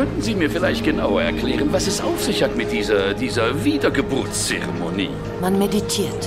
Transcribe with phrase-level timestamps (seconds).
[0.00, 5.10] Könnten Sie mir vielleicht genauer erklären, was es auf sich hat mit dieser, dieser Wiedergeburtszeremonie?
[5.42, 6.26] Man meditiert.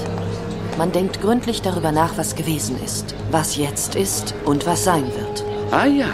[0.77, 5.43] Man denkt gründlich darüber nach, was gewesen ist, was jetzt ist und was sein wird.
[5.71, 6.13] Ah ja.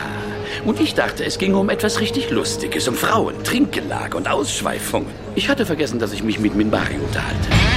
[0.64, 5.10] Und ich dachte, es ging um etwas richtig Lustiges, um Frauen, Trinkgelage und Ausschweifungen.
[5.36, 7.69] Ich hatte vergessen, dass ich mich mit Minbari unterhalte.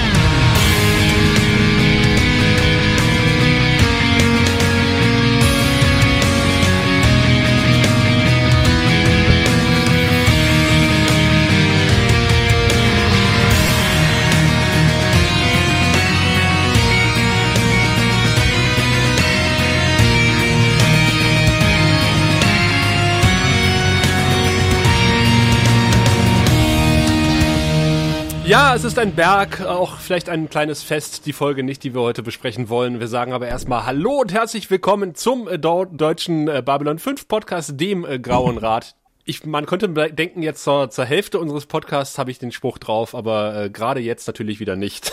[28.53, 32.03] Ja, es ist ein Berg, auch vielleicht ein kleines Fest, die Folge nicht, die wir
[32.03, 33.01] heute besprechen wollen.
[33.01, 37.81] Wir sagen aber erstmal Hallo und herzlich willkommen zum äh, deutschen äh, Babylon 5 Podcast,
[37.81, 42.33] dem äh, Grauen Rat, ich, man könnte denken, jetzt zur, zur Hälfte unseres Podcasts habe
[42.33, 45.12] ich den Spruch drauf, aber äh, gerade jetzt natürlich wieder nicht.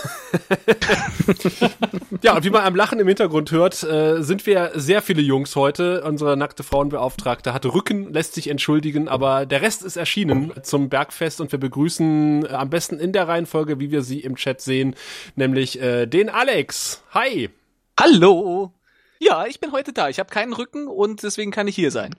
[2.24, 5.56] ja, und wie man am Lachen im Hintergrund hört, äh, sind wir sehr viele Jungs
[5.56, 6.04] heute.
[6.04, 11.40] Unsere nackte Frauenbeauftragte hatte Rücken, lässt sich entschuldigen, aber der Rest ist erschienen zum Bergfest
[11.40, 14.96] und wir begrüßen äh, am besten in der Reihenfolge, wie wir sie im Chat sehen,
[15.36, 17.04] nämlich äh, den Alex.
[17.14, 17.52] Hi.
[18.00, 18.74] Hallo.
[19.22, 20.08] Ja, ich bin heute da.
[20.08, 22.16] Ich habe keinen Rücken und deswegen kann ich hier sein.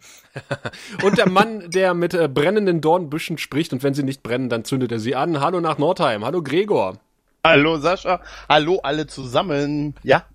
[1.03, 4.65] und der Mann, der mit äh, brennenden Dornbüschen spricht und wenn sie nicht brennen, dann
[4.65, 5.41] zündet er sie an.
[5.41, 6.27] Hallo nach Nordheim.
[6.27, 6.99] Hallo Gregor.
[7.43, 8.21] Hallo Sascha.
[8.51, 9.95] Hallo alle zusammen.
[10.03, 10.27] Ja,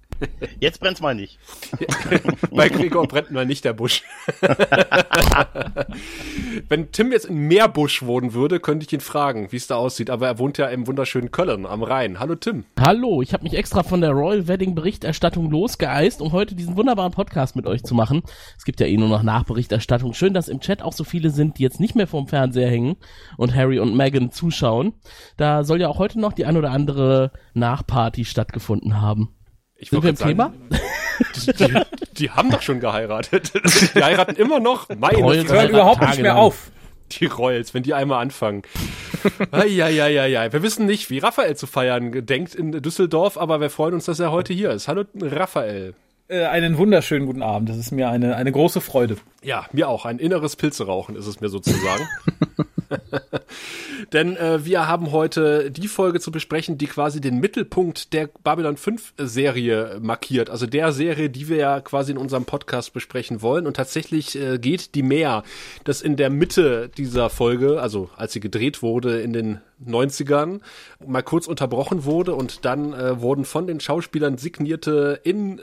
[0.60, 1.40] Jetzt brennt's mal nicht.
[2.52, 4.04] Bei Gregor brennt mal nicht der Busch.
[6.70, 10.10] Wenn Tim jetzt in Meerbusch wohnen würde, könnte ich ihn fragen, wie es da aussieht.
[10.10, 12.20] Aber er wohnt ja im wunderschönen Köln am Rhein.
[12.20, 12.66] Hallo Tim.
[12.80, 17.12] Hallo, ich habe mich extra von der Royal Wedding Berichterstattung losgeeist, um heute diesen wunderbaren
[17.12, 18.24] Podcast mit euch zu machen.
[18.58, 20.14] Es gibt ja eh nur noch Nachberichterstattung.
[20.14, 22.96] Schön, dass im Chat auch so viele sind, die jetzt nicht mehr vorm Fernseher hängen
[23.38, 24.94] und Harry und Meghan zuschauen.
[25.38, 29.35] Da soll ja auch heute noch die ein oder andere Nachparty stattgefunden haben.
[29.78, 30.54] Ich Sind wir im sagen, Thema?
[31.36, 31.82] Die, die,
[32.18, 33.54] die, haben doch schon geheiratet.
[33.96, 34.88] Die heiraten immer noch.
[34.90, 36.72] Meine Royals hören überhaupt nicht mehr auf.
[37.12, 38.64] Die Royals, wenn die einmal anfangen.
[39.52, 40.52] ja, ja, ja, ja.
[40.52, 44.20] Wir wissen nicht, wie Raphael zu feiern denkt in Düsseldorf, aber wir freuen uns, dass
[44.20, 44.88] er heute hier ist.
[44.88, 45.94] Hallo, Raphael.
[46.28, 47.70] Äh, einen wunderschönen guten Abend.
[47.70, 49.18] Das ist mir eine, eine große Freude.
[49.44, 50.06] Ja, mir auch.
[50.06, 52.08] Ein inneres Pilzerauchen ist es mir sozusagen.
[54.14, 58.78] Denn äh, wir haben heute die Folge zu besprechen, die quasi den Mittelpunkt der Babylon
[58.78, 60.50] 5 Serie markiert.
[60.50, 63.68] Also der Serie, die wir ja quasi in unserem Podcast besprechen wollen.
[63.68, 65.44] Und tatsächlich äh, geht die mehr,
[65.84, 70.62] dass in der Mitte dieser Folge, also als sie gedreht wurde in den 90ern,
[71.06, 75.62] mal kurz unterbrochen wurde und dann äh, wurden von den Schauspielern signierte in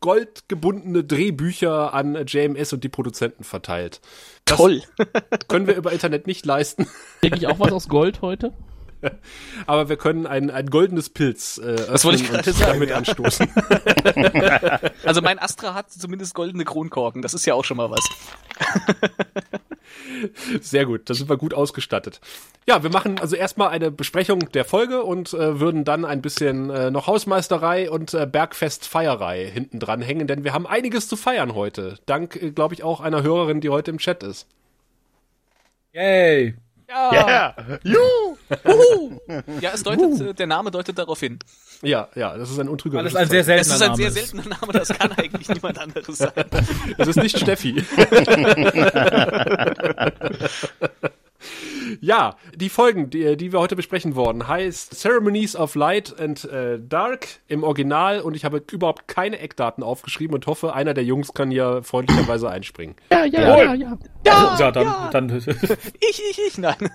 [0.00, 4.00] goldgebundene Drehbücher an JMS und die Produzenten verteilt.
[4.44, 4.82] Das Toll.
[5.48, 6.86] können wir über Internet nicht leisten.
[7.20, 8.52] Kriege ich auch was aus Gold heute?
[9.66, 12.96] Aber wir können ein, ein goldenes Pilz äh, das wollte ich gerade sagen, damit ja.
[12.96, 13.48] anstoßen.
[15.04, 18.04] Also mein Astra hat zumindest goldene Kronkorken, das ist ja auch schon mal was.
[20.60, 22.20] Sehr gut, da sind wir gut ausgestattet.
[22.66, 26.70] Ja, wir machen also erstmal eine Besprechung der Folge und äh, würden dann ein bisschen
[26.70, 31.54] äh, noch Hausmeisterei und äh, Bergfest-Feierei hinten dran hängen, denn wir haben einiges zu feiern
[31.54, 31.98] heute.
[32.06, 34.46] Dank, äh, glaube ich, auch einer Hörerin, die heute im Chat ist.
[35.92, 36.54] Yay!
[36.88, 37.12] Ja!
[37.12, 37.54] Yeah.
[37.84, 38.36] Juhu!
[39.60, 41.38] ja, es deutet, der Name deutet darauf hin.
[41.82, 43.90] Ja, ja, das ist ein untrügerisches Das ist ein sehr seltener Name.
[43.90, 46.32] Das ist ein sehr seltener Name, das kann eigentlich niemand anderes sein.
[46.96, 47.84] Das ist nicht Steffi.
[52.00, 56.78] Ja, die Folgen, die, die wir heute besprechen wollen, heißt Ceremonies of Light and äh,
[56.80, 61.34] Dark im Original und ich habe überhaupt keine Eckdaten aufgeschrieben und hoffe, einer der Jungs
[61.34, 62.96] kann hier freundlicherweise einspringen.
[63.10, 63.98] Ja, ja, ja, ja.
[64.26, 65.10] Ja, ja, ja, dann, ja.
[65.12, 65.30] dann.
[66.00, 66.76] ich, ich, ich, nein.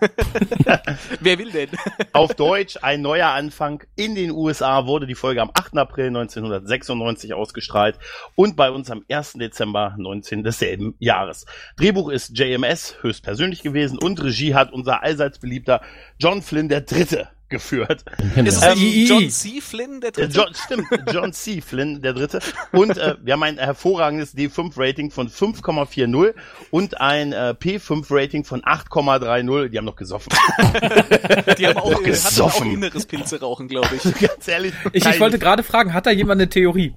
[1.19, 1.69] Wer will denn?
[2.13, 3.83] Auf Deutsch, ein neuer Anfang.
[3.95, 5.77] In den USA wurde die Folge am 8.
[5.77, 7.97] April 1996 ausgestrahlt
[8.35, 9.33] und bei uns am 1.
[9.33, 11.45] Dezember 19 desselben Jahres.
[11.77, 15.81] Drehbuch ist JMS höchstpersönlich gewesen und Regie hat unser allseits beliebter
[16.19, 18.03] John Flynn der Dritte geführt.
[18.35, 19.61] Ist es ähm, John C.
[19.61, 20.35] Flynn der Dritte?
[20.35, 21.61] John, stimmt, John C.
[21.61, 22.39] Flynn der Dritte.
[22.71, 26.33] Und äh, wir haben ein hervorragendes D5-Rating von 5,40
[26.71, 29.69] und ein äh, P5-Rating von 8,30.
[29.69, 30.33] Die haben noch gesoffen.
[31.57, 32.67] Die haben auch, gesoffen.
[32.69, 34.03] auch inneres Pilze rauchen, glaube ich.
[34.19, 34.73] Ganz ehrlich.
[34.91, 36.95] Ich, ich wollte gerade fragen, hat da jemand eine Theorie?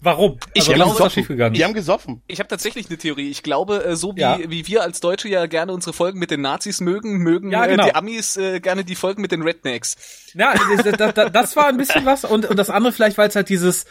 [0.00, 0.38] Warum?
[0.54, 1.54] Ich also, glaube, ist gegangen?
[1.54, 2.22] die haben gesoffen.
[2.26, 3.30] Ich habe tatsächlich eine Theorie.
[3.30, 4.38] Ich glaube, äh, so wie, ja.
[4.46, 7.84] wie wir als Deutsche ja gerne unsere Folgen mit den Nazis mögen, mögen ja, genau.
[7.84, 10.32] äh, die Amis äh, gerne die Folgen mit den Rednecks.
[10.34, 13.36] Ja, das, das, das war ein bisschen was und, und das andere vielleicht, weil es
[13.36, 13.84] halt dieses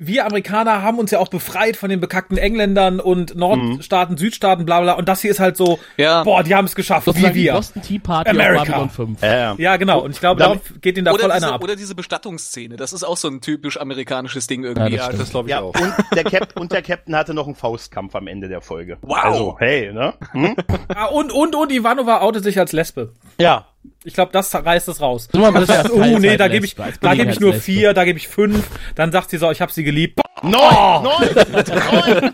[0.00, 4.18] wir Amerikaner haben uns ja auch befreit von den bekackten Engländern und Nordstaaten, mhm.
[4.18, 4.92] Südstaaten, bla bla.
[4.92, 6.22] Und das hier ist halt so, ja.
[6.22, 7.54] boah, die haben es geschafft, Sozusagen wie wir.
[7.54, 8.64] Boston Tea Party America.
[8.64, 9.22] Babylon 5.
[9.22, 10.00] Ja, ja, genau.
[10.00, 11.64] Und ich glaube, darauf geht ihnen da voll diese, einer ab.
[11.64, 14.94] Oder diese Bestattungsszene, das ist auch so ein typisch amerikanisches Ding irgendwie.
[14.94, 15.74] Ja, das, das glaube ich auch.
[15.74, 18.98] Und der, Cap und der Captain hatte noch einen Faustkampf am Ende der Folge.
[19.02, 19.18] Wow.
[19.24, 20.14] Also, hey, ne?
[20.30, 20.54] Hm?
[20.94, 23.14] ah, und, und, und Ivanova outet sich als Lesbe.
[23.40, 23.66] Ja.
[24.04, 25.28] Ich glaube, das reißt es raus.
[25.32, 28.68] Das, oh nee, da gebe ich, da gebe ich nur vier, da gebe ich fünf.
[28.94, 30.20] Dann sagt sie so, ich habe sie geliebt.
[30.42, 30.52] Neun!
[30.54, 31.02] Oh.
[31.02, 32.32] Neun!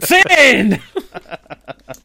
[0.00, 0.78] Zehn!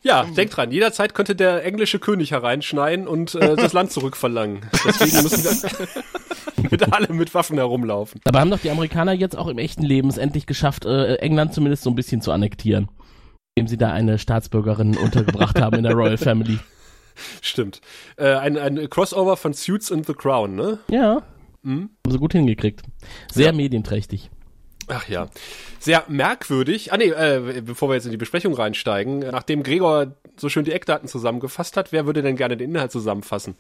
[0.03, 4.61] Ja, denk dran, jederzeit könnte der englische König hereinschneien und äh, das Land zurückverlangen.
[4.85, 8.21] Deswegen müssen wir mit alle mit Waffen herumlaufen.
[8.25, 11.53] Aber haben doch die Amerikaner jetzt auch im echten Leben es endlich geschafft, äh, England
[11.53, 12.89] zumindest so ein bisschen zu annektieren.
[13.55, 16.59] Indem sie da eine Staatsbürgerin untergebracht haben in der Royal Family.
[17.41, 17.81] Stimmt.
[18.17, 20.79] Äh, ein, ein Crossover von Suits and the Crown, ne?
[20.89, 21.23] Ja.
[21.63, 21.89] Mhm.
[22.05, 22.81] Haben sie gut hingekriegt.
[23.31, 23.51] Sehr ja.
[23.51, 24.29] medienträchtig.
[24.87, 25.29] Ach ja.
[25.79, 26.91] Sehr merkwürdig.
[26.91, 30.71] Ah nee, äh, bevor wir jetzt in die Besprechung reinsteigen, nachdem Gregor so schön die
[30.71, 33.55] Eckdaten zusammengefasst hat, wer würde denn gerne den Inhalt zusammenfassen?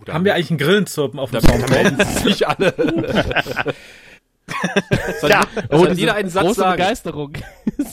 [0.00, 2.02] Oder haben wir eigentlich einen Grillenzirpen auf dem Sound?
[2.24, 2.74] sich alle.
[5.20, 5.46] soll, ja.
[5.70, 6.82] soll oh, jeder einen Satz große sagen?
[6.82, 7.32] Begeisterung.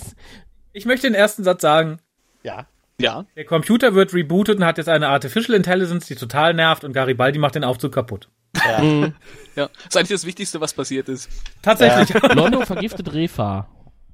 [0.74, 2.00] ich möchte den ersten Satz sagen.
[2.42, 2.66] Ja.
[3.00, 3.26] Ja.
[3.36, 7.40] Der Computer wird rebootet und hat jetzt eine Artificial Intelligence, die total nervt und Garibaldi
[7.40, 8.30] macht den Aufzug kaputt.
[8.56, 8.82] Ja.
[8.82, 9.14] Mhm.
[9.56, 9.68] ja.
[9.68, 11.30] Das ist eigentlich das Wichtigste, was passiert ist.
[11.62, 12.10] Tatsächlich.
[12.10, 12.34] Ja.
[12.34, 13.68] Londo vergiftet Refa.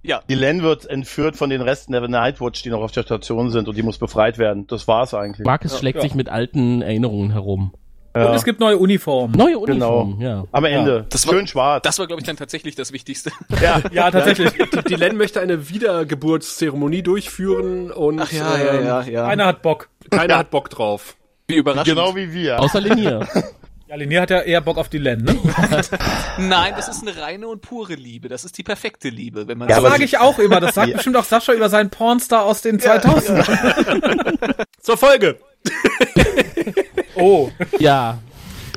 [0.03, 0.21] Ja.
[0.29, 3.67] Die Len wird entführt von den Resten der Nightwatch, die noch auf der Station sind
[3.67, 4.67] und die muss befreit werden.
[4.67, 5.45] Das war's eigentlich.
[5.45, 5.79] Marcus ja.
[5.79, 7.73] schlägt sich mit alten Erinnerungen herum.
[8.15, 8.29] Ja.
[8.29, 9.35] Und es gibt neue Uniformen.
[9.38, 10.35] Neue Uniformen, genau.
[10.38, 10.44] ja.
[10.53, 10.95] Am Ende.
[10.95, 11.06] Ja.
[11.09, 11.83] Das war, Schön schwarz.
[11.83, 13.31] Das war, glaube ich, dann tatsächlich das Wichtigste.
[13.62, 14.51] Ja, ja tatsächlich.
[14.51, 19.27] die, die Len möchte eine Wiedergeburtszeremonie durchführen und Ach, ja, ähm, ja, ja, ja.
[19.27, 19.89] keiner hat Bock.
[20.09, 21.15] Keiner hat Bock drauf.
[21.47, 21.95] Wie überraschend.
[21.95, 22.59] Genau wie wir.
[22.59, 23.27] Außer Linier.
[23.88, 25.38] Ja, Linier hat ja eher Bock auf die Len, ne?
[26.39, 28.29] Nein, das ist eine reine und pure Liebe.
[28.29, 30.59] Das ist die perfekte Liebe, wenn man ja, Das sage ich auch immer.
[30.59, 30.95] Das sagt ja.
[30.95, 33.45] bestimmt auch Sascha über seinen Pornstar aus den 2000
[34.81, 35.38] Zur Folge.
[37.15, 37.51] Oh.
[37.79, 38.19] Ja.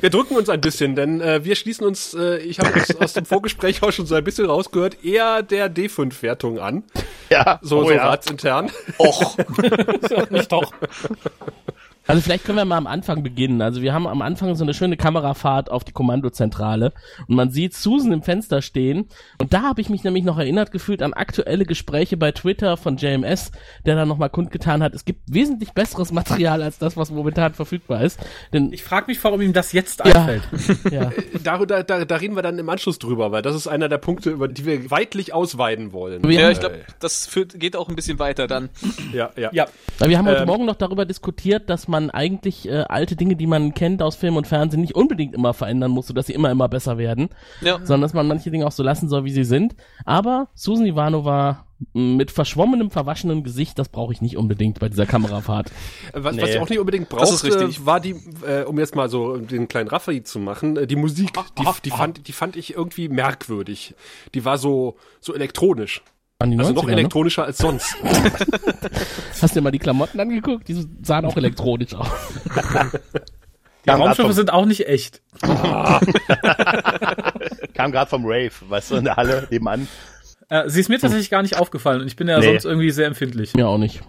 [0.01, 3.25] Wir drücken uns ein bisschen, denn äh, wir schließen uns, äh, ich habe aus dem
[3.25, 6.83] Vorgespräch auch schon so ein bisschen rausgehört, eher der D5-Wertung an.
[7.29, 7.59] Ja.
[7.61, 8.07] So, oh, so ja.
[8.07, 8.71] ratsintern.
[8.97, 9.37] Och.
[10.29, 10.71] Nicht doch.
[12.09, 13.61] Also vielleicht können wir mal am Anfang beginnen.
[13.61, 16.91] Also wir haben am Anfang so eine schöne Kamerafahrt auf die Kommandozentrale
[17.27, 20.71] und man sieht Susan im Fenster stehen und da habe ich mich nämlich noch erinnert
[20.71, 23.51] gefühlt an aktuelle Gespräche bei Twitter von JMS,
[23.85, 28.01] der dann nochmal kundgetan hat, es gibt wesentlich besseres Material als das, was momentan verfügbar
[28.01, 28.19] ist.
[28.53, 30.41] Denn ich frage mich, warum ihm das jetzt einfällt.
[30.89, 31.11] Ja.
[31.43, 33.97] da, da, da, da reden wir dann im Anschluss drüber, weil das ist einer der
[33.97, 36.27] Punkte, über die wir weitlich ausweiten wollen.
[36.29, 38.69] Ja, ich glaube, das führt, geht auch ein bisschen weiter dann.
[39.13, 39.49] Ja, ja.
[39.51, 39.67] ja.
[39.99, 43.15] Weil wir haben heute ähm, Morgen noch darüber diskutiert, dass man man eigentlich äh, alte
[43.15, 46.33] Dinge, die man kennt aus Film und Fernsehen, nicht unbedingt immer verändern muss, sodass sie
[46.33, 47.29] immer, immer besser werden.
[47.61, 47.77] Ja.
[47.77, 49.75] Sondern dass man manche Dinge auch so lassen soll, wie sie sind.
[50.05, 55.71] Aber Susan Ivanova mit verschwommenem, verwaschenem Gesicht, das brauche ich nicht unbedingt bei dieser Kamerafahrt.
[56.13, 56.41] Was, nee.
[56.41, 59.87] was ich auch nicht unbedingt brauchte, war die, äh, um jetzt mal so den kleinen
[59.87, 63.95] Raffael zu machen, äh, die Musik, die, die, fand, die fand ich irgendwie merkwürdig.
[64.33, 66.01] Die war so, so elektronisch.
[66.41, 66.93] An die also noch ne?
[66.93, 67.47] elektronischer ne?
[67.47, 67.97] als sonst.
[69.41, 70.69] Hast du dir mal die Klamotten angeguckt?
[70.69, 72.07] Die sahen auch elektronisch aus.
[73.85, 75.21] Die Raumschiffe sind auch nicht echt.
[77.73, 79.89] Kam gerade vom Rave, weißt du, in der Halle nebenan.
[80.47, 82.45] Äh, sie ist mir tatsächlich gar nicht aufgefallen und ich bin ja nee.
[82.45, 83.53] sonst irgendwie sehr empfindlich.
[83.53, 84.01] Mir auch nicht.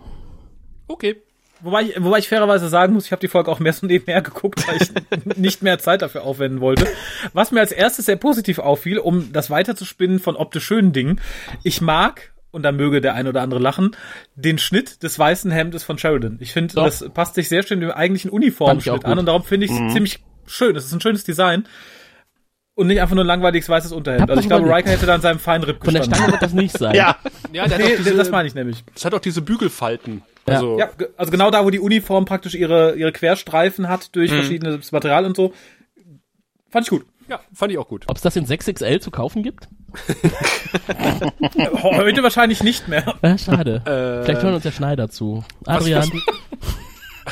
[0.86, 1.22] Okay.
[1.62, 4.22] Wobei ich, wobei ich fairerweise sagen muss, ich habe die Folge auch mehr so nebenher
[4.22, 6.86] geguckt, weil ich nicht mehr Zeit dafür aufwenden wollte.
[7.32, 11.20] Was mir als erstes sehr positiv auffiel, um das weiterzuspinnen von optisch schönen Dingen.
[11.62, 13.96] Ich mag, und da möge der ein oder andere lachen,
[14.34, 16.38] den Schnitt des weißen Hemdes von Sheridan.
[16.40, 19.72] Ich finde, das passt sich sehr schön dem eigentlichen Uniformschnitt an und darum finde ich
[19.72, 19.90] es mhm.
[19.90, 20.74] ziemlich schön.
[20.76, 21.66] Es ist ein schönes Design.
[22.80, 24.30] Und nicht einfach nur ein langweiliges weißes Unterhemd.
[24.30, 26.78] Also ich glaube, Riker hätte dann seinem feinen Ripp Von der Stange wird das nicht
[26.78, 26.94] sein.
[26.94, 27.14] ja,
[27.52, 28.82] ja nee, diese, das meine ich nämlich.
[28.94, 30.22] Das hat auch diese Bügelfalten.
[30.46, 34.36] Also, ja, also genau da, wo die Uniform praktisch ihre, ihre Querstreifen hat durch mhm.
[34.36, 35.52] verschiedenes Material und so.
[36.70, 37.04] Fand ich gut.
[37.28, 38.06] Ja, fand ich auch gut.
[38.08, 39.68] Ob es das in 6XL zu kaufen gibt?
[41.82, 43.14] Heute wahrscheinlich nicht mehr.
[43.20, 43.82] Ja, schade.
[43.84, 45.44] Äh, Vielleicht hören uns der Schneider zu.
[45.66, 46.10] Adrian.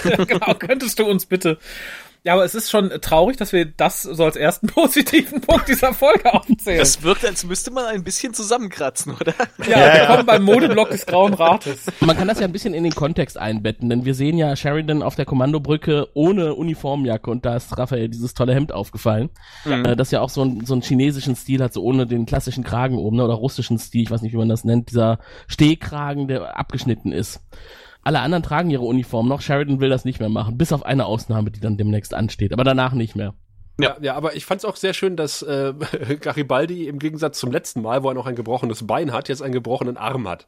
[0.27, 1.57] genau, könntest du uns bitte
[2.25, 5.95] ja, aber es ist schon traurig, dass wir das so als ersten positiven Punkt dieser
[5.95, 6.79] Folge aufzählen.
[6.79, 9.35] Das wirkt, als müsste man ein bisschen zusammenkratzen, oder?
[9.67, 11.87] Ja, ja wir kommen beim Modeblock des Grauen Rates.
[12.01, 15.03] Man kann das ja ein bisschen in den Kontext einbetten, denn wir sehen ja Sheridan
[15.03, 19.31] auf der Kommandobrücke ohne Uniformjacke und da ist Raphael dieses tolle Hemd aufgefallen.
[19.65, 19.85] Mhm.
[19.85, 22.65] Äh, das ja auch so, ein, so einen chinesischen Stil hat, so ohne den klassischen
[22.65, 26.29] Kragen oben, ne, oder russischen Stil, ich weiß nicht, wie man das nennt, dieser Stehkragen,
[26.29, 27.41] der abgeschnitten ist.
[28.09, 29.43] Alle anderen tragen ihre Uniform noch.
[29.43, 32.65] Sheridan will das nicht mehr machen, bis auf eine Ausnahme, die dann demnächst ansteht, aber
[32.65, 33.35] danach nicht mehr.
[33.79, 35.75] Ja, ja, aber ich fand es auch sehr schön, dass äh,
[36.21, 39.53] Garibaldi im Gegensatz zum letzten Mal, wo er noch ein gebrochenes Bein hat, jetzt einen
[39.53, 40.47] gebrochenen Arm hat.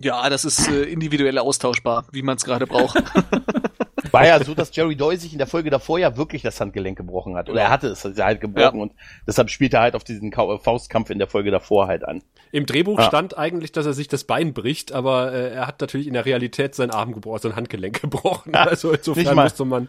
[0.00, 0.28] Ja.
[0.28, 3.02] Das ist äh, individuell austauschbar, wie man es gerade braucht.
[4.12, 6.96] War ja so, dass Jerry Doy sich in der Folge davor ja wirklich das Handgelenk
[6.96, 7.50] gebrochen hat.
[7.50, 8.82] Oder er hatte es halt gebrochen ja.
[8.82, 8.92] und
[9.26, 12.22] deshalb spielt er halt auf diesen Faustkampf in der Folge davor halt an.
[12.52, 13.04] Im Drehbuch ja.
[13.04, 16.24] stand eigentlich, dass er sich das Bein bricht, aber äh, er hat natürlich in der
[16.24, 18.52] Realität seinen Arm gebrochen, sein Handgelenk gebrochen.
[18.54, 19.88] Ja, also insofern musste man.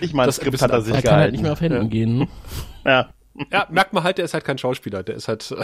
[0.00, 2.18] Ich meine, das Skript hat er sich er kann halt nicht mehr auf Händen gehen.
[2.18, 2.28] Ne?
[2.84, 3.08] Ja.
[3.50, 5.52] Ja, merkt man halt, der ist halt kein Schauspieler, der ist halt.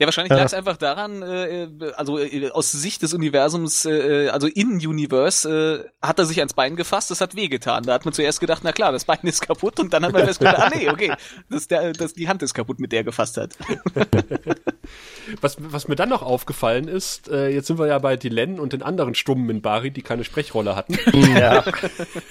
[0.00, 4.46] Ja, wahrscheinlich lag es einfach daran, äh, also äh, aus Sicht des Universums, äh, also
[4.46, 7.84] in Universe, äh, hat er sich ans Bein gefasst, das hat wehgetan.
[7.84, 10.24] Da hat man zuerst gedacht, na klar, das Bein ist kaputt und dann hat man
[10.24, 11.12] festgestellt, ah nee, okay,
[11.50, 13.52] das, der, das, die Hand ist kaputt, mit der er gefasst hat.
[15.42, 18.72] was, was mir dann noch aufgefallen ist, äh, jetzt sind wir ja bei Dylan und
[18.72, 20.98] den anderen Stummen in Bari, die keine Sprechrolle hatten.
[21.30, 21.62] Ja.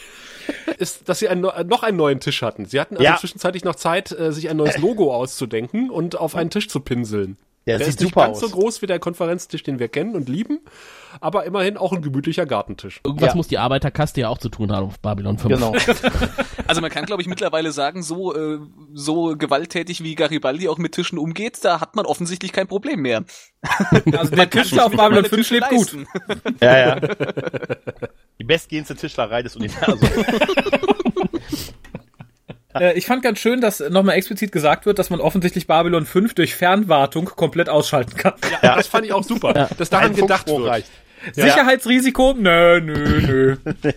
[0.77, 2.65] ist, dass sie einen, noch einen neuen Tisch hatten.
[2.65, 3.17] Sie hatten also ja.
[3.17, 7.37] zwischenzeitlich noch Zeit, äh, sich ein neues Logo auszudenken und auf einen Tisch zu pinseln.
[7.69, 8.49] Der, der sieht ist nicht ganz aus.
[8.49, 10.59] so groß wie der Konferenztisch, den wir kennen und lieben,
[11.21, 12.99] aber immerhin auch ein gemütlicher Gartentisch.
[13.05, 13.35] Irgendwas ja.
[13.35, 15.53] muss die Arbeiterkaste ja auch zu tun haben auf Babylon 5.
[15.53, 15.75] Genau.
[16.67, 18.57] also man kann, glaube ich, mittlerweile sagen, so, äh,
[18.95, 23.23] so gewalttätig wie Garibaldi auch mit Tischen umgeht, da hat man offensichtlich kein Problem mehr.
[24.17, 25.95] Also der Tisch auf Babylon 5 schlägt gut.
[26.61, 26.99] Ja, ja.
[28.39, 30.09] Die bestgehendste Tischlerei des Universums.
[32.73, 36.33] Äh, ich fand ganz schön, dass nochmal explizit gesagt wird, dass man offensichtlich Babylon 5
[36.35, 38.33] durch Fernwartung komplett ausschalten kann.
[38.61, 39.69] Ja, das fand ich auch super, ja.
[39.77, 40.65] dass daran gedacht wird.
[40.65, 40.91] Reicht.
[41.33, 42.35] Sicherheitsrisiko?
[42.37, 43.57] Nö, nö, nö.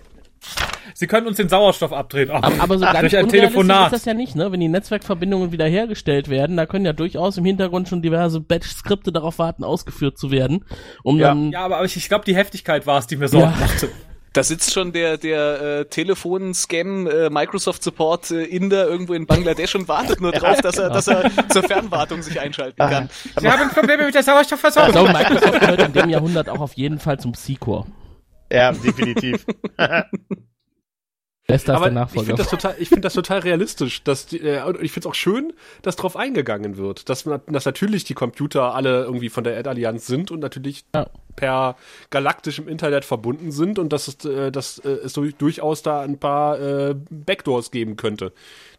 [0.95, 2.31] Sie können uns den Sauerstoff abdrehen.
[2.31, 3.87] Oh, aber, aber so ganz durch ein Telefonat.
[3.87, 4.53] ist das ja nicht, ne?
[4.53, 9.39] Wenn die Netzwerkverbindungen wiederhergestellt werden, da können ja durchaus im Hintergrund schon diverse Batch-Skripte darauf
[9.39, 10.65] warten, ausgeführt zu werden.
[11.03, 11.29] Um ja.
[11.29, 13.67] dann ja, aber ich, ich glaube, die Heftigkeit war es, die mir Sorgen ja.
[13.67, 13.89] machte.
[14.33, 19.75] Da sitzt schon der, der äh, Telefon-Scam äh, Microsoft Support äh, Inder irgendwo in Bangladesch
[19.75, 23.11] und wartet nur drauf, dass er, dass er zur Fernwartung sich einschalten kann.
[23.39, 24.89] Sie haben Probleme mit der Sauerstoffversorgung.
[24.89, 27.87] Ich glaube, Microsoft gehört in dem Jahrhundert auch auf jeden Fall zum C-Core.
[28.51, 29.45] Ja, definitiv.
[31.53, 32.23] Bester Aber der Nachfolger.
[32.23, 35.11] Ich finde das total, ich finde das total realistisch, dass die, äh, ich finde es
[35.11, 39.45] auch schön, dass drauf eingegangen wird, dass man, dass natürlich die Computer alle irgendwie von
[39.45, 41.07] der Ad-Allianz sind und natürlich ja.
[41.37, 41.77] per
[42.11, 46.61] galaktischem Internet verbunden sind und dass es, äh, dass äh, es durchaus da ein paar
[46.61, 48.33] äh, Backdoors geben könnte,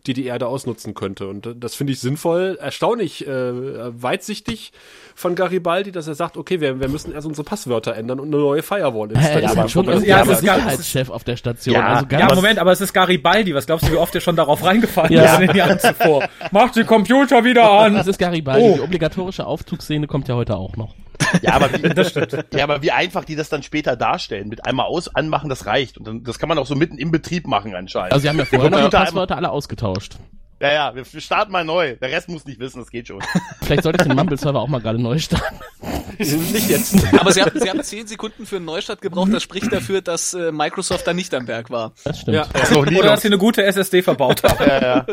[0.05, 1.27] die die Erde ausnutzen könnte.
[1.27, 4.71] Und äh, das finde ich sinnvoll, erstaunlich äh, weitsichtig
[5.15, 8.37] von Garibaldi, dass er sagt, okay, wir, wir müssen erst unsere Passwörter ändern und eine
[8.37, 9.43] neue Firewall installieren.
[9.43, 11.75] Ja, aber schon also, ja, aber Sicherheitschef auf der Station.
[11.75, 13.53] Ja, also ja Moment, aber es ist Garibaldi.
[13.55, 15.35] Was glaubst du, wie oft er schon darauf reingefallen ja.
[15.35, 16.27] ist in den Jahren zuvor?
[16.51, 17.95] Mach die Computer wieder an!
[17.95, 18.65] Das ist Garibaldi.
[18.65, 18.75] Oh.
[18.75, 20.95] Die obligatorische Aufzugsszene kommt ja heute auch noch.
[21.41, 22.37] Ja, aber wie, das stimmt.
[22.53, 24.49] Ja, aber wie einfach die das dann später darstellen.
[24.49, 25.97] Mit einmal aus, anmachen, das reicht.
[25.97, 28.13] Und dann, das kann man auch so mitten im Betrieb machen anscheinend.
[28.13, 30.17] Also sie haben ja vorher noch die Passwörter alle ausgetauscht.
[30.63, 31.97] Ja, ja, wir starten mal neu.
[31.97, 33.21] Der Rest muss nicht wissen, das geht schon.
[33.63, 35.59] Vielleicht sollte ich den Mumble-Server auch mal gerade neu starten.
[36.19, 36.95] nicht jetzt.
[37.19, 39.33] Aber sie haben, sie haben zehn Sekunden für einen Neustart gebraucht.
[39.33, 41.91] Das spricht dafür, dass äh, Microsoft da nicht am Werk war.
[42.05, 42.35] Das stimmt.
[42.35, 42.47] Ja.
[42.53, 44.63] Das Oder dass sie eine gute SSD verbaut haben.
[44.65, 45.05] ja, ja.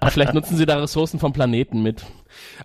[0.00, 2.02] Ach, vielleicht nutzen sie da Ressourcen vom Planeten mit.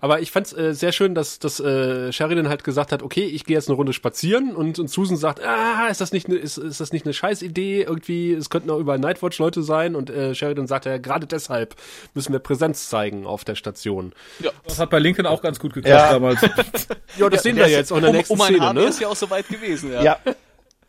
[0.00, 3.44] Aber ich fand's äh, sehr schön, dass, dass äh, Sheridan halt gesagt hat, okay, ich
[3.44, 6.58] gehe jetzt eine Runde spazieren und, und Susan sagt, ah, ist das nicht eine, ist,
[6.58, 7.82] ist das nicht eine Scheißidee?
[7.82, 11.74] Irgendwie, es könnten auch überall Nightwatch-Leute sein und äh, Sheridan sagt ja, gerade deshalb
[12.14, 14.12] müssen wir Präsenz zeigen auf der Station.
[14.40, 16.12] Ja, das hat bei Lincoln auch ganz gut geklappt ja.
[16.12, 16.40] damals.
[17.16, 18.84] ja, das ja, sehen wir jetzt auch in der um, nächsten um Szene, ne?
[18.84, 20.02] ist ja auch so weit gewesen, ja.
[20.02, 20.18] ja.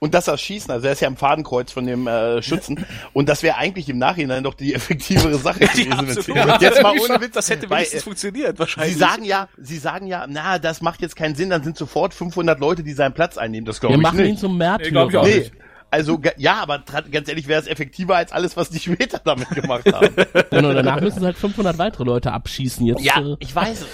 [0.02, 2.86] Und das Erschießen, also er ist ja am Fadenkreuz von dem äh, Schützen.
[3.12, 6.34] Und das wäre eigentlich im Nachhinein doch die effektivere Sache gewesen.
[6.34, 8.94] Ja, jetzt mal ohne Witz, das hätte wenigstens weil, äh, funktioniert wahrscheinlich.
[8.94, 12.14] Sie sagen ja, sie sagen ja, na, das macht jetzt keinen Sinn, dann sind sofort
[12.14, 13.66] 500 Leute, die seinen Platz einnehmen.
[13.66, 14.12] Das glaube ich nicht.
[14.14, 15.24] Wir machen ihn zum Märtyrer.
[15.24, 15.52] Nee, nee.
[15.92, 19.92] Also ja, aber ganz ehrlich wäre es effektiver als alles, was die später damit gemacht
[19.92, 20.16] haben.
[20.50, 22.86] Genau, danach müssen sie halt 500 weitere Leute abschießen.
[22.86, 23.86] Jetzt, ja, äh, ich weiß.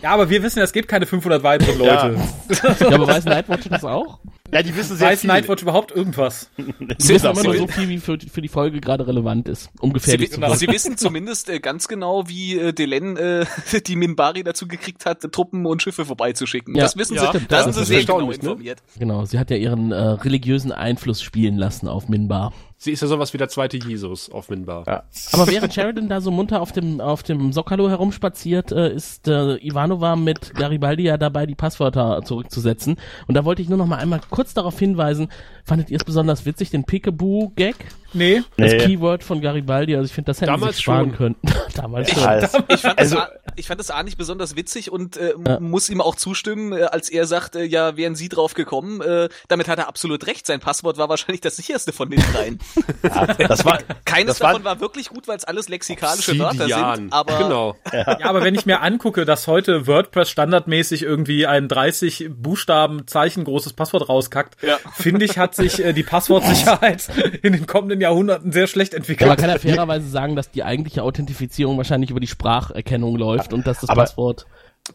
[0.00, 2.16] Ja, aber wir wissen, es gibt keine 500 weitere Leute.
[2.62, 4.20] Ja, ja aber weiß Nightwatch das auch?
[4.52, 5.28] Ja, die wissen sehr Weiß viel.
[5.28, 6.50] Nightwatch überhaupt irgendwas?
[6.98, 9.92] Sie wissen immer nur so viel, wie für, für die Folge gerade relevant ist, um
[9.92, 10.54] gefährlich Sie, zu.
[10.54, 13.44] Sie wissen zumindest äh, ganz genau, wie äh, Delen äh,
[13.86, 16.74] die Minbari dazu gekriegt hat, Truppen und Schiffe vorbeizuschicken.
[16.74, 16.84] Ja.
[16.84, 18.82] Das wissen ja, Sie, da sind Sie sehr genau informiert.
[18.94, 19.00] Ne?
[19.00, 22.52] Genau, sie hat ja ihren äh, religiösen Einfluss spielen lassen auf Minbar.
[22.80, 24.84] Sie ist ja sowas wie der zweite Jesus auf Minbar.
[24.86, 25.02] Ja.
[25.32, 29.56] Aber während Sheridan da so munter auf dem, auf dem Sokalo herumspaziert, äh, ist äh,
[29.56, 32.96] Ivanova mit Garibaldi ja dabei, die Passwörter zurückzusetzen.
[33.26, 35.28] Und da wollte ich nur noch mal einmal kurz darauf hinweisen,
[35.64, 37.74] fandet ihr es besonders witzig, den Peekaboo-Gag?
[38.12, 38.42] Nee.
[38.56, 38.78] Das Nee.
[38.78, 41.16] Keyword von Garibaldi, also ich finde, das hätten sie Damals sich sparen schon.
[41.16, 41.36] können.
[41.74, 42.24] Damals Ich, schon.
[42.24, 42.52] weiß.
[42.68, 45.60] Ich fand, Also- das, A- ich fand das A nicht besonders witzig und äh, Ja.
[45.60, 49.00] muss ihm auch zustimmen, äh, als er sagt, äh, ja, wären Sie drauf gekommen.
[49.00, 50.46] Äh, damit hat er absolut recht.
[50.46, 52.58] Sein Passwort war wahrscheinlich das sicherste von den dreien.
[53.48, 56.96] Das war, Keines Das war- davon war wirklich gut, weil es alles lexikalische Wörter Obsidian.
[56.96, 57.12] sind.
[57.12, 57.76] Aber genau.
[57.92, 63.44] Ja, aber wenn ich mir angucke, dass heute WordPress standardmäßig irgendwie ein 30 Buchstaben Zeichen
[63.44, 64.78] großes Passwort rauskackt, Ja.
[64.94, 67.08] finde ich, hat sich äh, die Passwortsicherheit
[67.42, 69.28] in den kommenden Jahrhunderten sehr schlecht Aber entwickelt.
[69.28, 73.66] man kann ja fairerweise sagen, dass die eigentliche Authentifizierung wahrscheinlich über die Spracherkennung läuft und
[73.66, 74.46] dass das Aber- Passwort.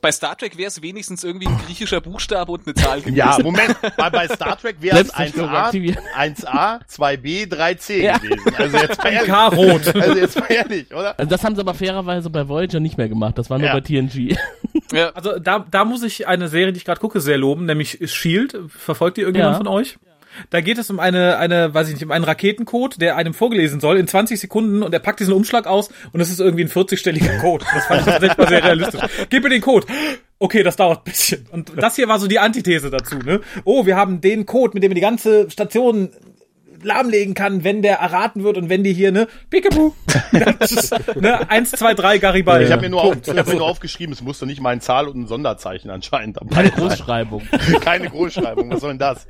[0.01, 3.15] bei Star Trek wäre es wenigstens irgendwie ein griechischer Buchstabe und eine Zahl gewesen.
[3.15, 6.03] ja, Moment, bei, bei Star Trek wäre es Selbstzerstörung 1A, aktivieren.
[6.17, 8.17] 1A, 2B, 3C Ja.
[8.17, 8.55] gewesen.
[8.57, 9.29] Also jetzt mal ehrlich.
[9.29, 9.95] K-Rot.
[9.95, 11.17] Also jetzt mal ehrlich, oder?
[11.19, 13.37] Also das haben sie aber fairerweise bei Voyager nicht mehr gemacht.
[13.37, 13.73] Das war nur Ja.
[13.73, 14.35] bei TNG.
[14.91, 15.09] Ja.
[15.11, 18.57] Also da, da muss ich eine Serie, die ich gerade gucke, sehr loben, nämlich Shield.
[18.69, 19.57] Verfolgt ihr irgendjemand Ja.
[19.57, 19.97] von euch?
[20.49, 23.79] Da geht es um eine, eine, weiß ich nicht, um einen Raketencode, der einem vorgelesen
[23.79, 26.69] soll in 20 Sekunden und er packt diesen Umschlag aus und es ist irgendwie ein
[26.69, 27.65] 40-stelliger Code.
[27.73, 29.01] Das fand ich tatsächlich mal sehr realistisch.
[29.29, 29.87] Gib mir den Code.
[30.39, 31.45] Okay, das dauert ein bisschen.
[31.51, 33.39] Und das hier war so die Antithese dazu, ne?
[33.63, 36.09] Oh, wir haben den Code, mit dem wir die ganze Station
[36.85, 39.93] lahmlegen kann, wenn der erraten wird und wenn die hier, ne, Peekaboo,
[41.19, 42.65] ne, 1, 2, 3, Garibaldi.
[42.65, 43.27] Ich habe mir, nur auf, Punkt.
[43.27, 46.37] ich hab mir nur aufgeschrieben, es musste nicht mal ein Zahl und ein Sonderzeichen anscheinend
[46.37, 46.71] dabei Keine.
[46.71, 47.41] Großschreibung.
[47.81, 49.27] Keine Großschreibung, was soll denn das?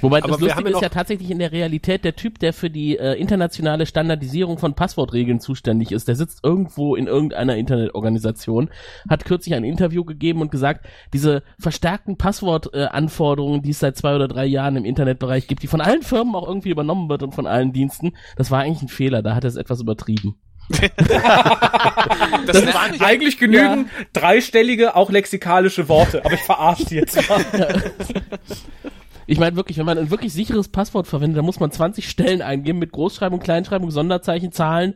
[0.00, 2.70] Wobei Aber das haben Lustige ist ja tatsächlich in der Realität der Typ, der für
[2.70, 6.08] die äh, internationale Standardisierung von Passwortregeln zuständig ist.
[6.08, 8.70] Der sitzt irgendwo in irgendeiner Internetorganisation,
[9.08, 14.14] hat kürzlich ein Interview gegeben und gesagt, diese verstärkten Passwortanforderungen, äh, die es seit zwei
[14.14, 17.34] oder drei Jahren im Internetbereich gibt, die von allen Firmen auch irgendwie übernommen wird und
[17.34, 19.22] von allen Diensten, das war eigentlich ein Fehler.
[19.22, 20.36] Da hat er es etwas übertrieben.
[22.46, 27.44] Das, nervt mich Eigentlich genügen dreistellige, auch lexikalische Worte, aber ich verarsche die jetzt mal.
[29.26, 32.42] Ich meine wirklich, wenn man ein wirklich sicheres Passwort verwendet, dann muss man 20 Stellen
[32.42, 34.94] eingeben mit Großschreibung, Kleinschreibung, Sonderzeichen, Zahlen,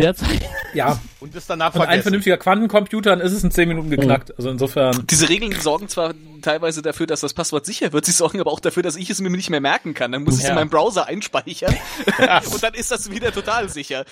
[0.00, 0.40] Leerzeichen.
[0.74, 2.02] Ja, Und das danach und ein vergessen.
[2.02, 4.36] vernünftiger Quantencomputer, dann ist es in 10 Minuten geknackt.
[4.36, 5.06] Also insofern.
[5.08, 8.58] Diese Regeln sorgen zwar teilweise dafür, dass das Passwort sicher wird, sie sorgen aber auch
[8.58, 10.10] dafür, dass ich es mir nicht mehr merken kann.
[10.10, 10.50] Dann muss ich es Ja.
[10.50, 11.76] in meinem Browser einspeichern
[12.52, 14.04] und dann ist das wieder total sicher.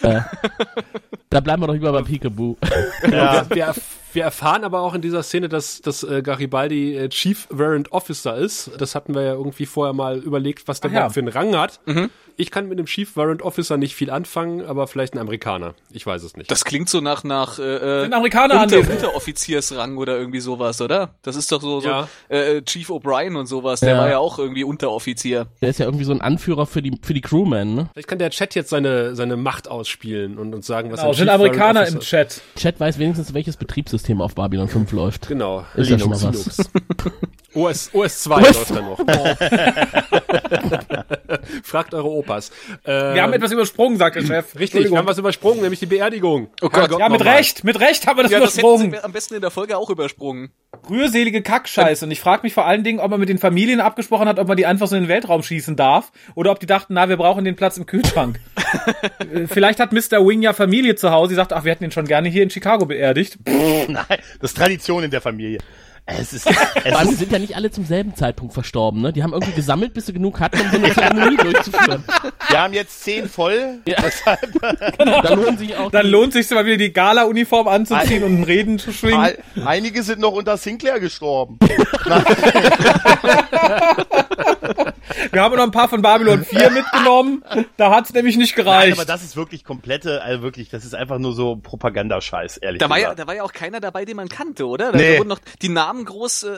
[1.30, 2.56] Da bleiben wir doch lieber bei Peekaboo.
[3.10, 3.44] Ja.
[4.12, 7.46] Wir, erf- wir erfahren aber auch in dieser Szene, dass, dass äh, Garibaldi äh, Chief
[7.50, 8.70] Warrant Officer ist.
[8.78, 11.08] Das hatten wir ja irgendwie vorher mal überlegt, was der Ach ja.
[11.10, 11.80] für einen Rang hat.
[12.38, 15.74] Ich kann mit dem Chief Warrant Officer nicht viel anfangen, aber vielleicht ein Amerikaner.
[15.90, 16.50] Ich weiß es nicht.
[16.50, 18.78] Das klingt so nach nach äh, Sind Amerikaner unter?
[18.78, 21.14] Unteroffiziersrang oder irgendwie sowas, oder?
[21.22, 22.08] Das ist doch so, so Ja.
[22.28, 23.98] äh, Chief O'Brien und sowas, der Ja.
[23.98, 25.46] war ja auch irgendwie Unteroffizier.
[25.60, 27.88] Der ist ja irgendwie so ein Anführer für die, für die Crewmen, ne?
[27.92, 31.14] vielleicht kann der Chat jetzt seine, seine Macht ausspielen und uns sagen, was Genau, ein
[31.16, 32.40] sind Chief Warrant Amerikaner im Chat.
[32.56, 35.28] Chat weiß wenigstens, welches Betriebssystem auf Babylon 5 läuft.
[35.28, 35.64] Genau.
[35.74, 36.56] Ist ja schon mal was.
[37.54, 38.98] OS, OS 2 läuft da noch.
[41.62, 42.50] Fragt eure Opas.
[42.84, 44.58] Ähm, Wir haben etwas übersprungen, sagt der Chef.
[44.58, 46.48] Richtig, wir haben was übersprungen, nämlich die Beerdigung.
[46.62, 46.90] Oh Gott.
[46.98, 47.36] Ja, mit nochmal.
[47.36, 48.92] Recht, mit Recht haben wir das Ja, das übersprungen.
[48.92, 50.50] sie am besten in der Folge auch übersprungen.
[50.88, 52.04] Rührselige Kackscheiße.
[52.06, 54.48] Und ich frage mich vor allen Dingen, ob man mit den Familien abgesprochen hat, ob
[54.48, 56.12] man die einfach so in den Weltraum schießen darf.
[56.34, 58.40] Oder ob die dachten, na, wir brauchen den Platz im Kühlschrank.
[59.32, 60.26] Äh, Vielleicht hat Mr.
[60.26, 61.30] Wing ja Familie zu Hause.
[61.30, 63.36] Sie sagt, ach, wir hätten ihn schon gerne hier in Chicago beerdigt.
[63.46, 64.06] Nein,
[64.40, 65.58] das ist Tradition in der Familie.
[66.04, 66.56] Es ist, es
[67.10, 69.12] ist sind ja nicht alle zum selben Zeitpunkt verstorben, ne?
[69.12, 72.02] Die haben irgendwie gesammelt, bis sie genug hatten, um so eine Zeremonie durchzuführen.
[72.48, 73.78] wir haben jetzt zehn voll.
[73.86, 73.98] Ja.
[74.98, 78.44] Da lohnen sich auch Dann die- lohnt sich mal wieder die Gala-Uniform anzuziehen und ein
[78.44, 79.20] Reden zu schwingen.
[79.20, 81.58] Ein- Einige sind noch unter Sinclair gestorben.
[85.32, 87.44] Wir haben noch ein paar von Babylon 4 mitgenommen.
[87.76, 88.92] Da hat's nämlich nicht Nein, gereicht.
[88.98, 92.88] aber das ist wirklich komplette, also wirklich, das ist einfach nur so Propagandascheiß, ehrlich Da
[92.88, 93.18] war, ja, gesagt.
[93.20, 94.92] da war ja auch keiner dabei, den man kannte, oder?
[94.92, 95.18] Da Nee.
[95.18, 96.48] wurden noch die Namen groß äh,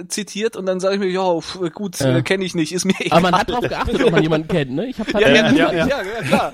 [0.00, 2.84] äh, zitiert und dann sage ich mir, ja, pf, gut, äh, kenne ich nicht, ist
[2.84, 3.18] mir egal.
[3.18, 4.86] Aber man hat drauf geachtet, ob man jemanden kennt, ne?
[4.86, 6.02] Ich habe ja, ja, Ja, ja, ja.
[6.26, 6.52] klar.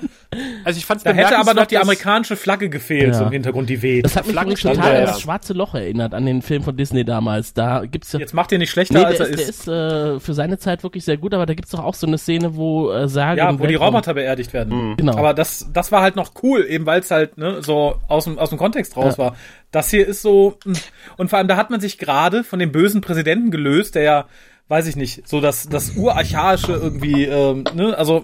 [0.63, 3.13] Also ich fand's da hätte aber noch die amerikanische Flagge gefehlt, Ja.
[3.13, 4.05] so im Hintergrund, die weht.
[4.05, 5.07] Das hat mich übrigens Flaggenstand, total an ja.
[5.07, 7.53] das Schwarze Loch erinnert, an den Film von Disney damals.
[7.53, 8.19] Da gibt's ja.
[8.19, 9.67] Jetzt macht ihr nicht schlechter, Nee, als er ist, ist.
[9.67, 12.07] der ist äh, für seine Zeit wirklich sehr gut, aber da gibt's doch auch so
[12.07, 13.37] eine Szene, wo äh, Sagen.
[13.37, 14.95] Ja, im wo die Roboter beerdigt werden.
[14.97, 15.17] Genau.
[15.17, 18.37] Aber das, das war halt noch cool, eben weil es halt ne, so aus dem,
[18.39, 19.25] aus dem Kontext raus Ja.
[19.25, 19.35] war.
[19.71, 20.79] Das hier ist so, mh.
[21.17, 24.25] und vor allem da hat man sich gerade von dem bösen Präsidenten gelöst, der ja,
[24.67, 28.23] weiß ich nicht, so das, das urarchaische irgendwie, ähm, ne, also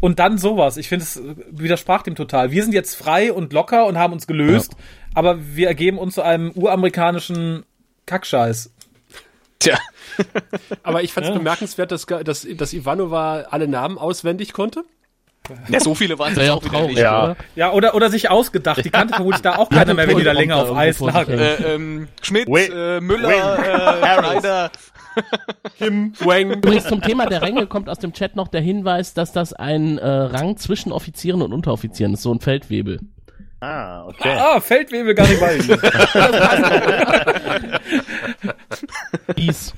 [0.00, 0.76] und dann sowas.
[0.76, 1.20] Ich finde, es
[1.50, 2.50] widersprach dem total.
[2.50, 4.76] Wir sind jetzt frei und locker und haben uns gelöst,
[5.14, 7.64] aber wir ergeben uns zu einem uramerikanischen
[8.06, 8.72] Kackscheiß.
[9.58, 9.78] Tja.
[10.82, 11.34] Aber ich fand's Ja.
[11.36, 14.84] bemerkenswert, dass, dass, dass Ivanova alle Namen auswendig konnte.
[15.68, 16.98] Ja, so viele waren es ja auch traurig, nicht.
[16.98, 17.22] Ja.
[17.24, 17.36] oder?
[17.54, 18.84] Ja, oder, oder sich ausgedacht.
[18.84, 21.12] Die kannte vermutlich da auch keiner mehr, wenn die da länger auf Eis Irgendwo vor
[21.12, 21.26] lag.
[21.26, 21.64] sich hin.
[21.64, 24.30] Äh, ähm, Schmidt, äh, Müller, äh, Harris.
[24.32, 24.70] Schneider.
[25.78, 26.50] Kim Wang.
[26.50, 29.98] Übrigens zum Thema der Ränge kommt aus dem Chat noch der Hinweis, dass das ein
[29.98, 33.00] äh, Rang zwischen Offizieren und Unteroffizieren ist, so ein Feldwebel.
[33.60, 34.36] Ah, okay.
[34.38, 35.76] Ah, Feldwebel Garibaldi.
[39.36, 39.72] Dies.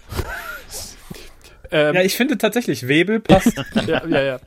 [1.70, 3.52] Ähm, ja, ich finde tatsächlich, Webel passt.
[3.86, 4.38] ja, ja, ja.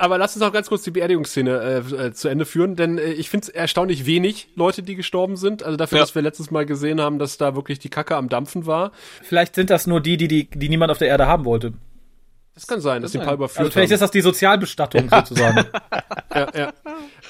[0.00, 3.12] Aber lass uns auch ganz kurz die Beerdigungsszene äh, äh, zu Ende führen, denn äh,
[3.12, 5.62] ich finde es erstaunlich wenig Leute, die gestorben sind.
[5.64, 6.04] Also dafür, Ja.
[6.04, 8.92] dass wir letztes Mal gesehen haben, dass da wirklich die Kacke am Dampfen war.
[9.22, 11.72] Vielleicht sind das nur die, die, die, die niemand auf der Erde haben wollte.
[12.54, 13.94] Das kann sein, dass die ein paar überführt Also vielleicht haben.
[13.96, 15.64] ist das die Sozialbestattung sozusagen.
[16.34, 16.72] ja, ja.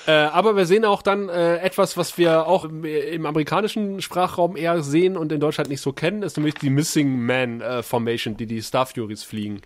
[0.09, 4.57] Äh, aber wir sehen auch dann äh, etwas, was wir auch im, im amerikanischen Sprachraum
[4.57, 8.35] eher sehen und in Deutschland nicht so kennen, ist nämlich die Missing Man äh, Formation,
[8.38, 9.61] die die Star Furies fliegen.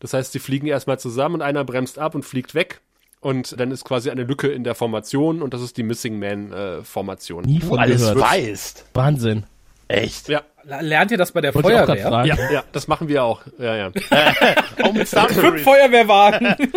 [0.00, 2.80] Das heißt, sie fliegen erstmal zusammen und einer bremst ab und fliegt weg.
[3.20, 6.50] Und dann ist quasi eine Lücke in der Formation und das ist die Missing Man
[6.52, 7.44] äh, Formation.
[7.44, 8.20] Nie von alles gehört.
[8.20, 8.86] weißt.
[8.94, 9.44] Wahnsinn.
[9.88, 10.30] Echt.
[10.30, 10.40] Ja,
[10.80, 12.24] Lernt ihr das bei der Wollte ich auch grad Feuerwehr?
[12.24, 13.42] ja, ja, das machen wir auch.
[13.58, 13.90] Ja, ja.
[15.28, 15.62] Fünf.
[15.62, 16.56] Feuerwehrwagen.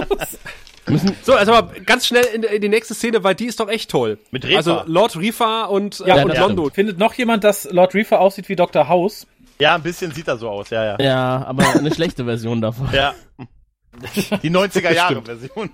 [1.24, 3.92] So, also aber ganz schnell in, in die nächste Szene, weil die ist doch echt
[3.92, 4.18] toll.
[4.32, 4.58] Mit Reefer.
[4.58, 6.70] Also Lord Reefer und, Ja, äh, und das Londo.
[6.70, 8.88] Findet noch jemand, dass Lord Reefer aussieht wie Dr.
[8.88, 9.28] House?
[9.60, 10.96] Ja, ein bisschen sieht er so aus, ja, ja.
[11.00, 12.90] Ja, aber eine schlechte Version davon.
[12.94, 13.14] Ja.
[14.44, 15.72] Die 90er Jahre Version.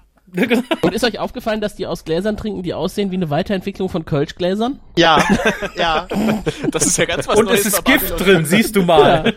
[0.81, 4.03] Und ist euch aufgefallen, dass die aus Gläsern trinken, die aussehen wie eine Weiterentwicklung von
[4.05, 4.79] Kölschgläsern?
[4.97, 5.23] Ja,
[5.75, 6.07] ja.
[6.71, 8.27] Das ist ja ganz was Und Neues es ist Gift Babylon.
[8.37, 9.33] drin, siehst du mal.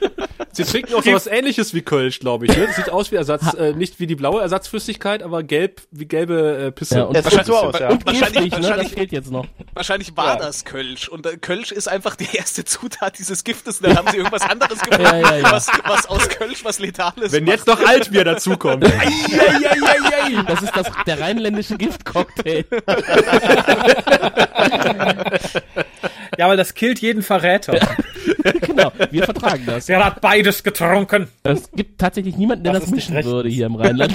[0.53, 2.57] Sie trinken auch so was ähnliches wie Kölsch, glaube ich.
[2.57, 2.67] Ne?
[2.67, 6.67] Das sieht aus wie Ersatz, äh, nicht wie die blaue Ersatzflüssigkeit, aber gelb wie gelbe
[6.69, 6.97] äh, Pisse.
[6.99, 7.91] Ja, und- Das sieht so aus, ja.
[7.91, 8.59] Und Wahrscheinlich- giftig, ne?
[8.61, 9.47] Das wahrscheinlich- fehlt jetzt noch.
[9.75, 11.09] Wahrscheinlich war das Kölsch.
[11.09, 13.81] Und äh, Kölsch ist einfach die erste Zutat dieses Giftes.
[13.81, 15.53] Und dann haben sie irgendwas anderes gefunden, Ja, ja, ja.
[15.53, 17.57] Was, was aus Kölsch was Letales Wenn macht.
[17.57, 18.85] jetzt noch Altbier dazukommt.
[20.47, 22.65] Das ist das, der rheinländische Giftcocktail.
[26.39, 27.79] Ja, weil das killt jeden Verräter.
[28.61, 29.87] genau, wir vertragen das.
[29.87, 31.29] Der hat beides getrunken.
[31.43, 34.13] Es gibt tatsächlich niemanden, der Das das, mischen würde hier im Rheinland.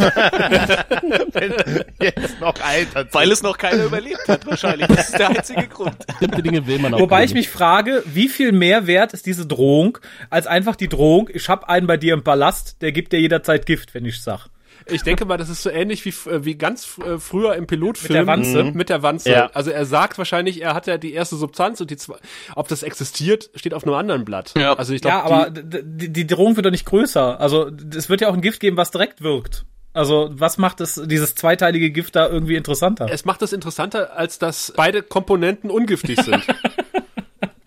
[1.99, 3.07] Jetzt noch alter.
[3.12, 4.88] Weil es noch keiner überlebt hat, wahrscheinlich.
[4.88, 5.95] Das ist der einzige Grund.
[6.05, 6.99] Bestimmte Dinge will man auch.
[6.99, 9.97] Wobei ich mich frage, wie viel mehr wert ist diese Drohung,
[10.29, 13.65] als einfach die Drohung, ich hab einen bei dir im Palast, der gibt dir jederzeit
[13.65, 14.47] Gift, wenn ich sag.
[14.91, 18.10] Ich denke mal, das ist so ähnlich wie, äh, wie ganz äh, früher im Pilotfilm.
[18.13, 18.63] Mit der Wanze?
[18.63, 18.73] Mhm.
[18.73, 19.32] Mit der Wanze.
[19.32, 19.49] Ja.
[19.54, 22.15] Also er sagt wahrscheinlich, er hat ja die erste Substanz und die zwei,
[22.56, 24.54] ob das existiert, steht auf einem anderen Blatt.
[24.58, 24.73] Ja.
[24.73, 27.39] Also ich glaube, Ja, aber d- d- die Drohung wird doch nicht größer.
[27.39, 29.65] Also es wird ja auch ein Gift geben, was direkt wirkt.
[29.93, 33.10] Also was macht es, dieses zweiteilige Gift da irgendwie interessanter?
[33.12, 36.41] es macht es interessanter, als dass beide Komponenten ungiftig sind.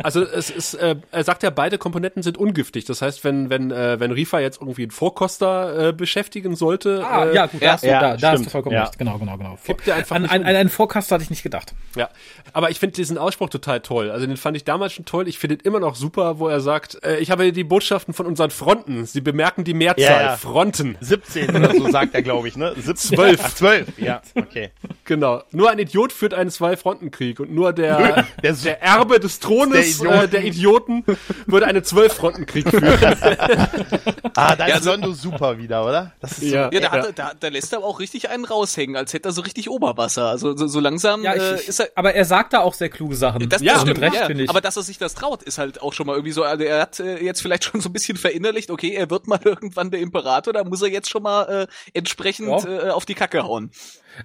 [0.04, 2.84] Also es ist, äh, er sagt ja, beide Komponenten sind ungiftig.
[2.84, 7.24] Das heißt, wenn wenn äh, wenn Rifa jetzt irgendwie einen Vorkoster äh, beschäftigen sollte, Ah,
[7.24, 8.84] äh, ja, gut, da, ja, hast du, ja, da, da hast du vollkommen Ja.
[8.84, 8.98] recht.
[8.98, 9.58] Genau, genau, genau.
[9.66, 11.74] Gibt ja einfach an, nicht an, an einen Vorkast hatte ich nicht gedacht.
[11.96, 12.08] Ja,
[12.52, 14.10] aber ich finde diesen Ausspruch total toll.
[14.10, 15.26] Also den fand ich damals schon toll.
[15.26, 18.26] Ich finde ihn immer noch super, wo er sagt, äh, ich habe die Botschaften von
[18.26, 19.06] unseren Fronten.
[19.06, 20.04] Sie bemerken die Mehrzahl.
[20.04, 20.36] Ja, ja.
[20.36, 20.96] Fronten.
[21.00, 22.74] 17 oder so sagt er, glaube ich, ne?
[22.76, 23.16] 17.
[23.16, 23.40] Zwölf.
[23.42, 23.98] Ach, 12.
[23.98, 24.70] Ja, okay.
[25.04, 25.42] Genau.
[25.52, 30.24] Nur ein Idiot führt einen Zwei-Fronten-Krieg und nur der, Der- der Erbe des Thrones Idioten.
[30.24, 31.04] Äh, der Idioten
[31.46, 32.84] würde einen Zwölf-Fronten-Krieg führen.
[34.36, 36.12] Ah, da Ja, ist also- Londo super wieder, oder?
[36.20, 36.68] Das ist Ja.
[36.72, 39.28] Ja, da, hat, er- da, da lässt er aber auch richtig einen raushängen, als hätte
[39.28, 40.26] er so richtig Oberwasser.
[40.28, 41.88] Also so, so langsam Ja, ich, äh, ist er.
[41.94, 43.48] aber er sagt da auch sehr kluge Sachen.
[43.48, 44.26] Das, Ja, das stimmt, mit Recht, ja.
[44.26, 44.50] finde ich.
[44.50, 46.42] Aber dass er sich das traut, ist halt auch schon mal irgendwie so.
[46.42, 49.38] Also er hat äh, jetzt vielleicht schon so ein bisschen verinnerlicht, okay, er wird mal
[49.44, 52.88] irgendwann der Imperator, da muss er jetzt schon mal äh, entsprechend Ja.
[52.88, 53.70] äh, auf die Kacke hauen.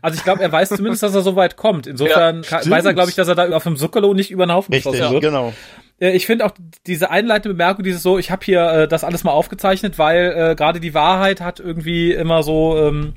[0.02, 1.88] Also ich glaube, er weiß zumindest, dass er so weit kommt.
[1.88, 2.69] Insofern stimmt.
[2.69, 4.91] weiß er, glaube ich, dass er da auf dem Zuckerlo nicht über den Haufen Richtig,
[4.93, 5.23] geschossen wird.
[5.23, 5.54] genau.
[5.99, 6.52] Äh, Ich finde auch
[6.88, 10.56] diese einleitende Bemerkung, dieses so, ich habe hier äh, das alles mal aufgezeichnet, weil äh,
[10.56, 13.13] gerade die Wahrheit hat irgendwie immer so ähm,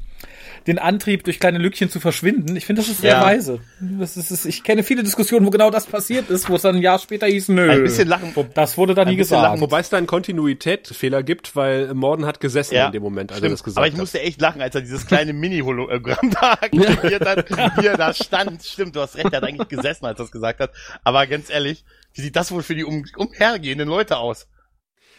[0.67, 2.55] den Antrieb, durch kleine Lückchen zu verschwinden.
[2.57, 3.23] Ich finde, das ist sehr Ja.
[3.25, 3.61] weise.
[3.81, 6.77] Das ist, ist, ich kenne viele Diskussionen, wo genau das passiert ist, wo es dann
[6.77, 7.71] ein Jahr später hieß, nö.
[7.71, 8.33] Ein bisschen lachen.
[8.55, 9.43] Das wurde da nie gesagt.
[9.43, 9.61] lachen.
[9.61, 13.39] Wobei es da einen Kontinuitätsfehler gibt, weil Morden hat gesessen Ja, in dem Moment, als
[13.39, 13.53] er Stimmt.
[13.55, 14.01] das gesagt Aber ich hat.
[14.01, 18.63] musste echt lachen, als er dieses kleine Mini-Hologramm da aktiviert hat, wie er da stand.
[18.65, 20.71] Stimmt, du hast recht, er hat eigentlich gesessen, als er das gesagt hat.
[21.05, 24.47] Aber ganz ehrlich, wie sieht das wohl für die um, umhergehenden Leute aus?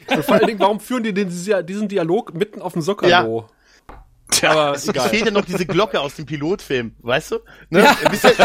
[0.08, 3.47] Und vor allen Dingen, warum führen die den, diesen Dialog mitten auf dem Sockerlo?
[4.39, 5.10] Tja, Aber Es egal.
[5.10, 7.39] fehlt ja noch diese Glocke aus dem Pilotfilm, weißt du?
[7.69, 7.82] Ne?
[7.84, 7.98] Ja,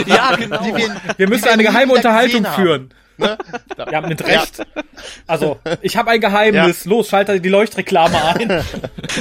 [0.07, 0.62] Ja, genau.
[0.62, 2.94] Die wir, Wir müssen die eine geheime Unterhaltung führen.
[3.18, 3.37] Ne?
[3.90, 4.64] Ja, mit Recht.
[5.26, 6.85] Also, ich habe ein Geheimnis.
[6.85, 8.62] Los, schalte die Leuchtreklame ein.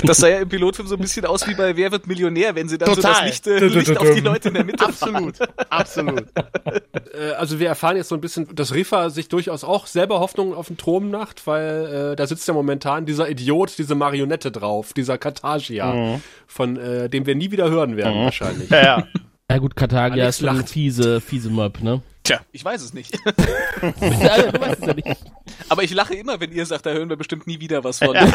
[0.04, 2.70] das sah ja im Pilotfilm so ein bisschen aus wie bei Wer wird Millionär, wenn
[2.70, 3.28] sie dann so das Total.
[3.28, 5.16] Licht, äh, Licht auf die Leute in der Mitte fahren.
[5.16, 5.36] Absolut,
[5.70, 6.26] absolut.
[7.14, 10.54] Äh, also wir erfahren jetzt so ein bisschen, dass Rifa sich durchaus auch selber Hoffnung
[10.54, 14.94] auf den Thron macht, weil äh, da sitzt ja momentan dieser Idiot, diese Marionette drauf,
[14.94, 18.70] dieser Kartagia, von äh, dem wir nie wieder hören werden wahrscheinlich.
[18.70, 19.08] Ja, ja.
[19.50, 20.70] Ja gut, Katagia ist lacht.
[20.70, 22.02] fiese, fiese Möb, ne?
[22.28, 23.16] Tja, ich weiß es nicht.
[23.16, 23.22] ja,
[24.52, 25.08] du weißt es ja nicht.
[25.70, 28.16] Aber ich lache immer, wenn ihr sagt, da hören wir bestimmt nie wieder was von.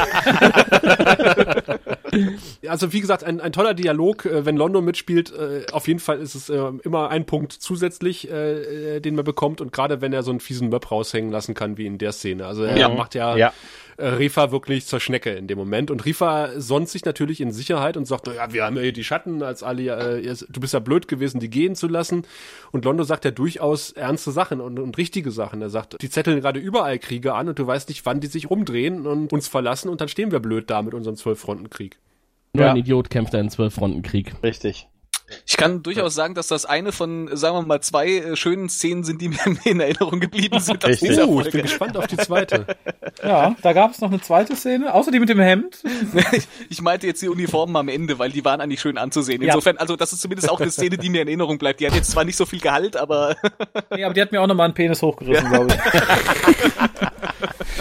[2.68, 5.32] Also wie gesagt, ein, ein toller Dialog, äh, wenn London mitspielt.
[5.32, 9.60] Äh, auf jeden Fall ist es äh, immer ein Punkt zusätzlich, den man bekommt.
[9.60, 12.46] Und gerade wenn er so einen fiesen Möb raushängen lassen kann, wie in der Szene.
[12.46, 12.88] Also er Ja.
[12.90, 13.52] macht ja, Ja.
[14.02, 15.88] Äh, Rifa wirklich zur Schnecke in dem Moment.
[15.92, 19.04] Und Rifa sonnt sich natürlich in Sicherheit und sagt, ja, wir haben ja hier die
[19.04, 22.24] Schatten, als Ali, äh, du bist ja blöd gewesen, die gehen zu lassen.
[22.72, 25.62] Und Londo sagt ja durchaus ernste Sachen und, und richtige Sachen.
[25.62, 28.50] Er sagt, die zetteln gerade überall Kriege an und du weißt nicht, wann die sich
[28.50, 31.96] rumdrehen und uns verlassen und dann stehen wir blöd da mit unserem Zwölf-Fronten-Krieg.
[32.54, 32.72] Nur Ja.
[32.72, 34.34] ein Idiot kämpft einen Zwölf-Fronten-Krieg.
[34.42, 34.88] Richtig.
[35.46, 39.04] Ich kann durchaus sagen, dass das eine von, sagen wir mal, zwei äh, schönen Szenen
[39.04, 41.18] sind, die mir in Erinnerung geblieben sind Richtig.
[41.22, 42.66] Oh, ich bin gespannt auf die zweite.
[43.22, 45.82] Ja, da gab es noch eine zweite Szene, außer die mit dem Hemd.
[46.70, 49.42] Ich meinte jetzt die Uniformen am Ende, weil die waren eigentlich schön anzusehen.
[49.42, 49.48] Ja.
[49.48, 51.80] Insofern, also das ist zumindest auch eine Szene, die mir in Erinnerung bleibt.
[51.80, 53.36] Die hat jetzt zwar nicht so viel Gehalt, aber
[53.94, 55.80] Nee, aber die hat mir auch nochmal einen Penis hochgerissen, glaube ich.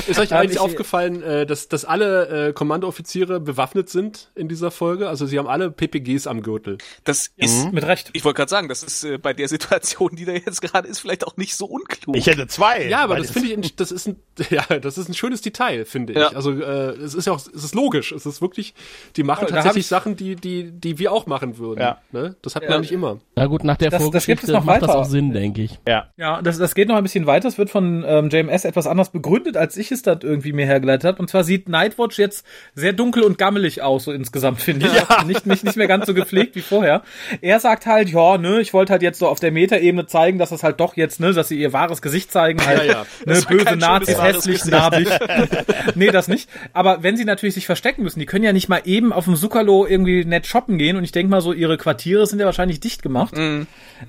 [0.08, 4.48] Ist euch Ja, eigentlich ich- aufgefallen, äh, dass, dass alle äh, Kommandooffiziere bewaffnet sind in
[4.48, 5.10] dieser Folge?
[5.10, 6.78] Also sie haben alle PPGs am Gürtel.
[7.04, 8.10] das ist, Mit Recht.
[8.14, 11.00] ich wollte gerade sagen, das ist äh, bei der Situation, die da jetzt gerade ist,
[11.00, 12.16] vielleicht auch nicht so unklug.
[12.16, 12.88] Ich hätte zwei.
[12.88, 14.16] Ja, aber das finde ich, ein- das ist ein,
[14.50, 16.20] ja, das ist ein schönes Detail, finde ich.
[16.20, 16.30] Ja.
[16.30, 18.12] Also äh, es ist ja auch, es ist logisch.
[18.12, 18.74] Es ist wirklich,
[19.18, 21.82] die machen hab tatsächlich ich- Sachen, die, die, die wir auch machen würden.
[21.82, 21.98] Ja.
[22.12, 22.36] Ne?
[22.42, 22.70] Das hat Ja.
[22.72, 23.20] man nicht immer.
[23.36, 25.00] Na gut, nach der Das- das es Vorgeschichte noch macht das weiter.
[25.00, 25.80] auch Sinn, denke ich.
[25.88, 26.10] Ja.
[26.18, 27.48] Ja, das, das geht noch ein bisschen weiter.
[27.48, 31.06] Es wird von ähm, JMS etwas anders begründet, als ich es dann irgendwie mir hergeleitet
[31.06, 31.20] habe.
[31.20, 35.26] Und zwar sieht Nightwatch jetzt sehr dunkel und gammelig aus, so insgesamt, finde ich.
[35.26, 37.04] Nicht, nicht, nicht mehr ganz so gepflegt wie vorher.
[37.42, 40.52] Er sagt halt, ja, ne, ich wollte halt jetzt so auf der Metaebene zeigen, dass
[40.52, 43.02] es halt doch jetzt, ne, dass sie ihr wahres Gesicht zeigen, halt, Ja, ja.
[43.26, 45.08] ne, Das böse Nazis, hässlich, narbig.
[45.96, 46.50] nee, das nicht.
[46.74, 49.36] Aber wenn sie natürlich sich verstecken müssen, die können ja nicht mal eben auf dem
[49.36, 50.98] Zuckerlo irgendwie nett shoppen gehen.
[50.98, 53.36] Und ich denke mal so, ihre Quartiere sind ja wahrscheinlich dicht gemacht.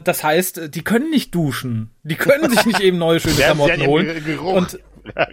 [0.03, 1.91] Das heißt, die können nicht duschen.
[2.03, 4.23] Die können sich nicht eben neue schöne Klamotten holen.
[4.39, 4.79] Und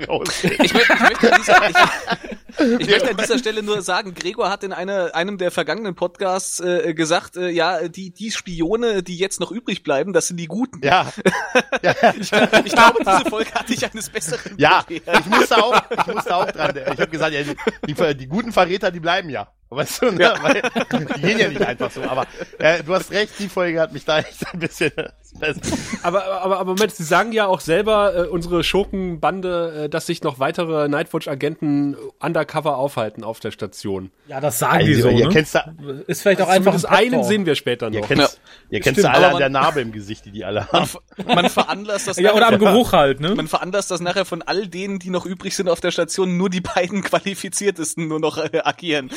[0.07, 0.43] raus.
[0.43, 4.49] Ich, mö- ich, möchte an dieser, ich, ich möchte an dieser Stelle nur sagen, Gregor
[4.49, 9.17] hat in einer, einem der vergangenen Podcasts äh, gesagt, äh, ja, die, die Spione, die
[9.17, 10.81] jetzt noch übrig bleiben, das sind die Guten.
[10.83, 11.11] Ja.
[11.81, 11.95] ja.
[12.19, 12.29] Ich
[12.73, 16.75] glaube, diese Folge hatte ich eines Besseren Ja, ich musste auch, ich musste auch dran.
[16.75, 17.55] Ich habe gesagt, ja, die,
[17.93, 19.51] die, die guten Verräter, die bleiben ja.
[19.71, 20.33] Weißt du, ne?
[20.41, 20.61] Weil,
[21.17, 22.01] die gehen ja nicht einfach so.
[22.01, 22.25] Aber
[22.57, 24.91] äh, du hast recht, die Folge hat mich da echt ein bisschen.
[26.01, 30.23] Aber, aber, aber Moment, sie sagen ja auch selber, äh, unsere Schurkenbande, äh, dass sich
[30.23, 34.09] noch weitere Nightwatch-Agenten undercover aufhalten auf der Station.
[34.27, 35.09] ja, das sagen die so.
[35.09, 35.33] ihr Ne?
[35.33, 35.71] kennst da,
[36.07, 38.07] Ist vielleicht auch einfach Zumindest ein einen sehen wir später ihr noch.
[38.07, 40.89] kennst, ihr kennst Stimmt, alle aber an der Narbe im Gesicht, die die alle haben.
[41.27, 43.35] Man veranlasst das Ja, oder am Geruch halt, ne?
[43.35, 46.49] man veranlasst das nachher von all denen, die noch übrig sind auf der Station, nur
[46.49, 49.11] die beiden qualifiziertesten nur noch äh, agieren.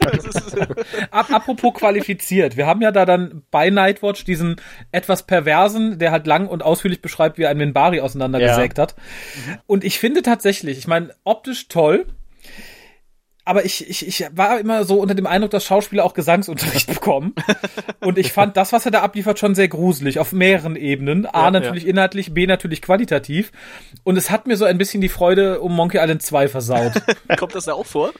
[1.10, 2.56] Apropos qualifiziert.
[2.56, 4.56] Wir haben ja da dann bei Nightwatch diesen
[4.92, 8.94] etwas perversen, der halt lang und ausführlich beschreibt, wie er einen Minbari auseinandergesägt hat.
[9.66, 12.06] Und ich finde tatsächlich, ich meine, optisch toll.
[13.46, 17.34] Aber ich, ich, ich war immer so unter dem Eindruck, dass Schauspieler auch Gesangsunterricht bekommen.
[18.00, 21.26] Und ich fand das, was er da abliefert, schon sehr gruselig auf mehreren Ebenen.
[21.26, 23.52] A, Ja, natürlich inhaltlich, B, natürlich qualitativ.
[24.02, 26.92] Und es hat mir so ein bisschen die Freude um Monkey Island 2 versaut.
[27.38, 28.12] kommt das da auch vor?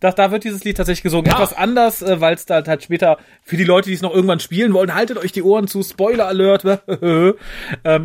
[0.00, 1.30] Da, da wird dieses Lied tatsächlich gesungen.
[1.30, 4.38] Etwas anders, äh, weil es da halt später für die Leute, die es noch irgendwann
[4.38, 6.64] spielen wollen, haltet euch die Ohren zu, Spoiler Alert.
[6.86, 7.34] ähm,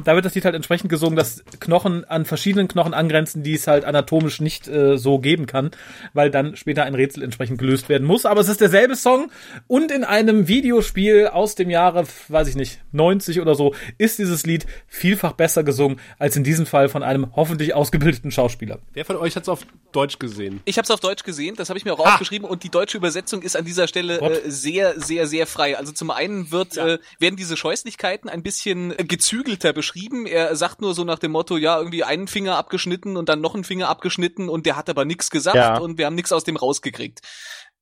[0.04, 3.68] da wird das Lied halt entsprechend gesungen, dass Knochen an verschiedenen Knochen angrenzen, die es
[3.68, 5.72] halt anatomisch nicht äh, so geben kann,
[6.14, 8.26] weil dann später ein Rätsel entsprechend gelöst werden muss.
[8.26, 9.30] Aber es ist derselbe Song
[9.68, 14.46] und in einem Videospiel aus dem Jahre, weiß ich nicht, 90 oder so, ist dieses
[14.46, 18.80] Lied vielfach besser gesungen als in diesem Fall von einem hoffentlich ausgebildeten Schauspieler.
[18.94, 20.62] Wer von euch hat es auf Deutsch gesehen?
[20.66, 22.98] Ich habe es auf Deutsch gesehen, das habe ich mir auch aufgeschrieben und die deutsche
[22.98, 25.78] Übersetzung ist an dieser Stelle äh, sehr, sehr, sehr frei.
[25.78, 30.26] Also zum einen wird äh, werden diese Scheußlichkeiten ein bisschen äh, gezügelter beschrieben.
[30.26, 33.56] Er sagt nur so nach dem Motto, ja, irgendwie einen Finger abgeschnitten und dann noch
[33.56, 35.78] einen Finger abgeschnitten und der hat aber nichts gesagt Ja.
[35.78, 37.22] und wir haben nichts aus dem rausgekriegt.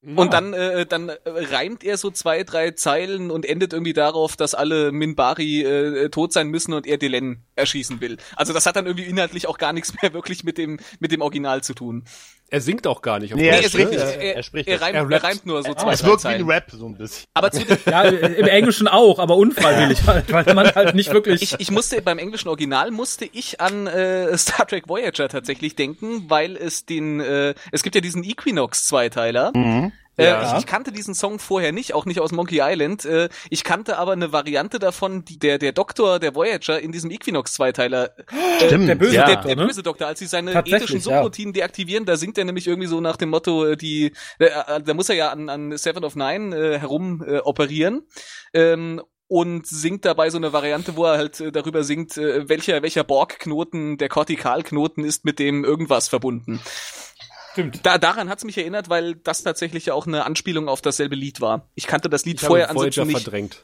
[0.04, 4.36] Und dann, äh, dann äh, reimt er so zwei, drei Zeilen und endet irgendwie darauf,
[4.36, 8.18] dass alle Minbari äh, tot sein müssen und er Delenn erschießen will.
[8.36, 11.22] Also das hat dann irgendwie inhaltlich auch gar nichts mehr wirklich mit dem mit dem
[11.22, 12.06] Original zu tun.
[12.54, 13.34] Er singt auch gar nicht.
[13.34, 13.96] Nee, er er, spricht ne?
[13.96, 14.02] nicht.
[14.02, 15.24] er, er, Er spricht er, reimt, Er er, rappt.
[15.24, 16.44] reimt nur so zwei, Es wirkt wie ein.
[16.50, 17.26] Rap, so ein bisschen.
[17.34, 21.42] Aber zu Ja, im Englischen auch, aber unfreiwillig halt, weil man halt nicht wirklich.
[21.42, 26.26] ich, ich musste beim englischen Original musste ich an äh, Star Trek Voyager tatsächlich denken,
[26.30, 29.54] weil es den äh, es gibt ja diesen Equinox Zweiteiler.
[29.56, 30.54] Äh, Ja.
[30.54, 33.06] ich, ich kannte diesen Song vorher nicht, auch nicht aus Monkey Island.
[33.06, 37.12] Äh, ich kannte aber eine Variante davon, die der der Doktor der Voyager in diesem
[37.12, 38.12] Equinox Zweiteiler
[38.58, 39.26] Stimmt, der böse ja.
[39.26, 39.68] der, Doktor, der ne?
[39.68, 41.02] böse Doktor, als sie seine ethischen ja.
[41.02, 44.82] Subroutinen deaktivieren, da singt er nämlich irgendwie so nach dem Motto, äh, die, äh, äh,
[44.82, 48.04] da muss er ja an, an Seven of Nine äh, herum äh, operieren.
[48.54, 52.82] Ähm, und singt dabei so eine Variante, wo er halt äh, darüber singt, äh, welcher,
[52.82, 56.60] welcher Borg-Knoten, der Kortikalknoten ist mit dem irgendwas verbunden.
[57.54, 57.86] Stimmt.
[57.86, 61.42] Da, daran hat's mich erinnert, weil das tatsächlich ja auch eine Anspielung auf dasselbe Lied
[61.42, 61.68] war.
[61.76, 63.24] Ich kannte das Lied Ich vorher Voyager ansonsten nicht.
[63.24, 63.62] verdrängt.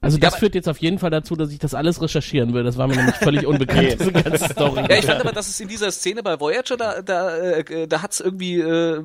[0.00, 2.62] Also das Ja, führt jetzt auf jeden Fall dazu, dass ich das alles recherchieren will.
[2.62, 4.82] Das war mir nämlich völlig unbekannt, diese ganze Story.
[4.88, 8.02] Ja, ich fand aber, dass es in dieser Szene bei Voyager, da, da, äh, da
[8.02, 9.02] hat's irgendwie, äh,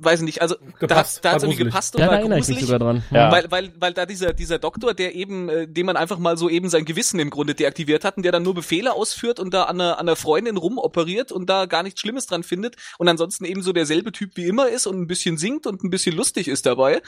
[0.00, 1.72] weiß ich nicht, also da Gepasst, hat's, da hat's war irgendwie gruselig.
[1.72, 2.80] gepasst und ja, da war erinnere ich mich gruselig.
[2.80, 3.04] sogar dran.
[3.10, 3.30] Ja.
[3.30, 6.48] Weil, weil, weil da dieser, dieser Doktor, der eben, äh, dem man einfach mal so
[6.48, 9.64] eben sein Gewissen im Grunde deaktiviert hat und der dann nur Befehle ausführt und da
[9.64, 13.44] an einer, an einer Freundin rumoperiert und da gar nichts Schlimmes dran findet und ansonsten
[13.44, 16.48] eben so derselbe Typ wie immer ist und ein bisschen singt und ein bisschen lustig
[16.48, 17.02] ist dabei,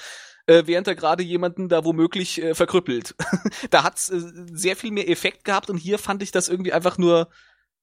[0.46, 3.14] äh, während er gerade jemanden da womöglich äh, verkrüppelt.
[3.70, 4.20] da hat's äh,
[4.52, 7.28] sehr viel mehr Effekt gehabt und hier fand ich das irgendwie einfach nur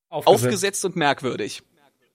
[0.10, 1.64] aufgesetzt und merkwürdig.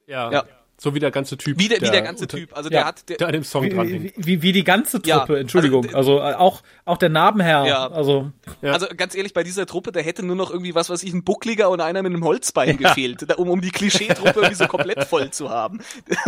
[0.07, 0.31] Ja.
[0.31, 0.44] Ja.
[0.79, 1.59] So wie der ganze Typ.
[1.59, 2.55] Wie der, wie der ganze Typ.
[2.55, 2.79] Also Ja.
[2.81, 4.12] der hat, der, Der an dem Song Wie, dranhängt.
[4.17, 5.87] wie, wie, wie die ganze Ja, Truppe, Entschuldigung.
[5.95, 7.65] also, Also, auch, auch der Narbenherr.
[7.67, 7.89] Ja.
[7.91, 8.73] Also, Ja.
[8.73, 11.25] Also ganz ehrlich, bei dieser Truppe, da hätte nur noch irgendwie was, was ich, ein
[11.25, 15.31] Buckliger und einer mit einem Holzbein gefehlt, um, um die Klischee-Truppe irgendwie so komplett voll
[15.31, 15.81] zu haben.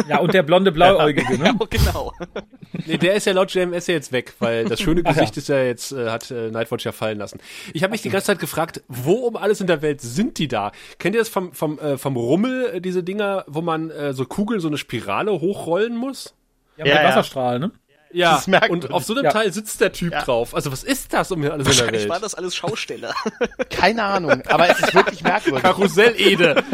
[0.09, 1.59] ja, und der blonde Blauäugige, Ja, ne?
[1.69, 2.13] genau.
[2.87, 5.63] Nee, der ist ja laut JMS ja jetzt weg, weil das schöne Gesicht ist ja
[5.63, 7.39] jetzt, äh, hat äh, Nightwatch ja fallen lassen.
[7.75, 10.49] Ich habe mich die ganze Zeit gefragt, wo um alles in der Welt sind die
[10.49, 10.73] da?
[10.99, 14.25] Kennt ihr das vom, vom, äh, vom Rummel, äh, diese Dinger, wo man äh, so
[14.39, 16.35] Kugeln, so eine Spirale hochrollen muss?
[16.77, 17.09] Ja, Ja, mit ja.
[17.09, 17.73] Wasserstrahl, ne?
[18.13, 19.33] Ja, und auf so einem Ja.
[19.33, 20.55] Teil sitzt der Typ drauf.
[20.55, 22.09] Also was ist das um alles in der Wahrscheinlich Welt?
[22.11, 23.13] waren das alles Schausteller.
[23.71, 25.63] Keine Ahnung, aber es ist wirklich merkwürdig.
[25.65, 26.63] Karussell-Ede.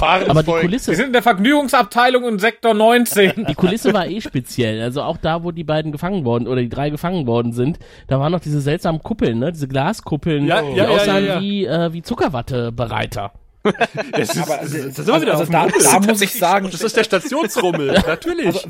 [0.00, 0.46] Aber die Volk.
[0.62, 3.46] Wir Kulisse, sind in der Vergnügungsabteilung in Sektor 19.
[3.48, 4.82] die Kulisse war eh speziell.
[4.82, 8.20] Also auch da, wo die beiden gefangen worden oder die drei gefangen worden sind, da
[8.20, 9.52] waren noch diese seltsamen Kuppeln, ne?
[9.52, 11.40] Diese Glaskuppeln, Ja, die ja, ja, aussahen ja, ja.
[11.40, 13.32] wie äh, wie Zuckerwattebereiter.
[14.12, 16.68] Das ist, also, das ist immer wieder also auf dem da, da muss ich sagen,
[16.70, 18.46] Das ist der Stationsrummel, natürlich.
[18.46, 18.68] Also,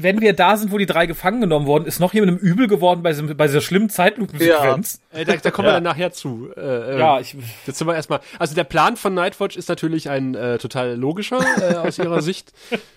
[0.00, 3.02] wenn wir da sind, wo die drei gefangen genommen wurden, ist noch jemandem übel geworden
[3.02, 5.00] bei, bei dieser schlimmen Zeitlupensequenz.
[5.12, 6.50] Äh, da, da kommen wir dann nachher zu.
[6.56, 8.20] Äh, äh, Ja, ich, Jetzt sind wir erstmal.
[8.38, 12.52] Also der Plan von Nightwatch ist natürlich ein äh, total logischer äh, aus ihrer Sicht.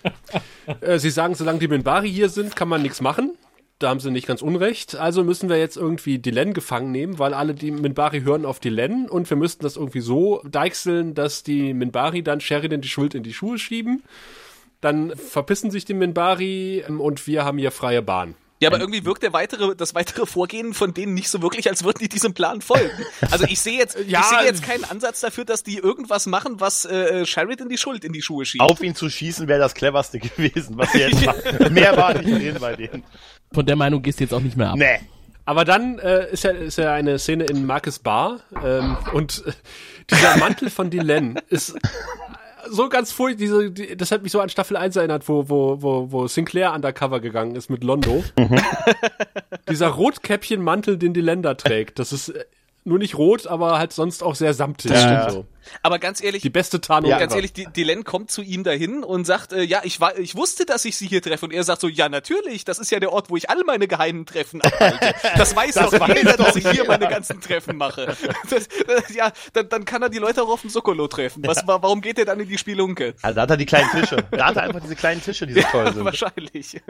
[0.82, 3.32] Äh, sie sagen, solange die Minbari hier sind, kann man nichts machen.
[3.80, 4.96] Da haben sie nicht ganz unrecht.
[4.96, 9.08] Also müssen wir jetzt irgendwie Dylan gefangen nehmen, weil alle die Minbari hören auf Dylan
[9.08, 13.22] und wir müssten das irgendwie so deichseln, dass die Minbari dann Sheridan die Schuld in
[13.22, 14.02] die Schuhe schieben.
[14.80, 18.34] Dann verpissen sich die Minbari ähm, und wir haben hier freie Bahn.
[18.60, 21.84] Ja, aber irgendwie wirkt der weitere, das weitere Vorgehen von denen nicht so wirklich, als
[21.84, 22.90] würden die diesem Plan folgen.
[23.30, 24.18] Also ich sehe jetzt, Ja.
[24.20, 28.04] ich sehe jetzt keinen Ansatz dafür, dass die irgendwas machen, was äh, Sheridan die Schuld
[28.04, 28.64] in die Schuhe schiebt.
[28.64, 31.72] Auf ihn zu schießen wäre das cleverste gewesen, was sie jetzt machen.
[31.72, 33.04] Mehr war nicht drin bei denen.
[33.52, 34.76] Von der Meinung gehst du jetzt auch nicht mehr ab.
[34.76, 34.98] Nee.
[35.44, 39.52] Aber dann äh, ist, ja, ist ja eine Szene in Marcus Bar ähm, und äh,
[40.10, 41.74] dieser Mantel von Dylan ist
[42.70, 45.80] so ganz furchtbar, diese, die, das hat mich so an Staffel 1 erinnert, wo, wo,
[45.80, 48.22] wo, wo Sinclair undercover gegangen ist mit Londo.
[49.70, 52.44] dieser Rotkäppchenmantel, den Dylan da trägt, das ist äh,
[52.84, 54.90] nur nicht rot, aber halt sonst auch sehr samtig.
[54.90, 55.30] Ja.
[55.30, 55.46] So.
[55.82, 57.10] Aber ganz ehrlich, Die beste Tarnung.
[57.10, 57.36] ganz ever.
[57.36, 60.34] ehrlich, die, die Len kommt zu ihm dahin und sagt, äh, ja, ich war, ich
[60.34, 61.44] wusste, dass ich sie hier treffe.
[61.46, 63.86] Und er sagt so, ja, natürlich, das ist ja der Ort, wo ich all meine
[63.88, 65.14] geheimen Treffen abhalte.
[65.36, 68.16] Das weiß Das doch jeder, dass ich hier meine ganzen Treffen mache.
[68.50, 71.42] Das, das, ja, dann, dann kann er die Leute auch auf dem Sokolo treffen.
[71.46, 73.14] Was, wa- warum geht er dann in die Spielunke?
[73.22, 74.16] Also da hat er die kleinen Tische.
[74.30, 76.04] Da hat er einfach diese kleinen Tische, die so toll sind.
[76.04, 76.80] Wahrscheinlich.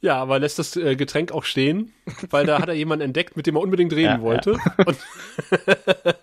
[0.00, 1.92] Ja, aber lässt das äh, Getränk auch stehen,
[2.30, 4.52] weil da hat er jemanden entdeckt, mit dem er unbedingt reden Ja, wollte.
[4.84, 4.96] Und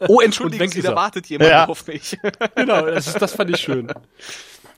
[0.07, 1.65] Oh, entschuldigen Sie, da wartet jemand Ja.
[1.67, 1.98] auf mich.
[2.55, 3.91] Genau, das, ist, das fand ich schön.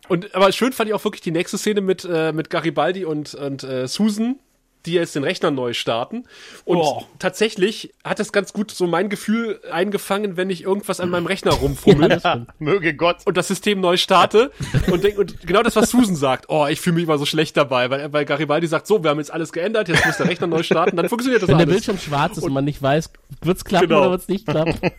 [0.08, 3.34] Und aber schön fand ich auch wirklich die nächste Szene mit äh, mit Garibaldi und
[3.34, 4.40] und äh, Susan,
[4.86, 6.26] die jetzt den Rechner neu starten.
[6.66, 7.04] Und Oh.
[7.20, 11.52] tatsächlich hat es ganz gut so mein Gefühl eingefangen, wenn ich irgendwas an meinem Rechner
[11.52, 13.18] rumfummel Ja, möge Gott.
[13.26, 14.52] und das System neu starte
[14.92, 16.46] und denk, und genau das, was Susan sagt.
[16.50, 19.20] Oh, ich fühle mich immer so schlecht dabei, weil, weil Garibaldi sagt, so, wir haben
[19.20, 21.76] jetzt alles geändert, jetzt muss der Rechner neu starten, dann funktioniert das Wenn der alles.
[21.76, 23.12] Bildschirm schwarz ist und, man nicht weiß,
[23.44, 24.02] wird's klappen Genau.
[24.02, 24.76] oder wird's nicht klappen.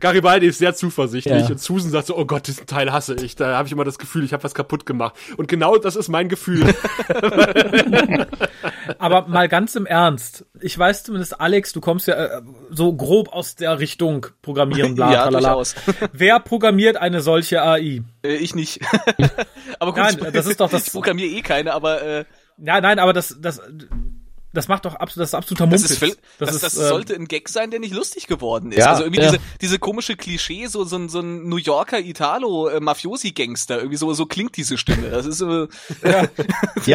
[0.00, 1.48] Garibaldi ist sehr zuversichtlich Ja.
[1.48, 3.36] und Susan sagt so, oh Gott, diesen Teil hasse ich.
[3.36, 5.14] Da habe ich immer das Gefühl, ich habe was kaputt gemacht.
[5.36, 6.74] Und genau das ist mein Gefühl.
[8.98, 10.44] aber mal ganz im Ernst.
[10.60, 15.12] Ich weiß zumindest, Alex, du kommst ja äh, so grob aus der Richtung Programmieren, bla,
[15.12, 15.48] Ja, tralala.
[15.48, 15.74] durchaus.
[16.12, 18.02] Wer programmiert eine solche AI?
[18.22, 18.80] Äh, ich nicht.
[19.78, 22.24] aber gut, Nein, ich, das ist doch das- ich programmiere eh keine, aber äh,
[22.58, 23.60] Ja, nein, aber das, das,
[24.54, 25.90] das macht doch absolut, das ist absoluter das Mumpitz.
[25.90, 28.78] ist, völ- das, das, ist, äh, sollte ein Gag sein, der nicht lustig geworden ist.
[28.78, 29.30] Ja, also irgendwie ja.
[29.32, 34.26] diese, diese komische Klischee, so, so, ein- so ein New Yorker Italo-Mafiosi-Gangster, irgendwie so, so
[34.26, 35.10] klingt diese Stimme.
[35.10, 35.66] Das ist, äh,
[36.02, 36.22] Ja,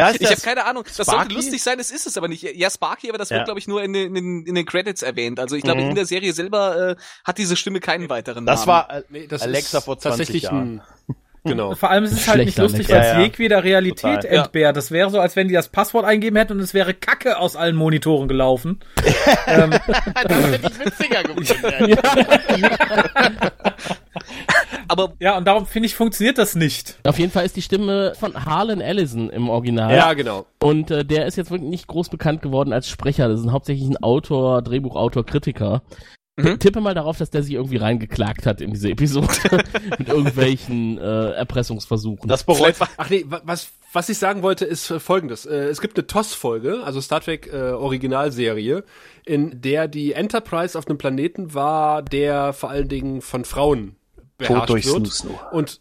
[0.08, 0.84] ist ich habe das, keine Ahnung.
[0.84, 1.10] Das Sparky?
[1.20, 2.42] sollte lustig sein, es ist es aber nicht.
[2.42, 3.36] Ja, Sparky, aber das Ja.
[3.36, 5.38] wird, glaube ich, nur in den, in, den, in den Credits erwähnt.
[5.40, 5.90] Also ich glaube, Mhm.
[5.90, 8.68] in der Serie selber äh, hat diese Stimme keinen weiteren das Namen.
[8.68, 10.80] war äh, Nee, das Alexa ist vor 20 tatsächlich Jahren.
[11.08, 11.74] ein Genau.
[11.74, 13.20] Vor allem ist es halt nicht lustig, weil es Ja, ja.
[13.20, 14.38] jegweder Realität Total.
[14.44, 14.76] entbehrt.
[14.76, 17.56] Das wäre so, als wenn die das Passwort eingeben hätten und es wäre Kacke aus
[17.56, 18.80] allen Monitoren gelaufen.
[19.46, 21.96] ähm, Das hätte ich witziger gefunden.
[24.88, 26.98] Aber ja, und darum finde ich, funktioniert das nicht.
[27.04, 29.94] Auf jeden Fall ist die Stimme von Harlan Ellison im Original.
[29.94, 30.46] Ja, genau.
[30.60, 33.28] Und äh, der ist jetzt wirklich nicht groß bekannt geworden als Sprecher.
[33.28, 35.82] Das ist ein hauptsächlich ein Autor, Drehbuchautor, Kritiker.
[36.42, 36.58] Mhm.
[36.58, 39.28] Tippe mal darauf, dass der sich irgendwie reingeklagt hat in diese Episode
[39.98, 42.28] mit irgendwelchen äh, Erpressungsversuchen.
[42.28, 45.46] Das bereut Ach nee, wa- was, was ich sagen wollte, ist äh, folgendes.
[45.46, 48.84] Äh, Es gibt eine TOS-Folge, also Star Trek äh, Originalserie,
[49.24, 53.96] in der die Enterprise auf einem Planeten war, der vor allen Dingen von Frauen
[54.40, 55.06] beherrscht durch wird.
[55.06, 55.80] Snoo Und,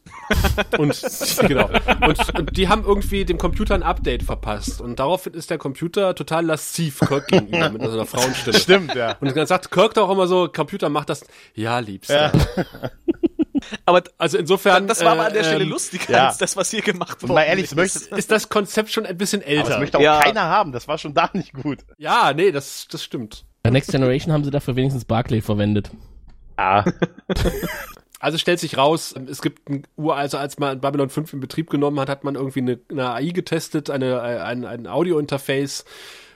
[0.77, 1.01] und,
[1.47, 1.69] genau.
[2.05, 4.81] Und, und die haben irgendwie dem Computer ein Update verpasst.
[4.81, 8.59] Und daraufhin ist der Computer total lasziv Kirk gegenüber mit so einer Frauenstimme.
[8.59, 9.17] Stimmt, ja.
[9.19, 12.31] Und dann sagt Kirk doch auch immer so, Computer macht das, ja, Liebster.
[12.33, 12.65] Ja.
[13.85, 14.87] aber Also insofern.
[14.87, 16.27] das war aber an der äh, Stelle ähm, lustiger ja.
[16.27, 17.33] als das, was hier gemacht wurde.
[17.33, 19.79] mal ehrlich, möchte, Ist das Konzept schon ein bisschen aber das älter?
[19.79, 20.19] möchte auch Ja.
[20.19, 20.71] keiner haben.
[20.71, 21.79] Das war schon da nicht gut.
[21.97, 23.45] Ja, nee, das, das stimmt.
[23.63, 25.91] Bei Next Generation haben sie dafür wenigstens Barclay verwendet.
[26.57, 26.83] Ah.
[28.19, 31.69] Also stellt sich raus, es gibt ein Ur, also als man Babylon 5 in Betrieb
[31.69, 35.85] genommen hat, hat man irgendwie eine, eine AI getestet, eine, ein, ein Audio-Interface,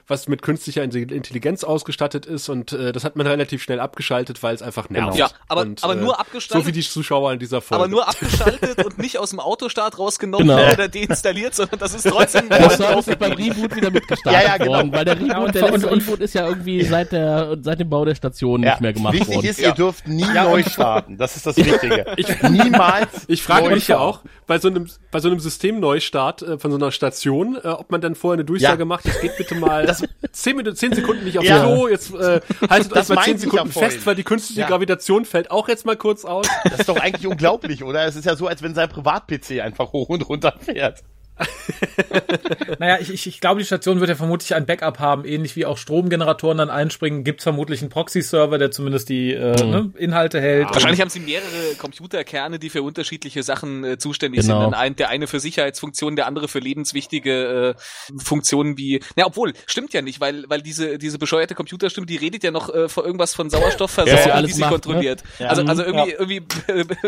[0.06, 4.54] was mit künstlicher Intelligenz ausgestattet ist und äh, das hat man relativ schnell abgeschaltet, weil
[4.54, 5.16] es einfach nervt.
[5.16, 7.84] Ja, aber- und, aber nur äh, abgeschaltet- So wie die Zuschauer in dieser Folge.
[7.84, 10.72] aber nur abgeschaltet und nicht aus dem Autostart rausgenommen Genau.
[10.72, 14.56] oder deinstalliert, sondern das ist trotzdem Der Service ist beim Reboot wieder mitgestartet Ja, ja,
[14.58, 14.72] genau.
[14.76, 17.80] worden, weil der Reboot, Ja, und- der letzte Reboot ist ja irgendwie seit der seit
[17.80, 18.70] dem Bau der Station Ja.
[18.72, 19.46] nicht mehr gemacht Wichtig worden.
[19.46, 21.16] ist, ihr dürft nie neu starten.
[21.16, 22.06] Das ist das Wichtige.
[22.16, 23.08] Ich- Niemals.
[23.28, 26.76] Ich frage mich ja auch, bei so einem, bei so einem Systemneustart äh, von so
[26.76, 28.84] einer Station, äh, ob man dann vorher eine Durchsage Ja.
[28.84, 29.86] macht, jetzt geht bitte mal
[30.32, 31.60] zehn, Minuten, zehn Sekunden nicht aufs Ja.
[31.64, 33.90] Klo, jetzt äh, haltet Das euch mal zehn ja Sekunden vorhin.
[33.92, 34.68] fest, weil die künstliche Ja.
[34.68, 36.46] Gravitation fällt auch jetzt mal kurz aus.
[36.64, 38.04] Das ist doch eigentlich unglaublich, oder?
[38.06, 41.02] Es ist ja so, als wenn sein Privat-PC einfach hoch und runter fährt.
[42.78, 45.66] Naja, ich, ich, ich glaube, die Station wird ja vermutlich ein Backup haben, ähnlich wie
[45.66, 47.24] auch Stromgeneratoren dann einspringen.
[47.24, 50.68] Gibt's vermutlich einen Proxy-Server, der zumindest die äh, ne, Inhalte hält.
[50.72, 54.60] Wahrscheinlich haben sie mehrere Computerkerne, die für unterschiedliche Sachen äh, zuständig Genau.
[54.62, 54.72] sind.
[54.72, 59.00] Dann ein, der eine für Sicherheitsfunktionen, der andere für lebenswichtige äh, Funktionen wie.
[59.16, 62.72] Na, obwohl, stimmt ja nicht, weil, weil diese, diese bescheuerte Computerstimme, die redet ja noch
[62.72, 65.22] äh, vor irgendwas von Sauerstoffversorgung, Ja, die alles sie macht, kontrolliert.
[65.38, 65.48] Ja.
[65.48, 66.16] Also, also irgendwie, Ja.
[66.18, 66.42] irgendwie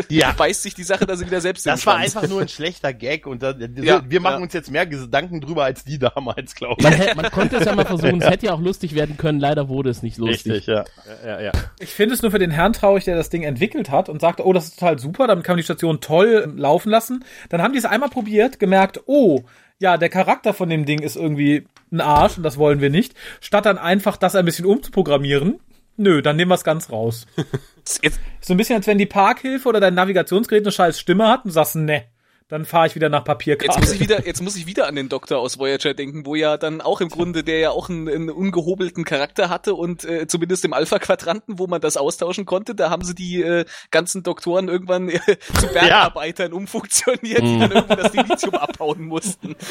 [0.16, 0.32] Ja.
[0.32, 2.92] beißt sich die Sache da sie wieder selbst in Das war einfach nur ein schlechter
[2.92, 4.44] Gag und da, Ja, wir machen ja.
[4.44, 6.84] uns jetzt mehr Gedanken drüber als die damals, glaube ich.
[6.84, 9.38] Man, hätte, man konnte es ja mal versuchen, es hätte ja auch lustig werden können,
[9.38, 10.52] leider wurde es nicht lustig.
[10.52, 10.84] Richtig, ja.
[11.24, 11.52] ja, ja.
[11.78, 14.46] Ich finde es nur für den Herrn traurig, der das Ding entwickelt hat und sagte,
[14.46, 17.24] oh, das ist total super, damit kann man die Station toll laufen lassen.
[17.50, 19.42] Dann haben die es einmal probiert, gemerkt, oh,
[19.78, 23.14] ja, der Charakter von dem Ding ist irgendwie ein Arsch und das wollen wir nicht.
[23.40, 25.60] Statt dann einfach das ein bisschen umzuprogrammieren,
[25.98, 27.26] nö, dann nehmen wir es ganz raus.
[28.40, 31.52] So ein bisschen, als wenn die Parkhilfe oder dein Navigationsgerät eine scheiß Stimme hat und
[31.52, 32.06] sagst, ne,
[32.48, 33.94] dann fahre ich wieder nach Jetzt muss Papierkarte.
[33.94, 36.80] ich wieder, jetzt muss ich wieder an den Doktor aus Voyager denken, wo ja dann
[36.80, 40.72] auch im Grunde, der ja auch einen, einen ungehobelten Charakter hatte und äh, zumindest im
[40.72, 45.18] Alpha-Quadranten, wo man das austauschen konnte, da haben sie die äh, ganzen Doktoren irgendwann äh,
[45.58, 49.56] zu Bergarbeitern umfunktioniert, die dann irgendwann das Dilithium abbauen mussten.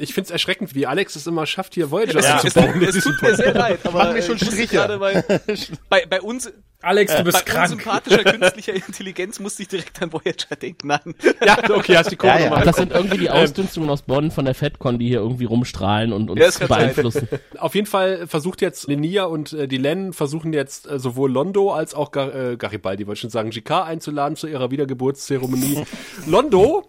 [0.00, 2.36] Ich find's erschreckend, wie Alex es immer schafft, hier Voyager Es, Ja.
[2.36, 2.78] es, einzubauen.
[2.78, 4.76] tut, es tut mir sehr leid, aber Machen mir schon Striche.
[4.76, 5.24] gerade Bei,
[5.88, 6.52] bei, bei uns,
[6.82, 7.72] Alex, du bei bist krank.
[7.72, 10.86] unsympathischer künstlicher Intelligenz musste ich direkt an Voyager denken.
[10.86, 11.16] Nein.
[11.44, 12.64] ja, okay, hast die Kurve Ja, ja.
[12.64, 16.30] Das sind irgendwie die Ausdünstungen aus Bonn von der FedCon, die hier irgendwie rumstrahlen und
[16.30, 17.28] uns Ja, beeinflussen.
[17.58, 21.72] Auf jeden Fall versucht jetzt Lenia und äh, die Len versuchen jetzt äh, sowohl Londo
[21.72, 25.84] als auch Gar äh, Garibaldi, wollte ich schon sagen, GK einzuladen zu ihrer Wiedergeburtszeremonie.
[26.26, 26.88] Londo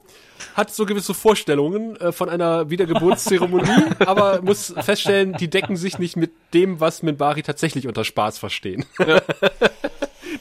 [0.53, 6.15] hat so gewisse Vorstellungen äh, von einer Wiedergeburtszeremonie, aber muss feststellen, die decken sich nicht
[6.15, 8.86] mit dem, was Minbari tatsächlich unter Spaß verstehen.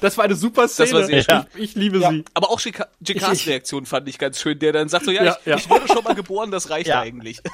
[0.00, 0.92] Das war eine super Szene.
[0.92, 1.44] war sehr schön.
[1.56, 2.10] ich, ich liebe Ja.
[2.10, 2.24] sie.
[2.34, 5.36] Aber auch Jk- JKs Reaktion fand ich ganz schön, der dann sagt so, ja, Ja,
[5.40, 5.56] ich, ja.
[5.56, 7.00] ich wurde schon mal geboren, das reicht Ja.
[7.00, 7.40] eigentlich.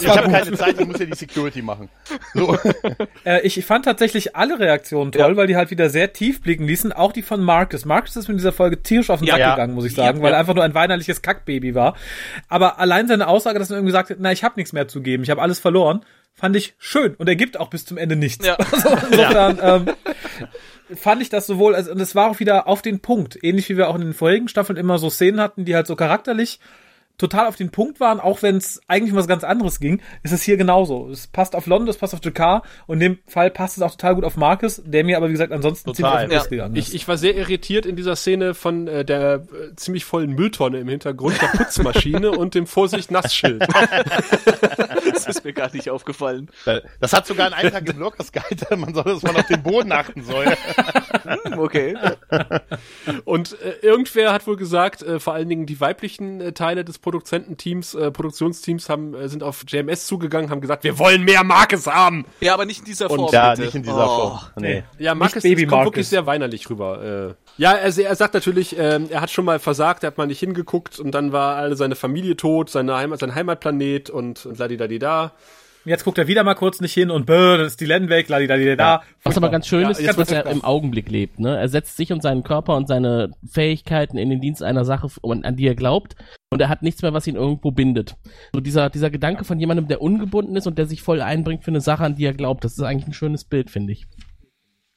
[0.00, 1.88] Ich habe keine Zeit, ich muss ja die Security machen.
[2.34, 2.56] So.
[3.24, 5.36] Äh, ich fand tatsächlich alle Reaktionen toll, Ja.
[5.36, 6.92] weil die halt wieder sehr tief blicken ließen.
[6.92, 7.84] Auch die von Marcus.
[7.84, 9.34] Marcus ist mir in dieser Folge tierisch auf den Ja.
[9.34, 9.50] Sack Ja.
[9.54, 10.36] gegangen, muss ich sagen, Ja, weil ja.
[10.36, 11.96] er einfach nur ein weinerliches Kackbaby war.
[12.48, 15.00] Aber allein seine Aussage, dass er irgendwie gesagt hat, na, ich habe nichts mehr zu
[15.02, 16.04] geben, ich habe alles verloren,
[16.34, 17.14] fand ich schön.
[17.14, 18.44] Und er gibt auch bis zum Ende nichts.
[18.46, 18.56] Ja.
[18.72, 19.94] Also insofern ähm,
[20.94, 23.38] fand ich das sowohl, also, und es war auch wieder auf den Punkt.
[23.42, 25.96] Ähnlich wie wir auch in den vorigen Staffeln immer so Szenen hatten, die halt so
[25.96, 26.60] charakterlich
[27.18, 30.32] total auf den Punkt waren, auch wenn es eigentlich um was ganz anderes ging, ist
[30.32, 31.08] es hier genauso.
[31.10, 33.92] Es passt auf London, es passt auf Jakar und in dem Fall passt es auch
[33.92, 36.20] total gut auf Marcus, der mir aber wie gesagt ansonsten Total.
[36.20, 36.64] ziemlich auf den Ja.
[36.64, 36.88] Gegangen ist.
[36.88, 40.78] Ich, ich war sehr irritiert in dieser Szene von äh, der äh, ziemlich vollen Mülltonne
[40.78, 43.66] im Hintergrund, der Putzmaschine und dem Vorsicht Nassschild.
[45.12, 46.50] das ist mir gar nicht aufgefallen.
[47.00, 49.92] Das hat sogar einen Eintrag im Blockers Guide, man soll, dass man auf den Boden
[49.92, 50.46] achten soll.
[50.46, 51.96] Hm, okay.
[53.24, 56.98] Und äh, irgendwer hat wohl gesagt, äh, vor allen Dingen die weiblichen äh, Teile des
[57.06, 61.86] Produzententeams, äh, Produktionsteams haben, äh, sind auf JMS zugegangen, haben gesagt, wir wollen mehr Marcus
[61.86, 62.24] haben.
[62.40, 63.20] Ja, aber nicht in dieser Form.
[63.20, 63.62] Und ja, bitte.
[63.62, 64.16] nicht in dieser Oh.
[64.30, 64.40] Form.
[64.56, 64.82] Nee.
[64.98, 65.86] Ja, Marcus Baby es kommt Marcus.
[65.92, 67.36] wirklich sehr weinerlich rüber.
[67.36, 67.62] Äh.
[67.62, 70.40] Ja, also er sagt natürlich, ähm, er hat schon mal versagt, er hat mal nicht
[70.40, 75.30] hingeguckt und dann war alle seine Familie tot, seine Heimat, sein Heimatplanet und, und ladidadida.
[75.86, 78.28] Jetzt guckt er wieder mal kurz nicht hin und bäh, das ist die Len weg,
[78.28, 79.02] ladidadida.
[79.22, 81.38] Was aber ganz schön Ja, ist, ist, dass er im Augenblick lebt.
[81.38, 81.56] Ne?
[81.56, 85.54] Er setzt sich und seinen Körper und seine Fähigkeiten in den Dienst einer Sache, an
[85.54, 86.16] die er glaubt.
[86.50, 88.16] Und er hat nichts mehr, was ihn irgendwo bindet.
[88.52, 91.70] So dieser, dieser Gedanke von jemandem, der ungebunden ist und der sich voll einbringt für
[91.70, 94.06] eine Sache, an die er glaubt, das ist eigentlich ein schönes Bild, finde ich.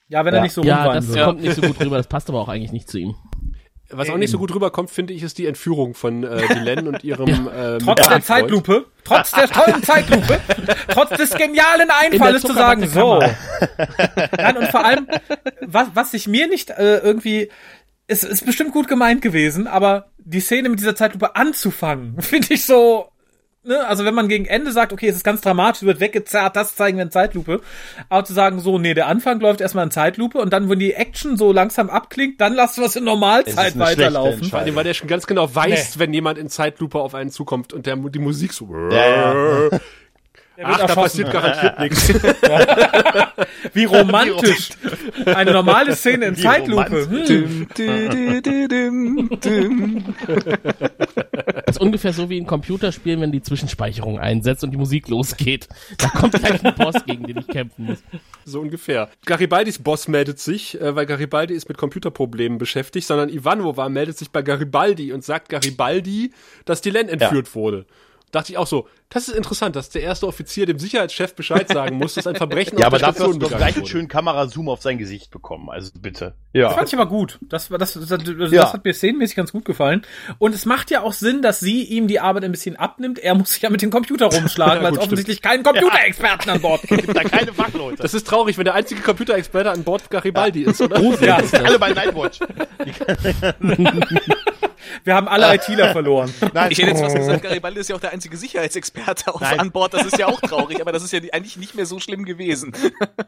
[0.08, 1.24] Ja, wenn er nicht so ja, rumweinen das würde.
[1.24, 3.16] kommt nicht so gut rüber, das passt aber auch eigentlich nicht zu ihm.
[3.92, 7.04] Was auch nicht so gut rüberkommt, finde ich, ist die Entführung von äh, Dylan und
[7.04, 8.22] ihrem äh, Trotz der.
[8.22, 10.40] Zeitlupe, trotz der tollen Zeitlupe,
[10.90, 13.20] trotz des genialen Einfalles zu sagen, so.
[14.38, 15.08] Nein, und vor allem,
[15.62, 17.50] was, was sich mir nicht äh, irgendwie,
[18.06, 22.66] es ist bestimmt gut gemeint gewesen, aber die Szene mit dieser Zeitlupe anzufangen, finde ich
[22.66, 23.10] so,
[23.70, 26.76] ne, also wenn man gegen Ende sagt, okay, es ist ganz dramatisch, wird weggezerrt, das
[26.76, 27.62] zeigen wir in Zeitlupe,
[28.10, 30.94] aber zu sagen, so, nee, der Anfang läuft erstmal in Zeitlupe und dann, wenn die
[30.94, 34.44] Action so langsam abklingt, dann lassen wir es in Normalzeit weiterlaufen.
[34.44, 37.72] Vor allem, weil der schon ganz genau weiß, wenn jemand in Zeitlupe auf einen zukommt
[37.72, 38.74] und der, die Musik so.
[38.92, 39.82] Ja, wird
[40.64, 42.14] Ach, da passiert garantiert nichts.
[43.74, 44.70] Wie romantisch.
[45.26, 47.08] Eine normale Szene in Wie Zeitlupe.
[47.10, 47.68] Hm.
[51.66, 55.68] Das ist ungefähr so wie in Computerspielen, wenn die Zwischenspeicherung einsetzt und die Musik losgeht.
[55.98, 58.04] Da kommt gleich ein Boss, gegen den ich kämpfen muss.
[58.46, 59.10] So ungefähr.
[59.26, 64.32] Garibaldis Boss meldet sich, äh, weil Garibaldi ist mit Computerproblemen beschäftigt, sondern Ivanova meldet sich
[64.32, 66.32] bei Garibaldi und sagt Garibaldi,
[66.66, 67.86] dass Dylan entführt wurde.
[68.32, 71.98] Dachte ich auch so, das ist interessant, dass der erste Offizier dem Sicherheitschef Bescheid sagen
[71.98, 73.82] muss, dass ein Verbrechen Ja, auf aber der dafür Station du doch begangen gleich einen
[73.82, 73.92] wurde.
[73.92, 75.70] schönen Kamerazoom auf sein Gesicht bekommen.
[75.70, 76.36] Also bitte.
[76.54, 76.70] Das Ja.
[76.70, 77.40] fand ich aber gut.
[77.42, 78.72] Das, war- das, das, das, das Ja.
[78.72, 80.04] hat mir szenenmäßig ganz gut gefallen.
[80.38, 83.18] Und es macht ja auch Sinn, dass sie ihm die Arbeit ein bisschen abnimmt.
[83.18, 86.62] Er muss sich ja mit dem Computer rumschlagen, Ja, weil es offensichtlich keinen Computerexperten an
[86.62, 87.02] Bord gibt.
[87.06, 88.04] Gibt da keine Fachleute.
[88.04, 91.00] Das ist traurig, wenn der einzige Computerexperte an Bord Garibaldi ist, oder?
[91.26, 92.40] Ja, alle bei Nightwatch.
[95.04, 96.32] wir haben alle ITler verloren.
[96.54, 99.60] Nein, Ich hätte jetzt was gesagt, Garibaldi ist ja auch der einzige Sicherheitsexperte auf, Nein.
[99.60, 99.94] an Bord.
[99.94, 102.74] Das ist ja auch traurig, aber das ist ja eigentlich nicht mehr so schlimm gewesen.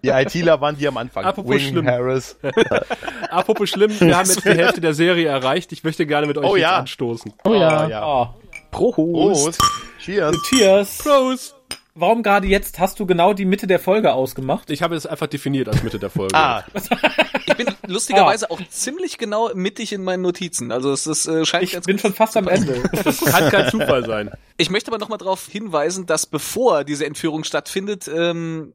[0.04, 1.26] die ITler waren die am Anfang.
[1.26, 1.88] Apropos Wing, schlimm.
[1.88, 2.38] Harris.
[3.30, 5.72] Apropos schlimm, wir haben jetzt die Hälfte der Serie erreicht.
[5.72, 6.78] Ich möchte gerne mit euch Oh jetzt ja.
[6.78, 7.34] anstoßen.
[7.46, 7.88] Oh ja.
[7.88, 8.06] ja.
[8.06, 8.28] Oh.
[8.72, 9.60] Prost.
[10.00, 10.36] Cheers.
[10.50, 10.98] Cheers.
[11.00, 11.61] Prost!
[11.94, 14.70] Warum gerade jetzt hast du genau die Mitte der Folge ausgemacht?
[14.70, 16.34] Ich habe es einfach definiert als Mitte der Folge.
[16.36, 16.64] Ah,
[17.46, 20.72] Ich bin lustigerweise auch ziemlich genau mittig in meinen Notizen.
[20.72, 22.82] Also es ist, äh, scheint Ich ganz bin schon fast am Ende.
[23.04, 24.32] Das kann kein Zufall sein.
[24.58, 28.74] Ich möchte aber nochmal darauf hinweisen, dass bevor diese Entführung stattfindet, ähm,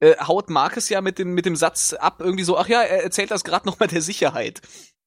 [0.00, 3.02] äh, haut Marcus ja mit dem, mit dem Satz ab, irgendwie so, ach ja, er
[3.02, 4.60] erzählt das gerade nochmal der Sicherheit,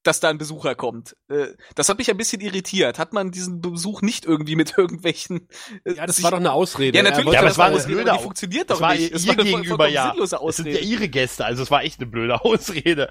[0.04, 1.16] dass da ein Besucher kommt.
[1.30, 3.00] Äh, das hat mich ein bisschen irritiert.
[3.00, 5.48] Hat man diesen Besuch nicht irgendwie mit irgendwelchen...
[5.86, 6.98] Äh, Ja, das sich- war doch eine Ausrede.
[6.98, 8.94] Ja, natürlich, Ja, aber das es war eine Ausrede, blöde die funktioniert das doch war
[8.96, 9.12] nicht.
[9.12, 10.10] ihr Es war eine gegenüber ja.
[10.12, 10.80] sinnlose Es sind ja Ausrede.
[10.80, 13.10] ihre Gäste, also es war echt eine blöde Ausrede.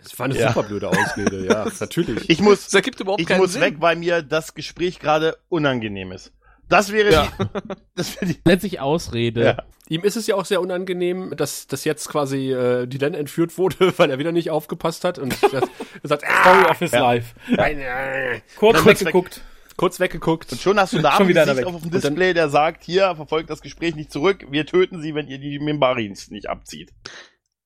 [0.00, 0.48] Das war eine Ja.
[0.48, 2.30] super blöde Ausrede, ja, natürlich.
[2.30, 3.62] Ich muss, Das ergibt überhaupt ich keinen muss Sinn.
[3.62, 6.32] weg, weil mir das Gespräch gerade unangenehm ist.
[6.70, 7.46] Das wäre die,
[7.94, 9.42] das wäre die, Nennt sich Ausrede.
[9.44, 9.62] Ja.
[9.88, 13.94] Ihm ist es ja auch sehr unangenehm, dass, dass jetzt quasi äh, Dylan entführt wurde,
[13.98, 15.62] weil er wieder nicht aufgepasst hat und das, er
[16.02, 17.34] sagt, Story ah, of his life.
[17.50, 19.40] nein, äh, Kurz weggeguckt.
[19.78, 20.52] kurz weggeguckt.
[20.52, 21.74] Und schon hast du da Schon wieder Gesicht weg.
[21.74, 25.26] auf dem Display, der sagt, hier, verfolgt das Gespräch nicht zurück, wir töten sie, wenn
[25.28, 26.92] ihr die Mimbarins nicht abzieht.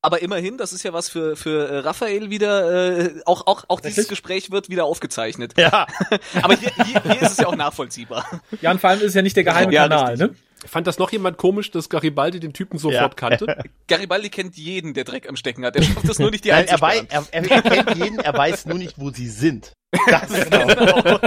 [0.05, 3.79] Aber immerhin, das ist ja was für, für äh, Raphael wieder, äh, auch, auch, auch
[3.81, 4.09] dieses?
[4.09, 5.55] Gespräch wird wieder aufgezeichnet.
[5.57, 5.87] Ja,
[6.43, 8.27] Aber hier, hier, hier ist es ja auch nachvollziehbar.
[8.61, 10.31] Ja, und vor allem ist es ja nicht der geheime Ja, Kanal, richtig.
[10.31, 10.37] ne?
[10.69, 13.09] Fand das noch jemand komisch, dass Garibaldi den Typen sofort Ja.
[13.09, 13.65] kannte?
[13.89, 15.75] Garibaldi kennt jeden, der Dreck am Stecken hat.
[15.77, 18.67] Er schafft es nur nicht, die Nein, er, er, er, er kennt jeden, er weiß
[18.67, 19.73] nur nicht, wo sie sind.
[20.07, 21.19] Das ist genau.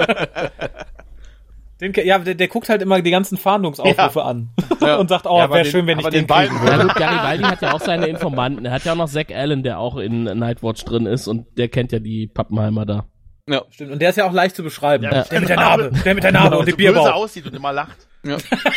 [1.81, 4.49] Den, ja, der, der guckt halt immer die ganzen Fahndungsaufrufe an.
[4.81, 4.95] Ja.
[4.99, 6.77] Und sagt, oh, Ja, aber wäre schön, wenn ich aber den, den beiden kriegen würde.
[6.77, 8.65] Na gut, Garibaldi hat ja auch seine Informanten.
[8.65, 11.69] Er hat ja auch noch Zack Allen, der auch in Nightwatch drin ist und der
[11.69, 13.05] kennt ja die Pappenheimer da.
[13.49, 13.63] Ja.
[13.71, 13.91] Stimmt.
[13.91, 15.03] Und der ist ja auch leicht zu beschreiben.
[15.05, 15.23] Ja.
[15.23, 17.13] Der mit der Narbe, der mit der Narbe und so dem böse Bierbauch.
[17.13, 17.97] aussieht und immer lacht.
[18.25, 18.35] Ja.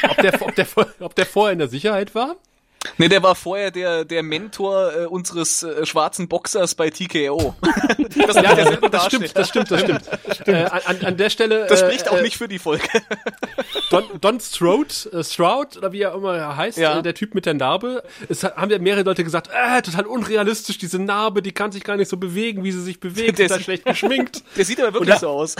[0.09, 2.36] Ob der, ob, der, vor- ob der vorher in der Sicherheit war?
[2.96, 7.54] Nee, der war vorher der, der Mentor äh, unseres äh, schwarzen Boxers bei TKO.
[8.26, 10.02] das, ja, das, das stimmt, das stimmt, das stimmt.
[10.32, 10.48] stimmt.
[10.48, 11.66] Äh, an, an der Stelle.
[11.68, 12.88] Das spricht äh, auch nicht für die Folge.
[13.90, 16.98] Don, Don Stroud, äh, Stroud, oder wie er immer heißt, ja.
[16.98, 18.02] äh, der Typ mit der Narbe.
[18.28, 21.96] Es haben ja mehrere Leute gesagt, äh, total unrealistisch, diese Narbe, die kann sich gar
[21.96, 24.42] nicht so bewegen, wie sie sich bewegt, der ist schlecht geschminkt.
[24.56, 25.56] Der sieht aber wirklich da, so aus.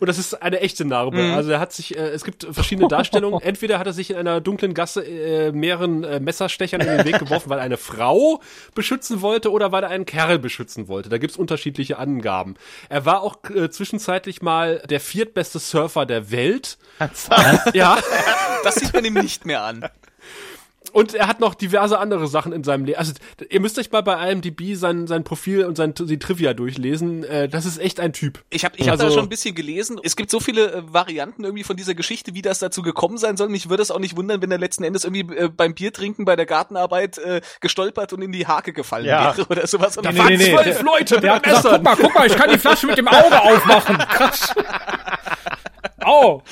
[0.00, 1.18] und das ist eine echte Narbe.
[1.18, 1.34] Mhm.
[1.34, 3.40] Also er hat sich, äh, es gibt verschiedene Darstellungen.
[3.42, 7.18] Entweder hat er sich in einer dunklen Gasse äh, mehreren äh, Messerstechern in den Weg
[7.18, 8.40] geworfen, weil er eine Frau
[8.74, 11.08] beschützen wollte oder weil er einen Kerl beschützen wollte.
[11.08, 12.54] Da gibt's unterschiedliche Angaben.
[12.88, 16.78] Er war auch äh, zwischenzeitlich mal der viertbeste Surfer der Welt.
[17.72, 17.98] ja.
[18.64, 19.88] Das sieht man ihm nicht mehr an.
[20.90, 22.98] Und er hat noch diverse andere Sachen in seinem Leben.
[22.98, 23.12] Also
[23.48, 27.24] ihr müsst euch mal bei IMDb sein, sein Profil und sein die Trivia durchlesen.
[27.24, 28.44] Äh, das ist echt ein Typ.
[28.50, 29.98] Ich habe ich hab also, da schon ein bisschen gelesen.
[30.02, 33.36] Es gibt so viele äh, Varianten irgendwie von dieser Geschichte, wie das dazu gekommen sein
[33.36, 33.48] soll.
[33.48, 36.36] Mich würde es auch nicht wundern, wenn er letzten Endes irgendwie äh, beim Biertrinken bei
[36.36, 39.36] der Gartenarbeit äh, gestolpert und in die Hake gefallen ja.
[39.36, 39.96] wäre oder sowas.
[39.96, 42.14] Und da nee, waren nee, nee, zwölf der, Leute der hat gesagt, guck mal, guck
[42.14, 43.98] mal, ich kann die Flasche mit dem Auge aufmachen.
[43.98, 44.54] Krass.
[46.00, 46.42] Au.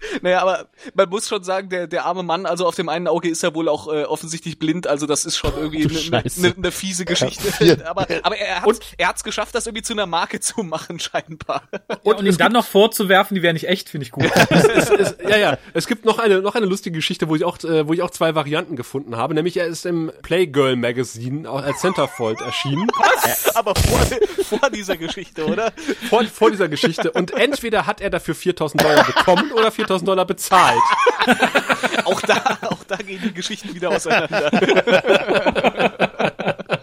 [0.22, 3.28] Naja, aber man muss schon sagen, der, der arme Mann, also auf dem einen Auge
[3.28, 6.54] ist er wohl auch äh, offensichtlich blind, also das ist schon irgendwie eine ne, ne,
[6.56, 7.64] ne fiese Geschichte.
[7.64, 7.76] Ja.
[7.86, 11.62] aber aber er hat er hat's geschafft, das irgendwie zu einer Marke zu machen, scheinbar.
[11.72, 14.30] Ja, und, und ihm dann noch vorzuwerfen, die wäre nicht echt, finde ich gut.
[14.50, 15.58] es, es, es, ja, ja.
[15.74, 18.10] Es gibt noch eine, noch eine lustige Geschichte, wo ich auch, äh, wo ich auch
[18.10, 19.34] zwei Varianten gefunden habe.
[19.34, 22.88] Nämlich er ist im Playgirl Magazine als Centerfold erschienen.
[22.98, 23.56] Was?
[23.56, 24.00] Aber vor,
[24.44, 25.72] vor dieser Geschichte, oder?
[26.08, 27.10] Vor, vor dieser Geschichte.
[27.12, 30.82] Und entweder hat er dafür 4000 Dollar bekommen oder 4000 Dollar bezahlt.
[32.04, 34.50] auch, da, auch da gehen die Geschichten wieder auseinander.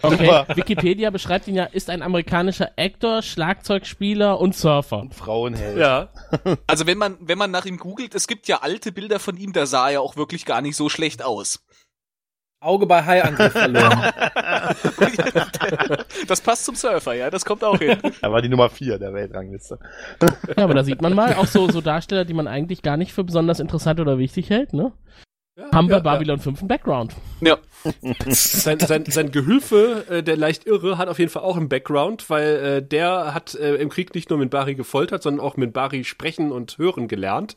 [0.04, 4.98] Okay, Wikipedia beschreibt ihn ja, ist ein amerikanischer Actor, Schlagzeugspieler und Surfer.
[4.98, 5.78] Und Frauenheld.
[5.78, 6.08] Ja.
[6.66, 9.52] Also wenn man, wenn man nach ihm googelt, es gibt ja alte Bilder von ihm,
[9.52, 11.64] da sah er auch wirklich gar nicht so schlecht aus.
[12.64, 14.12] Auge bei Haiangriff verloren.
[16.28, 17.98] das passt zum Surfer, ja, das kommt auch hin.
[18.20, 19.78] Er war die Nummer 4 der Weltrangliste.
[20.56, 23.12] Ja, aber da sieht man mal auch so, so Darsteller, die man eigentlich gar nicht
[23.12, 24.92] für besonders interessant oder wichtig hält, ne?
[25.56, 26.42] Ja, haben wir ja, Babylon ja.
[26.42, 27.14] 5 einen Background.
[27.40, 27.58] Ja.
[28.28, 32.28] sein, sein, sein Gehülfe, äh, der leicht irre, hat auf jeden Fall auch einen Background,
[32.28, 36.50] weil äh, der hat äh, im Krieg nicht nur Minbari gefoltert, sondern auch Minbari sprechen
[36.50, 37.54] und hören gelernt,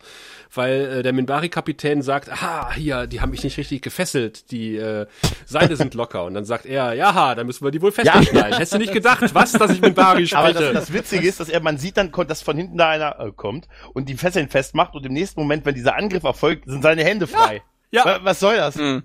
[0.53, 5.07] weil äh, der Minbari-Kapitän sagt, aha, hier, die haben mich nicht richtig gefesselt, die äh,
[5.47, 6.25] Seile sind locker.
[6.25, 8.35] Und dann sagt er, ja, dann müssen wir die wohl festschneiden.
[8.35, 8.57] Ja.
[8.57, 10.37] Hättest du nicht gedacht, was, dass ich Minbari spreche?
[10.37, 13.19] Aber das, das Witzige ist, dass er, man sieht dann, dass von hinten da einer
[13.19, 16.83] äh, kommt und die Fesseln festmacht und im nächsten Moment, wenn dieser Angriff erfolgt, sind
[16.83, 17.55] seine Hände frei.
[17.55, 17.76] Ja.
[17.91, 18.19] Ja.
[18.23, 18.75] Was soll das?
[18.75, 19.03] Mhm.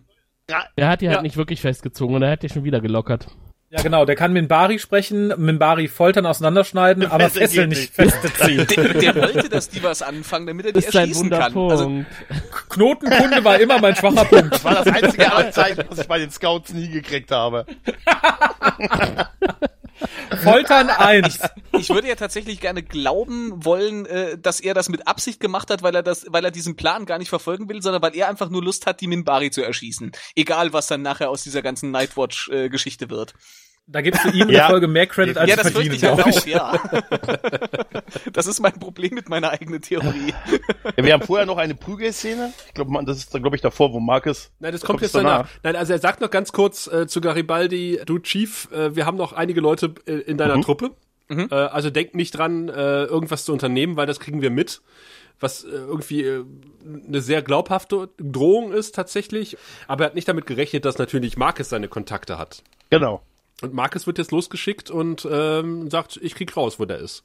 [0.49, 0.65] Ja.
[0.77, 3.29] Er hat die halt nicht wirklich festgezogen und er hat die schon wieder gelockert.
[3.73, 8.67] Ja, genau, der kann Minbari sprechen, Minbari foltern, auseinanderschneiden, aber Fesseln nicht festziehen.
[8.67, 11.57] Der, der, wollte, dass die was anfangen, damit er die ist erschießen kann.
[11.57, 12.05] Also,
[12.69, 14.53] Knotenkunde war immer mein schwacher Punkt.
[14.53, 17.65] Das war das einzige Anzeichen, was ich bei den Scouts nie gekriegt habe.
[20.43, 21.39] Foltern eins.
[21.73, 25.71] Ich, ich, würde ja tatsächlich gerne glauben wollen, äh, dass er das mit Absicht gemacht
[25.71, 28.29] hat, weil er das, weil er diesen Plan gar nicht verfolgen will, sondern weil er
[28.29, 30.13] einfach nur Lust hat, die Minbari zu erschießen.
[30.35, 33.35] Egal, was dann nachher aus dieser ganzen Nightwatch-Geschichte äh, wird.
[33.87, 34.69] Da gibst du ihm ja.
[34.69, 36.81] Folge mehr Credit als ja, das verdienen, ich halt auch, ja.
[38.33, 40.33] das ist mein Problem mit meiner eigenen Theorie.
[40.97, 42.53] Ja, wir haben vorher noch eine Prügelszene.
[42.69, 44.51] Ich glaube, das ist, glaube ich, davor, wo Marcus.
[44.61, 45.39] Nein, das kommt jetzt danach.
[45.39, 45.51] danach.
[45.65, 49.17] Nein, also er sagt noch ganz kurz äh, zu Garibaldi, du Chief, äh, wir haben
[49.17, 50.63] noch einige Leute äh, in deiner mhm.
[50.63, 50.91] Truppe.
[51.29, 51.49] Mhm.
[51.51, 54.81] Äh, also denk nicht dran, äh, irgendwas zu unternehmen, weil das kriegen wir mit
[55.41, 56.45] was äh, irgendwie
[56.85, 59.57] eine sehr glaubhafte Drohung ist tatsächlich.
[59.89, 62.63] Aber er hat nicht damit gerechnet, dass natürlich Marcus seine Kontakte hat.
[62.91, 63.23] Genau.
[63.63, 67.23] Und Marcus wird jetzt losgeschickt und ähm, sagt, ich krieg raus, wo der ist.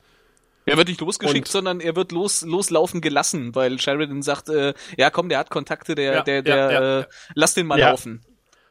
[0.66, 4.74] Er wird nicht losgeschickt, und sondern er wird los, loslaufen gelassen, weil Sheridan sagt, äh,
[4.98, 7.80] ja komm, der hat Kontakte, der, ja, der, der, ja, ja, äh, lass den mal
[7.80, 8.22] laufen.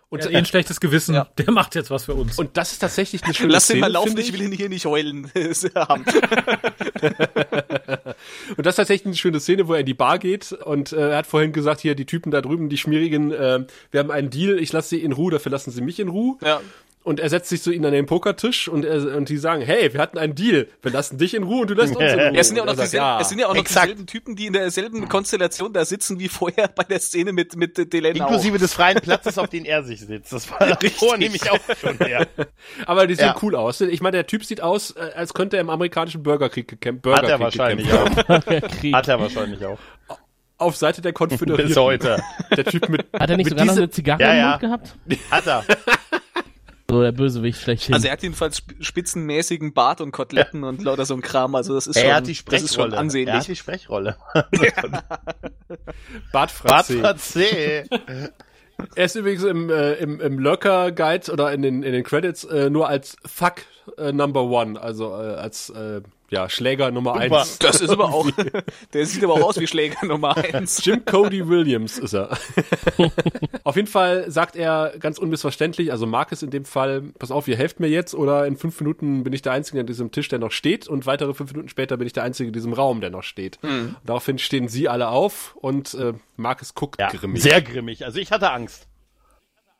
[0.09, 1.27] Und er hat eh ein schlechtes Gewissen, ja.
[1.37, 2.39] der macht jetzt was für uns.
[2.39, 4.85] Und das ist tatsächlich eine schöne Lass den mal laufen, ich will ihn hier nicht
[4.85, 5.57] heulen und
[8.59, 11.17] das ist tatsächlich eine schöne Szene, wo er in die Bar geht und äh, er
[11.17, 14.59] hat vorhin gesagt, hier die Typen da drüben, die Schmierigen, äh, wir haben einen Deal,
[14.61, 16.37] ich lasse sie in Ruhe, dafür lassen sie mich in Ruhe.
[16.45, 16.61] Ja.
[17.07, 19.93] Und er setzt sich so ihnen an den Pokertisch und, er, und die sagen, hey,
[19.93, 20.67] wir hatten einen Deal.
[20.83, 22.33] Wir lassen dich in Ruhe und du lässt uns in Ruhe.
[22.37, 23.21] Es sind ja auch noch, dieselben, ja.
[23.21, 26.67] es sind ja auch noch dieselben Typen, die in derselben Konstellation da sitzen wie vorher
[26.67, 28.59] bei der Szene mit, mit Delaney Inklusive auch.
[28.59, 30.33] des freien Platzes, auf den er sich sitzt.
[30.33, 32.27] Das war davor nämlich auch schon her.
[32.87, 33.37] Aber die sehen ja.
[33.41, 33.81] cool aus.
[33.81, 37.19] Ich meine, der Typ sieht aus, äh, als könnte er im amerikanischen Bürgerkrieg gekämpft Burger
[37.19, 38.11] Hat er wahrscheinlich auch.
[38.29, 39.79] Hat er wahrscheinlich auch
[40.59, 41.69] auf Seite der Konföderierten.
[41.69, 42.21] Bis heute.
[42.57, 43.07] Der Typ mit.
[43.13, 44.97] Hat er nicht sogar noch eine Zigarre ja, im Mund gehabt?
[45.31, 45.65] Hat er.
[46.97, 47.94] So der Bösewicht schlechthin.
[47.94, 50.70] Also er hat jedenfalls spitzenmäßigen Bart und Koteletten ja.
[50.70, 51.55] und lauter so ein Kram.
[51.55, 52.62] Also das ist er schon, hat die Sprechrolle.
[52.62, 53.34] das ist schon ansehnlich.
[53.34, 54.16] Er hat die Sprechrolle.
[56.32, 56.99] Bartfratze.
[56.99, 57.84] Bartfratze.
[58.94, 62.44] Er ist übrigens im, äh, im, im Lurker Guide oder in den, in den Credits
[62.44, 63.62] äh, nur als Fuck
[63.97, 67.39] äh, Number One, also äh, als äh, ja, Schläger Nummer Super.
[67.41, 67.59] eins.
[67.59, 68.29] Das ist aber auch,
[68.93, 70.83] der sieht aber auch aus wie Schläger Nummer eins.
[70.85, 72.37] Jim Cody Williams ist er.
[73.64, 77.57] auf jeden Fall sagt er ganz unmissverständlich, also Marcus in dem Fall, pass auf, ihr
[77.57, 80.39] helft mir jetzt oder in fünf Minuten bin ich der Einzige an diesem Tisch, der
[80.39, 83.11] noch steht und weitere fünf Minuten später bin ich der Einzige in diesem Raum, der
[83.11, 83.59] noch steht.
[83.62, 87.43] Und daraufhin stehen sie alle auf und äh, Marcus guckt Ja, grimmig.
[87.43, 88.05] sehr grimmig.
[88.05, 88.87] Also ich hatte Angst.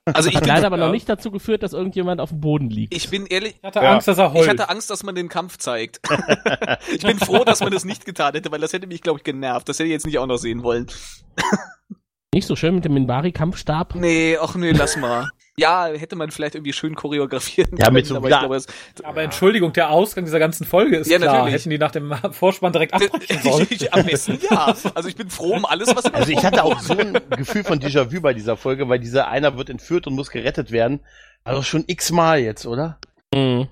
[0.07, 0.86] Also ich Hat bin, leider aber Ja.
[0.86, 2.94] noch nicht dazu geführt, dass irgendjemand auf dem Boden liegt.
[2.94, 3.92] ich bin ehrlich, Ich hatte Ja.
[3.92, 6.00] Angst, dass er ich hatte Angst, dass man den Kampf zeigt.
[6.94, 9.24] ich bin froh, dass man das nicht getan hätte, weil das hätte mich, glaube ich,
[9.24, 9.68] genervt.
[9.68, 10.86] Das hätte ich jetzt nicht auch noch sehen wollen.
[12.34, 13.94] Nicht so schön mit dem Minbari-Kampfstab.
[13.94, 15.30] Nee, ach nee, lass mal.
[15.59, 18.57] Ja, hätte man vielleicht irgendwie schön choreografieren Ja, mit können, so aber ich Bla- glaube,
[18.57, 18.66] es,
[19.02, 21.34] Aber Entschuldigung, der Ausgang dieser ganzen Folge ist Ja, klar.
[21.36, 21.54] natürlich.
[21.54, 23.66] Hätten die nach dem Vorspann direkt abbrechen sollen.
[23.70, 24.74] ich, am besten ja.
[24.94, 27.80] Also ich bin froh um alles, was Also ich hatte auch so ein Gefühl von
[27.80, 31.00] Déjà-vu bei dieser Folge, weil dieser einer wird entführt und muss gerettet werden.
[31.42, 32.98] Also schon x-mal jetzt, oder?
[33.34, 33.68] Mhm.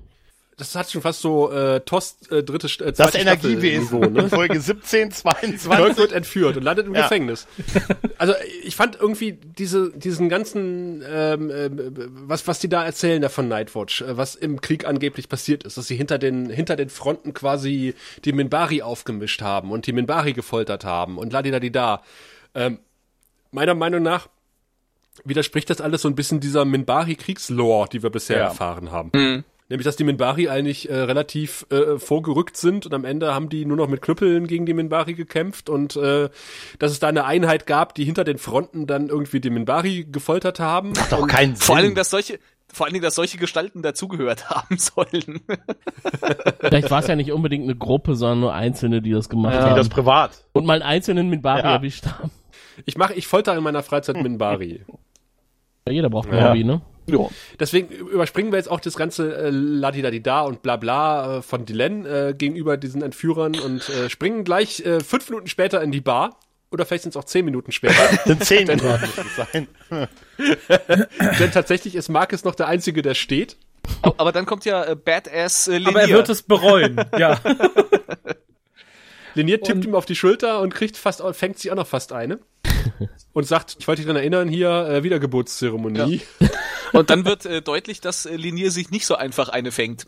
[0.56, 4.12] Das hat schon fast so äh, Tost äh, dritte äh, Das zweite Energiewesen.
[4.12, 4.28] Ne?
[4.28, 5.96] Folge 17, Kirk 22.
[5.96, 7.02] wird entführt und landet im Ja.
[7.02, 7.48] Gefängnis.
[8.18, 11.94] Also ich fand irgendwie diese diesen ganzen ähm, ähm,
[12.28, 15.76] was was die da erzählen da von Nightwatch, äh, was im Krieg angeblich passiert ist,
[15.76, 17.94] dass sie hinter den hinter den Fronten quasi
[18.24, 22.02] die Minbari aufgemischt haben und die Minbari gefoltert haben und ladidadida.
[22.54, 22.78] Ähm,
[23.50, 24.28] meiner Meinung nach
[25.24, 28.44] widerspricht das alles so ein bisschen dieser Minbari Kriegslore, die wir bisher Ja.
[28.44, 29.44] erfahren haben.
[29.70, 33.64] Nämlich, dass die Minbari eigentlich äh, relativ äh, vorgerückt sind und am Ende haben die
[33.64, 36.28] nur noch mit Knüppeln gegen die Minbari gekämpft und äh,
[36.78, 40.60] dass es da eine Einheit gab, die hinter den Fronten dann irgendwie die Minbari gefoltert
[40.60, 40.92] haben.
[41.10, 41.94] Doch keinen vor allen Dingen, Sinn.
[41.96, 42.38] dass solche,
[42.70, 45.40] vor allen Dingen, dass solche Gestalten dazugehört haben sollen.
[46.60, 49.58] Vielleicht war es ja nicht unbedingt eine Gruppe, sondern nur Einzelne, die das gemacht Wie
[49.60, 49.76] haben.
[49.76, 50.44] das privat.
[50.52, 51.74] Und mal einen Einzelnen Minbari Ja.
[51.76, 52.30] erwischt haben.
[52.84, 54.84] Ich mache, ich folter in meiner Freizeit Minbari.
[55.86, 56.50] Ja, jeder braucht ein Ja.
[56.50, 56.82] Hobby, ne?
[57.06, 57.18] Ja.
[57.60, 62.06] Deswegen überspringen wir jetzt auch das ganze äh, Ladidadida und bla bla äh, von Dylan
[62.06, 66.38] äh, gegenüber diesen Entführern und äh, springen gleich äh, fünf Minuten später in die Bar.
[66.70, 67.94] Oder vielleicht sind es auch zehn Minuten später.
[68.24, 68.98] Sind 10 Minuten
[69.36, 69.68] sein.
[71.38, 73.56] Denn tatsächlich ist Marcus noch der Einzige, der steht.
[74.02, 76.16] Aber dann kommt ja äh, Badass äh, Aber er Linier.
[76.16, 77.00] wird es bereuen.
[77.16, 77.38] Ja.
[79.34, 82.12] Liniert tippt Und- ihm auf die Schulter und kriegt fast, fängt sich auch noch fast
[82.12, 82.38] eine.
[83.32, 86.20] Und sagt, ich wollte dich daran erinnern, hier äh, Wiedergeburtszeremonie.
[86.92, 90.06] Und dann wird äh, deutlich, dass äh, Linier sich nicht so einfach eine fängt.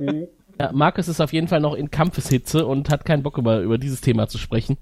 [0.60, 3.76] Ja, Markus ist auf jeden Fall noch in Kampfeshitze und hat keinen Bock über, über
[3.76, 4.76] dieses Thema zu sprechen.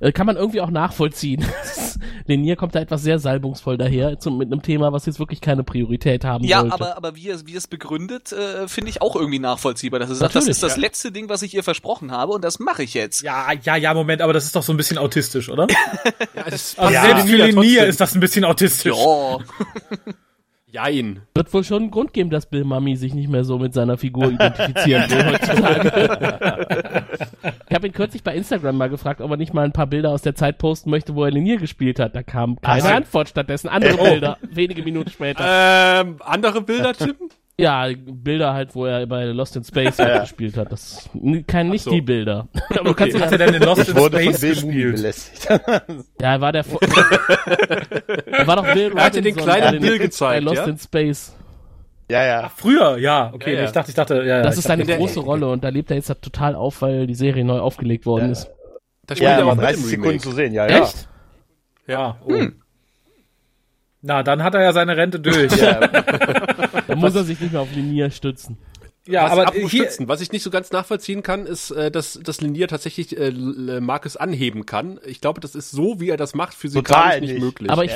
[0.00, 1.44] Äh, kann man irgendwie auch nachvollziehen.
[2.26, 5.64] Lenier kommt da etwas sehr salbungsvoll daher, zum, mit einem Thema, was jetzt wirklich keine
[5.64, 6.74] Priorität haben Ja, sollte.
[6.74, 10.00] aber, aber wie er, wie es begründet, äh, finde ich auch irgendwie nachvollziehbar.
[10.00, 10.80] Dass er sagt, das Natürlich, ist das ja.
[10.82, 13.22] letzte Ding, was ich ihr versprochen habe und das mache ich jetzt.
[13.22, 15.66] Ja, ja, ja, Moment, aber das ist doch so ein bisschen autistisch, oder?
[16.34, 17.84] Ja, Also Ja, selbst für trotzdem.
[17.88, 18.94] ist das ein bisschen autistisch.
[18.96, 19.38] Ja.
[20.76, 21.22] Jein.
[21.34, 23.96] Wird wohl schon einen Grund geben, dass Bill Mummy sich nicht mehr so mit seiner
[23.96, 25.88] Figur identifizieren will heutzutage.
[27.68, 30.10] ich habe ihn kürzlich bei Instagram mal gefragt, ob er nicht mal ein paar Bilder
[30.10, 32.14] aus der Zeit posten möchte, wo er Linier gespielt hat.
[32.14, 32.96] Da kam keine Ach.
[32.96, 35.44] Antwort, stattdessen andere Bilder, wenige Minuten später.
[36.02, 37.14] Ähm, andere Bilder, Tim?
[37.58, 40.70] Ja, Bilder halt, wo er bei Lost in Space gespielt hat.
[40.72, 41.08] Das
[41.46, 41.90] kein nicht so.
[41.90, 42.48] die Bilder.
[42.70, 44.96] Aber du kannst er ja, denn in Lost Ich in wurde Space gespielt?
[44.96, 45.48] belästigt.
[46.20, 46.64] ja, er war der
[48.26, 50.64] Er war doch Bill Er hatte den kleinen bei Bill bei gezeigt, Lost ja?
[50.66, 51.34] in Space.
[52.10, 52.50] ja, ja.
[52.54, 53.30] Früher, ja.
[53.32, 53.64] Okay, Ja, ja.
[53.64, 54.42] ich dachte, ich dachte, ja, ja.
[54.42, 56.82] Das ich ist seine der- große Rolle und da lebt er jetzt halt total auf,
[56.82, 58.50] weil die Serie neu aufgelegt worden ist.
[59.06, 60.82] Da spielt Ja, er mit 30 im Sekunden zu sehen, ja, ja.
[60.82, 61.08] Echt?
[61.86, 62.34] Ja, oh.
[64.02, 65.56] Na, dann hat er ja seine Rente durch.
[65.56, 65.80] ja.
[67.00, 68.58] Da muss er sich nicht mehr auf Linie stützen.
[69.08, 72.18] Ja, was, aber hier, stützen, was ich nicht so ganz nachvollziehen kann, ist, äh, dass,
[72.24, 73.30] dass Linier tatsächlich äh,
[73.80, 74.98] Marcus anheben kann.
[75.06, 77.40] Ich glaube, das ist so, wie er das macht, physikalisch nicht, nicht.
[77.40, 77.70] möglich.
[77.70, 77.92] Aber ich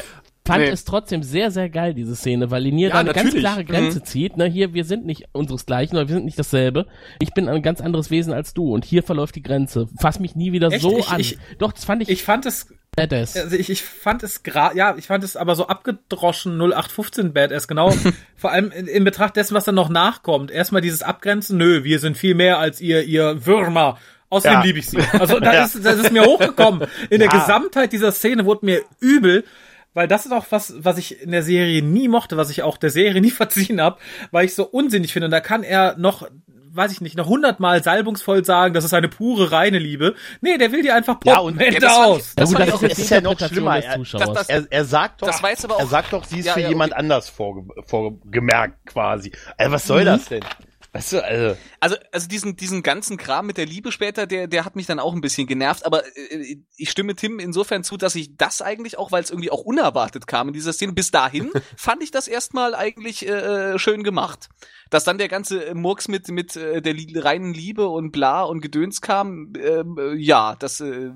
[0.46, 0.70] fand Nee.
[0.70, 3.42] es trotzdem sehr, sehr geil, diese Szene, weil Linier Ja, da eine ganz natürlich.
[3.44, 4.36] klare Grenze zieht.
[4.36, 6.86] Ne, hier, wir sind nicht unseresgleichen oder wir sind nicht dasselbe.
[7.20, 9.88] Ich bin ein ganz anderes Wesen als du und hier verläuft die Grenze.
[9.98, 10.82] Fass mich nie wieder Echt?
[10.82, 11.20] so Ich- an.
[11.20, 13.36] ich- Doch, das fand ich, ich fand es, badass.
[13.36, 17.68] also ich, ich fand es gra ja, ich fand es aber so abgedroschen 0815 Badass,
[17.68, 17.90] genau.
[18.36, 20.50] Vor allem in, in Betracht dessen, was dann noch nachkommt.
[20.50, 23.98] Erstmal dieses Abgrenzen, nö, wir sind viel mehr als ihr, ihr Würmer.
[24.28, 24.64] Außerdem Ja.
[24.64, 24.98] liebe ich sie.
[25.12, 25.64] Also das, Ja.
[25.64, 26.88] ist, das ist mir hochgekommen.
[27.10, 27.38] In der Ja.
[27.40, 29.44] Gesamtheit dieser Szene wurde mir übel,
[29.92, 32.76] weil das ist auch was, was ich in der Serie nie mochte, was ich auch
[32.76, 33.98] der Serie nie verziehen habe,
[34.30, 35.26] weil ich so unsinnig finde.
[35.26, 36.28] Und da kann er noch
[36.72, 40.14] weiß ich nicht, noch hundertmal salbungsvoll sagen, das ist eine pure, reine Liebe.
[40.40, 41.32] Nee, der will die einfach poppen.
[41.32, 42.34] Ja, und- Ende Ja, das aus.
[42.38, 43.76] Ja, gut, fand das ich ist ja noch schlimmer.
[43.84, 46.46] Er- das- Er, er sagt doch, Das jetzt aber auch- er sagt doch, sie ist
[46.46, 47.00] Ja, für ja, jemand okay.
[47.00, 49.32] anders vorge vorgemerkt quasi.
[49.56, 50.44] Also was soll das denn?
[50.92, 54.66] Weißt du, also, Also, also diesen, diesen ganzen Kram mit der Liebe später, der, der
[54.66, 58.14] hat mich dann auch ein bisschen genervt, aber äh, ich stimme Tim insofern zu, dass
[58.14, 61.50] ich das eigentlich auch, weil es irgendwie auch unerwartet kam in dieser Szene, bis dahin
[61.76, 64.50] fand ich das erstmal eigentlich äh, schön gemacht
[64.90, 69.00] dass dann der ganze Murks mit mit äh, der reinen Liebe und bla und Gedöns
[69.00, 71.10] kam, ähm, äh, ja, das äh,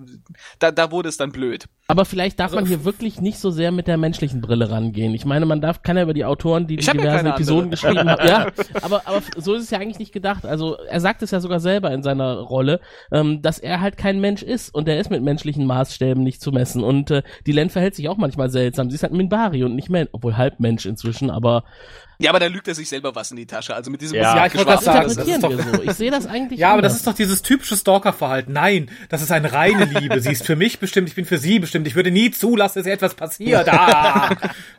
[0.61, 1.67] da da wurde es dann blöd.
[1.87, 5.13] Aber vielleicht darf also, man hier wirklich nicht so sehr mit der menschlichen Brille rangehen.
[5.13, 7.71] Ich meine, man darf kann ja über die Autoren, die die diversen ja Episoden andere.
[7.71, 8.47] geschrieben haben, ja,
[8.83, 10.47] aber aber so ist es ja eigentlich nicht gedacht.
[10.47, 12.81] Also er sagt es ja sogar selber in seiner Rolle,
[13.13, 16.53] ähm, dass er halt kein Mensch ist und er ist mit menschlichen Maßstäben nicht zu
[16.53, 18.91] messen und äh, die Len verhält sich auch manchmal seltsam.
[18.91, 21.65] Sie ist halt Minbari und nicht Mensch, obwohl halb Mensch inzwischen, aber
[22.19, 23.75] ja, aber da lügt er sich selber was in die Tasche.
[23.75, 25.15] Also mit diesem ja, ja ich wollte das sagen.
[25.15, 25.83] Das ist doch, so.
[25.83, 26.61] Ich sehe das eigentlich.
[26.61, 26.73] Ja, anders.
[26.73, 28.53] aber das ist doch dieses typische Stalker-Verhalten.
[28.53, 30.21] Nein, das ist eine reine Liebe.
[30.21, 31.87] Sie ist für mich bestimmt, ich bin für sie bestimmt.
[31.87, 33.69] Ich würde nie zulassen, dass ihr etwas passiert.
[33.69, 34.31] Ah.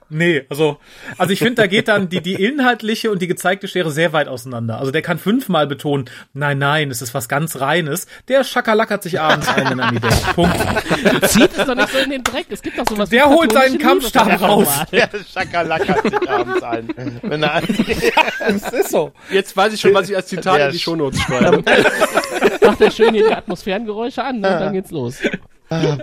[0.08, 0.78] Nee, also,
[1.18, 4.28] also ich finde, da geht dann die, die inhaltliche und die gezeigte Schere sehr weit
[4.28, 4.78] auseinander.
[4.78, 8.06] Also der kann fünfmal betonen, nein, nein, es ist was ganz Reines.
[8.28, 10.00] Der schakalackert sich abends ein in Ami
[10.36, 10.56] Punkt.
[11.28, 12.46] Zieht es doch nicht so in den Dreck.
[12.50, 13.10] Es gibt doch sowas.
[13.10, 14.68] Der holt seinen Kampfstab raus.
[14.92, 16.90] Der schakalackert sich abends ein.
[17.36, 19.12] Wenn er ja, es ist so.
[19.30, 21.64] Jetzt weiß ich schon, was ich als Zitat in die Shownotes schreibe.
[22.66, 24.50] Macht er schön hier die Atmosphärengeräusche an, ne?
[24.50, 25.20] dann geht's los.
[25.70, 25.98] Ah,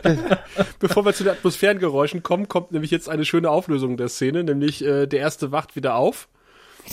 [0.81, 4.85] Bevor wir zu den Atmosphärengeräuschen kommen, kommt nämlich jetzt eine schöne Auflösung der Szene, nämlich
[4.85, 6.29] äh, der erste wacht wieder auf.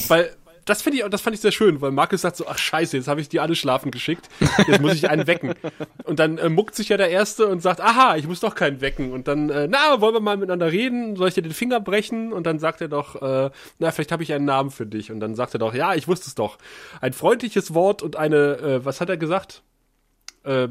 [0.08, 0.30] Weil
[0.70, 3.07] das finde ich, das fand ich sehr schön, weil Markus sagt so, ach scheiße, jetzt
[3.07, 4.30] habe ich die alle schlafen geschickt,
[4.67, 5.55] jetzt muss ich einen wecken.
[6.03, 8.82] Und dann äh, muckt sich ja der Erste und sagt, aha, ich muss doch keinen
[8.82, 9.11] wecken.
[9.11, 11.15] Und dann, äh, na, wollen wir mal miteinander reden?
[11.15, 12.34] Soll ich dir den Finger brechen?
[12.34, 15.11] Und dann sagt er doch, äh, na, vielleicht habe ich einen Namen für dich.
[15.11, 16.57] Und dann sagt er doch, ja, ich wusste es doch.
[17.01, 19.61] Ein freundliches Wort und eine, äh, was hat er gesagt?
[20.43, 20.70] Äh,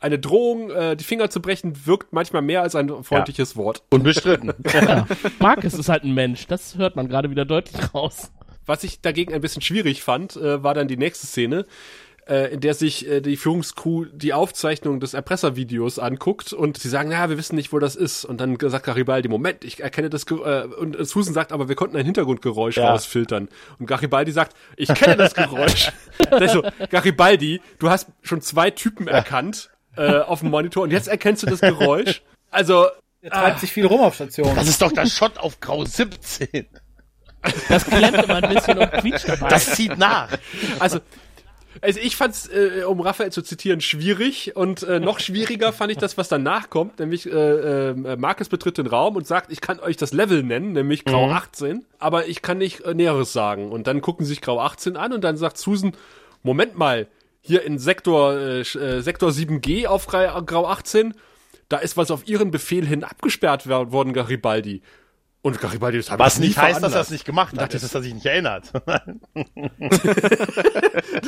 [0.00, 3.56] eine Drohung, äh, die Finger zu brechen, wirkt manchmal mehr als ein freundliches ja.
[3.60, 3.82] Wort.
[3.90, 4.52] Unbestritten.
[4.72, 5.06] ja.
[5.38, 8.32] Marcus ist halt ein Mensch, das hört man gerade wieder deutlich raus.
[8.66, 11.66] Was ich dagegen ein bisschen schwierig fand, äh, war dann die nächste Szene,
[12.30, 17.10] äh, in der sich äh, die Führungscrew die Aufzeichnung des Erpresservideos anguckt und sie sagen,
[17.10, 18.24] ja, wir wissen nicht, wo das ist.
[18.24, 21.74] Und dann sagt Garibaldi, Moment, ich erkenne das, Ge äh, und Susan sagt, aber wir
[21.74, 22.90] konnten ein Hintergrundgeräusch ja.
[22.90, 23.48] rausfiltern.
[23.78, 25.90] Und Garibaldi sagt, ich kenne das Geräusch.
[26.30, 31.42] also, Garibaldi, du hast schon zwei Typen erkannt äh, auf dem Monitor und jetzt erkennst
[31.42, 32.22] du das Geräusch.
[32.50, 32.86] Also.
[33.22, 34.54] Er treibt ah, sich viel rum auf Station.
[34.54, 36.66] Das ist doch der Shot auf Grau 17.
[37.68, 39.48] Das klemmt immer ein bisschen und quietscht dabei.
[39.48, 40.28] Das zieht nach.
[40.78, 41.00] Also,
[41.80, 45.98] also ich fand's, äh, um Raphael zu zitieren, schwierig und äh, noch schwieriger fand ich
[45.98, 49.80] das, was danach kommt, nämlich äh, äh, Marcus betritt den Raum und sagt, ich kann
[49.80, 51.32] euch das Level nennen, nämlich Grau mhm.
[51.32, 53.70] 18, aber ich kann nicht äh, Näheres sagen.
[53.70, 55.92] Und dann gucken sie sich Grau 18 an und dann sagt Susan,
[56.42, 57.06] Moment mal,
[57.40, 61.14] hier in Sektor, äh, äh Sektor 7G auf Grau 18,
[61.68, 64.82] da ist was auf ihren Befehl hin abgesperrt worden, Garibaldi.
[65.42, 67.94] Und Garibaldi, das habe Was nicht heißt, dass er es nicht gemacht hat, das ist,
[67.94, 68.70] dass er sich nicht erinnert.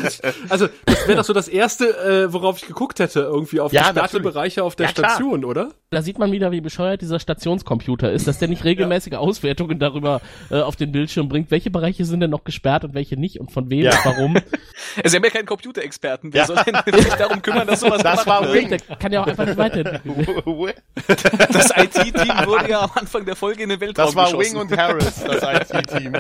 [0.03, 3.73] das, also, das wäre doch so das Erste, äh, worauf ich geguckt hätte, irgendwie auf
[3.73, 5.51] ja, gesperrte Bereiche auf der ja, Station, klar.
[5.51, 5.71] oder?
[5.89, 9.19] Da sieht man wieder, wie bescheuert dieser Stationscomputer ist, dass der nicht regelmäßige ja.
[9.19, 13.17] Auswertungen darüber äh, auf den Bildschirm bringt, welche Bereiche sind denn noch gesperrt und welche
[13.17, 14.37] nicht und von wem und warum.
[15.05, 18.69] Sie haben ja keinen Computerexperten, der soll sich darum kümmern, dass sowas Das war Wing.
[18.69, 20.75] Der kann ja auch einfach nicht weiterentwickeln.
[21.07, 24.77] das IT-Team wurde ja am Anfang der Folge in den Weltraum das war Wing und
[24.77, 26.13] Harris, das IT-Team.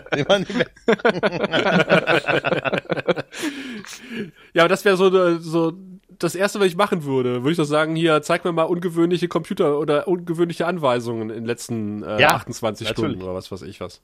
[4.55, 5.73] ja, aber das wäre so, so
[6.19, 7.43] das erste, was ich machen würde.
[7.43, 11.45] Würde ich doch sagen, hier, zeig mir mal ungewöhnliche Computer oder ungewöhnliche Anweisungen in den
[11.45, 13.13] letzten äh, ja, 28 natürlich.
[13.13, 14.03] Stunden oder was weiß ich was.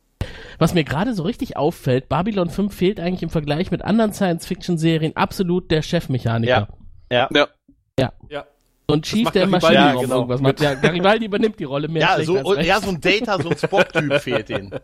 [0.59, 5.17] Was mir gerade so richtig auffällt, Babylon 5 fehlt eigentlich im Vergleich mit anderen Science-Fiction-Serien
[5.17, 6.69] absolut der Chefmechaniker.
[7.11, 7.29] Ja.
[7.31, 7.49] Ja.
[7.99, 8.13] Ja.
[8.29, 8.45] ja
[8.91, 10.15] und Chief, der Maschinenraum ja, genau.
[10.17, 10.61] irgendwas macht.
[10.61, 13.57] Ja, Garibaldi übernimmt die Rolle mehr ja, so, als Ja, so ein Data, so ein
[13.57, 14.75] Spock-Typ fehlt denen.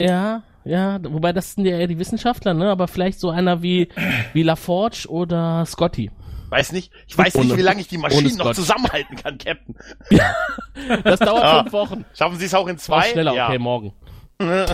[0.00, 2.70] Ja, ja, wobei das sind ja eher die Wissenschaftler, ne?
[2.70, 3.88] Aber vielleicht so einer wie,
[4.32, 6.10] wie LaForge oder Scotty.
[6.48, 9.76] Weiß nicht, ich weiß ohne, nicht, wie lange ich die Maschinen noch zusammenhalten kann, Captain.
[10.10, 10.34] Ja,
[11.04, 12.04] das dauert ah, fünf Wochen.
[12.14, 13.00] Schaffen Sie es auch in zwei?
[13.00, 13.48] Auch schneller, ja.
[13.48, 13.92] okay, morgen.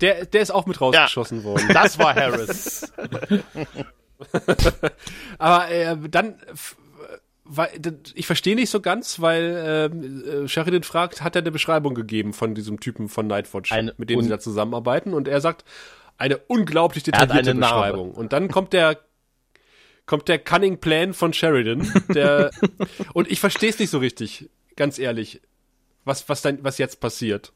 [0.00, 1.68] Der, der ist auch mit rausgeschossen ja, worden.
[1.72, 2.92] Das war Harris.
[5.38, 6.34] Aber äh, dann
[7.44, 7.68] weil,
[8.14, 12.32] ich verstehe nicht so ganz, weil ähm, äh, Sheridan fragt, hat er eine Beschreibung gegeben
[12.32, 15.12] von diesem Typen von Nightwatch, eine mit dem sie da zusammenarbeiten?
[15.12, 15.64] Und er sagt,
[16.16, 18.12] eine unglaublich detaillierte eine Beschreibung.
[18.12, 18.98] Und dann kommt der
[20.06, 22.50] kommt der Cunning Plan von Sheridan, der
[23.14, 25.40] und ich verstehe es nicht so richtig, ganz ehrlich,
[26.04, 27.52] was was dann was jetzt passiert.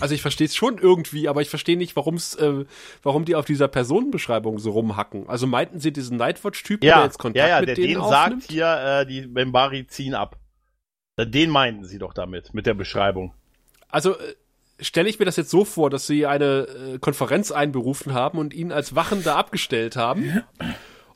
[0.00, 2.64] Also ich verstehe es schon irgendwie, aber ich verstehe nicht, warum's, äh,
[3.02, 5.28] warum die auf dieser Personenbeschreibung so rumhacken.
[5.28, 7.96] Also meinten sie diesen Nightwatch-Typ, ja, der jetzt Kontakt ja, ja, mit der denen den
[7.98, 8.42] aufnimmt?
[8.42, 10.36] sagt hier, äh, die Membari ziehen ab.
[11.18, 13.34] Den meinten sie doch damit, mit der Beschreibung.
[13.88, 14.34] Also, äh,
[14.80, 18.54] stelle ich mir das jetzt so vor, dass sie eine äh, Konferenz einberufen haben und
[18.54, 20.42] ihn als Wachender abgestellt haben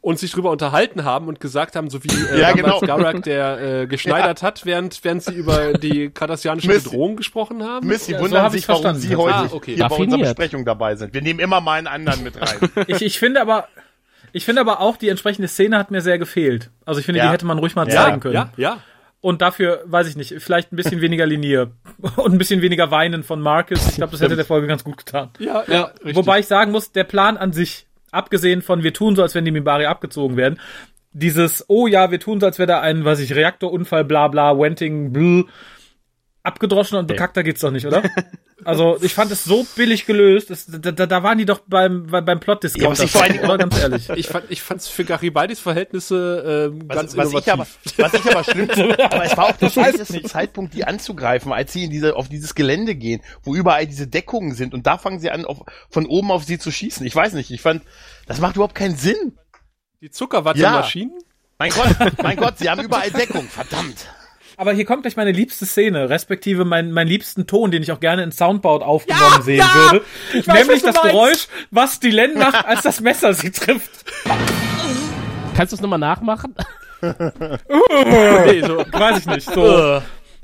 [0.03, 2.99] und sich drüber unterhalten haben und gesagt haben, so wie äh, Ja, damals genau.
[2.99, 7.87] Garak, der äh, geschneidert hat, während, während sie über die kardassianische Miss- Bedrohung gesprochen haben.
[7.87, 9.09] Miss, Sie Ja, so wundern hab sich, warum verstanden.
[9.09, 9.77] Sie heute Ah, okay.
[9.77, 10.21] hier bei unserer.
[10.21, 11.15] Besprechung dabei sind.
[11.15, 12.59] Wir nehmen immer mal einen anderen mit rein.
[12.89, 13.69] Ich, ich finde aber,
[14.33, 16.71] ich finde aber auch, die entsprechende Szene hat mir sehr gefehlt.
[16.85, 17.27] Also ich finde, Ja.
[17.27, 18.35] die hätte man ruhig mal Ja, zeigen können.
[18.35, 18.79] ja, ja.
[19.21, 21.71] Und dafür, weiß ich nicht, vielleicht ein bisschen weniger Linie
[22.17, 23.87] und ein bisschen weniger Weinen von Marcus.
[23.87, 25.31] Ich glaube, das hätte der Folge ganz gut getan.
[25.39, 26.17] Ja, ja, richtig.
[26.17, 29.45] Wobei ich sagen muss, der Plan an sich, abgesehen von wir tun so, als wenn
[29.45, 30.61] die Mimbari abgezogen werden,
[31.13, 34.57] dieses, oh ja, wir tun so, als wäre da ein, weiß ich, Reaktorunfall, bla bla,
[34.57, 35.45] Wenting, bl,
[36.43, 38.03] abgedroschen und bekackter geht's doch nicht, oder?
[38.65, 42.07] Also ich fand es so billig gelöst, das, da, da, da waren die doch beim,
[42.07, 44.09] beim, beim Plot-Discounter, Ja, was ich vor oder ganz ehrlich.
[44.11, 47.83] ich fand, ich fand's für Garibaldis Verhältnisse ähm, ganz Was, was, innovativ.
[47.87, 51.53] ich aber, was ich aber schlimm aber es war auch der schlechteste Zeitpunkt, die anzugreifen,
[51.53, 54.99] als sie in diese, auf dieses Gelände gehen, wo überall diese Deckungen sind und da
[54.99, 55.59] fangen sie an, auf,
[55.91, 57.05] von oben auf sie zu schießen.
[57.07, 57.83] Ich weiß nicht, ich fand,
[58.27, 59.37] das macht überhaupt keinen Sinn.
[60.01, 61.19] die Zuckerwatte-Maschinen?
[61.59, 64.07] Mein Gott, mein Gott, sie haben überall Deckung, verdammt.
[64.57, 68.01] Aber hier kommt gleich meine liebste Szene, respektive mein, mein liebsten Ton, den ich auch
[68.01, 70.05] gerne in Soundboard aufgenommen sehen würde.
[70.47, 71.11] weiß, Nämlich das meinst.
[71.11, 73.91] Geräusch, was die Len macht, als das Messer sie trifft.
[75.57, 76.55] Kannst du es nochmal nachmachen?
[77.03, 78.85] Nee, so.
[78.93, 79.51] Weiß ich nicht.
[79.51, 80.01] So.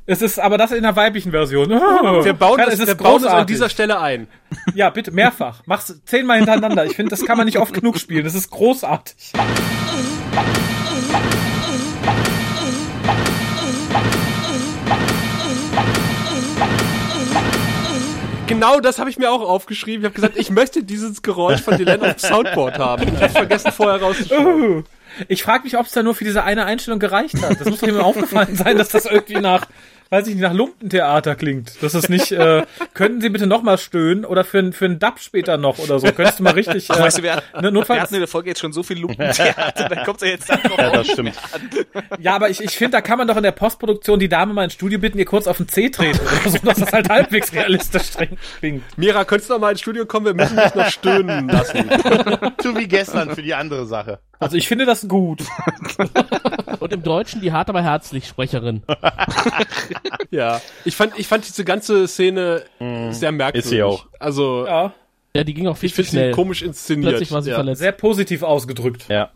[0.07, 1.69] Es ist aber das in der weiblichen Version.
[1.71, 4.27] Wir bauen, Ja, das, es ist wir bauen das an dieser Stelle ein.
[4.75, 5.63] Ja, bitte, mehrfach.
[5.67, 6.85] Mach's zehnmal hintereinander.
[6.87, 8.25] Ich finde, das kann man nicht oft genug spielen.
[8.25, 9.33] Das ist großartig.
[18.49, 20.01] Genau das habe ich mir auch aufgeschrieben.
[20.01, 23.15] Ich habe gesagt, ich möchte dieses Geräusch von Dylan auf Soundboard haben.
[23.15, 24.85] Ich habe vergessen vorher rauszuschreiben.
[25.29, 27.61] Ich frage mich, ob es da nur für diese eine Einstellung gereicht hat.
[27.61, 29.67] Das muss jemandem aufgefallen sein, dass das irgendwie nach,
[30.11, 31.73] weiß ich nicht, nach Lumpentheater klingt.
[31.83, 34.99] Das ist nicht, äh, könnten Sie bitte noch mal stöhnen oder für, ein- für einen
[34.99, 36.07] Dub später noch oder so.
[36.13, 38.29] Könntest du mal richtig, Ach, äh, weißt du, wir, ne, wir notfalls, hatten in der
[38.29, 41.35] Folge jetzt schon so viel Lumpentheater, da kommt er jetzt dann noch Ja, das stimmt.
[42.19, 44.65] ja, aber ich, ich finde, da kann man doch in der Postproduktion die Dame mal
[44.65, 47.53] ins Studio bitten, ihr kurz auf den C treten oder so, dass das halt halbwegs
[47.53, 48.11] realistisch
[48.59, 48.83] klingt.
[48.97, 50.27] Mira, könntest du noch mal ins Studio kommen?
[50.27, 51.89] Wir müssen dich noch stöhnen lassen.
[52.63, 54.21] So wie gestern für die andere Sache.
[54.41, 55.43] Also ich finde das gut.
[56.81, 58.83] Und im Deutschen die hart aber herzlich Sprecherin.
[60.31, 60.61] Ja.
[60.85, 62.63] Ich fand, ich fand diese ganze Szene
[63.11, 63.65] sehr merkwürdig.
[63.65, 64.07] Ist sie auch.
[64.19, 64.93] Also, Ja,
[65.35, 66.33] Ja, die ging auch viel ich zu finde sie schnell.
[66.33, 67.13] komisch inszeniert.
[67.13, 67.57] Plötzlich war sie ja.
[67.57, 67.81] verletzt.
[67.81, 69.07] sehr positiv ausgedrückt.
[69.09, 69.31] Ja.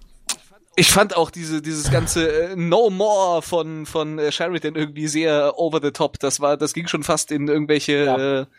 [0.76, 5.58] Ich fand auch diese, dieses ganze äh, No More von, von äh, Sheridan irgendwie sehr
[5.58, 6.18] over the top.
[6.18, 8.54] Das war, das ging schon fast in irgendwelche äh,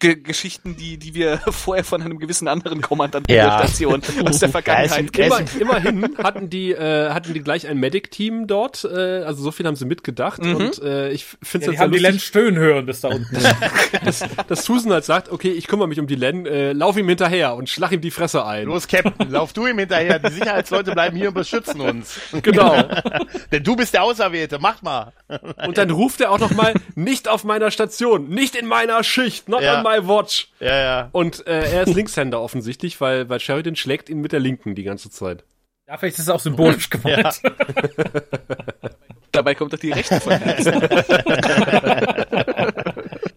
[0.00, 3.58] Ge Geschichten, die, die wir vorher von einem gewissen anderen Kommandanten Ja.
[3.58, 5.48] der Station aus der Vergangenheit Ja, kennen.
[5.60, 9.66] Immer, immerhin hatten die, äh, hatten die gleich ein Medic-Team dort, äh, also so viel
[9.66, 12.86] haben sie mitgedacht und äh, ich finde Ja, es die haben die Len stöhnen hören
[12.86, 13.36] bis da unten.
[14.48, 17.54] dass Susan halt sagt, okay, ich kümmere mich um die Len, äh, lauf ihm hinterher
[17.54, 18.66] und schlag ihm die Fresse ein.
[18.66, 20.18] Los, Captain, lauf du ihm hinterher.
[20.18, 22.18] Die Sicherheitsleute bleiben hier und beschützen uns.
[22.42, 22.82] Genau.
[23.52, 25.12] Denn du bist der Auserwählte, mach mal.
[25.66, 29.48] Und dann ruft er auch noch mal, nicht auf meiner Station, nicht in meiner Schicht,
[29.48, 29.78] not Ja.
[29.78, 30.48] on my watch.
[30.60, 31.08] Ja, ja.
[31.12, 34.82] Und äh, er ist Linkshänder offensichtlich, weil, weil Sheridan schlägt ihn mit der Linken die
[34.84, 35.44] ganze Zeit.
[35.86, 37.40] ja, vielleicht ist es auch symbolisch gemeint.
[39.32, 40.32] Dabei kommt doch die Rechte von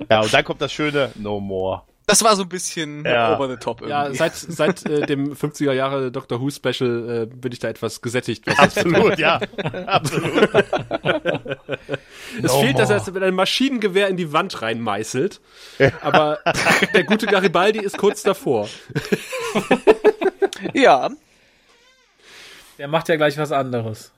[0.09, 1.83] Ja, und dann kommt das schöne No More.
[2.05, 3.33] Das war so ein bisschen Ja.
[3.35, 3.91] over the top irgendwie.
[3.91, 8.01] Ja, seit, seit äh, dem 50er Jahre Doctor Who Special äh, bin ich da etwas
[8.01, 8.45] gesättigt.
[8.59, 9.39] Absolut, ja.
[9.87, 10.49] Absolut.
[12.43, 15.39] Es fehlt, dass er es mit einem Maschinengewehr in die Wand reinmeißelt.
[16.01, 16.39] Aber
[16.93, 18.67] der gute Garibaldi ist kurz davor.
[20.73, 21.09] ja.
[22.77, 24.11] Der macht ja gleich was anderes.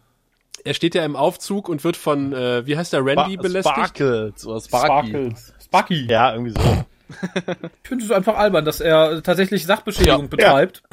[0.63, 3.75] Er steht ja im Aufzug und wird von, äh, wie heißt der, Randy belästigt?
[3.75, 4.88] Sparkles oder Sparky.
[5.09, 5.53] Sparkles.
[5.63, 6.05] Sparky.
[6.09, 6.86] Ja, irgendwie so.
[7.84, 10.84] Ich finde es einfach albern, dass er tatsächlich Sachbeschädigung Ja, betreibt.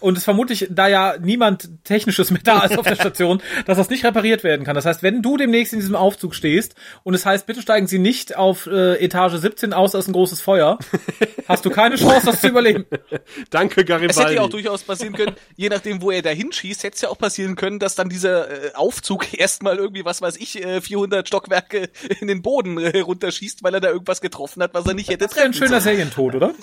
[0.00, 3.90] Und es vermutlich, da ja niemand Technisches mehr da ist auf der Station, dass das
[3.90, 4.74] nicht repariert werden kann.
[4.74, 7.98] Das heißt, wenn du demnächst in diesem Aufzug stehst und es heißt, bitte steigen Sie
[7.98, 10.78] nicht auf äh, Etage 17 aus, da ist ein großes Feuer,
[11.48, 12.86] hast du keine Chance, das zu überleben.
[13.50, 14.34] Danke, Es hätte Garibaldi.
[14.34, 17.18] ja auch durchaus passieren können, je nachdem, wo er da hinschießt, hätte es ja auch
[17.18, 21.90] passieren können, dass dann dieser äh, Aufzug erstmal irgendwie, was weiß ich, äh, 400 Stockwerke
[22.20, 25.26] in den Boden äh, runterschießt, weil er da irgendwas getroffen hat, was er nicht hätte
[25.26, 25.80] Das wäre ein treffen schöner.
[25.80, 26.54] Serientod, oder?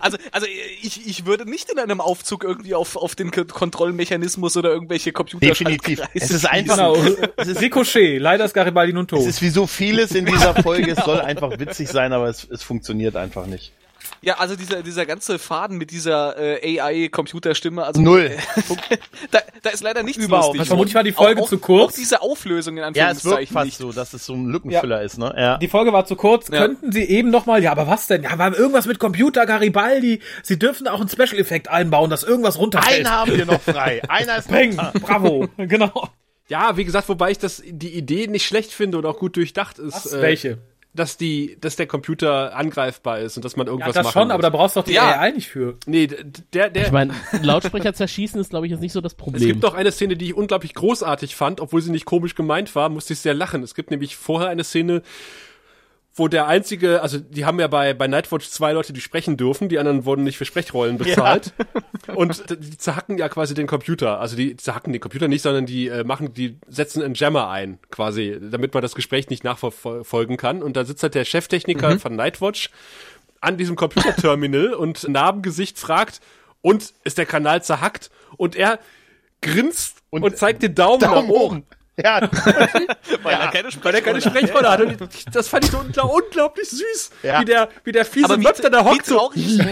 [0.00, 0.46] Also, also
[0.82, 5.12] ich, ich würde nicht in einem Aufzug irgendwie auf, auf den K Kontrollmechanismus oder irgendwelche
[5.12, 6.02] Computer Definitiv.
[6.14, 6.96] Es ist einfach, Genau.
[7.36, 8.18] es ist, Ricochet.
[8.20, 9.20] Leider ist Garibaldi nun tot.
[9.20, 10.92] es ist wie so vieles in dieser Folge.
[10.92, 13.72] Es soll einfach witzig sein, aber es, es funktioniert einfach nicht.
[14.22, 18.30] Ja, also dieser, dieser ganze Faden mit dieser äh, AI-Computerstimme, also Null.
[19.30, 20.54] da, da ist leider nichts Überhaupt.
[20.54, 20.68] lustig.
[20.68, 21.92] Vermutlich war die Folge auch, zu kurz.
[21.92, 23.76] Auch diese Auflösung in Ja, es wirkt Anführungszeichen fast nicht.
[23.78, 25.34] so, dass es so ein Lückenfüller ist, ne?
[25.36, 25.58] Ja.
[25.58, 26.48] Die Folge war zu kurz.
[26.48, 26.58] Ja.
[26.58, 28.22] Könnten Sie eben noch mal, ja, aber was denn?
[28.22, 30.20] Ja, war irgendwas mit Computer Garibaldi.
[30.42, 33.06] Sie dürfen auch einen Special-Effekt einbauen, dass irgendwas runterfällt.
[33.06, 34.02] Einen haben wir noch frei.
[34.08, 36.08] Einer ist Peng, noch bravo, genau.
[36.48, 39.78] Ja, wie gesagt, wobei ich das die Idee nicht schlecht finde und auch gut durchdacht
[39.78, 39.94] ist.
[40.06, 40.12] Was?
[40.12, 40.58] äh, Welche?
[40.96, 44.28] Dass die, dass der Computer angreifbar ist und dass man Ja, irgendwas das machen schon,
[44.28, 44.32] muss.
[44.34, 45.20] aber da brauchst du doch die Ja.
[45.20, 45.76] AI nicht für.
[45.86, 46.08] nee,
[46.52, 46.86] der, der.
[46.86, 49.46] Ich meine, Lautsprecher zerschießen ist, glaube ich, jetzt nicht so das es Problem.
[49.46, 52.88] gibt noch eine Szene, die ich unglaublich großartig fand, obwohl sie nicht komisch gemeint war,
[52.88, 53.62] musste ich sehr lachen.
[53.62, 55.02] Es gibt nämlich vorher eine Szene,
[56.18, 59.68] wo der einzige, also die haben ja bei, bei Nightwatch zwei Leute, die sprechen dürfen,
[59.68, 61.52] die anderen wurden nicht für Sprechrollen bezahlt.
[62.14, 64.18] Und d- die zerhacken ja quasi den Computer.
[64.18, 67.78] Also die zerhacken den Computer nicht, sondern die äh, machen, die setzen einen Jammer ein,
[67.90, 70.62] quasi, damit man das Gespräch nicht nachverfolgen kann.
[70.62, 72.70] Und da sitzt halt der Cheftechniker von Nightwatch
[73.42, 76.20] an diesem Computerterminal und Narbengesicht fragt,
[76.62, 78.10] und ist der Kanal zerhackt?
[78.38, 78.78] Und er
[79.42, 81.64] grinst und, Und- zeigt den Daumen, Daumen nach oben.
[81.98, 82.20] Ja,
[83.22, 84.80] Weil er keine Weil er keine Sprechrolle hat.
[84.82, 84.98] Und
[85.34, 87.10] das fand ich so ungl- unglaublich süß.
[87.22, 87.40] Ja.
[87.40, 89.06] Wie der, wie der fiese wie, Möpter da wie hockt.
[89.06, 89.16] So.
[89.16, 89.58] traurig.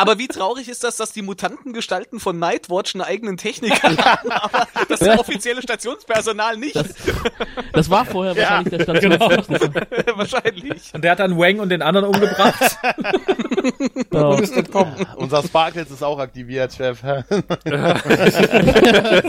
[0.00, 4.66] aber wie traurig ist das, dass die Mutantengestalten von Nightwatch einen eigenen Techniker haben, aber
[4.88, 6.76] das offizielle Stationspersonal nicht.
[7.72, 10.16] Das war vorher Ja, wahrscheinlich der Stationstechniker.
[10.16, 10.92] Wahrscheinlich.
[10.92, 12.78] Und der hat dann Wang und den anderen umgebracht.
[14.10, 14.38] Genau.
[15.16, 17.02] unser Sparkles ist auch aktiviert, Chef.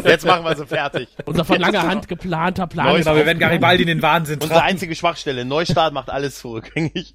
[0.05, 1.09] Jetzt machen wir sie fertig.
[1.25, 2.85] Unser von langer Hand geplanter Plan.
[2.87, 3.39] Neues ist Genau, wir werden.
[3.39, 4.69] Garibaldi in den Wahnsinn Unsere treiben.
[4.71, 5.43] einzige Schwachstelle.
[5.45, 7.13] Neustart macht alles zurückgängig.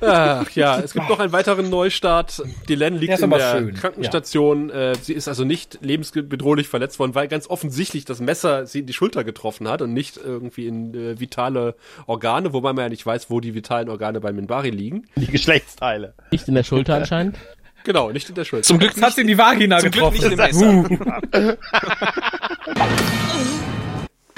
[0.00, 2.42] Ach ja, es gibt noch einen weiteren Neustart.
[2.68, 4.70] Die Len Der liegt in der schön, Krankenstation.
[4.70, 8.86] Äh, sie ist also nicht lebensbedrohlich verletzt worden, weil ganz offensichtlich das Messer sie in
[8.86, 11.74] die Schulter getroffen hat und nicht irgendwie in äh, vitale
[12.06, 15.06] Organe, wobei man ja nicht weiß, wo die vitalen Organe bei Minbari liegen.
[15.16, 16.14] Die Geschlechtsteile.
[16.30, 17.36] Nicht in der Schulter anscheinend.
[17.84, 18.64] Genau, nicht in der Schulter.
[18.64, 20.82] Zum Glück hat sie in die Vagina Zum Glück getroffen.
[20.90, 21.56] nicht im Messer.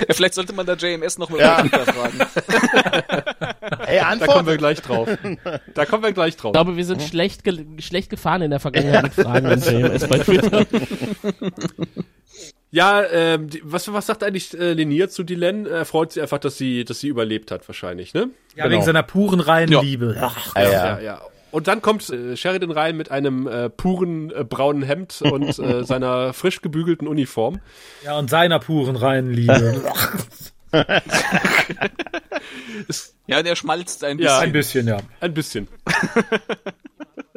[0.06, 1.64] Ja, Vielleicht sollte man da JMS noch mal Ja.
[1.64, 2.18] fragen.
[3.86, 4.58] Ey, Da kommen wir Antwort.
[4.58, 5.08] gleich drauf.
[5.74, 6.50] Da kommen wir gleich drauf.
[6.50, 10.06] Ich glaube, wir sind schlecht, ge schlecht gefahren in der Vergangenheit mit Fragen an JMS
[10.08, 10.66] bei Twitter.
[12.70, 15.64] Ja, ähm, die, was, was sagt eigentlich äh, Linier zu Dylan?
[15.66, 18.28] Er freut sich einfach, dass sie, dass sie überlebt hat, wahrscheinlich, ne?
[18.56, 19.80] Ja, wegen seiner puren reinen Ja.
[19.80, 20.16] Liebe.
[20.20, 21.20] Ach, Ja, Ja, ja.
[21.50, 25.84] Und dann kommt äh, Sheridan rein mit einem äh, puren äh, braunen Hemd und äh,
[25.84, 27.60] seiner frisch gebügelten Uniform.
[28.04, 29.82] ja, und seiner puren reinen Liebe.
[33.26, 34.40] Ja, der schmalzt ein Ja.
[34.40, 34.42] bisschen.
[34.48, 34.96] Ein bisschen, ja.
[35.20, 35.68] Ein bisschen.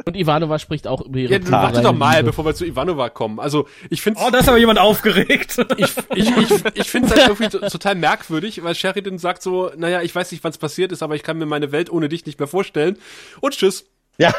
[0.06, 2.28] Und Ivanova spricht auch über ihre Ja, warte doch mal, Liebe.
[2.28, 3.40] bevor wir zu Ivanova kommen.
[3.40, 5.58] Also ich finde Oh, da ist aber jemand aufgeregt.
[5.78, 9.70] ich, ich, ich, ich finde es halt irgendwie to- total merkwürdig, weil Sheridan sagt so,
[9.78, 12.10] naja, ich weiß nicht, wann es passiert ist, aber ich kann mir meine Welt ohne
[12.10, 12.98] dich nicht mehr vorstellen.
[13.42, 13.86] Und tschüss.
[14.18, 14.34] Ja.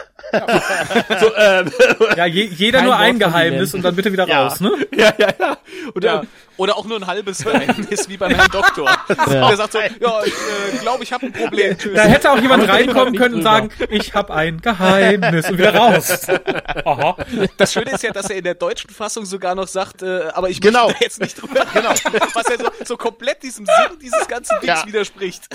[1.20, 1.70] So, ähm,
[2.16, 4.46] ja, je, jeder Kein nur Wort ein Geheimnis und dann bitte wieder Ja.
[4.46, 4.70] raus, ne?
[4.94, 5.56] ja, ja, ja.
[5.92, 6.22] Und Ja.
[6.62, 8.88] Oder auch nur ein halbes Geheimnis, wie beim Herrn Doktor.
[9.28, 11.76] Der sagt so, ja, ich äh, glaube, ich habe ein Problem.
[11.76, 11.94] Tschüss.
[11.96, 16.28] Da hätte auch jemand reinkommen können und sagen, ich habe ein Geheimnis und wieder raus.
[16.84, 17.16] Aha.
[17.56, 20.50] Das Schöne ist ja, dass er in der deutschen Fassung sogar noch sagt, äh, aber
[20.50, 20.84] ich Genau.
[20.86, 21.66] möchte da jetzt nicht drüber.
[21.74, 21.90] Genau.
[22.34, 24.86] Was ja so, so komplett diesem Sinn dieses ganzen Dings Ja.
[24.86, 25.48] widerspricht.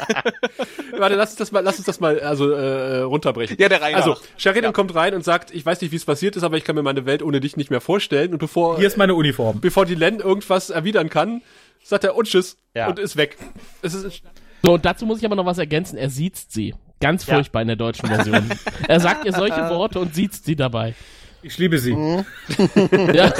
[0.98, 3.56] warte, lass uns das mal, lass uns das mal also äh, runterbrechen.
[3.60, 4.18] Ja, der Reihe Also.
[4.36, 6.76] Sheridan kommt rein und sagt, ich weiß nicht, wie es passiert ist, aber ich kann
[6.76, 8.34] mir meine Welt ohne dich nicht mehr vorstellen.
[8.34, 9.62] Und bevor Hier ist meine Uniform.
[9.62, 11.42] bevor die Len irgendwas erwidern kann,
[11.84, 12.88] sagt er und tschüss Ja.
[12.88, 13.38] und ist weg.
[13.82, 14.22] Es ist
[14.66, 15.98] So, und dazu muss ich aber noch was ergänzen.
[15.98, 16.74] Er siezt sie.
[17.00, 18.50] Ganz furchtbar in der deutschen Version.
[18.88, 20.96] er sagt ihr solche Worte und siezt sie dabei.
[21.44, 21.92] Ich liebe sie.
[23.14, 23.32] Ja.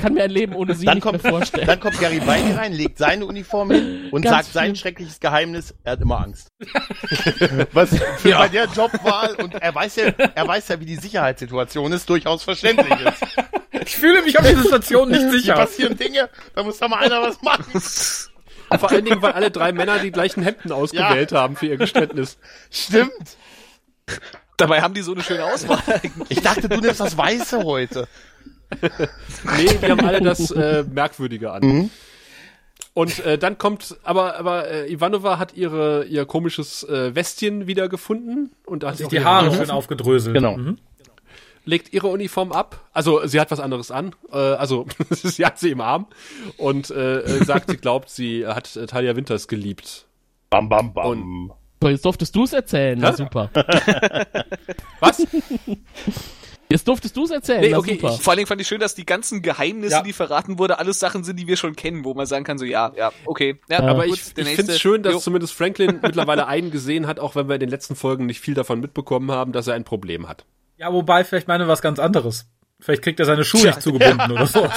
[0.00, 1.66] Kann mir ein Leben ohne sie Dann nicht kommt, mehr vorstellen.
[1.66, 4.76] dann kommt Gary Beini rein, legt seine Uniform hin und Ganz sagt sein viel.
[4.76, 6.48] schreckliches Geheimnis, er hat immer Angst.
[7.72, 11.92] Was für bei der Jobwahl und er weiß ja, er weiß ja, wie die Sicherheitssituation
[11.92, 13.22] ist, durchaus verständlich ist.
[13.86, 15.54] Ich fühle mich auf dieser Station nicht Hier sicher.
[15.54, 17.64] passieren Dinge, da muss da mal einer was machen.
[18.78, 22.38] vor allen Dingen, weil alle drei Männer die gleichen Hemden ausgewählt haben für ihr Geständnis.
[22.70, 23.36] Stimmt.
[24.56, 25.82] Dabei haben die so eine schöne Auswahl.
[26.28, 28.06] Ich dachte, du nimmst das Weiße heute.
[29.56, 31.90] Nee, die haben alle das äh, Merkwürdige an.
[32.92, 38.50] Und äh, dann kommt, aber aber äh, Ivanova hat ihre ihr komisches äh, Westchen wiedergefunden
[38.66, 40.34] und hat Sich auch die Haare Uniform, schön aufgedröselt.
[40.34, 40.56] Genau.
[40.56, 40.78] Mhm.
[41.64, 42.88] legt ihre Uniform ab.
[42.92, 44.14] Also sie hat was anderes an.
[44.32, 46.06] Äh, also sie hat sie im Arm
[46.56, 50.06] und äh, äh, sagt, sie glaubt, sie hat äh, Talia Winters geliebt.
[50.50, 51.52] Bam, bam, bam.
[51.82, 52.98] So, jetzt durftest du es erzählen.
[52.98, 53.16] Na, Hä?
[53.16, 53.50] super.
[55.00, 55.26] Was?
[56.70, 57.60] Jetzt durftest du es erzählen.
[57.62, 58.14] Nee, okay, super.
[58.14, 60.02] ich- Vor allen Dingen fand ich schön, dass die ganzen Geheimnisse, Ja.
[60.02, 62.64] die verraten wurde, alles Sachen sind, die wir schon kennen, wo man sagen kann, so
[62.64, 63.60] ja, ja, okay.
[63.68, 65.18] Ja, Aber gut, ich, ich finde es schön, dass Jo.
[65.18, 68.80] zumindest Franklin mittlerweile eingesehen hat, auch wenn wir in den letzten Folgen nicht viel davon
[68.80, 70.44] mitbekommen haben, dass er ein Problem hat.
[70.76, 72.46] Ja, wobei, vielleicht meine was ganz anderes.
[72.80, 73.70] Vielleicht kriegt er seine Schuhe Tja.
[73.70, 74.68] nicht zugebunden oder so.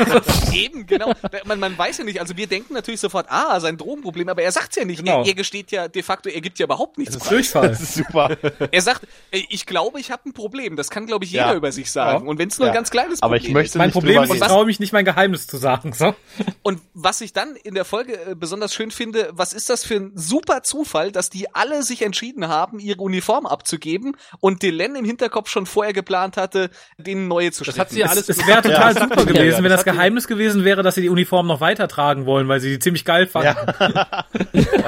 [0.52, 1.12] Eben, genau.
[1.44, 4.52] Man, man weiß ja nicht, also wir denken natürlich sofort, ah, sein Drogenproblem, aber er
[4.52, 5.04] sagt's ja nicht.
[5.04, 5.22] Genau.
[5.22, 7.28] Er, er gesteht ja de facto, er gibt ja überhaupt nichts preis.
[7.28, 7.68] Durchfall.
[7.68, 8.36] Das ist super.
[8.70, 10.76] Er sagt, ich glaube, ich habe ein Problem.
[10.76, 11.54] Das kann, glaube ich, jeder Ja.
[11.54, 12.24] über sich sagen.
[12.24, 12.30] Ja.
[12.30, 12.72] Und wenn es nur Ja.
[12.72, 13.76] ein ganz kleines Aber Problem ich möchte ist.
[13.76, 15.92] Mein Problem ist, ich traue mich nicht, mein Geheimnis zu sagen.
[15.92, 16.14] So.
[16.62, 19.94] Und was ich dann in der Folge äh, besonders schön finde, was ist das für
[19.96, 25.04] ein super Zufall, dass die alle sich entschieden haben, ihre Uniform abzugeben und Delenn im
[25.04, 27.80] Hinterkopf schon vorher geplant hatte, denen neue zu Das stricken.
[27.80, 29.00] hat sie ja Es, alles es wäre total Ja.
[29.00, 31.46] super gewesen, ja, wenn das das hat die- Geheimnis gewesen wäre, dass sie die Uniform
[31.46, 33.54] noch weitertragen wollen, weil sie die ziemlich geil fanden.
[33.82, 34.24] Ja,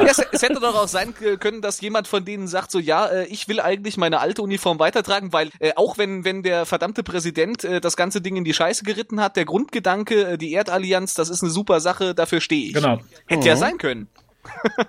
[0.07, 3.25] es, es hätte doch auch sein können, dass jemand von denen sagt, so ja, äh,
[3.27, 7.65] ich will eigentlich meine alte Uniform weitertragen, weil äh, auch wenn wenn der verdammte Präsident
[7.65, 11.29] äh, das ganze Ding in die Scheiße geritten hat, der Grundgedanke, äh, die Erdallianz, das
[11.29, 12.75] ist eine super Sache, dafür stehe ich.
[12.75, 12.99] Genau.
[13.27, 14.09] Hätte ja sein können.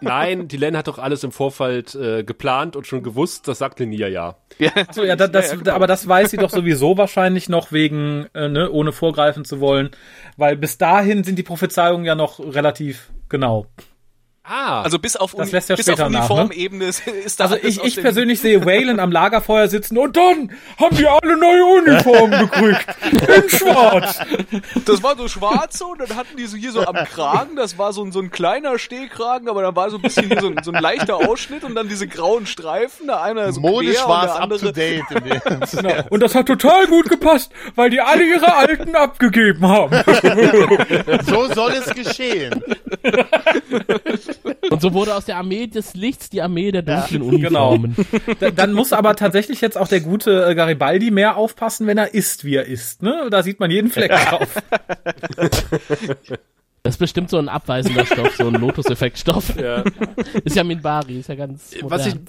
[0.02, 3.80] Nein, die Len hat doch alles im Vorfeld äh, geplant und schon gewusst, das sagt
[3.80, 4.36] Linia ja.
[4.92, 5.76] So, ja, das, das, Ja, ja, genau.
[5.76, 9.92] aber das weiß sie doch sowieso wahrscheinlich noch wegen, äh, ne, ohne vorgreifen zu wollen,
[10.38, 13.68] weil bis dahin sind die Prophezeiungen ja noch relativ genau.
[14.46, 16.36] Ah, Also bis auf, Das Uni lässt ja bis auf später nach, ne?
[16.36, 20.98] Uniformebene ist da Also ich, ich persönlich sehe Waylon am Lagerfeuer sitzen und dann haben
[20.98, 22.86] die alle neue Uniformen gekriegt.
[23.14, 24.20] In schwarz.
[24.84, 27.94] Das war so schwarze und dann hatten die so hier so am Kragen, das war
[27.94, 30.58] so ein, so ein kleiner Stehkragen, aber dann war so ein bisschen hier so ein,
[30.62, 34.24] so ein leichter Ausschnitt und dann diese grauen Streifen, der eine so Modisch quer und
[34.24, 35.04] der up to andere date.
[35.12, 36.04] in dem- Genau.
[36.10, 40.04] Und das hat total gut gepasst, weil die alle ihre alten abgegeben haben.
[41.26, 42.62] so soll es geschehen.
[44.70, 47.72] Und so wurde aus der Armee des Lichts die Armee der dunklen genau.
[47.74, 47.96] Uniformen.
[48.40, 52.14] Da- Dann muss aber tatsächlich jetzt auch der gute äh, Garibaldi mehr aufpassen, wenn er
[52.14, 53.02] isst, wie er isst.
[53.04, 53.28] Ne?
[53.30, 54.48] Da sieht man jeden Fleck drauf.
[56.86, 59.56] Das ist bestimmt so ein abweisender Stoff, so ein Lotus-Effekt-Stoff.
[59.56, 59.86] ja.
[60.44, 62.28] Ist ja Minbari, ist ja ganz Was ich, modern.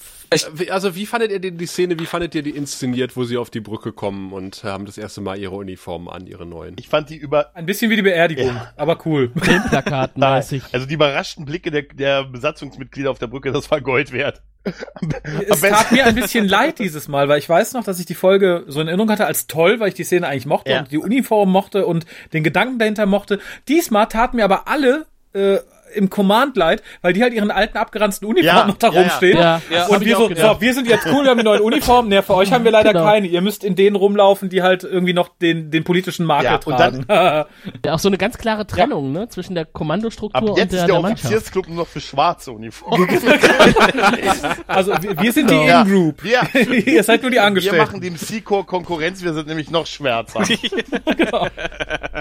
[0.60, 3.36] wie- also wie fandet ihr die, die Szene, wie fandet ihr die inszeniert, wo sie
[3.36, 6.76] auf die Brücke kommen und haben das erste Mal ihre Uniformen an, ihre neuen?
[6.78, 9.32] Ich fand die über, Ein bisschen wie die Beerdigung, aber cool.
[9.43, 10.62] Filmplakatmäßig.
[10.72, 14.40] also die überraschten Blicke der, der Besatzungsmitglieder auf der Brücke, das war Gold wert.
[15.49, 18.15] Es tat mir ein bisschen leid dieses Mal, weil ich weiß noch, dass ich die
[18.15, 20.78] Folge so in Erinnerung hatte als toll, weil ich die Szene eigentlich mochte Ja.
[20.81, 23.41] und die Uniform mochte und den Gedanken dahinter mochte.
[23.69, 25.59] Diesmal taten mir aber alle äh,
[25.95, 29.39] im Command leid, weil die halt ihren alten abgeranzten Uniformen Ja, noch da ja, rumstehen.
[29.39, 29.87] Ja, Ja.
[29.87, 32.09] Und wir so, so, wir sind jetzt cool, wir haben die neuen Uniformen.
[32.09, 33.05] Ne, für euch haben wir leider Genau.
[33.05, 33.27] keine.
[33.27, 37.07] Ihr müsst in denen rumlaufen, die halt irgendwie noch den, den politischen Makel Ja, tragen.
[37.85, 40.81] Ja, auch so eine ganz klare Trennung, ne, zwischen der Kommandostruktur Ab und jetzt der,
[40.81, 41.25] ist der der Mannschaft.
[41.25, 43.09] Offiziersclub nur noch für schwarze Uniformen.
[44.66, 45.83] also wir, wir sind die Ja.
[45.83, 46.25] In-Group.
[46.25, 46.43] Ja.
[46.87, 47.79] Ihr seid nur die Wir Angestellten.
[47.79, 50.41] machen dem C-Corps Konkurrenz, wir sind nämlich noch schwärzer.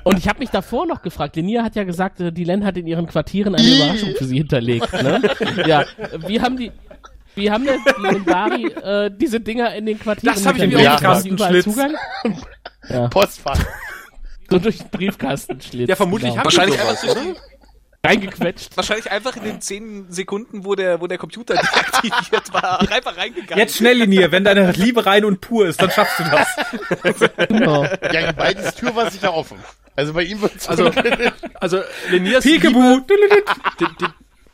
[0.04, 2.78] Und ich habe mich davor noch gefragt, Lenia hat ja gesagt, äh, die Len hat
[2.78, 4.92] in ihren Quartieren eine Überraschung für sie hinterlegt.
[4.94, 5.22] Ne?
[5.68, 5.86] Ja,
[6.28, 6.72] wie haben die,
[7.36, 10.94] wie haben denn die Minbari äh, diese Dinger in den Quartieren Das hab ich mir
[10.94, 11.64] auch Kastenschlitz.
[11.64, 11.94] Zugang?
[13.10, 13.60] Postfach.
[14.50, 15.90] So durch den Briefkastenschlitz.
[15.90, 16.40] Ja, vermutlich genau.
[16.40, 17.36] haben Wahrscheinlich die einfach, sowas, oder?
[18.06, 18.76] Reingequetscht.
[18.76, 21.54] wahrscheinlich einfach in den zehn Sekunden, wo der, wo der Computer
[22.02, 23.58] deaktiviert war, einfach reingegangen.
[23.58, 26.48] Jetzt schnell, Linie, wenn deine Liebe rein und pur ist, dann schaffst du das.
[27.48, 27.86] Genau.
[28.12, 29.58] Ja, beides Tür war sicher offen.
[29.96, 30.92] Also bei ihm wird's Also,
[31.60, 33.02] also Leniers Peekaboo.
[33.08, 33.44] Liebe,
[33.80, 34.06] die, die,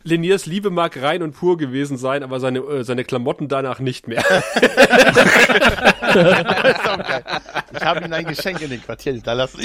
[0.03, 4.07] Leniers Liebe mag rein und pur gewesen sein, aber seine, äh, seine Klamotten danach nicht
[4.07, 4.19] mehr.
[4.25, 4.69] ist
[6.87, 7.23] auch geil.
[7.73, 9.59] Ich habe ihm ein Geschenk in den Quartier hinterlassen.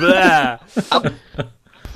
[0.00, 0.58] Blæh!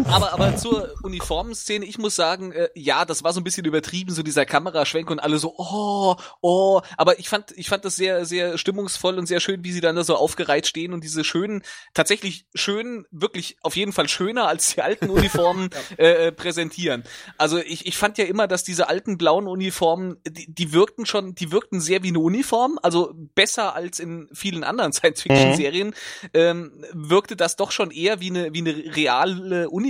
[0.04, 4.12] Aber, aber zur Uniformenszene, ich muss sagen, äh, ja, das war so ein bisschen übertrieben,
[4.12, 6.80] so dieser Kameraschwenk und alle so, oh, oh.
[6.96, 9.96] Aber ich fand, ich fand das sehr, sehr stimmungsvoll und sehr schön, wie sie dann
[9.96, 11.62] da so aufgereiht stehen und diese schönen,
[11.94, 17.04] tatsächlich schön, wirklich auf jeden Fall schöner als die alten Uniformen äh, äh, präsentieren.
[17.38, 21.34] Also ich, ich fand ja immer, dass diese alten blauen Uniformen, die, die wirkten schon,
[21.34, 25.94] die wirkten sehr wie eine Uniform, also besser als in vielen anderen Science-Fiction-Serien,
[26.34, 29.81] ähm, wirkte das doch schon eher wie eine, wie eine reale Uniform,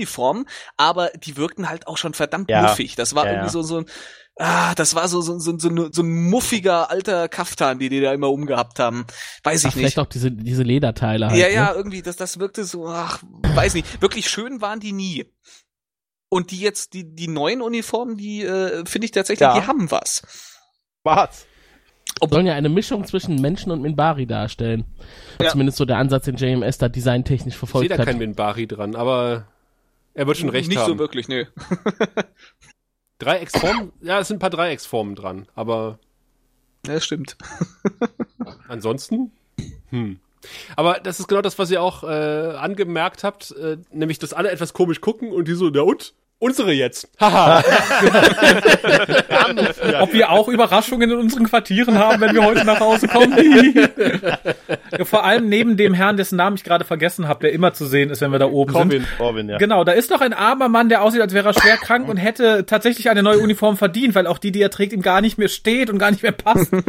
[0.76, 2.62] aber die wirkten halt auch schon verdammt Ja.
[2.62, 2.94] muffig.
[2.96, 3.52] Das war Ja, irgendwie ja.
[3.52, 3.86] so, so ein,
[4.38, 8.00] ah, das war so, so, so, so, ein- so ein muffiger alter Kaftan, die die
[8.00, 9.06] da immer umgehabt haben.
[9.44, 10.04] Weiß Ach, ich vielleicht nicht.
[10.06, 11.38] auch diese, diese Lederteile halt.
[11.38, 11.54] Ja, ne?
[11.54, 13.22] ja, irgendwie, das, das wirkte so, ach,
[13.54, 14.00] weiß nicht.
[14.02, 15.26] Wirklich schön waren die nie.
[16.28, 19.60] Und die jetzt, die, die neuen Uniformen, die äh, finde ich tatsächlich, Ja.
[19.60, 20.22] die haben was.
[21.02, 21.46] Schwarz.
[22.30, 24.84] Sollen ja eine Mischung zwischen Menschen und Minbari darstellen.
[25.40, 25.48] Ja.
[25.50, 28.06] Zumindest so der Ansatz, den JMS da designtechnisch Ich sehe verfolgt da hat.
[28.06, 29.46] kein Minbari dran, aber
[30.14, 30.92] er wird schon recht Nicht haben.
[30.92, 31.44] so wirklich, nö.
[33.18, 35.98] Dreiecksformen, ja, es sind ein paar Dreiecksformen dran, aber
[36.86, 37.36] Ja, stimmt.
[38.68, 39.30] Ansonsten?
[39.90, 40.18] Hm.
[40.74, 42.06] Aber das ist genau das, was ihr auch äh,
[42.56, 46.14] angemerkt habt, äh, nämlich, dass alle etwas komisch gucken und die so, na und?
[46.42, 47.08] Unsere jetzt.
[47.20, 47.62] Haha.
[50.00, 53.38] Ob wir auch Überraschungen in unseren Quartieren haben, wenn wir heute nach Hause kommen.
[54.98, 57.86] ja, vor allem neben dem Herrn, dessen Namen ich gerade vergessen habe, der immer zu
[57.86, 58.90] sehen ist, wenn wir da oben Corbin.
[58.90, 59.18] sind.
[59.18, 59.58] Corbin, ja.
[59.58, 62.16] Genau, da ist noch ein armer Mann, der aussieht, als wäre er schwer krank und
[62.16, 65.38] hätte tatsächlich eine neue Uniform verdient, weil auch die, die er trägt, ihm gar nicht
[65.38, 66.72] mehr steht und gar nicht mehr passt.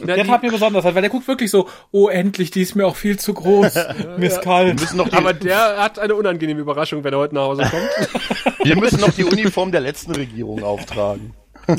[0.00, 2.74] Der die, tat mir besonders leid, weil der guckt wirklich so, oh endlich, die ist
[2.74, 3.74] mir auch viel zu groß.
[4.16, 4.80] mir ist kalt.
[4.80, 8.17] müssen noch die, aber der hat eine unangenehme Überraschung, wenn er heute nach Hause kommt.
[8.64, 11.34] Wir müssen noch die Uniform der letzten Regierung auftragen.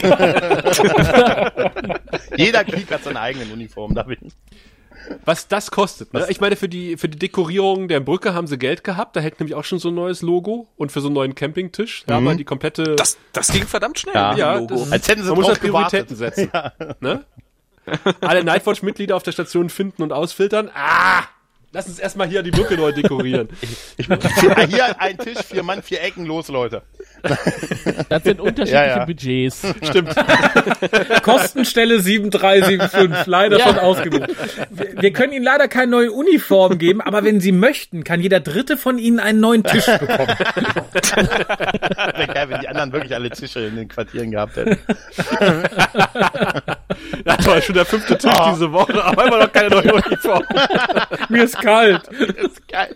[2.37, 4.33] Jeder Krieg hat seine eigenen Uniformen, da bin ich.
[5.25, 6.13] Was das kostet.
[6.13, 6.25] Ne?
[6.29, 9.15] Ich meine, für die, für die Dekorierung der Brücke haben sie Geld gehabt.
[9.15, 10.67] Da hängt nämlich auch schon so ein neues Logo.
[10.77, 12.03] Und für so einen neuen Campingtisch.
[12.05, 12.95] Da haben wir die komplette.
[12.95, 14.35] Das, das ging verdammt schnell Ja.
[14.35, 14.75] ja, Logo.
[14.75, 16.35] das- Als hätten sie man muss drauf halt Prioritäten gewartet.
[16.35, 16.95] setzen.
[17.01, 17.25] Ne?
[18.21, 20.69] Alle Nightwatch-Mitglieder auf der Station finden und ausfiltern.
[20.75, 21.23] Ah!
[21.71, 23.49] Lass uns erstmal hier die Brücke neu dekorieren.
[24.09, 26.81] Ah, Hier ein Tisch, vier Mann, vier Ecken, los, Leute.
[28.09, 29.05] Das sind unterschiedliche Ja, ja.
[29.05, 29.61] Budgets.
[29.83, 30.15] Stimmt.
[31.23, 34.29] Kostenstelle 7375, leider schon ausgebucht.
[34.71, 38.39] Wir, wir können Ihnen leider keine neue Uniform geben, aber wenn Sie möchten, kann jeder
[38.39, 40.27] dritte von Ihnen einen neuen Tisch bekommen.
[42.15, 44.77] Wäre geil, wenn die anderen wirklich alle Tische in den Quartieren gehabt hätten.
[47.25, 48.51] Das war schon der fünfte Tisch Ah.
[48.53, 50.43] diese Woche, aber immer noch keine neue Uniform.
[51.29, 52.01] Mir ist kalt.
[52.07, 52.95] Das ist geil.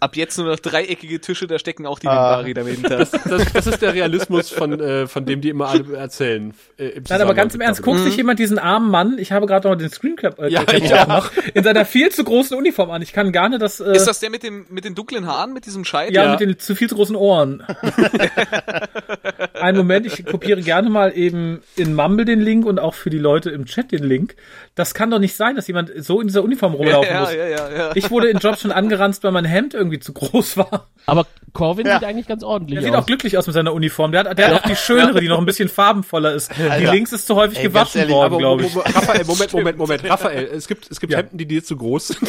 [0.00, 2.42] Ab jetzt nur noch dreieckige Tische, da stecken auch die Ah.
[2.42, 2.98] Minbari dahinter.
[2.98, 6.52] Das, das ist der Realismus, von, äh, von dem die immer alle erzählen.
[6.76, 9.68] Äh, Nein, aber ganz im Ernst, guckt sich jemand diesen armen Mann, ich habe gerade
[9.68, 11.02] noch den Screenclap äh, Ja, ja.
[11.02, 13.02] aufgemacht, in seiner viel zu großen Uniform an.
[13.02, 15.52] Ich kann gar nicht das, äh, Ist das der mit dem, mit den dunklen Haaren,
[15.52, 16.12] mit diesem Scheit?
[16.12, 16.30] ja, ja.
[16.32, 17.62] mit den zu viel zu großen Ohren.
[19.64, 23.18] Einen Moment, ich kopiere gerne mal eben in Mumble den Link und auch für die
[23.18, 24.36] Leute im Chat den Link.
[24.74, 27.32] Das kann doch nicht sein, dass jemand so in dieser Uniform rumlaufen ja, muss.
[27.32, 27.90] ja, ja, ja.
[27.94, 30.88] Ich wurde in Jobs schon angeranzt, weil mein Hemd irgendwie zu groß war.
[31.06, 31.94] Aber Corvin Ja.
[31.98, 33.06] sieht eigentlich ganz ordentlich Der sieht auch aus.
[33.06, 34.12] glücklich aus mit seiner Uniform.
[34.12, 36.50] Der hat, der hat auch die schönere, die noch ein bisschen farbenvoller ist.
[36.58, 36.92] Die Alter.
[36.92, 38.76] links ist zu häufig Ey, gewaschen ehrlich, worden, glaube ich.
[38.76, 40.04] Raphael, Moment, Moment, Moment.
[40.10, 41.20] Raphael, es gibt, es gibt Ja.
[41.20, 42.28] Hemden, die dir zu groß sind.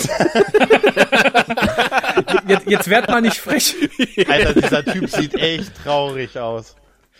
[2.47, 3.75] Jetzt, jetzt werd mal nicht frech.
[4.29, 6.75] Alter, dieser Typ sieht echt traurig aus.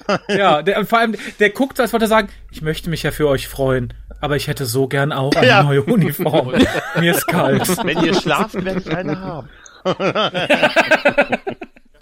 [0.30, 3.28] Ja, der, vor allem, der guckt, als wollte er sagen, ich möchte mich ja für
[3.28, 5.64] euch freuen, aber ich hätte so gern auch eine Ja.
[5.64, 6.54] neue Uniform.
[7.00, 7.68] Mir ist kalt.
[7.86, 9.50] Wenn ihr schlaft, werde ich eine haben.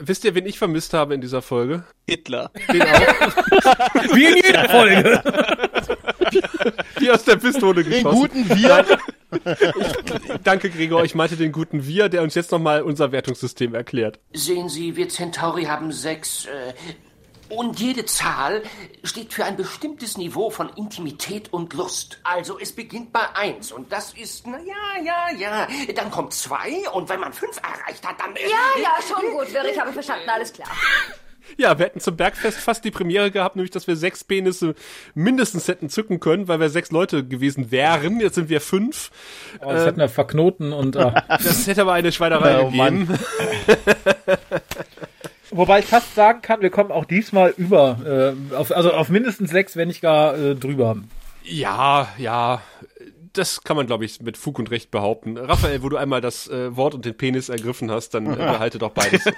[0.06, 1.84] Wisst ihr, wen ich vermisst habe in dieser Folge?
[2.08, 2.52] Hitler.
[2.72, 4.14] Den auch.
[4.16, 5.22] Wie in jeder Folge.
[6.98, 8.20] Wie aus der Pistole Den geschossen.
[8.20, 8.86] guten Wir.
[10.44, 11.06] Danke, Gregor.
[11.06, 14.20] Ich meinte den guten Wir, der uns jetzt nochmal unser Wertungssystem erklärt.
[14.34, 16.46] Sehen Sie, wir Centauri haben sechs.
[16.48, 16.74] Äh,
[17.56, 18.64] und jede Zahl
[19.04, 22.20] steht für ein bestimmtes Niveau von Intimität und Lust.
[22.24, 25.68] Also es beginnt bei eins und das ist, na ja, ja, ja.
[25.96, 28.36] Dann kommt zwei und wenn man fünf erreicht hat, dann.
[28.36, 30.70] äh, Ja, ja, schon gut, Wirr, ich habe verstanden, alles klar.
[31.58, 34.76] Ja, wir hätten zum Bergfest fast die Premiere gehabt, nämlich, dass wir sechs Penisse
[35.14, 38.22] mindestens hätten zücken können, weil wir sechs Leute gewesen wären.
[38.22, 39.12] Jetzt sind wir fünf.
[39.60, 43.08] Oh, das hätten wir verknoten und äh, Das hätte aber eine Schweinerei Oh, Mann.
[43.08, 43.20] gegeben.
[45.54, 49.52] wobei ich fast sagen kann, wir kommen auch diesmal über, äh, auf, also auf mindestens
[49.52, 50.98] sechs, wenn nicht gar äh, drüber.
[51.44, 52.62] Ja, ja.
[53.34, 55.38] Das kann man, glaube ich, mit Fug und Recht behaupten.
[55.38, 58.78] Raphael, wo du einmal das äh, Wort und den Penis ergriffen hast, dann äh, behalte
[58.78, 59.26] doch beides.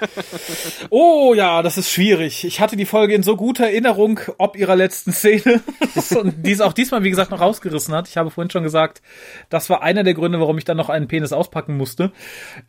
[0.90, 2.44] Oh ja, das ist schwierig.
[2.46, 5.62] Ich hatte die Folge in so guter Erinnerung, ob ihrer letzten Szene.
[6.20, 8.08] und die es auch diesmal, wie gesagt, noch rausgerissen hat.
[8.08, 9.02] Ich habe vorhin schon gesagt,
[9.50, 12.12] das war einer der Gründe, warum ich dann noch einen Penis auspacken musste.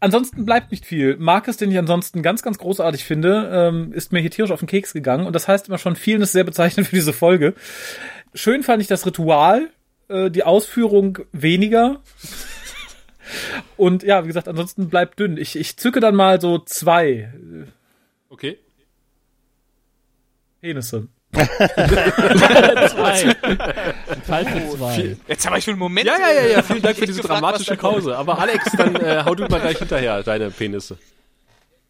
[0.00, 1.16] Ansonsten bleibt nicht viel.
[1.18, 4.68] Marcus, den ich ansonsten ganz, ganz großartig finde, ähm, ist mir hier tierisch auf den
[4.68, 5.26] Keks gegangen.
[5.26, 7.54] Und das heißt immer schon, vielen ist sehr bezeichnend für diese Folge.
[8.34, 9.70] Schön fand ich das Ritual,
[10.08, 12.00] äh, die Ausführung weniger.
[13.76, 15.36] Und ja, wie gesagt, ansonsten bleibt dünn.
[15.36, 17.32] Ich, ich zücke dann mal so zwei
[18.36, 18.58] Okay.
[20.60, 21.08] Penisse.
[21.32, 21.46] zwei.
[24.26, 25.16] Fall für zwei.
[25.26, 26.06] Jetzt habe ich für einen Moment.
[26.06, 26.62] Ja, ja, ja, ja.
[26.62, 27.76] Vielen Dank für diese gefragt, dramatische.
[27.76, 28.14] Pause.
[28.16, 30.98] Aber Alex, dann äh, hau du mal gleich hinterher, deine Penisse.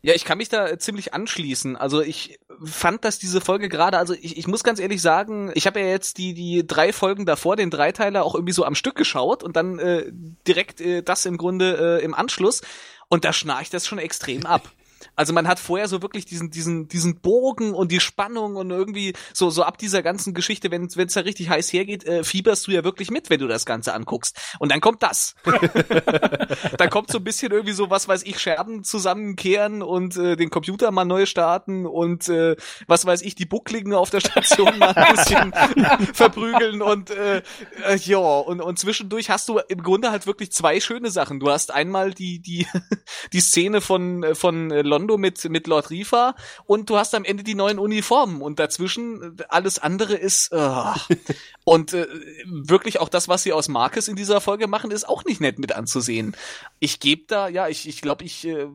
[0.06, 1.74] Ja, ich kann mich da ziemlich anschließen.
[1.74, 5.66] Also ich fand, dass diese Folge gerade, also ich, ich muss ganz ehrlich sagen, ich
[5.66, 8.94] habe ja jetzt die die drei Folgen davor, den Dreiteiler auch irgendwie so am Stück
[8.94, 10.04] geschaut und dann äh,
[10.46, 12.62] direkt äh, das im Grunde äh, im Anschluss
[13.08, 14.70] und da schnarcht das schon extrem ab.
[15.14, 19.14] Also man hat vorher so wirklich diesen, diesen, diesen Bogen und die Spannung und irgendwie
[19.32, 22.72] so, so ab dieser ganzen Geschichte, wenn es da richtig heiß hergeht, äh, fieberst du
[22.72, 24.36] ja wirklich mit, wenn du das Ganze anguckst.
[24.58, 25.34] Und dann kommt das.
[26.78, 30.50] dann kommt so ein bisschen irgendwie so, was weiß ich, Scherben zusammenkehren und äh, den
[30.50, 32.56] Computer mal neu starten und äh,
[32.86, 35.52] was weiß ich, die Buckligen auf der Station mal ein bisschen
[36.14, 37.42] verprügeln und äh,
[37.86, 41.40] äh, ja, und, und zwischendurch hast du im Grunde halt wirklich zwei schöne Sachen.
[41.40, 42.66] Du hast einmal die, die,
[43.32, 47.54] die Szene von, von Londo mit, mit Lord Rifa und du hast am Ende die
[47.54, 50.94] neuen Uniformen und dazwischen alles andere ist uh.
[51.64, 52.06] und äh,
[52.46, 55.58] wirklich auch das, was sie aus Marcus in dieser Folge machen, ist auch nicht nett
[55.58, 56.34] mit anzusehen.
[56.78, 58.68] Ich gebe da, ja, ich, ich glaube, ich äh,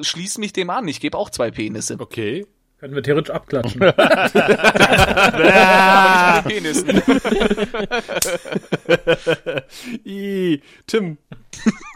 [0.00, 0.86] schließe mich dem an.
[0.86, 1.96] Ich gebe auch zwei Penisse.
[1.98, 2.46] Okay.
[2.78, 3.82] Können wir theoretisch abklatschen.
[3.96, 4.02] Aber
[6.44, 7.02] nicht Penissen.
[10.86, 11.16] Tim,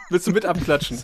[0.08, 1.02] willst du mit abklatschen?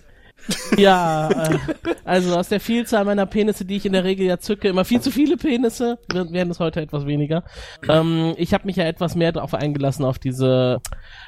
[0.77, 1.59] Ja, äh,
[2.05, 5.01] also aus der Vielzahl meiner Penisse, die ich in der Regel ja zücke, immer viel
[5.01, 7.45] zu viele Penisse, werden es heute etwas weniger.
[7.89, 10.81] Ähm, ich habe mich ja etwas mehr darauf eingelassen, auf diese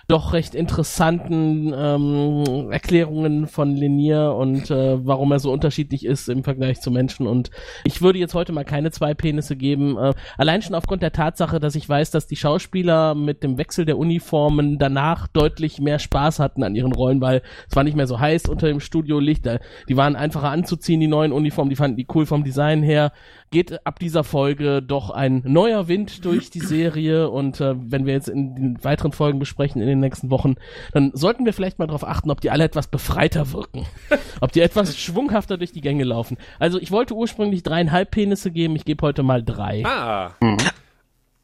[0.09, 6.45] doch recht interessanten ähm, Erklärungen von Linier und äh, warum er so unterschiedlich ist im
[6.45, 7.27] Vergleich zu Menschen.
[7.27, 7.51] Und
[7.85, 11.59] ich würde jetzt heute mal keine zwei Penisse geben, äh, allein schon aufgrund der Tatsache,
[11.59, 16.39] dass ich weiß, dass die Schauspieler mit dem Wechsel der Uniformen danach deutlich mehr Spaß
[16.39, 19.49] hatten an ihren Rollen, weil es war nicht mehr so heiß unter dem Studiolicht.
[19.89, 23.13] Die waren einfacher anzuziehen, die neuen Uniformen, die fanden die cool vom Design her
[23.51, 28.13] geht ab dieser Folge doch ein neuer Wind durch die Serie und äh, wenn wir
[28.13, 30.57] jetzt in den weiteren Folgen besprechen in den nächsten Wochen,
[30.93, 33.87] dann sollten wir vielleicht mal darauf achten, ob die alle etwas befreiter wirken,
[34.41, 36.37] ob die etwas schwunghafter durch die Gänge laufen.
[36.59, 39.85] Also ich wollte ursprünglich dreieinhalb Penisse geben, ich gebe heute mal drei.
[39.87, 40.33] Ah.
[40.41, 40.57] Mhm.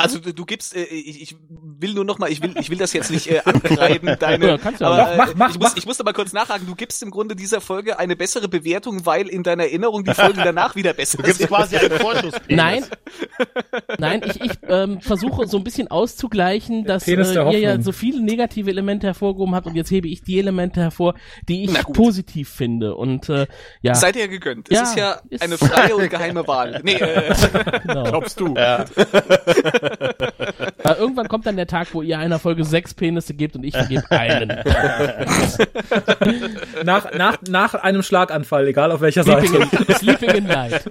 [0.03, 2.79] Also du, du gibst, äh, ich, ich will nur noch mal, ich will, ich will
[2.79, 4.47] das jetzt nicht äh, ankreiden, deine.
[4.49, 5.13] Ja, kannst du aber auch.
[5.13, 5.77] äh, Mach, mach, ich, muss, mach.
[5.77, 6.67] ich muss aber kurz nachhaken.
[6.67, 10.41] Du gibst im Grunde dieser Folge eine bessere Bewertung, weil in deiner Erinnerung die Folgen
[10.45, 11.49] danach wieder besser Du gibst sind.
[11.49, 12.43] quasi einen Vorschusspenis.
[12.57, 12.85] Nein,
[13.99, 18.23] nein, ich, ich ähm, versuche so ein bisschen auszugleichen, dass äh, ihr ja so viele
[18.23, 21.15] negative Elemente hervorgehoben habt und jetzt hebe ich die Elemente hervor,
[21.49, 23.47] die ich positiv finde und äh,
[23.83, 24.69] ja, Seid ihr gegönnt.
[24.71, 26.81] Es Ja, ist ja ist- eine freie und geheime Wahl.
[26.85, 27.35] Nee, äh,
[27.87, 28.05] genau.
[28.05, 28.55] Glaubst du?
[29.99, 33.75] Äh, irgendwann kommt dann der Tag, wo ihr einer Folge sechs Penisse gebt und ich
[33.75, 34.49] vergebe einen.
[36.85, 39.85] nach, nach, nach einem Schlaganfall, egal auf welcher Sleeping Seite.
[39.89, 40.85] in, Sleeping in Light.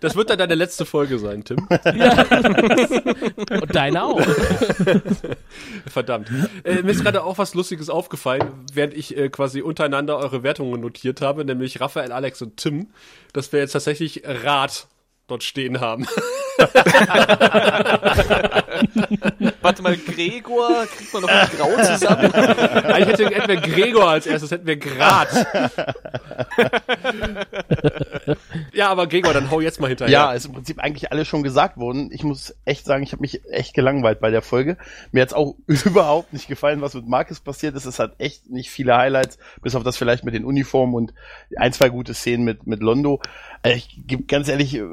[0.00, 1.66] Das wird dann deine letzte Folge sein, Tim.
[1.94, 2.24] Ja.
[3.50, 4.20] Und deine auch.
[5.86, 6.30] Verdammt.
[6.64, 10.80] Äh, mir ist gerade auch was Lustiges aufgefallen, während ich äh, quasi untereinander eure Wertungen
[10.80, 12.88] notiert habe, nämlich Raphael, Alex und Tim,
[13.32, 14.86] dass wir jetzt tatsächlich Rat
[15.28, 16.08] dort stehen haben.
[19.62, 22.32] warte mal, Gregor, kriegt man noch ein Grau zusammen?
[22.32, 25.28] Eigentlich hätte, hätten wir Gregor als erstes, hätten wir Grat.
[28.72, 30.12] ja, aber Gregor, dann hau jetzt mal hinterher.
[30.12, 32.10] Ja, ist im Prinzip eigentlich alles schon gesagt worden.
[32.12, 34.76] Ich muss echt sagen, ich habe mich echt gelangweilt bei der Folge.
[35.12, 37.84] Mir hat's auch überhaupt nicht gefallen, was mit Marcus passiert ist.
[37.84, 41.14] Es hat echt nicht viele Highlights, bis auf das vielleicht mit den Uniformen und
[41.56, 43.20] ein, zwei gute Szenen mit, mit Londo.
[43.62, 44.84] Äh, Ich gebe ganz ehrlich äh,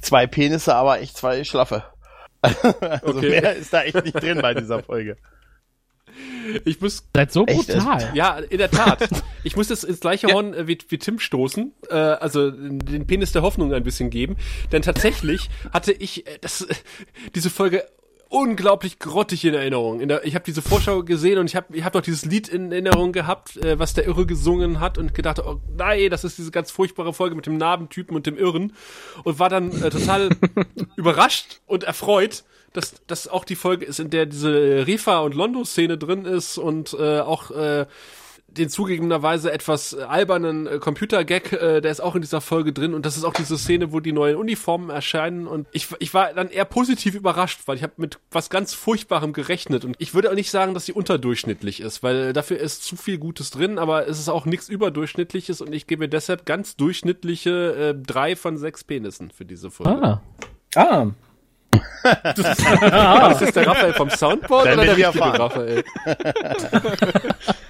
[0.00, 1.84] zwei Penisse, aber echt zwei Schlaffe.
[2.42, 3.28] Also Okay.
[3.30, 5.16] mehr ist da echt nicht drin bei dieser Folge.
[6.64, 7.68] Ich muss Seid so Echt?
[7.68, 8.10] brutal.
[8.14, 9.08] Ja, in der Tat.
[9.44, 13.32] Ich muss jetzt ins gleiche Horn äh, wie, wie Tim stoßen, äh, also den Penis
[13.32, 14.36] der Hoffnung ein bisschen geben,
[14.70, 16.74] denn tatsächlich hatte ich äh, das, äh,
[17.34, 17.84] diese Folge
[18.32, 20.00] unglaublich grottig in Erinnerung.
[20.00, 22.48] In der, ich habe diese Vorschau gesehen und ich habe ich hab doch dieses Lied
[22.48, 26.38] in Erinnerung gehabt, äh, was der Irre gesungen hat und gedacht, oh nein, das ist
[26.38, 28.72] diese ganz furchtbare Folge mit dem Narbentypen und dem Irren
[29.22, 30.30] und war dann äh, total
[30.96, 35.98] überrascht und erfreut, dass, dass auch die Folge ist, in der diese Rifa und Londo-Szene
[35.98, 37.84] drin ist und äh, auch äh,
[38.56, 42.94] den zugegebenerweise etwas äh, albernen äh, Computer-Gag, äh, der ist auch in dieser Folge drin
[42.94, 46.32] und das ist auch diese Szene, wo die neuen Uniformen erscheinen und ich, ich war
[46.34, 50.30] dann eher positiv überrascht, weil ich habe mit was ganz Furchtbarem gerechnet und ich würde
[50.30, 54.08] auch nicht sagen, dass sie unterdurchschnittlich ist, weil dafür ist zu viel Gutes drin, aber
[54.08, 58.84] es ist auch nichts Überdurchschnittliches und ich gebe deshalb ganz durchschnittliche äh, drei von sechs
[58.84, 60.02] Penissen für diese Folge.
[60.02, 60.22] Ah.
[60.74, 61.06] Ah.
[62.02, 65.38] War das jetzt der Raphael vom Soundboard Dann oder der richtige.
[65.38, 65.84] Raphael?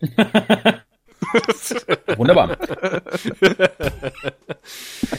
[2.16, 2.56] Wunderbar.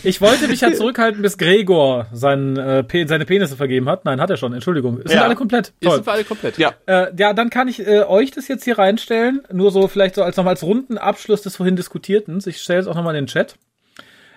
[0.03, 4.03] Ich wollte mich ja zurückhalten, bis Gregor seinen, äh, Pe seine Penisse vergeben hat.
[4.06, 4.53] Nein, hat er schon.
[4.53, 4.98] Entschuldigung.
[4.98, 5.24] Sind Ja.
[5.24, 5.74] alle komplett?
[5.82, 5.95] Toll.
[5.95, 6.58] sind wir alle komplett.
[6.58, 6.74] Ja.
[6.86, 9.41] Äh, ja, dann kann ich äh, euch das jetzt hier reinstellen.
[9.52, 12.41] Nur so vielleicht so als nochmal als runden Abschluss des vorhin Diskutierten.
[12.45, 13.56] Ich stelle es auch nochmal in den Chat.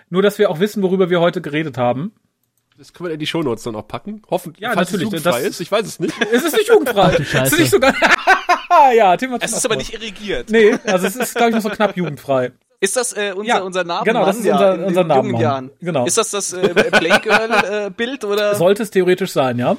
[0.09, 2.13] Nur, dass wir auch wissen, worüber wir heute geredet haben.
[2.77, 4.21] Das können wir in die Shownotes dann auch packen.
[4.29, 5.61] Hoffentlich, Ja, falls natürlich, es jugendfrei das- ist.
[5.61, 6.13] Ich weiß es nicht.
[6.31, 7.01] Es ist nicht jugendfrei.
[7.11, 7.55] Ach du es Scheiße.
[7.55, 7.93] ist nicht sogar.
[8.95, 10.49] ja, Tim hat Es ist aber nicht irrigiert.
[10.49, 12.51] Nee, also es ist, glaube ich, noch so knapp jugendfrei.
[12.81, 14.03] Ist das äh, unser, Ja, unser Name?
[14.05, 15.25] genau, das ist unser- unser in Namenmann.
[15.25, 15.71] jungen Jahren.
[15.81, 16.05] Genau.
[16.05, 18.55] Ist das das äh, Playgirl-Bild oder?
[18.55, 19.75] Sollte es theoretisch sein, ja?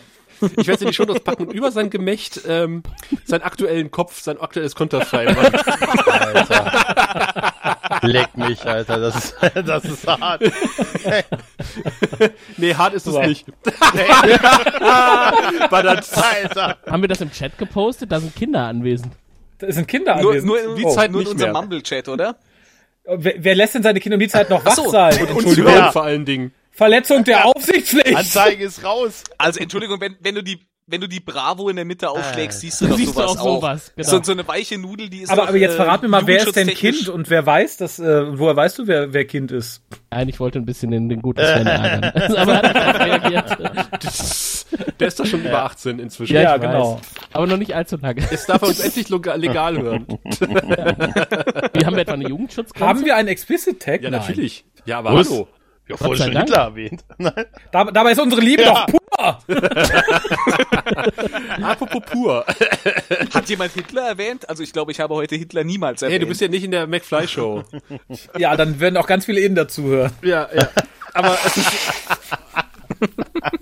[0.58, 2.82] Ich werde es in die Shownotes packen und über sein Gemächt ähm,
[3.24, 5.26] seinen aktuellen Kopf, sein aktuelles Konterfei.
[5.28, 7.54] Alter.
[8.02, 8.98] Leck mich, Alter.
[8.98, 9.36] Das ist,
[9.66, 10.42] das ist hart.
[12.56, 13.22] nee, hart ist es So.
[13.22, 13.46] nicht.
[15.70, 16.78] Alter.
[16.86, 18.10] Haben wir das im Chat gepostet?
[18.12, 19.12] Da sind Kinder anwesend.
[19.58, 20.46] Da sind Kinder Nur, anwesend.
[20.48, 20.94] nur, in- Die Oh.
[20.94, 21.52] Zeit nur in unserem.
[21.52, 22.36] Mumble-Chat, oder?
[23.04, 24.90] Wer, wer lässt denn seine Kinder um die Zeit noch wach so.
[24.90, 25.16] sein?
[25.20, 25.72] und Entschuldigung.
[25.72, 25.92] Ja.
[25.92, 26.52] vor allen Dingen.
[26.72, 28.14] Verletzung der Aufsichtspflicht.
[28.16, 29.22] Anzeige ist raus.
[29.38, 32.60] Also Entschuldigung, wenn, wenn du die wenn du die Bravo in der Mitte aufschlägst, Äh.
[32.66, 34.08] siehst du doch Siehst du sowas auch sowas, genau.
[34.08, 36.26] So, so eine weiche Nudel, die ist aber, doch, aber jetzt äh, verrat mir mal,
[36.26, 39.50] wer ist denn Kind und wer weiß das, äh, woher weißt du, wer, wer Kind
[39.50, 39.82] ist?
[40.10, 42.04] Nein, ich wollte ein bisschen den, den guten Sven ärgern.
[42.36, 43.58] Aber er hat darauf reagiert.
[45.00, 46.34] Der ist doch schon über 18 inzwischen.
[46.34, 47.00] Ja, Ja, genau.
[47.32, 48.20] Aber noch nicht allzu lange.
[48.30, 50.06] Jetzt darf er uns endlich legal hören.
[50.40, 52.86] Wir haben etwa eine Jugendschutzgrenze.
[52.88, 54.02] Haben wir einen Explicit Tag?
[54.02, 54.20] Ja, Nein.
[54.20, 54.64] natürlich.
[54.84, 55.28] Ja, aber Was?
[55.30, 55.48] hallo.
[55.88, 56.48] Ja, vorhin schon Dank.
[56.48, 57.04] Hitler erwähnt.
[57.18, 57.44] Nein.
[57.70, 58.86] Da, dabei ist unsere Liebe Ja.
[58.86, 59.38] doch pur.
[61.62, 62.44] Apropos pur.
[63.34, 64.48] Hat jemand Hitler erwähnt?
[64.48, 66.12] Also ich glaube, ich habe heute Hitler niemals erwähnt.
[66.14, 67.62] Hey, du bist ja nicht in der McFly-Show.
[68.36, 70.12] Ja, dann werden auch ganz viele Innen dazuhören.
[70.22, 70.68] Ja, ja.
[71.14, 71.70] Aber es ist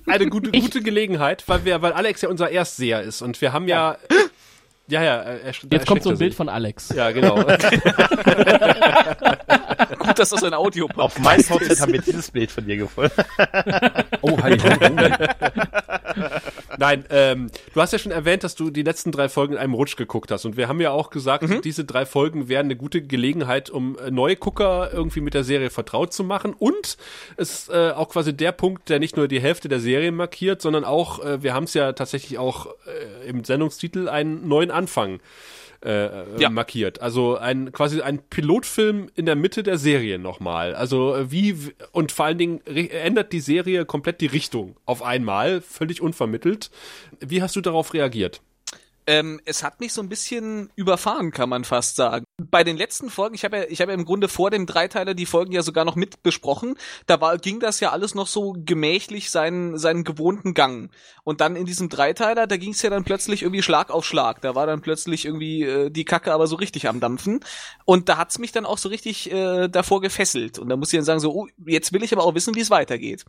[0.07, 3.69] eine gute, gute Gelegenheit, weil wir, weil Alex ja unser Erstseher ist und wir haben
[3.69, 3.97] ja.
[4.87, 6.91] Ja, ja, er, er, Jetzt kommt so ein Bild von Alex.
[6.95, 7.37] Ja, genau.
[9.99, 13.13] Gut, dass das ein Audio Auf meinem VZ haben wir dieses Bild von dir gefunden.
[14.21, 14.57] Oh, hi,
[16.79, 19.75] Nein, ähm, du hast ja schon erwähnt, dass du die letzten drei Folgen in einem
[19.75, 20.45] Rutsch geguckt hast.
[20.45, 24.11] Und wir haben ja auch gesagt, diese drei Folgen wären eine gute Gelegenheit, um äh,
[24.11, 26.55] neue Gucker irgendwie mit der Serie vertraut zu machen.
[26.55, 26.97] Und
[27.37, 30.63] es ist äh, auch quasi der Punkt, der nicht nur die Hälfte der Serie markiert,
[30.63, 35.21] sondern auch, äh, wir haben es ja tatsächlich auch äh, im Sendungstitel einen neuen Anfang
[35.85, 36.51] äh, Ja.
[36.51, 37.01] markiert.
[37.03, 40.75] Also ein quasi ein Pilotfilm in der Mitte der Serie nochmal.
[40.75, 41.57] Also äh, wie
[41.93, 46.71] und vor allen Dingen ändert die Serie komplett die Richtung auf einmal, völlig unvermittelt.
[47.21, 48.41] Wie hast du darauf reagiert?
[49.07, 52.25] Ähm, es hat mich so ein bisschen überfahren, kann man fast sagen.
[52.39, 55.15] Bei den letzten Folgen, ich habe ja, ich habe ja im Grunde vor dem Dreiteiler
[55.15, 56.77] die Folgen ja sogar noch mit besprochen.
[57.07, 60.91] Da war, ging das ja alles noch so gemächlich seinen, seinen gewohnten Gang.
[61.23, 64.41] Und dann in diesem Dreiteiler, da ging es ja dann plötzlich irgendwie Schlag auf Schlag.
[64.41, 67.41] Da war dann plötzlich irgendwie äh, die Kacke aber so richtig am Dampfen.
[67.85, 70.59] Und da hat's mich dann auch so richtig äh, davor gefesselt.
[70.59, 72.61] Und da muss ich dann sagen, so, oh, jetzt will ich aber auch wissen, wie
[72.61, 73.25] es weitergeht.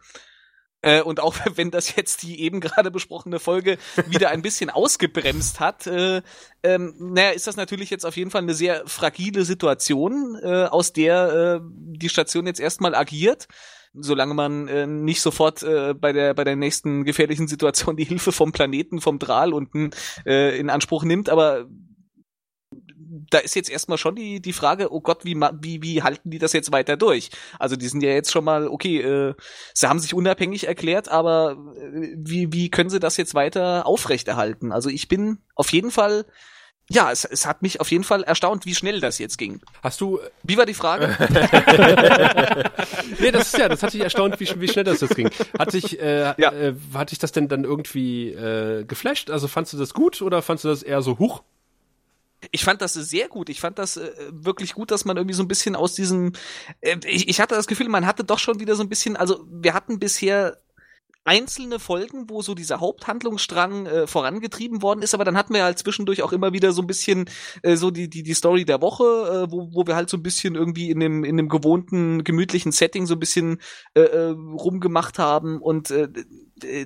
[0.86, 5.60] Äh, und auch wenn das jetzt die eben gerade besprochene Folge wieder ein bisschen ausgebremst
[5.60, 6.22] hat, äh,
[6.64, 10.94] ähm, naja, ist das natürlich jetzt auf jeden Fall eine sehr fragile Situation, äh, aus
[10.94, 13.48] der äh, die Station jetzt erstmal agiert.
[13.98, 18.34] Solange man äh, nicht sofort äh, bei der bei der nächsten gefährlichen Situation die Hilfe
[18.34, 19.92] vom Planeten, vom Drahl unten
[20.26, 21.66] äh, in Anspruch nimmt, aber
[23.30, 26.40] da ist jetzt erstmal schon die, die Frage, oh Gott, wie, wie, wie halten die
[26.40, 27.30] das jetzt weiter durch?
[27.60, 29.34] Also die sind ja jetzt schon mal, okay, äh,
[29.74, 34.72] sie haben sich unabhängig erklärt, aber äh, wie, wie können sie das jetzt weiter aufrechterhalten?
[34.72, 36.26] Also ich bin auf jeden Fall,
[36.88, 39.60] ja, es, es hat mich auf jeden Fall erstaunt, wie schnell das jetzt ging.
[39.82, 41.16] Hast du Wie war die Frage?
[43.20, 45.30] Nee, das ist ja, das hat dich erstaunt, wie, wie schnell das jetzt ging.
[45.58, 46.52] Hat dich, äh, Ja.
[46.52, 49.30] äh, hat dich das denn dann irgendwie äh, geflasht?
[49.30, 51.44] Also fandst du das gut oder fandst du das eher so hoch?
[52.52, 53.50] Ich fand das sehr gut.
[53.50, 56.34] Ich fand das äh, wirklich gut, dass man irgendwie so ein bisschen aus diesem.
[56.82, 59.16] Äh, ich, ich hatte das Gefühl, man hatte doch schon wieder so ein bisschen.
[59.16, 60.62] Also wir hatten bisher
[61.26, 65.80] einzelne Folgen, wo so dieser Haupthandlungsstrang äh, vorangetrieben worden ist, aber dann hatten wir halt
[65.80, 67.28] zwischendurch auch immer wieder so ein bisschen
[67.64, 70.24] äh, so die die die Story der Woche, äh, wo wo wir halt so ein
[70.24, 73.60] bisschen irgendwie in dem in dem gewohnten gemütlichen Setting so ein bisschen
[73.96, 76.10] äh, äh, rumgemacht haben und äh,
[76.64, 76.86] äh,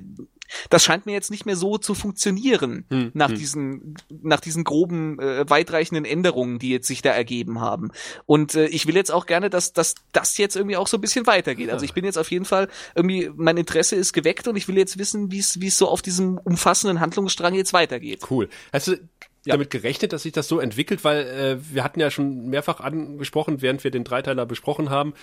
[0.69, 3.37] das scheint mir jetzt nicht mehr so zu funktionieren Hm, nach hm.
[3.37, 7.91] diesen nach diesen groben äh, weitreichenden Änderungen, die jetzt sich da ergeben haben.
[8.25, 11.01] Und äh, ich will jetzt auch gerne, dass, dass das jetzt irgendwie auch so ein
[11.01, 11.69] bisschen weitergeht.
[11.69, 14.77] Also ich bin jetzt auf jeden Fall irgendwie mein Interesse ist geweckt und ich will
[14.77, 18.21] jetzt wissen, wie es wie es so auf diesem umfassenden Handlungsstrang jetzt weitergeht.
[18.29, 18.49] Cool.
[18.73, 18.99] Hast
[19.45, 21.03] du damit gerechnet, dass sich das so entwickelt?
[21.03, 25.13] Weil äh, wir hatten ja schon mehrfach angesprochen, während wir den Dreiteiler besprochen haben,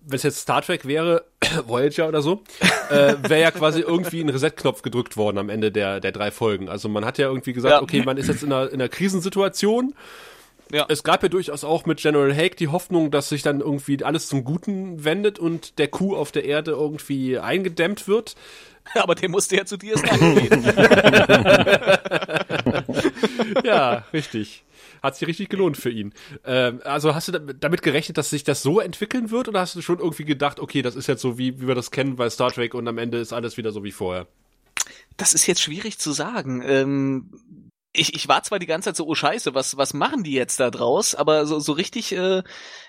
[0.00, 1.24] wenn es jetzt Star Trek wäre,
[1.66, 2.42] Voyager oder so,
[2.90, 6.68] äh, wäre ja quasi irgendwie ein Reset-Knopf gedrückt worden am Ende der, der drei Folgen.
[6.68, 7.82] Also man hat ja irgendwie gesagt, Ja.
[7.82, 9.94] okay, man ist jetzt in einer, in einer Krisensituation.
[10.72, 10.86] Ja.
[10.88, 14.28] Es gab ja durchaus auch mit General Haig die Hoffnung, dass sich dann irgendwie alles
[14.28, 18.34] zum Guten wendet und der Kuh auf der Erde irgendwie eingedämmt wird.
[18.94, 20.64] Aber der musste ja zu dir gehen.
[23.64, 24.64] Ja, richtig.
[25.02, 26.12] Hat sich richtig gelohnt für ihn.
[26.44, 29.74] Ähm, also hast du da- damit gerechnet, dass sich das so entwickeln wird oder hast
[29.76, 32.28] du schon irgendwie gedacht, okay, das ist jetzt so, wie, wie wir das kennen bei
[32.30, 34.26] Star Trek und am Ende ist alles wieder so wie vorher?
[35.16, 36.62] Das ist jetzt schwierig zu sagen.
[36.66, 37.30] Ähm,
[37.96, 40.58] ich, ich war zwar die ganze Zeit so, oh scheiße, was, was machen die jetzt
[40.58, 41.14] da draus?
[41.14, 42.42] Aber so, so richtig, äh,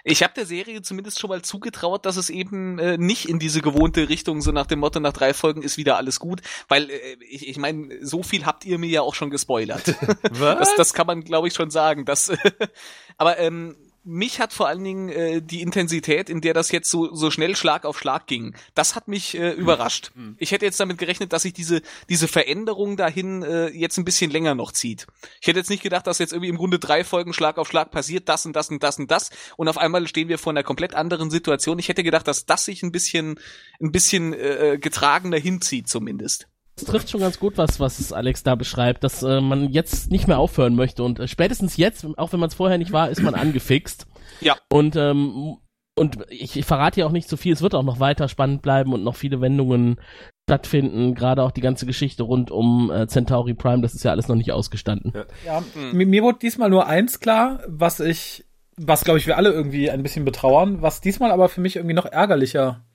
[0.03, 3.61] ich habe der Serie zumindest schon mal zugetraut, dass es eben äh, nicht in diese
[3.61, 6.41] gewohnte Richtung, so nach dem Motto, nach drei Folgen ist wieder alles gut.
[6.67, 9.95] Weil, äh, ich, ich meine, so viel habt ihr mir ja auch schon gespoilert.
[10.31, 10.55] Was?
[10.65, 12.05] Das, das kann man, glaube ich, schon sagen.
[12.05, 12.31] Das,
[13.17, 13.75] aber ähm,
[14.05, 17.55] mich hat vor allen Dingen äh, die Intensität, in der das jetzt so, so schnell
[17.55, 20.11] Schlag auf Schlag ging, das hat mich äh, überrascht.
[20.37, 24.29] Ich hätte jetzt damit gerechnet, dass sich diese, diese Veränderung dahin äh, jetzt ein bisschen
[24.29, 25.07] länger noch zieht.
[25.41, 27.91] Ich hätte jetzt nicht gedacht, dass jetzt irgendwie im Grunde drei Folgen Schlag auf Schlag
[27.91, 30.63] passiert, das und das und das und das und auf einmal stehen wir vor einer
[30.63, 31.79] komplett anderen Situation.
[31.79, 33.39] Ich hätte gedacht, dass das sich ein bisschen,
[33.81, 36.47] ein bisschen äh, getragener hinzieht zumindest.
[36.75, 40.27] Das trifft schon ganz gut, was, was Alex da beschreibt, dass äh, man jetzt nicht
[40.27, 41.03] mehr aufhören möchte.
[41.03, 44.07] Und äh, spätestens jetzt, auch wenn man es vorher nicht war, ist man angefixt.
[44.41, 44.57] Ja.
[44.69, 45.57] Und, ähm,
[45.95, 48.61] und ich, ich verrate ja auch nicht zu viel, es wird auch noch weiter spannend
[48.61, 50.01] bleiben und noch viele Wendungen
[50.49, 54.27] stattfinden, gerade auch die ganze Geschichte rund um äh, Centauri Prime, das ist ja alles
[54.27, 55.13] noch nicht ausgestanden.
[55.15, 55.25] Ja.
[55.45, 58.45] Ja, mir, mir wurde diesmal nur eins klar, was ich,
[58.75, 61.95] was glaube ich wir alle irgendwie ein bisschen betrauern, was diesmal aber für mich irgendwie
[61.95, 62.85] noch ärgerlicher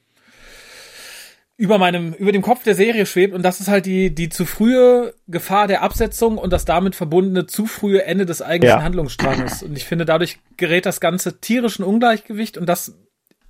[1.61, 4.47] über meinem, über dem Kopf der Serie schwebt und das ist halt die, die zu
[4.47, 8.82] frühe Gefahr der Absetzung und das damit verbundene zu frühe Ende des eigentlichen Ja.
[8.82, 9.62] Handlungsstranges.
[9.62, 12.95] Und ich finde, dadurch gerät das Ganze tierischen Ungleichgewicht und das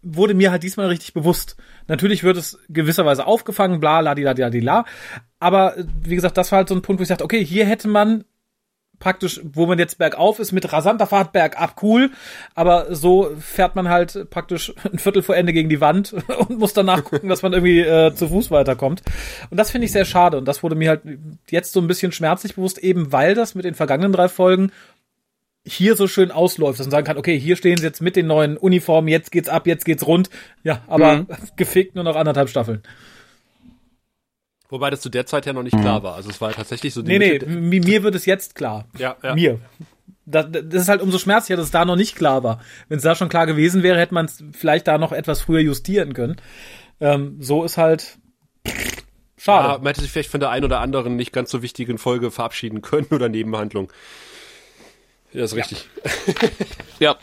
[0.03, 1.57] wurde mir halt diesmal richtig bewusst.
[1.87, 4.87] Natürlich wird es gewisserweise aufgefangen, bla, la, di, la, di, la, di, la.
[5.39, 7.65] Aber, äh, wie gesagt, das war halt so ein Punkt, wo ich dachte, okay, hier
[7.65, 8.24] hätte man
[9.01, 12.10] praktisch, wo man jetzt bergauf ist, mit rasanter Fahrt bergab cool,
[12.55, 16.14] aber so fährt man halt praktisch ein Viertel vor Ende gegen die Wand
[16.48, 19.02] und muss danach gucken, dass man irgendwie äh, zu Fuß weiterkommt.
[19.51, 21.01] Und das finde ich sehr schade und das wurde mir halt
[21.51, 24.70] jetzt so ein bisschen schmerzlich bewusst, eben weil das mit den vergangenen drei Folgen
[25.64, 28.27] hier so schön ausläuft, dass man sagen kann, okay, hier stehen sie jetzt mit den
[28.27, 30.31] neuen Uniformen, jetzt geht's ab, jetzt geht's rund.
[30.62, 31.27] Ja, aber Mhm.
[31.56, 32.82] gefickt nur noch anderthalb Staffeln.
[34.70, 36.14] Wobei das zu der Zeit ja noch nicht klar war.
[36.14, 38.86] Also es war tatsächlich so die Nee, nee, Mitte- mi- mir wird es jetzt klar.
[38.98, 39.34] Ja, ja.
[39.34, 39.60] Mir.
[40.26, 42.60] Das, das ist halt umso schmerzlicher, dass es da noch nicht klar war.
[42.88, 45.59] Wenn es da schon klar gewesen wäre, hätte man es vielleicht da noch etwas früher
[45.60, 46.36] justieren können.
[47.01, 48.18] Ähm, so ist halt
[48.66, 48.72] Ja,
[49.38, 49.78] schade.
[49.82, 52.80] man hätte sich vielleicht von der ein oder anderen nicht ganz so wichtigen Folge verabschieden
[52.80, 53.92] können oder Nebenhandlung.
[55.32, 55.88] Ja, ist richtig.
[57.01, 57.16] Ja.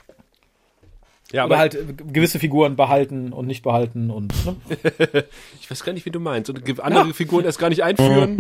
[1.32, 1.78] Ja, Oder aber halt
[2.14, 4.56] gewisse Figuren behalten und nicht behalten und ne?
[5.60, 6.50] ich weiß gar nicht, wie du meinst.
[6.50, 8.38] Und andere Figuren erst gar nicht einführen.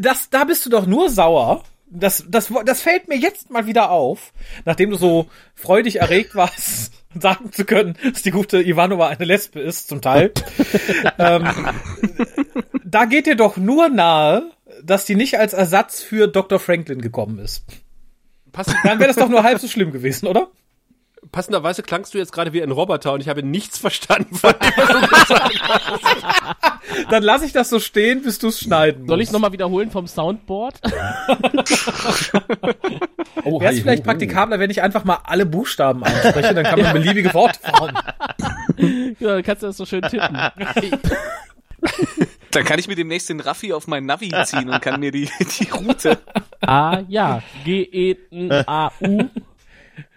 [0.00, 1.62] Das, da bist du doch nur sauer.
[1.92, 4.32] Das, das, das fällt mir jetzt mal wieder auf,
[4.64, 9.58] nachdem du so freudig erregt warst, sagen zu können, dass die gute Ivanova eine Lesbe
[9.58, 10.32] ist, zum Teil.
[11.18, 11.48] ähm,
[12.84, 14.50] da geht dir doch nur nahe,
[14.84, 16.60] dass die nicht als Ersatz für Dr.
[16.60, 17.64] Franklin gekommen ist.
[18.52, 20.48] Pass, Dann wäre das doch nur halb so schlimm gewesen, oder?
[21.32, 24.72] passenderweise klangst du jetzt gerade wie ein Roboter und ich habe nichts verstanden von dem,
[24.76, 27.12] was du gesagt hast.
[27.12, 29.32] Dann lasse ich das so stehen, bis du es schneiden Soll ich musst.
[29.34, 30.80] nochmal wiederholen vom Soundboard?
[33.44, 36.92] Oh, Wäre es vielleicht praktikabler, wenn ich einfach mal alle Buchstaben anspreche, dann kann man
[37.02, 37.96] beliebige Worte formen.
[39.18, 40.36] ja, dann kannst du das so schön tippen.
[42.52, 45.28] Dann kann ich mir demnächst den Raffi auf mein Navi ziehen und kann mir die,
[45.60, 46.18] die Route.
[46.60, 47.42] A, ja.
[47.64, 49.28] G-E-N-A-U.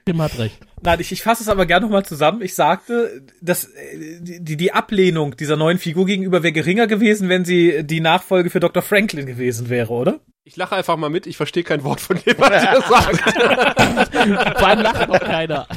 [0.05, 0.57] Tim hat recht.
[0.81, 2.41] Nein, ich, ich fasse es aber gerne nochmal zusammen.
[2.41, 7.45] Ich sagte, dass äh, die, die Ablehnung dieser neuen Figur gegenüber wäre geringer gewesen, wenn
[7.45, 8.81] sie die Nachfolge für Dr.
[8.81, 10.19] Franklin gewesen wäre, oder?
[10.43, 14.59] Ich lache einfach mal mit, ich verstehe kein Wort von dem, was er sagt.
[14.59, 15.67] Vor allem lacht noch keiner.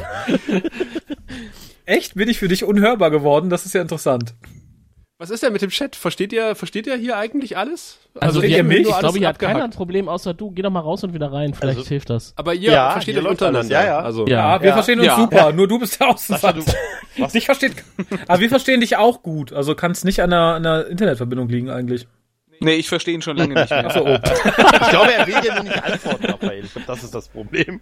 [1.85, 2.15] Echt?
[2.17, 3.49] Bin ich für dich unhörbar geworden?
[3.49, 4.35] Das ist ja interessant.
[5.19, 5.97] Was ist denn mit dem Chat?
[5.97, 7.99] Versteht ihr, versteht ihr hier eigentlich alles?
[8.21, 8.87] Also, wir, ihr mich?
[8.87, 9.71] ich glaube, hier hat keiner ein.
[9.71, 10.51] Problem, außer du.
[10.51, 11.55] Geh doch mal raus und wieder rein.
[11.55, 12.35] Vielleicht Also- hilft das.
[12.37, 13.73] Aber ihr Ja, versteht alles, untereinander.
[13.73, 13.99] ja, ja.
[14.01, 14.57] Also, Ja.
[14.57, 14.73] Ja, wir Ja.
[14.75, 15.17] verstehen uns Ja.
[15.17, 15.53] super.
[15.53, 16.61] Nur du bist der Außenseiter.
[17.33, 17.73] Dich versteht,
[18.29, 19.55] aber wir verstehen dich auch gut.
[19.55, 22.07] Also kann es nicht an einer, an einer Internetverbindung liegen eigentlich.
[22.61, 23.87] Nee, ich verstehe ihn schon lange nicht mehr.
[23.87, 24.19] Achso, oh.
[24.23, 26.65] ich glaube, er will dir nur nicht antworten, Raphael.
[26.65, 27.81] Ich glaube, das ist das Problem.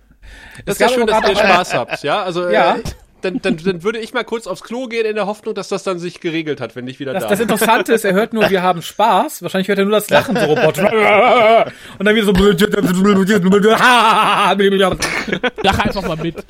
[0.65, 2.03] das ist Es ja schön, dass ihr Spaß habt.
[2.05, 2.77] Ja, also Ja.
[2.77, 2.83] Äh,
[3.25, 5.83] dann, dann, dann würde ich mal kurz aufs Klo gehen in der Hoffnung, dass das
[5.83, 7.49] dann sich geregelt hat, wenn ich wieder Das, da das bin.
[7.49, 9.43] Interessante ist, er hört nur, wir haben Spaß.
[9.43, 10.85] Wahrscheinlich hört er nur das Lachen so robotisch.
[11.99, 12.33] Und dann wieder so.
[15.63, 16.45] Lach einfach mal mit.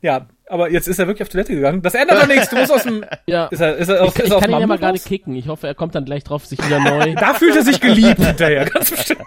[0.00, 1.82] Ja, aber jetzt ist er wirklich auf Toilette gegangen.
[1.82, 2.50] Das ändert doch nichts.
[2.50, 3.04] Du musst aus dem.
[3.26, 3.46] Ja.
[3.46, 4.98] Ist er, ist er aus, Ich, ist ich er aus kann ihn ja mal gerade
[4.98, 5.34] kicken.
[5.34, 7.14] Ich hoffe, er kommt dann gleich drauf, sich wieder neu.
[7.14, 9.22] Da fühlt er sich geliebt hinterher, ganz bestimmt.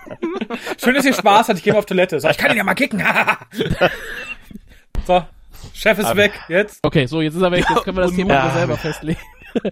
[0.81, 1.57] Schön, dass ihr Spaß hat.
[1.57, 2.19] Ich gehe mal auf Toilette.
[2.19, 3.01] So, ich kann ihn ja mal kicken.
[5.07, 5.23] so,
[5.73, 6.33] Chef ist weg.
[6.47, 6.79] Jetzt.
[6.83, 7.65] Okay, so, jetzt ist er weg.
[7.69, 8.51] Jetzt können wir das Thema Ja.
[8.51, 9.19] selber festlegen.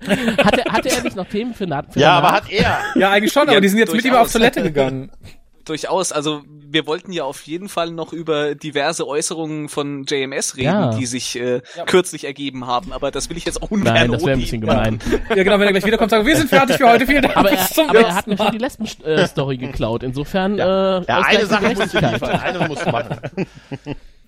[0.43, 2.79] hatte, hatte er nicht noch Themen für, Na für Ja, aber hat er.
[2.95, 4.31] Ja, eigentlich schon, aber Ja, die sind jetzt mit ihm auf.
[4.31, 5.11] Toilette gegangen.
[5.65, 6.11] durchaus.
[6.11, 6.41] Also
[6.71, 10.89] wir wollten ja auf jeden Fall noch über diverse Äußerungen von JMS reden, Ja.
[10.95, 12.91] die sich äh, kürzlich ergeben haben.
[12.91, 14.99] Aber das will ich jetzt auch ungern Nein, das wäre ein bisschen gemein.
[15.29, 17.37] Ja, genau, wenn er gleich wiederkommt, sagen wir sind fertig für heute, vielen Dank.
[17.37, 20.01] Aber er, zum aber er hat mir schon die Lesben-Story geklaut.
[20.03, 22.13] Insofern, Ja, äh, ja eine Sache musst du Gerechtigkeit.
[22.13, 23.17] liefern, eine musst du machen.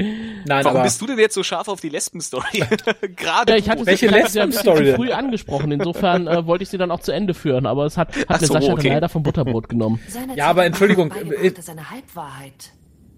[0.02, 2.64] Nein, Warum aber bist du denn jetzt so scharf auf die Lesben-Story?
[3.16, 4.96] Gerade Ja, ich hatte Welche ich hatte sie ja ein bisschen Lesben-Story denn?
[4.96, 5.72] früh angesprochen.
[5.72, 7.66] Insofern äh, wollte ich sie dann auch zu Ende führen.
[7.66, 8.84] Aber es hat, hat so, Sascha okay.
[8.84, 10.00] dann leider vom Butterbrot genommen.
[10.08, 12.72] Seine Ja, aber Entschuldigung, beigebracht, dass eine Halbwahrheit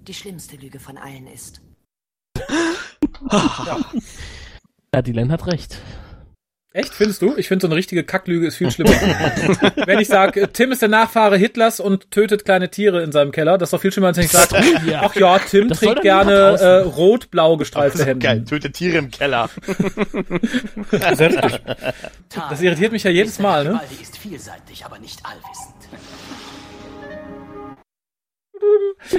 [0.07, 1.61] die schlimmste Lüge von allen ist.
[4.93, 5.77] Ja, Dylan hat recht.
[6.75, 7.35] Echt, findest du?
[7.37, 8.89] Ich finde, so eine richtige Kacklüge ist viel schlimmer.
[9.85, 13.59] wenn ich sage, Tim ist der Nachfahre Hitlers und tötet kleine Tiere in seinem Keller,
[13.59, 14.55] das ist doch viel schlimmer, als wenn ich sage,
[14.89, 15.03] Ja.
[15.03, 18.45] ach ja, Tim Das trägt gerne äh, rot-blau gestreifte Geil, Hemden.
[18.47, 19.51] töte Tiere im Keller.
[21.13, 21.77] Selbstverständlich.
[22.49, 23.79] Das irritiert mich ja jedes Mal, ne?
[24.01, 25.75] Ist vielseitig, aber nicht allwissend.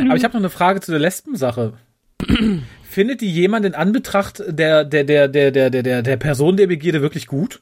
[0.09, 1.75] Aber ich habe noch eine Frage zu der Lesben-Sache.
[2.95, 7.03] Findet die jemand in Anbetracht der, der, der, der, der, der, der, Person der Begierde
[7.03, 7.61] wirklich gut?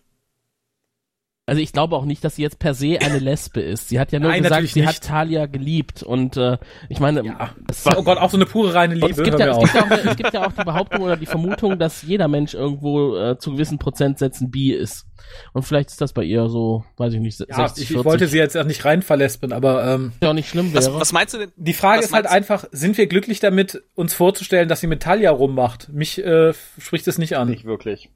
[1.44, 3.88] Also ich glaube auch nicht, dass sie jetzt per se eine Lesbe ist.
[3.88, 4.88] Sie hat ja nur Nein, gesagt, sie nicht.
[4.88, 6.04] hat Talia geliebt.
[6.04, 6.56] Und äh,
[6.88, 7.50] ich meine, Ja.
[7.68, 9.10] es, Oh Gott, auch so eine pure reine Liebe.
[9.10, 11.26] es, gibt ja, es, gibt ja auch, es gibt ja auch die Behauptung oder die
[11.26, 15.04] Vermutung, dass jeder Mensch irgendwo äh, zu gewissen Prozentsätzen bi ist.
[15.52, 17.96] Und vielleicht ist das bei ihr so, weiß ich nicht, Ja, 60, ich, 40.
[17.96, 20.86] ich wollte sie jetzt auch nicht rein verlesben, aber ähm, ja auch nicht schlimm Was,
[20.86, 21.00] wäre.
[21.00, 21.52] was meinst du denn?
[21.56, 25.02] die Frage Was ist halt einfach, sind wir glücklich damit, uns vorzustellen, dass sie mit
[25.02, 25.88] Talia rummacht?
[25.92, 27.48] Mich äh, spricht es nicht an.
[27.50, 28.10] Nicht wirklich.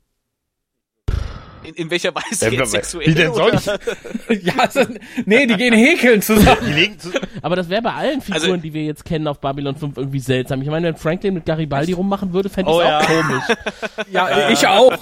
[1.66, 3.14] In, in welcher Weise Ja, jetzt wie sexuell?
[3.14, 3.59] denn oder?
[3.59, 3.66] sonst?
[4.43, 4.80] ja, also,
[5.24, 6.59] nee, die gehen häkeln zusammen.
[6.66, 7.10] Die legen zu,
[7.43, 10.20] Aber das wäre bei allen Figuren, Also- die wir jetzt kennen auf Babylon 5 irgendwie
[10.20, 10.62] seltsam.
[10.62, 13.02] Ich meine, wenn Franklin mit Garibaldi rummachen würde, fände ich Oh auch ja.
[13.05, 13.44] komisch.
[14.10, 14.93] Ja, ich auch.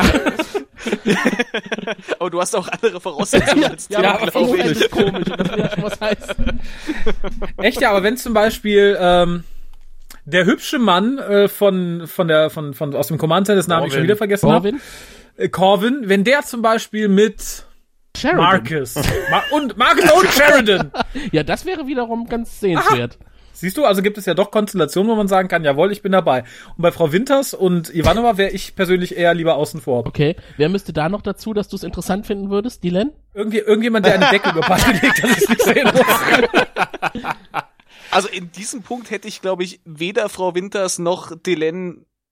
[2.18, 5.24] Aber du hast auch andere Voraussetzungen als Ja, Tim, aber glaube ich es komisch.
[5.36, 6.60] Das will ja schon was heißen.
[7.58, 9.44] Echt ja, aber wenn zum Beispiel ähm,
[10.24, 13.86] der hübsche Mann äh, von von der von von aus dem Command Center, das Namen
[13.86, 14.72] ich schon wieder vergessen habe,
[15.34, 15.44] Corvin?
[15.44, 17.64] äh, Corvin, wenn der zum Beispiel mit
[18.16, 18.40] Sheridan.
[18.40, 18.94] Marcus
[19.30, 20.92] Ma und Marcus und Sheridan.
[21.32, 23.18] Ja, das wäre wiederum ganz sehenswert.
[23.56, 26.10] Siehst du, also gibt es ja doch Konstellationen, wo man sagen kann, jawohl, ich bin
[26.10, 26.42] dabei.
[26.76, 30.06] Und bei Frau Winters und Ivanova wäre ich persönlich eher lieber außen vor.
[30.06, 33.12] Okay, wer müsste da noch dazu, dass du es interessant finden würdest, Dylan?
[33.32, 37.22] Irgendwie, irgendjemand, der eine Decke über beide legt, dass ich nicht sehen muss.
[38.10, 41.36] Also in diesem Punkt hätte ich, glaube ich, weder Frau Winters noch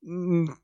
[0.03, 0.55] mh,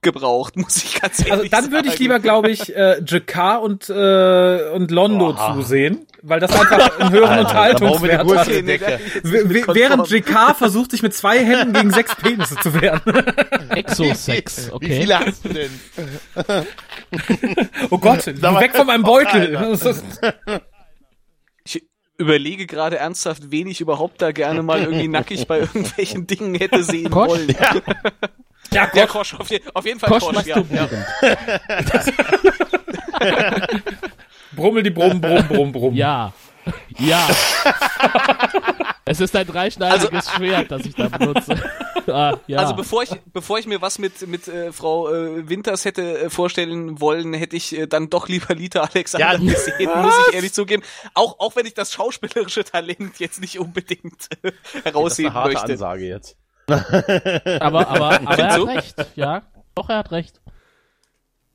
[0.00, 3.88] gebraucht, muss ich ganz ehrlich Also dann würde ich lieber, glaube ich, äh, Jakar und,
[3.88, 5.54] äh, und Londo Boah.
[5.54, 8.48] zusehen, weil das einfach einen höheren Unterhaltungswert hat.
[8.48, 13.00] Während JK versucht, sich mit zwei Händen gegen sechs Penisse zu wehren.
[13.70, 14.88] Exosex, okay.
[14.88, 15.70] Wie viele hast du denn?
[17.90, 19.76] Oh Gott, weg von meinem Beutel.
[21.64, 21.82] Ich
[22.16, 26.84] überlege gerade ernsthaft, wen ich überhaupt da gerne mal irgendwie nackig bei irgendwelchen Dingen hätte
[26.84, 27.30] sehen Kosch?
[27.30, 27.48] wollen.
[27.48, 27.80] Ja,
[28.72, 30.56] Der Gott, Kosch, auf, je, auf jeden Fall Kosch Kosch, ja.
[30.56, 31.06] masturbierend.
[34.56, 35.94] brummel die Brumm, Brumm, Brumm, Brumm.
[35.94, 36.32] Ja.
[36.98, 37.28] Ja.
[39.04, 41.62] es ist ein dreischneidiges Schwert, das ich da benutze.
[42.06, 42.58] ah, ja.
[42.58, 46.30] Also bevor ich, bevor ich mir was mit, mit äh, Frau äh, Winters hätte äh,
[46.30, 50.52] vorstellen wollen, hätte ich äh, dann doch lieber Lita Alexander Ja, gesehen, muss ich ehrlich
[50.52, 50.82] zugeben.
[51.14, 55.34] Auch, auch wenn ich das schauspielerische Talent jetzt nicht unbedingt äh, Das ist herausheben eine
[55.34, 55.72] harte möchte.
[55.72, 56.36] Ansage jetzt.
[56.66, 57.88] Aber, aber,
[58.20, 58.64] aber er hat so.
[58.64, 58.94] recht.
[59.16, 59.42] Ja,
[59.74, 60.40] doch, er hat recht.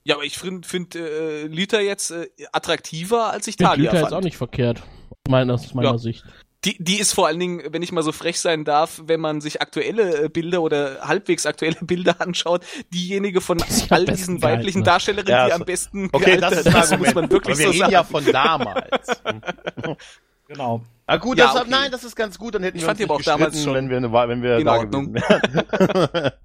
[0.03, 3.97] Ja, aber ich finde find, äh, Lita jetzt äh, attraktiver, als ich Mit Talia Lüther
[3.97, 4.13] ist fand.
[4.13, 4.81] auch nicht verkehrt.
[5.27, 5.97] Meiner, aus meiner Ja.
[5.97, 6.23] Sicht.
[6.65, 9.39] Die, die ist vor allen Dingen, wenn ich mal so frech sein darf, wenn man
[9.39, 14.79] sich aktuelle äh, Bilder oder halbwegs aktuelle Bilder anschaut, diejenige von all diesen gehalten, weiblichen
[14.79, 14.85] ne?
[14.85, 17.59] Darstellerinnen, Ja, die so- am besten Okay, das gealtert ist ist, muss man wirklich Aber
[17.59, 17.93] wir so reden sagen.
[17.93, 19.21] ja von damals.
[20.49, 20.81] Genau.
[21.05, 21.69] Ah gut, Ja, das, okay.
[21.69, 23.33] nein, das ist ganz gut, dann hätten Ich wir fand uns die aber nicht auch
[23.37, 25.13] damals schon wenn wir, eine, wenn wir in da Ordnung.
[25.13, 26.31] gewesen wären.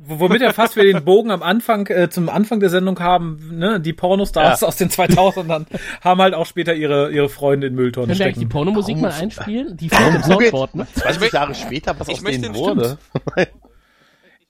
[0.00, 3.58] W- Womit wir fast wieder den Bogen am Anfang, äh, zum Anfang der Sendung haben,
[3.58, 4.68] ne, die Pornostars Ja.
[4.68, 5.66] aus den 2000ern
[6.02, 8.46] haben halt auch später ihre, ihre Freunde in Mülltonnen Können wir eigentlich die.
[8.46, 9.76] Pornomusik mal einspielen?
[9.76, 10.86] Die fehlt im Soundboard, ne?
[10.94, 12.76] 20 Jahre später, was ich aus möchte- denen stimmt.
[12.76, 12.98] wurde.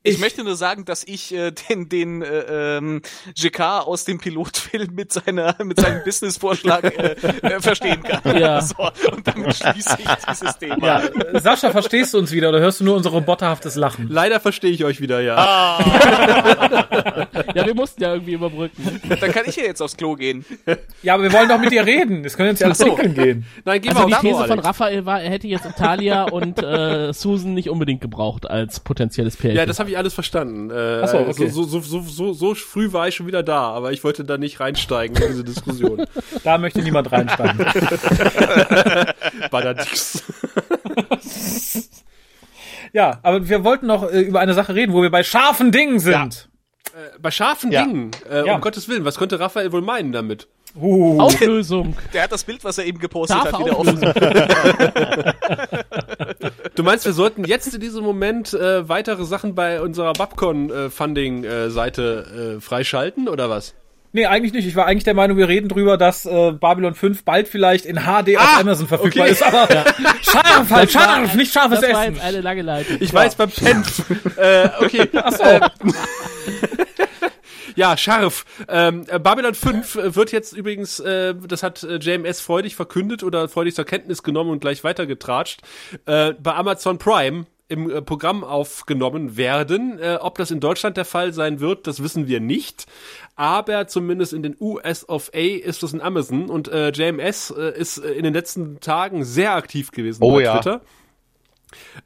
[0.08, 3.02] Ich, möchte nur sagen, dass ich äh, den den äh, ähm,
[3.36, 8.18] JK aus dem Pilotfilm mit seiner mit seinem Businessvorschlag äh, äh, verstehen kann.
[8.38, 8.60] Ja.
[8.60, 8.76] So,
[9.10, 11.02] und damit schließe ich dieses Thema.
[11.02, 14.06] Ja, Sascha, verstehst du uns wieder oder hörst du nur unser roboterhaftes Lachen?
[14.08, 15.78] Leider verstehe ich euch wieder, ja.
[17.54, 19.00] Ja, wir mussten ja irgendwie überbrücken.
[19.08, 20.44] Dann kann ich ja jetzt aufs Klo gehen.
[21.02, 22.24] Ja, aber wir wollen doch mit dir reden.
[22.24, 22.94] Es können jetzt ja alles so.
[22.94, 23.44] gehen.
[23.64, 24.58] Nein, geh Also die mal aufs Klo, These von.
[24.60, 29.56] Raphael war, er hätte jetzt Talia und äh, Susan nicht unbedingt gebraucht als potenzielles Pärchen.
[29.56, 30.70] Ja, das habe ich alles verstanden.
[30.70, 31.48] Äh, Ach so, okay.
[31.48, 34.38] so, so, so, so, so früh war ich schon wieder da, aber ich wollte da
[34.38, 36.06] nicht reinsteigen in diese Diskussion.
[36.44, 37.58] Da möchte niemand reinsteigen.
[39.50, 40.22] Badadix.
[42.92, 45.98] ja, aber wir wollten noch äh, über eine Sache reden, wo wir bei scharfen Dingen
[45.98, 46.48] sind.
[46.94, 47.84] Äh, bei scharfen Ja.
[47.84, 48.54] Dingen, äh, Ja.
[48.54, 50.48] um Gottes Willen, was könnte Raphael wohl meinen damit?
[50.74, 51.20] Uh.
[51.20, 51.96] Auflösung.
[52.12, 54.08] Der hat das Bild, was er eben gepostet Scharfe hat, wieder Auflösung.
[54.08, 55.32] offen.
[56.78, 62.60] Du meinst, wir sollten jetzt in diesem Moment äh, weitere Sachen bei unserer Babcon-Funding-Seite äh,
[62.60, 63.74] freischalten oder was?
[64.12, 64.68] Nee, eigentlich nicht.
[64.68, 67.96] Ich war eigentlich der Meinung, wir reden drüber, dass äh, Babylon 5 bald vielleicht in
[67.96, 69.32] HD auf Amazon verfügbar okay.
[69.32, 69.42] ist.
[69.42, 69.66] Aber
[70.22, 72.14] scharf, halt scharf, nicht scharfes Das war Essen.
[72.14, 72.98] jetzt eine lange Leitung.
[73.00, 73.82] Ich war jetzt beim Pen.
[74.36, 75.08] äh, okay.
[75.12, 75.60] Äh,
[77.78, 78.44] ja, scharf.
[78.68, 83.22] Ähm, äh, Babylon 5 äh, wird jetzt übrigens, äh, das hat äh, JMS freudig verkündet
[83.22, 85.62] oder freudig zur Kenntnis genommen und gleich weitergetratscht,
[86.06, 90.00] äh, bei Amazon Prime im äh, Programm aufgenommen werden.
[90.00, 92.86] Äh, ob das in Deutschland der Fall sein wird, das wissen wir nicht.
[93.36, 97.78] Aber zumindest in den US of A ist das in Amazon und äh, JMS äh,
[97.78, 100.54] ist in den letzten Tagen sehr aktiv gewesen Oh bei ja.
[100.54, 100.80] Twitter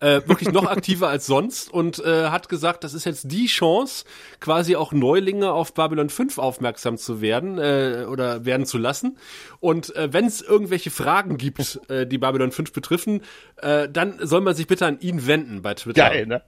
[0.00, 4.04] äh, wirklich noch aktiver als sonst und äh, hat gesagt, das ist jetzt die Chance,
[4.40, 9.18] quasi auch Neulinge auf Babylon 5 aufmerksam zu werden äh, oder werden zu lassen.
[9.60, 13.22] Und äh, wenn es irgendwelche Fragen gibt, äh, die Babylon 5 betreffen,
[13.58, 16.08] äh, dann soll man sich bitte an ihn wenden bei Twitter.
[16.08, 16.42] Geil, ne?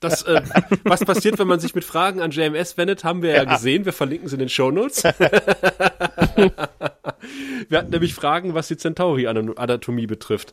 [0.00, 0.42] Das, äh,
[0.84, 3.54] was passiert, wenn man sich mit Fragen an JMS wendet, haben wir ja, Ja.
[3.54, 3.86] gesehen.
[3.86, 5.02] Wir verlinken sie in den Shownotes.
[7.68, 10.52] wir hatten nämlich Fragen, was die Centauri-Anatomie betrifft.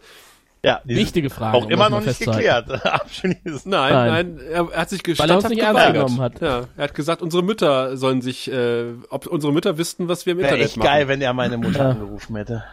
[0.63, 2.69] Ja, die Wichtige Frage, Auch um immer noch nicht geklärt.
[2.85, 3.65] Abschließend.
[3.65, 4.35] Nein, Nein.
[4.37, 5.93] nein, er, hat sich Weil er uns standhaft nicht geweigert.
[5.93, 6.39] genommen hat.
[6.39, 10.33] Ja, er hat gesagt, unsere Mütter sollen sich, äh, ob unsere Mütter wüssten, was wir
[10.33, 10.87] im Wäre Internet echt machen.
[10.87, 12.63] geil, wenn er meine Mutter angerufen hätte.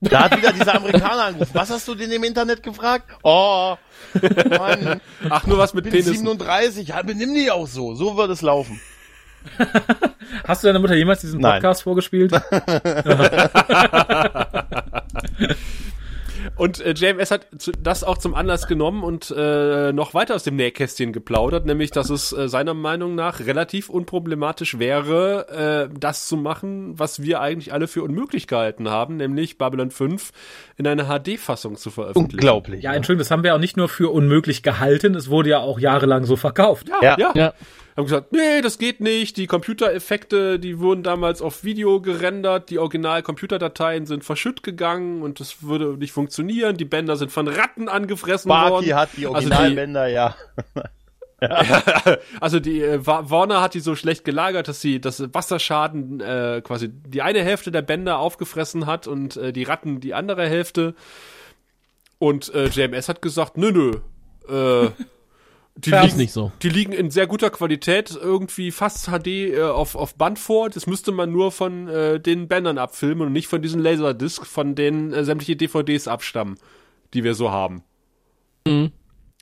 [0.00, 1.50] Da hat wieder dieser Amerikaner angerufen.
[1.52, 3.04] Was hast du denn im Internet gefragt?
[3.22, 3.76] Oh,
[4.58, 6.14] Mann, Ach, nur was mit bin Penissen.
[6.26, 6.88] 37.
[6.88, 7.94] Ja, benimm dich auch so.
[7.94, 8.80] So wird es laufen.
[10.48, 11.60] Hast du deiner Mutter jemals diesen Nein.
[11.60, 12.32] Podcast vorgespielt?
[16.56, 20.44] Und äh, JMS hat zu, das auch zum Anlass genommen und äh, noch weiter aus
[20.44, 26.26] dem Nähkästchen geplaudert, nämlich, dass es äh, seiner Meinung nach relativ unproblematisch wäre, äh, das
[26.26, 30.32] zu machen, was wir eigentlich alle für unmöglich gehalten haben, nämlich Babylon 5
[30.76, 32.34] in einer HD-Fassung zu veröffentlichen.
[32.34, 32.82] Unglaublich.
[32.82, 35.78] Ja, Entschuldigung, das haben wir auch nicht nur für unmöglich gehalten, es wurde ja auch
[35.78, 36.88] jahrelang so verkauft.
[37.02, 37.16] Ja.
[37.18, 37.32] Ja.
[37.34, 37.52] Ja.
[37.96, 39.36] Haben gesagt, nee, das geht nicht.
[39.36, 42.70] Die Computereffekte, die wurden damals auf Video gerendert.
[42.70, 46.76] Die Original-Computerdateien sind verschütt gegangen und das würde nicht funktionieren.
[46.78, 48.94] Die Bänder sind von Ratten angefressen Barky worden.
[48.94, 50.34] hat die Also Originalbänder, ja.
[52.40, 56.60] Also die äh, Wa- Warner hat die so schlecht gelagert, dass sie das Wasserschaden äh,
[56.64, 60.94] quasi die eine Hälfte der Bänder aufgefressen hat und äh, die Ratten die andere Hälfte.
[62.18, 64.84] Und äh, JMS hat gesagt, nö, nö.
[64.86, 64.90] Äh,
[65.74, 66.52] die, liegen, nicht so.
[66.62, 70.68] die liegen in sehr guter Qualität, irgendwie fast HD äh, auf, auf Band vor.
[70.68, 74.74] Das müsste man nur von äh, den Bändern abfilmen und nicht von diesen Laserdisc, von
[74.74, 76.58] denen äh, sämtliche DVDs abstammen,
[77.14, 77.82] die wir so haben.
[78.66, 78.92] Mhm.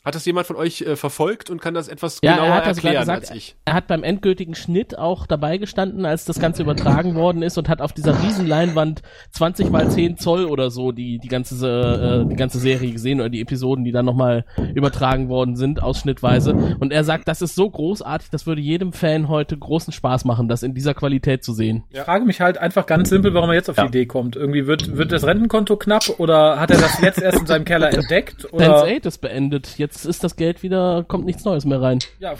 [0.02, 2.66] Hat das jemand von euch äh, verfolgt und kann das etwas Ja, genauer er hat
[2.66, 3.20] das erklären gesagt.
[3.28, 3.54] als ich?
[3.66, 7.68] Er hat beim endgültigen Schnitt auch dabei gestanden, als das Ganze übertragen worden ist und
[7.68, 9.02] hat auf dieser riesen Leinwand
[9.32, 13.28] 20 mal 10 Zoll oder so die, die ganze, äh, die ganze Serie gesehen oder
[13.28, 16.54] die Episoden, die dann nochmal übertragen worden sind, ausschnittweise.
[16.80, 20.48] Und er sagt, das ist so großartig, das würde jedem Fan heute großen Spaß machen,
[20.48, 21.84] das in dieser Qualität zu sehen.
[21.90, 23.82] Ich frage mich halt einfach ganz simpel, warum er jetzt auf Ja.
[23.84, 24.34] die Idee kommt.
[24.36, 27.90] Irgendwie wird, wird das Rentenkonto knapp oder hat er das jetzt erst in seinem Keller
[27.92, 28.44] entdeckt?
[28.44, 31.98] Dance Oder 8 ist beendet, jetzt ist das Geld wieder, kommt nichts Neues mehr rein.
[32.18, 32.34] ja,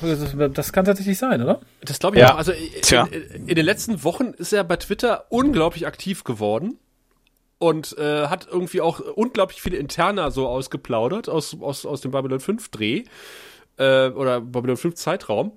[0.48, 1.60] das, kann tatsächlich sein, oder?
[1.82, 2.34] Das glaube ich Ja.
[2.34, 2.38] auch.
[2.38, 3.06] Also in, Tja.
[3.10, 6.78] in, in den letzten Wochen ist er bei Twitter unglaublich aktiv geworden
[7.58, 12.40] und äh, hat irgendwie auch unglaublich viele Interna so ausgeplaudert aus, aus, aus dem Babylon
[12.40, 13.04] 5 Dreh
[13.78, 15.52] äh, oder Babylon 5 Zeitraum.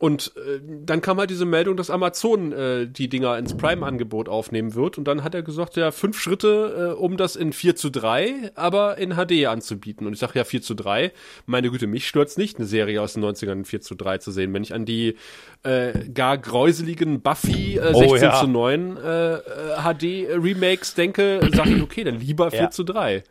[0.00, 4.76] Und äh, dann kam halt diese Meldung, dass Amazon äh, die Dinger ins Prime-Angebot aufnehmen
[4.76, 4.96] wird.
[4.96, 8.52] Und dann hat er gesagt, ja, fünf Schritte, äh, um das in 4 zu 3,
[8.54, 10.06] aber in HD anzubieten.
[10.06, 11.10] Und ich sage ja 4 zu 3,
[11.46, 14.30] meine Güte, mich stört's nicht, eine Serie aus den 90ern in 4 zu 3 zu
[14.30, 14.54] sehen.
[14.54, 15.16] Wenn ich an die
[15.64, 18.38] äh, gar gräuseligen Buffy äh, Oh, 16 ja.
[18.40, 19.40] zu 9 äh, äh,
[19.82, 22.70] HD-Remakes denke, sage ich, okay, dann lieber 4 Ja.
[22.70, 23.24] zu 3.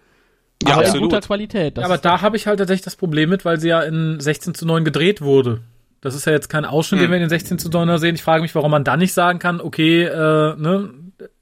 [0.64, 1.12] Ja, Aber in absolut.
[1.12, 1.78] guter Qualität.
[1.78, 4.20] Das Ja, aber da habe ich halt tatsächlich das Problem mit, weil sie ja in
[4.20, 5.62] 16 zu 9 gedreht wurde.
[6.02, 8.16] Das ist ja jetzt kein Ausschnitt, den wir in den 16 zu 9er sehen.
[8.16, 10.90] Ich frage mich, warum man da nicht sagen kann, okay, äh, ne,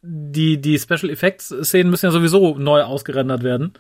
[0.01, 3.73] die, die Special Effects Szenen müssen ja sowieso neu ausgerendert werden.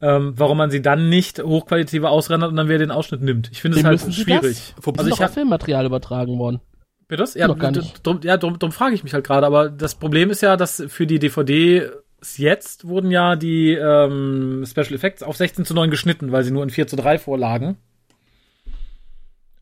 [0.00, 3.50] Ähm, warum man sie dann nicht hochqualitativ ausrendert und dann wieder den Ausschnitt nimmt.
[3.50, 4.74] Ich finde es halt schwierig.
[4.76, 4.98] Das?
[4.98, 6.60] Also ich habe hab, Filmmaterial übertragen worden.
[7.08, 7.34] bitte das?
[7.34, 8.06] Ja, Noch gar nicht.
[8.06, 9.46] Drum, ja, drum, drum frage ich mich halt gerade.
[9.46, 11.88] Aber das Problem ist ja, dass für die DVD
[12.36, 16.62] jetzt wurden ja die ähm, Special Effects auf 16 zu 9 geschnitten, weil sie nur
[16.62, 17.78] in 4 zu 3 vorlagen.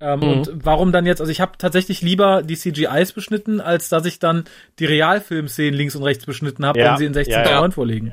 [0.04, 0.28] Ähm, Mhm.
[0.28, 4.18] Und warum dann jetzt, also ich habe tatsächlich lieber die CGIs beschnitten, als dass ich
[4.18, 4.44] dann
[4.78, 7.60] die Realfilmszenen links und rechts beschnitten habe, Ja, wenn sie in 16 ja, zu ja.
[7.60, 8.12] 9 vorliegen.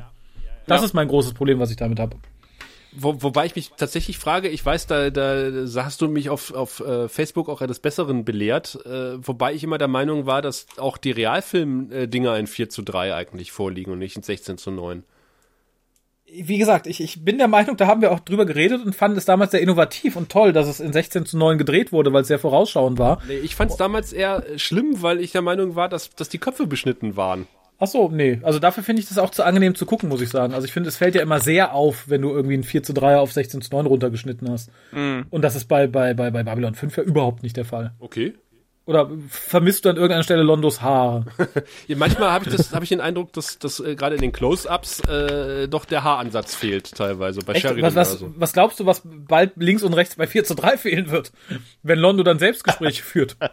[0.68, 2.16] Das ist mein großes Problem, was ich damit habe.
[2.94, 5.50] Wo, wobei ich mich tatsächlich frage, ich weiß, da, da
[5.84, 9.78] hast du mich auf, auf äh, Facebook auch eines Besseren belehrt, äh, wobei ich immer
[9.78, 14.18] der Meinung war, dass auch die Realfilm-Dinger in 4 zu 3 eigentlich vorliegen und nicht
[14.18, 15.04] in 16 zu 9.
[16.34, 19.18] Wie gesagt, ich, ich bin der Meinung, da haben wir auch drüber geredet und fanden
[19.18, 22.22] es damals sehr innovativ und toll, dass es in 16 zu 9 gedreht wurde, weil
[22.22, 23.22] es sehr vorausschauend war.
[23.28, 26.38] Nee, ich fand es damals eher schlimm, weil ich der Meinung war, dass, dass die
[26.38, 27.48] Köpfe beschnitten waren.
[27.84, 28.40] Ach so, nee.
[28.44, 30.54] Also dafür finde ich das auch zu angenehm zu gucken, muss ich sagen.
[30.54, 32.94] Also ich finde, es fällt ja immer sehr auf, wenn du irgendwie ein 4 zu
[32.94, 34.70] 3 auf 16 zu 9 runtergeschnitten hast.
[34.92, 35.22] Mm.
[35.32, 37.94] Und das ist bei, bei, bei, bei Babylon 5 ja überhaupt nicht der Fall.
[38.00, 38.36] Okay.
[38.86, 41.26] Oder vermisst du an irgendeiner Stelle Londos Haar?
[41.88, 44.32] ja, manchmal habe ich, das, hab ich den Eindruck, dass, dass äh, gerade in den
[44.32, 47.42] Close-Ups äh, doch der Haaransatz fehlt teilweise.
[47.42, 47.62] Bei Echt?
[47.62, 48.34] Sheridan Was, was, so.
[48.36, 51.32] was glaubst du, was bald links und rechts bei 4 zu 3 fehlen wird,
[51.84, 53.38] wenn Londo dann Selbstgespräche führt?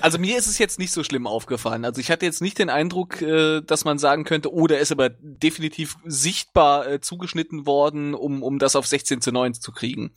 [0.00, 1.84] Also mir ist es jetzt nicht so schlimm aufgefallen.
[1.84, 4.92] Also ich hatte jetzt nicht den Eindruck, äh, dass man sagen könnte, oh, der ist
[4.92, 10.12] aber definitiv sichtbar äh, zugeschnitten worden, um, um das auf 16 zu 9 zu kriegen.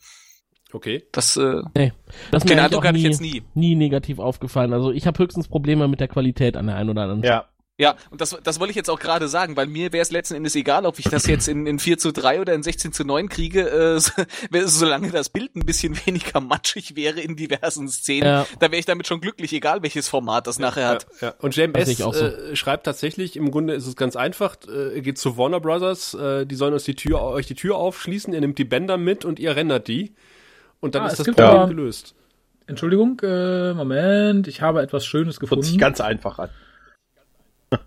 [0.74, 1.04] Okay.
[1.12, 1.92] Das, äh, Nee,
[2.32, 3.42] das ist Den Eindruck auch hatte ich nie, jetzt nie.
[3.54, 4.72] nie negativ aufgefallen.
[4.72, 7.44] Also ich habe höchstens Probleme mit der Qualität an der einen oder anderen Ja.
[7.78, 10.34] ja, und das, das wollte ich jetzt auch gerade sagen, weil mir wäre es letzten
[10.34, 13.04] Endes egal, ob ich das jetzt in, in 4 zu 3 oder in 16 zu
[13.04, 14.12] 9 kriege, äh, so-
[14.66, 18.46] solange das Bild ein bisschen weniger matschig wäre in diversen Szenen, Ja.
[18.58, 21.06] da wäre ich damit schon glücklich, egal welches Format das nachher hat.
[21.20, 21.34] Ja, ja.
[21.40, 22.12] Und JMS so.
[22.12, 26.14] äh, schreibt tatsächlich, im Grunde ist es ganz einfach, äh, ihr geht zu Warner Brothers,
[26.14, 29.24] äh, die sollen uns die Tür, euch die Tür aufschließen, ihr nehmt die Bänder mit
[29.24, 30.14] und ihr rendert die.
[30.84, 32.14] Und dann Ah, ist es das Problem aber- gelöst.
[32.66, 35.78] Entschuldigung, äh, Moment, ich habe etwas Schönes Hört sich gefunden.
[35.78, 36.50] ganz einfach an.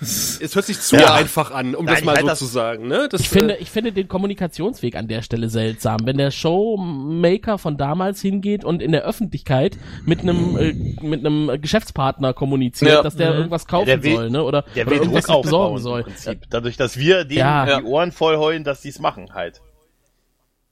[0.00, 1.14] Es hört sich zu Ja.
[1.14, 2.88] einfach an, um Nein, das mal halt so das- zu sagen.
[2.88, 3.08] Ne?
[3.08, 5.98] Das, Ich finde, äh, ich finde den Kommunikationsweg an der Stelle seltsam.
[6.04, 10.72] Wenn der Showmaker von damals hingeht und in der Öffentlichkeit mit einem äh,
[11.06, 13.02] mit einem Geschäftspartner kommuniziert, Ja.
[13.02, 13.36] dass der Mhm.
[13.38, 14.42] irgendwas kaufen Der will- soll, ne?
[14.42, 16.00] Oder, Der oder will irgendwas Druck besorgen aufbauen soll.
[16.00, 16.40] im Prinzip.
[16.50, 17.78] Dadurch, dass wir denen Ja.
[17.80, 19.60] die Ohren voll heulen, dass die es machen halt.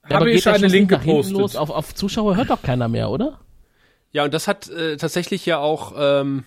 [0.09, 1.37] Habe ich einen Link gepostet.
[1.37, 1.57] los?
[1.57, 3.41] Auf, auf Zuschauer hört doch keiner mehr, oder?
[4.13, 6.45] ja, und das hat äh, tatsächlich ja auch ähm,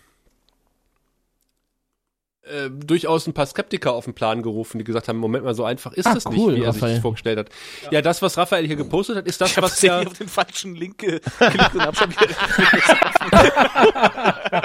[2.44, 5.64] äh, durchaus ein paar Skeptiker auf den Plan gerufen, die gesagt haben, Moment mal, so
[5.64, 6.94] einfach ist Ah, das cool, nicht, wie er sich Raphael.
[6.96, 7.50] das vorgestellt hat.
[7.92, 8.02] Ja.
[8.02, 10.02] das, was Raphael hier gepostet hat, ist das, Ich was ja...
[10.02, 12.26] auf den falschen Link ge- geklickt und hab schon wieder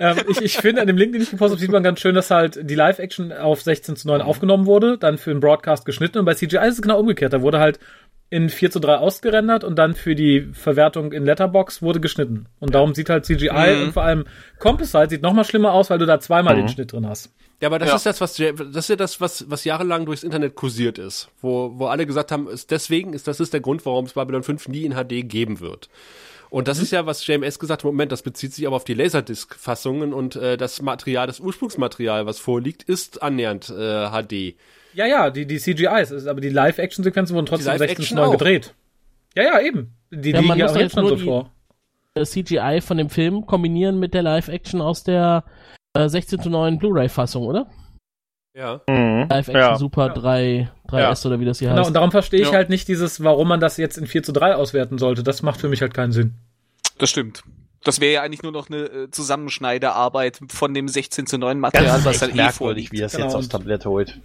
[0.00, 2.14] ähm, ich, ich finde, an dem Link, den ich gepostet habe, sieht man ganz schön,
[2.14, 6.18] dass halt die Live-Action auf 16 zu 9 aufgenommen wurde, dann für den Broadcast geschnitten
[6.18, 7.32] und bei CGI ist es genau umgekehrt.
[7.32, 7.78] Da wurde halt
[8.30, 12.46] in 4 zu 3 ausgerendert und dann für die Verwertung in Letterbox wurde geschnitten.
[12.60, 13.82] Und darum sieht halt CGI Mhm.
[13.84, 14.24] und vor allem
[14.58, 16.60] Composite sieht noch mal schlimmer aus, weil du da zweimal Mhm.
[16.60, 17.30] den Schnitt drin hast.
[17.60, 17.96] Ja, aber das Ja.
[17.96, 21.72] ist das, was das ist ja das, was, was jahrelang durchs Internet kursiert ist, wo,
[21.78, 24.68] wo alle gesagt haben, ist deswegen ist das ist der Grund, warum es Babylon 5
[24.68, 25.88] nie in HD geben wird.
[26.50, 28.94] Und das ist ja, was JMS gesagt hat, Moment, das bezieht sich aber auf die
[28.94, 34.54] Laserdisc-Fassungen und äh, das Material, das Ursprungsmaterial, was vorliegt, ist annähernd äh, HD.
[34.94, 38.26] Ja, ja, die, die CGIs, aber die Live-Action-Sequenzen wurden trotzdem Die 16 zu Live-Action 9
[38.28, 38.32] auch.
[38.32, 38.74] gedreht.
[39.36, 39.94] Ja, ja, eben.
[40.10, 41.52] Die Ja, liegen ja auch ja jetzt schon nur so die- vor.
[42.20, 45.44] CGI von dem Film kombinieren mit der Live-Action aus der
[45.94, 47.68] äh, 16 zu 9 Blu-ray-Fassung, oder?
[48.56, 48.80] Ja.
[48.88, 49.76] Live-Action Ja.
[49.76, 51.88] Super 3, 3S oder wie das hier Genau, heißt.
[51.88, 52.54] und darum verstehe ich Ja.
[52.54, 55.22] halt nicht dieses, warum man das jetzt in 4 zu 3 auswerten sollte.
[55.22, 56.34] Das macht für mich halt keinen Sinn.
[56.98, 57.44] Das stimmt.
[57.84, 61.86] Das wäre ja eigentlich nur noch eine äh, Zusammenschneiderarbeit von dem 16 zu 9 Material,
[61.92, 62.92] Das ist was dann eh merkwürdig, vorliegt.
[62.92, 64.18] wie das Genau, jetzt aufs Tablett holt.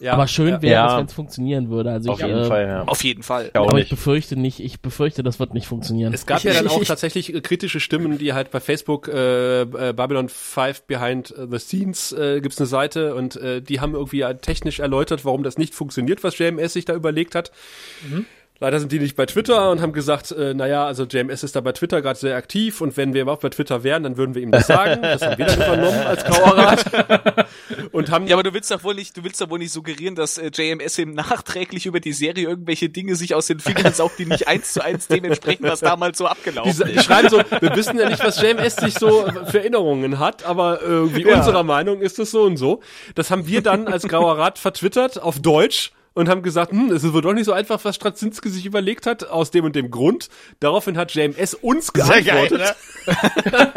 [0.00, 0.12] Ja.
[0.14, 0.92] aber schön wäre Ja.
[0.92, 1.90] es, wenn es funktionieren würde.
[1.92, 2.82] Also Auf ich, jeden äh, Fall, ja.
[2.84, 3.50] Auf jeden Fall.
[3.54, 6.12] Aber ich befürchte nicht, ich befürchte, das wird nicht funktionieren.
[6.12, 8.60] Es gab Ich- ja dann ich- auch ich- tatsächlich äh, kritische Stimmen, die halt bei
[8.60, 13.80] Facebook äh, äh, Babylon 5 Behind the Scenes äh, gibt's eine Seite und äh, die
[13.80, 17.52] haben irgendwie ja technisch erläutert, warum das nicht funktioniert, was JMS sich da überlegt hat.
[18.60, 21.60] Leider sind die nicht bei Twitter und haben gesagt, äh, naja, also JMS ist da
[21.60, 24.42] bei Twitter gerade sehr aktiv und wenn wir überhaupt bei Twitter wären, dann würden wir
[24.42, 25.02] ihm das sagen.
[25.02, 26.84] Das haben wir dann übernommen als Grauerrat.
[27.92, 30.14] und haben Ja, aber du willst doch wohl nicht, du willst doch wohl nicht suggerieren,
[30.14, 34.20] dass äh, JMS ihm nachträglich über die Serie irgendwelche Dinge sich aus den Fingern saugt,
[34.20, 37.04] die nicht eins zu eins dem entsprechen, was damals so Die, abgelaufen die ist.
[37.04, 41.22] schreiben so, wir wissen ja nicht, was JMS sich so für Erinnerungen hat, aber irgendwie
[41.26, 41.38] Ja.
[41.38, 42.80] unserer Meinung ist es so und so.
[43.16, 47.04] Das haben wir dann als Grauer Rat vertwittert auf Deutsch und haben gesagt, hm, es
[47.04, 49.90] ist wohl doch nicht so einfach, was Straczynski sich überlegt hat, aus dem und dem
[49.90, 50.28] Grund.
[50.60, 52.76] Daraufhin hat JMS uns Sehr geil, geantwortet.
[53.06, 53.72] ne?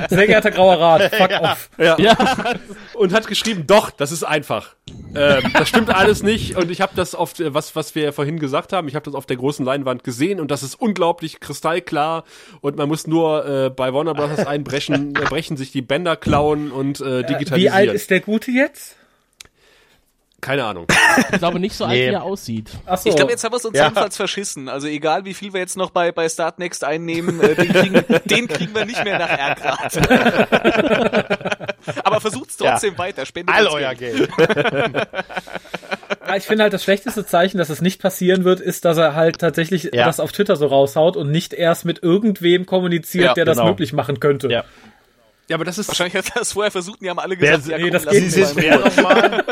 [0.08, 1.70] Sehr geehrter Grauer Rat, fuck off.
[1.78, 1.96] Ja.
[2.94, 4.74] Und hat geschrieben, doch, das ist einfach.
[5.14, 6.56] Ähm, das stimmt alles nicht.
[6.56, 9.14] Und ich habe das auf, äh, was, was wir vorhin gesagt haben, ich habe das
[9.14, 12.24] auf der großen Leinwand gesehen und das ist unglaublich kristallklar.
[12.60, 14.38] Und man muss nur äh, bei Warner Bros.
[14.46, 17.60] einbrechen, äh, brechen sich die Bänder klauen und äh, digitalisieren.
[17.60, 18.97] Wie alt ist der Gute jetzt?
[20.40, 20.86] Keine Ahnung.
[21.32, 22.10] Ich glaube nicht so alt, Nee.
[22.10, 22.70] wie er aussieht.
[22.86, 23.08] Ach so.
[23.10, 23.84] Ich glaube, jetzt haben wir es uns Ja.
[23.84, 24.68] jedenfalls verschissen.
[24.68, 28.46] Also egal, wie viel wir jetzt noch bei, bei Startnext einnehmen, äh, den, kriegen, den
[28.48, 29.98] kriegen wir nicht mehr nach Ergrad.
[32.04, 33.26] Aber versucht's trotzdem weiter.
[33.26, 34.30] Spendet All euer Geld.
[34.36, 35.08] Geld.
[36.26, 39.14] Ja, ich finde halt das schlechteste Zeichen, dass es nicht passieren wird, ist, dass er
[39.16, 40.04] halt tatsächlich Ja.
[40.06, 43.70] das auf Twitter so raushaut und nicht erst mit irgendwem kommuniziert, Ja, der das genau.
[43.70, 44.48] möglich machen könnte.
[44.48, 44.64] Ja.
[45.48, 45.88] Ja, aber das ist.
[45.88, 48.36] Wahrscheinlich hat er das vorher versucht die haben alle gesagt, ja, nee, komm, das geht
[48.56, 48.96] nicht.
[48.96, 49.44] nochmal?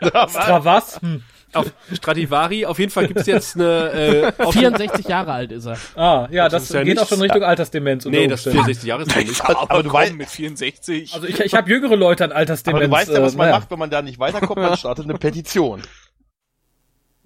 [0.00, 1.00] Extra was?
[1.00, 1.22] Hm.
[1.52, 2.66] auf Stradivari.
[2.66, 4.32] Auf jeden Fall gibt's jetzt eine.
[4.38, 5.78] Äh, auf 64 Jahre alt ist er.
[5.96, 8.04] Ah, ja, das, ist ja geht auch schon Richtung Altersdemenz.
[8.06, 8.74] nee, das Umständen.
[8.74, 9.44] 64 Jahre ist noch nicht.
[9.48, 11.14] Aber, Aber du weißt- mit 64.
[11.14, 12.84] Also ich, ich habe jüngere Leute an Altersdemenz.
[12.84, 13.58] Aber du weißt ja, was äh, man naja.
[13.60, 14.60] macht, wenn man da nicht weiterkommt.
[14.60, 15.82] Man startet eine Petition.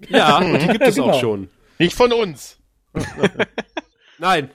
[0.09, 1.09] Ja, und die gibt es Genau.
[1.11, 1.49] auch schon.
[1.79, 2.57] Nicht von uns.
[4.17, 4.49] Nein.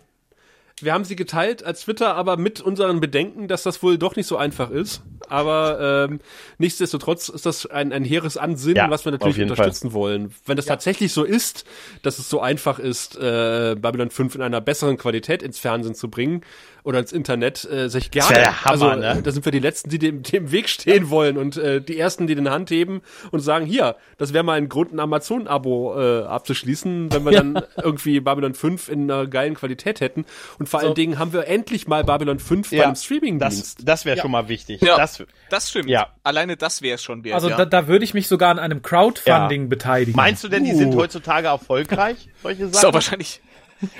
[0.82, 4.26] Wir haben sie geteilt als Twitter, aber mit unseren Bedenken, dass das wohl doch nicht
[4.26, 5.02] so einfach ist.
[5.28, 6.20] Aber ähm,
[6.58, 10.34] nichtsdestotrotz ist das ein, ein hehres Ansinnen, Ja, was wir natürlich unterstützen wollen.
[10.46, 11.64] Wenn das tatsächlich so ist,
[12.02, 16.10] dass es so einfach ist, äh, Babylon 5 in einer besseren Qualität ins Fernsehen zu
[16.10, 16.42] bringen
[16.84, 18.30] oder ins Internet, äh, sich gerne.
[18.30, 19.18] wär der Hammer, also, ne?
[19.18, 21.98] äh, da sind wir die Letzten, die dem, dem Weg stehen wollen und äh, die
[21.98, 25.94] Ersten, die den Hand heben und sagen, hier, das wäre mal ein Grund, ein Amazon-Abo
[26.00, 30.24] äh, abzuschließen, wenn wir dann irgendwie Babylon 5 in einer geilen Qualität hätten.
[30.58, 33.80] Und vor allen Dingen haben wir endlich mal Babylon 5 bei einem Das, Streaming-Dienst.
[33.84, 34.80] das wäre schon mal wichtig.
[34.80, 34.96] Ja.
[34.96, 35.88] Das, Das stimmt.
[35.88, 36.08] Ja.
[36.22, 37.34] Alleine das wäre es schon wert.
[37.34, 37.56] Also ja.
[37.56, 39.68] da, da würde ich mich sogar an einem Crowdfunding Ja.
[39.68, 40.16] beteiligen.
[40.16, 42.28] meinst du denn, die sind heutzutage erfolgreich?
[42.42, 42.94] Solche ist Sachen?
[42.94, 43.40] wahrscheinlich,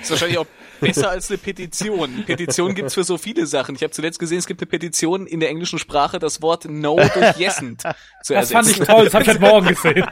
[0.01, 0.45] ist wahrscheinlich auch
[0.81, 2.23] besser als eine Petition.
[2.25, 3.75] Petition gibt's für so viele Sachen.
[3.75, 6.97] Ich habe zuletzt gesehen, es gibt eine Petition in der englischen Sprache, das Wort No
[6.97, 7.87] durch Yesend zu
[8.33, 8.53] das ersetzen.
[8.53, 10.05] fand ich toll, das habe ich heute Morgen gesehen.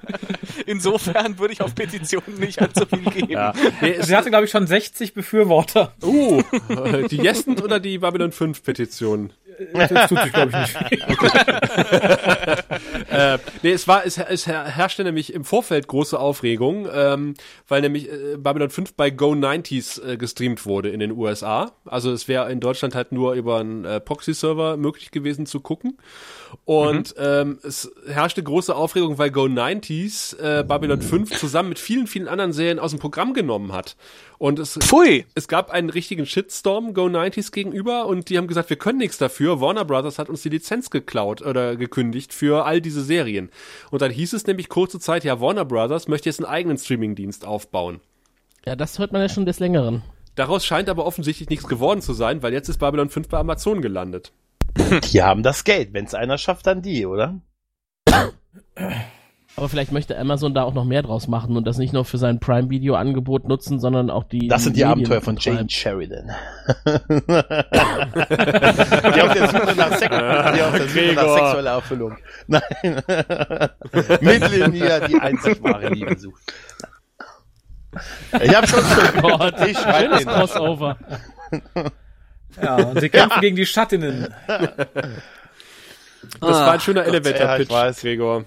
[0.66, 3.30] Insofern würde ich auf Petitionen nicht allzu viel geben.
[3.30, 3.52] Ja.
[4.00, 5.92] Sie hatte, glaube ich, schon 60 Befürworter.
[6.02, 6.42] uh,
[7.10, 9.32] die Yesend oder die Babylon 5 Petition?
[9.72, 11.06] Das tut sich, glaube ich, nicht
[13.10, 17.34] äh, nee, es war, es, es her- herrschte nämlich im Vorfeld große Aufregung, ähm,
[17.68, 21.72] weil nämlich äh, Babylon 5 bei Go90s äh, gestreamt wurde in den USA.
[21.84, 25.98] Also es wäre in Deutschland halt nur über einen äh, Proxy-Server möglich gewesen zu gucken.
[26.64, 32.28] Und ähm, es herrschte große Aufregung, weil Go90s äh, Babylon 5 zusammen mit vielen, vielen
[32.28, 33.96] anderen Serien aus dem Programm genommen hat.
[34.38, 35.26] Und es, Pfui!
[35.34, 39.60] es gab einen richtigen Shitstorm Go90s gegenüber und die haben gesagt, wir können nichts dafür.
[39.60, 43.50] Warner Brothers hat uns die Lizenz geklaut oder gekündigt für all diese Serien.
[43.90, 47.46] Und dann hieß es nämlich kurze Zeit, ja, Warner Brothers möchte jetzt einen eigenen Streamingdienst
[47.46, 48.00] aufbauen.
[48.66, 50.02] Ja, das hört man ja schon des Längeren.
[50.34, 53.80] Daraus scheint aber offensichtlich nichts geworden zu sein, weil jetzt ist Babylon 5 bei Amazon
[53.80, 54.32] gelandet.
[55.12, 55.94] Die haben das Geld.
[55.94, 57.40] Wenn es einer schafft, dann die, oder?
[59.56, 62.18] Aber vielleicht möchte Amazon da auch noch mehr draus machen und das nicht nur für
[62.18, 64.48] sein Prime-Video-Angebot nutzen, sondern auch die.
[64.48, 65.38] Das sind die Medien Abenteuer von.
[65.38, 66.30] Jane Sheridan.
[66.74, 66.82] die
[69.22, 72.18] auf der Suche nach, Sek die auf der Suche nach sexueller Erfüllung.
[72.46, 72.62] Nein.
[74.20, 76.42] Mittelmeer die einzig wahre Liebe sucht.
[78.42, 80.26] Ich hab schon so Gott, Ich schönes.
[80.26, 80.98] Crossover.
[82.60, 84.28] Ja, und sie kämpfen gegen die Schattinnen.
[86.40, 88.00] Das war ein schöner ja, ich Elevator-Pitch, weiß.
[88.00, 88.44] Gregor.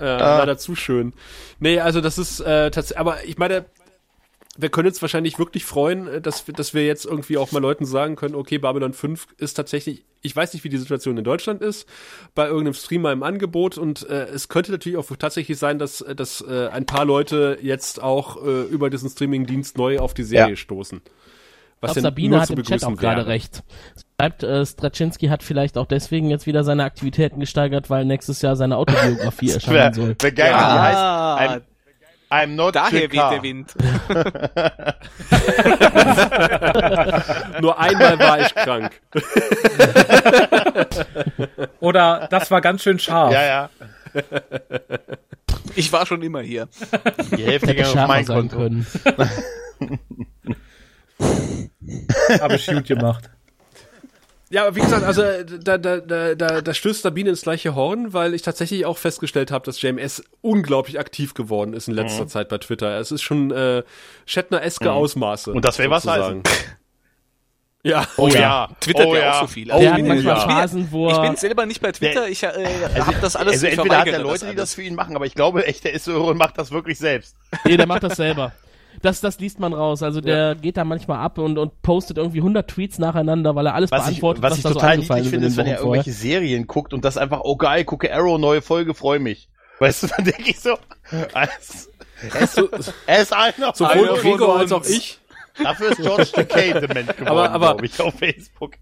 [0.00, 1.12] Äh, Leider zu schön.
[1.58, 3.66] Nee, also das ist äh, tatsächlich, aber ich meine,
[4.56, 7.60] wir können uns wahrscheinlich wirklich freuen, äh, dass, wir- dass wir jetzt irgendwie auch mal
[7.60, 11.24] Leuten sagen können, okay, Babylon 5 ist tatsächlich, ich weiß nicht, wie die Situation in
[11.24, 11.86] Deutschland ist,
[12.34, 16.14] bei irgendeinem Streamer im Angebot und äh, es könnte natürlich auch tatsächlich sein, dass, äh,
[16.14, 20.50] dass äh, ein paar Leute jetzt auch äh, über diesen Streaming-Dienst neu auf die Serie
[20.50, 20.56] Ja.
[20.56, 21.00] stoßen.
[21.04, 23.62] Ich Was glaube, denn Sabine hat im Chat auch gerade recht.
[24.20, 28.54] Schreibt, äh, Straczynski hat vielleicht auch deswegen jetzt wieder seine Aktivitäten gesteigert, weil nächstes Jahr
[28.54, 30.14] seine Autobiografie erscheinen soll.
[30.20, 31.62] wär geil, wenn die Ah, heißt
[32.30, 33.74] I'm, I'm not daher the weht der Wind.
[37.62, 39.00] Nur einmal war ich krank.
[41.80, 43.32] Oder das war ganz schön scharf.
[43.32, 43.70] Ja, ja.
[45.76, 46.68] Ich war schon immer hier.
[47.36, 48.58] Die Hälfte ging auf mein sein Konto.
[48.58, 48.86] können.
[52.40, 53.30] Habe ich gut gemacht.
[54.52, 58.12] Ja, aber wie gesagt, also da, da, da, da, da stößt Sabine ins gleiche Horn,
[58.12, 62.48] weil ich tatsächlich auch festgestellt habe, dass JMS unglaublich aktiv geworden ist in letzter Zeit
[62.48, 62.98] bei Twitter.
[62.98, 63.84] Es ist schon äh,
[64.26, 65.52] Shatner-eske Ausmaße.
[65.52, 66.42] Und das will was sozusagen.
[67.82, 68.06] Ja.
[68.18, 68.68] Oh ja.
[68.80, 69.32] Twittert oh, ja ja.
[69.32, 69.72] auch so viel.
[69.72, 70.40] Oh, Der hat ich bin- manchmal ja.
[70.42, 73.72] Phasen, wo Ich bin selber nicht bei Twitter, ich äh, hab das alles also ich
[73.72, 76.04] entweder hat er Leute, die das für ihn machen, aber ich glaube echt, der ist
[76.04, 77.36] so und macht das wirklich selbst.
[77.64, 78.52] Nee, der macht das selber.
[79.02, 80.02] Das, das liest man raus.
[80.02, 83.74] Also der geht da manchmal ab und, und postet irgendwie 100 Tweets nacheinander, weil er
[83.74, 85.66] alles Was ich, beantwortet, was ich da so total eingefallen niedlich finde, in ist, wenn
[85.66, 85.94] er vorher.
[86.00, 89.48] irgendwelche Serien guckt und das einfach, oh geil, gucke Arrow, neue Folge, freu mich.
[89.78, 90.76] Weißt du, dann denke ich so,
[91.32, 91.90] als,
[92.34, 92.68] Er ist so,
[93.06, 95.18] er ist einer sowohl einer Gregor als auch ich.
[95.62, 98.72] Dafür ist George Takei dement geworden, Aber- aber- glaube ich, auf Facebook.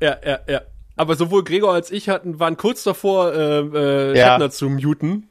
[0.00, 0.60] Ja, ja, ja.
[0.96, 4.26] Aber sowohl Gregor als ich hatten, waren kurz davor, äh, äh, Ja.
[4.26, 5.28] Shatner zu muten.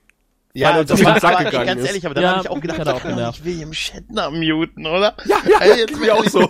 [0.58, 1.88] Ja, Weil uns das das war, auf den Sack gegangen ganz ist.
[1.88, 3.38] ehrlich, aber da Ja, habe ich auch gedacht, auch genervt.
[3.40, 5.14] ich will ihm Shatner muten, oder?
[5.26, 6.50] Ja, ja, Ey, jetzt mir auch so.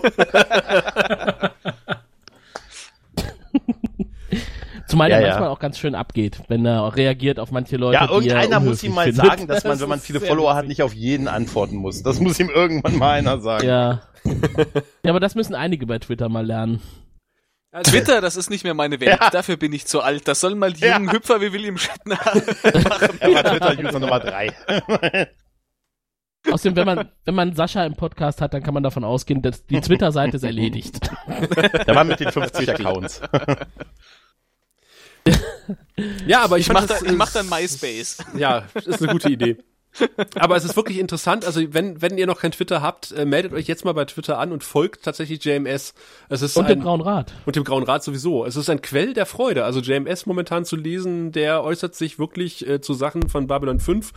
[4.86, 5.28] Zumal Ja, er ja.
[5.28, 7.94] manchmal auch ganz schön abgeht, wenn er auch reagiert auf manche Leute.
[8.00, 9.24] Ja, die er irgendeiner muss ihm mal findet.
[9.26, 12.02] sagen, dass man, Das wenn man viele Follower hat, nicht auf jeden antworten muss.
[12.02, 13.66] Das muss ihm irgendwann mal einer sagen.
[13.68, 14.00] Ja.
[15.04, 16.80] ja, aber das müssen einige bei Twitter mal lernen.
[17.70, 19.18] Also, Twitter, das ist nicht mehr meine Welt.
[19.20, 19.30] Ja.
[19.30, 20.26] Dafür bin ich zu alt.
[20.26, 20.94] Das sollen mal die Ja.
[20.96, 22.18] jungen Hüpfer wie William Shatner
[22.62, 22.84] Er
[23.34, 24.52] war Twitter-User Nummer drei.
[26.50, 29.66] Außerdem, wenn man, wenn man Sascha im Podcast hat, dann kann man davon ausgehen, dass
[29.66, 31.10] die Twitter-Seite ist erledigt.
[31.86, 33.20] Der war mit den 50 Accounts.
[36.26, 38.18] ja, aber ich, Ich mach, fand da, das, ich mach äh, dann MySpace.
[38.34, 39.58] Ja, ist eine gute Idee.
[40.36, 41.44] Aber es ist wirklich interessant.
[41.44, 44.38] Also wenn wenn ihr noch kein Twitter habt, äh, meldet euch jetzt mal bei Twitter
[44.38, 45.94] an und folgt tatsächlich JMS.
[46.28, 47.32] Es ist Und ein, dem Grauen Rat.
[47.46, 48.44] und dem Grauen Rat sowieso.
[48.44, 49.64] Es ist ein Quell der Freude.
[49.64, 54.12] Also JMS momentan zu lesen, der äußert sich wirklich äh, zu Sachen von Babylon 5.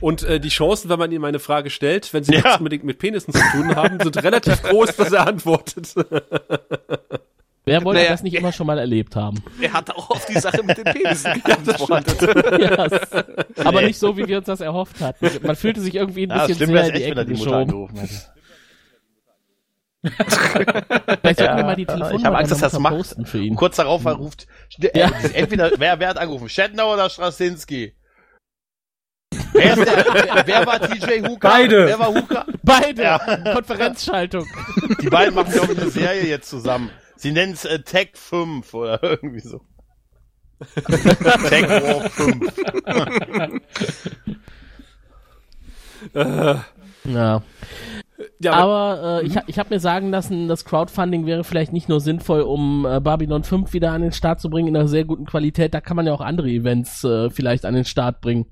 [0.00, 2.40] Und äh, die Chancen, wenn man ihm eine Frage stellt, wenn sie Ja.
[2.40, 5.94] nichts unbedingt mit Penissen zu tun haben, sind relativ groß, dass er antwortet.
[7.66, 8.10] Wer wollte Naja.
[8.12, 9.42] das nicht immer schon mal erlebt haben?
[9.60, 12.20] Er hat auch auf die Sache mit den Penissen geantwortet.
[12.60, 13.24] ja, s-
[13.64, 15.26] aber nicht so, wie wir uns das erhofft hatten.
[15.46, 17.88] Man fühlte sich irgendwie ein Ja, bisschen sehr in die Ecke geschoben.
[20.02, 22.94] Vielleicht sollten Ja, wir mal die ich Telefonnummer habe Angst, dass er das macht.
[22.96, 23.56] posten für Und ihn.
[23.56, 24.46] kurz darauf er ruft,
[24.82, 25.10] äh, Ja.
[25.32, 26.48] entweder, wer, wer hat angerufen?
[26.50, 27.94] Shatner oder Straczynski?
[29.54, 31.48] Wer, ist der, wer war TJ Hooker?
[31.48, 31.86] Beide.
[31.86, 32.44] Wer war Hooker?
[32.62, 33.02] Beide!
[33.02, 33.18] Ja.
[33.54, 34.46] Konferenzschaltung.
[35.00, 36.90] Die beiden machen, glaube ich, eine Serie jetzt zusammen.
[37.16, 39.60] Sie nennen es äh, Tech 5 oder irgendwie so.
[41.48, 42.54] Tech War 5.
[47.04, 47.42] Ja.
[48.38, 51.88] Ja, Aber äh, ich, ha- ich habe mir sagen lassen, das Crowdfunding wäre vielleicht nicht
[51.88, 55.04] nur sinnvoll, um äh, Babylon 5 wieder an den Start zu bringen in einer sehr
[55.04, 55.74] guten Qualität.
[55.74, 58.46] Da kann man ja auch andere Events äh, vielleicht an den Start bringen.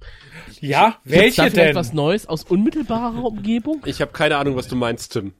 [0.60, 1.74] Ja, da welche vielleicht denn?
[1.76, 3.80] was Neues aus unmittelbarer Umgebung?
[3.84, 5.32] ich habe keine Ahnung, was du meinst, Tim.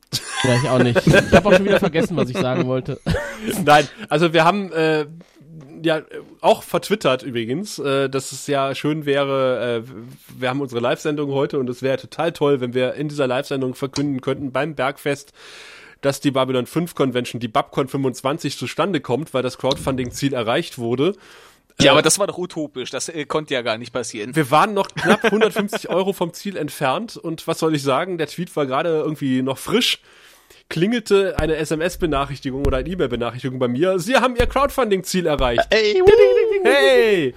[0.45, 1.05] Ja, ich auch nicht.
[1.07, 3.01] Ich habe auch schon wieder vergessen, was ich sagen wollte.
[3.65, 5.07] Nein, also wir haben äh,
[5.85, 6.05] ja äh,
[6.41, 9.91] auch vertwittert übrigens, äh, dass es ja schön wäre, äh,
[10.39, 13.75] wir haben unsere Live-Sendung heute und es wäre total toll, wenn wir in dieser Live-Sendung
[13.75, 15.33] verkünden könnten beim Bergfest,
[16.01, 21.15] dass die Babylon 5 Convention, die Babcon 25 zustande kommt, weil das Crowdfunding-Ziel erreicht wurde.
[21.81, 22.91] Ja, aber das war doch utopisch.
[22.91, 24.37] Das äh, konnte ja gar nicht passieren.
[24.37, 28.27] Wir waren noch knapp 150 Euro vom Ziel entfernt und was soll ich sagen, der
[28.27, 30.01] Tweet war gerade irgendwie noch frisch.
[30.73, 33.99] Klingelte eine SMS-Benachrichtigung oder eine E-Mail-Benachrichtigung bei mir.
[33.99, 35.67] Sie haben Ihr Crowdfunding-Ziel erreicht.
[35.69, 36.03] Ey,
[36.65, 37.35] Hey!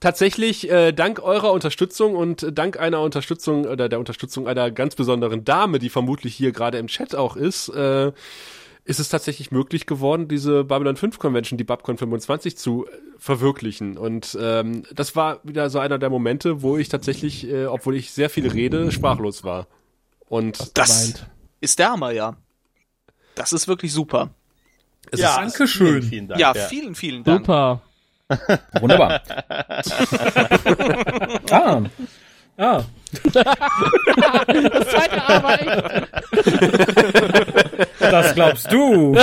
[0.00, 5.46] Tatsächlich, äh, dank eurer Unterstützung und dank einer Unterstützung oder der Unterstützung einer ganz besonderen
[5.46, 8.12] Dame, die vermutlich hier gerade im Chat auch ist, äh,
[8.84, 12.86] ist es tatsächlich möglich geworden, diese Babylon 5 Convention, die Babcon 25 zu
[13.16, 13.96] verwirklichen.
[13.96, 18.10] Und ähm, das war wieder so einer der Momente, wo ich tatsächlich, äh, obwohl ich
[18.10, 19.68] sehr viel rede, sprachlos war.
[20.28, 21.24] Und Das.
[21.60, 22.36] Ist der Hammer, ja.
[23.34, 24.30] Das ist wirklich super.
[25.10, 25.86] es ja, ist, Dankeschön.
[25.86, 26.40] Vielen, vielen Dank.
[26.40, 27.46] Ja, vielen, vielen Dank.
[27.46, 27.82] Super.
[28.80, 29.22] Wunderbar.
[31.50, 31.82] ah.
[32.56, 32.84] Ah.
[34.46, 36.08] Das zweite aber echt.
[37.98, 39.16] Das glaubst du.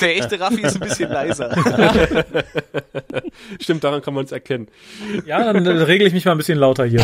[0.00, 1.56] Der echte Raffi ist ein bisschen leiser.
[3.60, 4.68] stimmt, daran kann man es erkennen.
[5.24, 7.00] Ja, dann äh, regle ich mich mal ein bisschen lauter hier.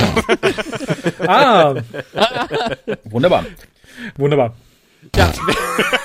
[1.26, 1.74] ah.
[3.04, 3.46] Wunderbar.
[4.16, 4.54] Wunderbar.
[5.16, 5.32] Ja,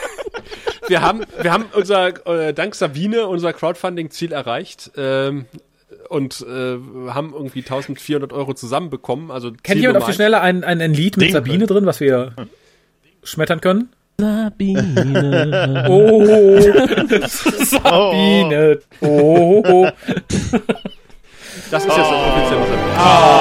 [0.87, 4.91] wir haben, wir haben unser, äh, dank Sabine, unser Crowdfunding-Ziel erreicht.
[4.97, 5.45] Ähm,
[6.09, 6.77] und äh,
[7.09, 9.31] haben irgendwie 1400 Euro zusammenbekommen.
[9.31, 11.33] Also Kennt jemand auf die Schnelle ein, ein, ein Lied mit Ding.
[11.33, 12.33] Sabine drin, was wir
[13.23, 13.89] schmettern können?
[14.19, 15.85] Sabine.
[15.89, 16.25] Oh,
[17.27, 18.79] Sabine.
[19.01, 19.87] Oh, oh.
[21.69, 22.97] Das ist jetzt ein offizielles Sabine.
[22.97, 23.37] Ah.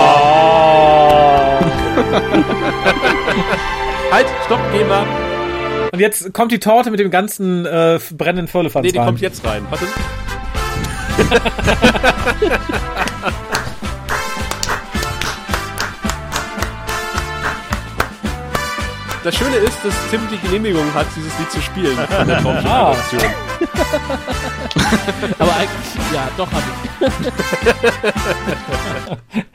[4.12, 5.04] Halt, stopp, geh mal.
[5.92, 9.06] Und jetzt kommt die Torte mit dem ganzen äh, brennenden Firlefanz Nee, die rein.
[9.06, 9.66] kommt jetzt rein.
[9.70, 9.86] Warte.
[19.26, 22.42] Das Schöne ist, dass Tim die Genehmigung hat, dieses Lied zu spielen von der Ah.
[22.42, 23.20] Traumschiff-Adoption.
[25.40, 26.62] Aber eigentlich, ja, doch hab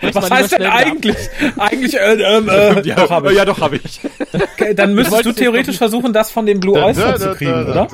[0.02, 0.12] ich.
[0.16, 1.16] Was heißt denn eigentlich?
[1.58, 3.38] Eigentlich, äh, ähm, äh, Ja, doch hab ich.
[3.38, 4.02] ja, doch, habe ich.
[4.34, 7.86] Okay, Dann müsstest wolltest du theoretisch versuchen, das von dem Blue Oyster zu kriegen, oder?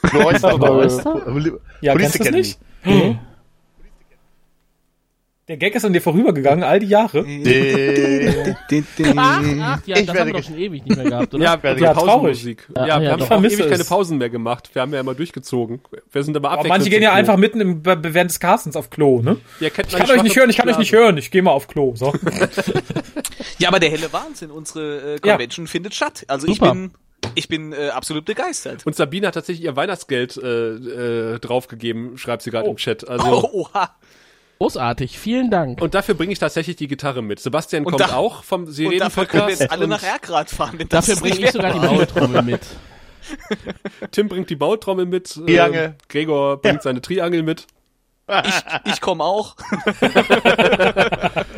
[0.00, 1.16] Blue Oyster, Blue Oyster?
[1.26, 1.52] Poli-
[1.82, 2.30] Ja, kennst du das
[2.84, 3.18] Academy.
[5.46, 7.18] Der Gag ist an dir vorübergegangen, all die Jahre.
[9.16, 11.44] Ach, ach, ja, Ich das werde haben wir doch schon ewig nicht mehr gehabt, oder?
[11.44, 12.08] Ja, werde ja ja traurig.
[12.08, 12.68] Pausenmusik.
[12.74, 13.44] Ja, Ja, wir ja, haben doch.
[13.44, 13.86] ewig keine es.
[13.88, 14.70] Pausen mehr gemacht.
[14.74, 15.80] Wir haben ja immer durchgezogen.
[16.10, 18.88] Wir sind aber Aber abwechselnd manche gehen ja einfach mitten im, während des Castens auf
[18.88, 19.36] Klo, ne?
[19.60, 21.50] Ihr kennt Ich kann euch nicht hören, ich kann euch nicht hören, ich gehe mal
[21.50, 22.14] auf Klo, so.
[23.58, 26.24] Ja, aber der helle Wahnsinn, unsere äh, Convention findet statt.
[26.28, 26.72] Also ich Super.
[26.72, 26.90] bin,
[27.34, 28.84] ich bin äh, absolut begeistert.
[28.86, 30.48] Und Sabine hat tatsächlich ihr Weihnachtsgeld äh,
[31.34, 32.72] äh, draufgegeben, schreibt sie gerade Oh.
[32.72, 33.06] im Chat.
[33.08, 33.94] Also Oh, oha.
[34.58, 35.80] Großartig, vielen Dank.
[35.82, 37.40] und dafür bringe ich tatsächlich die Gitarre mit.
[37.40, 40.02] Sebastian Und kommt da- auch vom Und Serien dafür können wir jetzt alle und nach
[40.02, 40.78] Ergrad fahren.
[40.88, 41.78] Dafür bringe ich sogar die.
[41.80, 42.60] Maultrommel mit.
[44.10, 45.32] Tim bringt die Bautrommel mit.
[45.34, 45.84] Triangel.
[45.84, 47.66] Äh, Gregor bringt seine Triangel mit.
[48.26, 49.54] Ich, ich komme auch.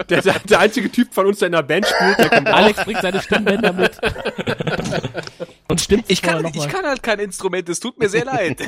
[0.09, 2.55] Der, der, der einzige Typ von uns, der in der Band spielt, der kommt auch.
[2.55, 3.99] Alex bringt seine Stimmbänder mit.
[5.69, 8.59] Und stimmt Ich kann, noch ich kann halt kein Instrument, es tut mir sehr leid.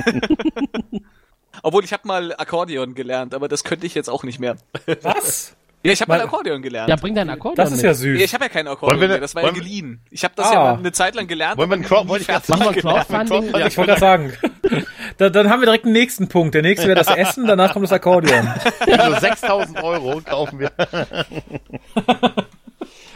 [1.62, 4.56] Obwohl, ich habe mal Akkordeon gelernt, aber das könnte ich jetzt auch nicht mehr.
[5.02, 5.55] Was?
[5.85, 6.89] Ja, ich habe mal Akkordeon gelernt.
[6.90, 7.85] Ja, bring dein Akkordeon Das ist mit.
[7.85, 8.20] ja Ja, süß.
[8.20, 10.01] ich habe ja kein Akkordeon Wollen wir mehr, das war ja geliehen.
[10.10, 10.52] Ich habe das Ah.
[10.52, 11.56] ja mal eine Zeit lang gelernt.
[11.56, 12.09] Wollen wir ein gelernt.
[12.48, 13.44] Crowdfunding?
[13.64, 14.32] Ich wollte gerade sagen.
[15.18, 16.56] Da, dann haben wir direkt einen nächsten Punkt.
[16.56, 18.52] Der nächste wäre das Essen, danach kommt das Akkordeon.
[18.98, 20.72] Also 6000 Euro kaufen wir.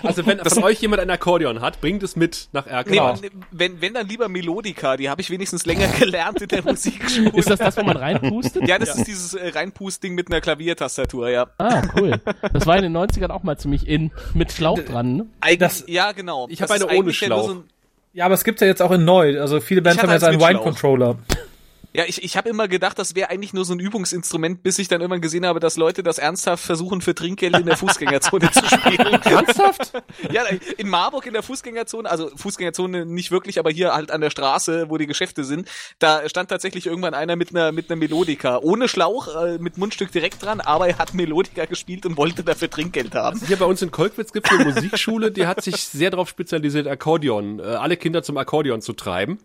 [0.02, 3.22] Also wenn von euch jemand ein Akkordeon hat, bringt es mit nach Nee, Erkrath.
[3.50, 7.30] wenn, wenn dann lieber Melodika, die habe ich wenigstens länger gelernt in der Musikschule.
[7.34, 8.66] Ist das das, wo man reinpustet?
[8.68, 11.46] ja, das ist dieses äh, Reinpusting mit einer Klaviertastatur, ja.
[11.58, 12.20] Ah, cool.
[12.52, 14.10] Das war in den 90ern auch mal ziemlich in.
[14.34, 15.26] Mit Schlauch dran, ne?
[15.40, 16.46] Eigentlich, Das- ja, genau.
[16.50, 17.50] Ich hab Das eine ohne eigentlich ja Schlauch.
[17.50, 17.64] ein-
[18.14, 19.40] Ja, aber es gibt's ja jetzt auch in neu.
[19.40, 21.16] Also viele Bands haben jetzt einen Wine-Controller.
[21.94, 24.88] Ja, ich, ich habe immer gedacht, das wäre eigentlich nur so ein Übungsinstrument, bis ich
[24.88, 28.64] dann irgendwann gesehen habe, dass Leute das ernsthaft versuchen, für Trinkgeld in der Fußgängerzone zu
[28.64, 29.20] spielen.
[29.22, 29.92] Ernsthaft?
[30.30, 30.44] Ja,
[30.78, 34.88] in Marburg in der Fußgängerzone, also Fußgängerzone nicht wirklich, aber hier halt an der Straße,
[34.88, 38.88] wo die Geschäfte sind, da stand tatsächlich irgendwann einer mit einer mit einer Melodika, ohne
[38.88, 43.14] Schlauch, äh, mit Mundstück direkt dran, aber er hat Melodika gespielt und wollte dafür Trinkgeld
[43.14, 43.40] haben.
[43.46, 46.86] Hier bei uns in Kolkwitz gibt es eine Musikschule, die hat sich sehr darauf spezialisiert,
[46.86, 49.38] Akkordeon, äh, alle Kinder zum Akkordeon zu treiben.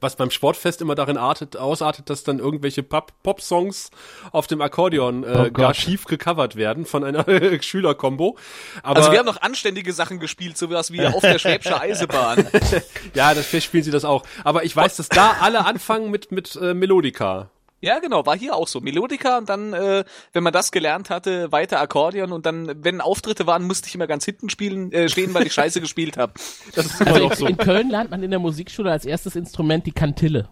[0.00, 3.90] Was beim Sportfest immer darin artet, ausartet, dass dann irgendwelche Pop- Pop-Songs
[4.30, 7.24] auf dem Akkordeon äh, Oh gar schief gecovert werden von einer
[7.62, 8.36] Schülerkombo.
[8.82, 12.46] Aber Also wir haben noch anständige Sachen gespielt, sowas wie auf der Schwäbische Eisenbahn.
[13.14, 14.24] ja, das vielleicht spielen sie das auch.
[14.44, 17.50] Aber ich weiß, dass da alle anfangen mit mit äh, Melodika.
[17.80, 18.80] Ja, genau, war hier auch so.
[18.80, 23.46] Melodika und dann, äh, wenn man das gelernt hatte, weiter Akkordeon und dann, wenn Auftritte
[23.46, 26.32] waren, musste ich immer ganz hinten spielen, äh, stehen, weil ich Scheiße gespielt habe.
[26.74, 27.46] Das ist immer Also noch in, so.
[27.46, 30.48] in Köln lernt man in der Musikschule als erstes Instrument die Kantille.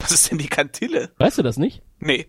[0.00, 1.10] Was ist denn die Kantille?
[1.18, 1.82] Weißt du das nicht?
[2.00, 2.26] Nee.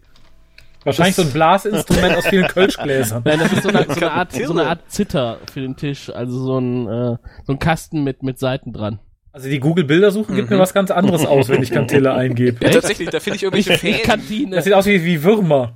[0.83, 3.23] Wahrscheinlich so ein Blasinstrument aus vielen Kölschgläsern.
[3.25, 6.09] Nein, das ist so eine, so eine, Art, so eine Art Zitter für den Tisch.
[6.09, 8.99] Also so ein, äh, so ein Kasten mit, mit Seiten dran.
[9.31, 12.65] Also die Google-Bilder suchen gibt mir was ganz anderes aus, wenn ich Kantille eingebe.
[12.65, 14.01] Ja, tatsächlich, da finde ich irgendwelche Fäden.
[14.01, 14.55] Kantine.
[14.55, 15.73] Das sieht aus wie, wie Würmer.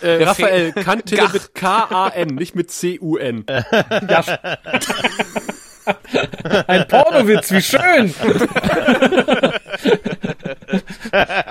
[0.00, 1.32] Äh, Raphael, Kantille Gach.
[1.32, 3.44] mit K-A-N, nicht mit C-U-N.
[6.66, 8.14] Ein Pornowitz, wie schön!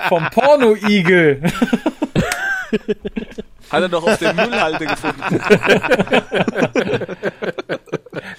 [0.10, 1.42] Vom Porno-Igel.
[3.70, 5.42] Hat er doch auf der Müllhalde gefunden.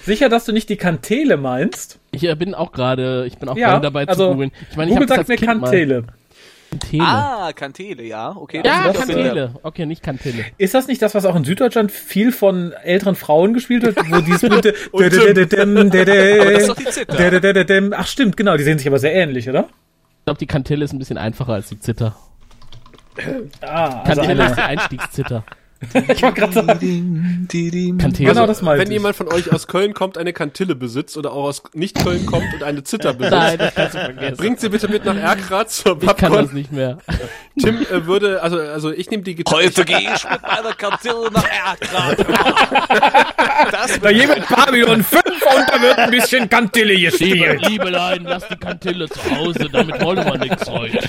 [0.05, 1.99] Sicher, dass du nicht die Kantele meinst?
[2.11, 4.51] Ich äh, bin auch gerade, ich bin auch Ja, gerade dabei also zu googeln.
[4.69, 6.05] Ich meine, ich Google habe sagt mir Kantele.
[6.71, 7.03] Kantele.
[7.03, 8.61] Ah, Kantele, ja, okay.
[8.63, 9.53] Ja, das ist Kantele.
[9.63, 10.45] Okay, nicht Kantele.
[10.57, 14.19] Ist das nicht das, was auch in Süddeutschland viel von älteren Frauen gespielt wird, wo
[14.19, 14.73] dieses berühmte.
[17.95, 19.69] Ach stimmt, genau, die sehen sich aber sehr ähnlich, oder?
[20.19, 22.15] Ich glaube, die Kantille ist ein bisschen einfacher als die Zither.
[23.61, 25.43] Ah, also Kantille ist eine, die Einstiegszither.
[26.09, 27.47] ich wollte gerade sagen,
[27.99, 28.29] Kantille.
[28.31, 28.93] genau das meinte Wenn ich.
[28.93, 32.53] jemand von euch aus Köln kommt, eine Kantille besitzt oder auch aus nicht Köln kommt
[32.53, 34.37] und eine Zither besitzt, Nein, das kannst du vergessen.
[34.37, 36.53] bringt sie bitte mit nach Erkrath zur ich kann das Popcorn.
[36.55, 36.97] nicht mehr.
[37.59, 39.63] Tim äh, würde, also also ich nehme die Gitarre.
[39.63, 42.25] Heute gehe ich mit meiner Kantille nach Erkrad.
[43.71, 47.67] Das Da jemand Babylon 5 und da wird ein bisschen Kantille Liebe, gespielt.
[47.67, 50.99] Liebelein, lass die Kantille zu Hause, damit wollen wir nichts heute.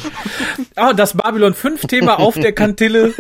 [0.77, 3.13] Ah, das Babylon 5 Thema auf der Kantille.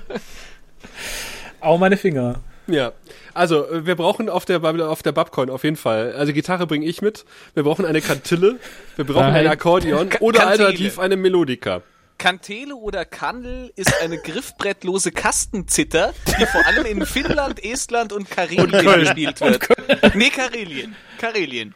[1.60, 2.40] Au meine Finger.
[2.66, 2.92] Ja.
[3.34, 6.12] Also, äh, wir brauchen auf der auf der Babcoin auf jeden Fall.
[6.12, 7.24] Also Gitarre bringe ich mit.
[7.54, 8.58] Wir brauchen eine Kantille,
[8.96, 9.46] wir brauchen Nein.
[9.46, 10.66] ein Akkordeon Ka- oder Kantele.
[10.66, 11.82] alternativ eine Melodika.
[12.18, 18.70] Kantele oder Kandel ist eine griffbrettlose Kastenzither, die vor allem in Finnland, Estland und Karelien
[18.70, 20.14] gespielt wird.
[20.14, 20.96] Nee, Karelien.
[21.18, 21.74] Karelien.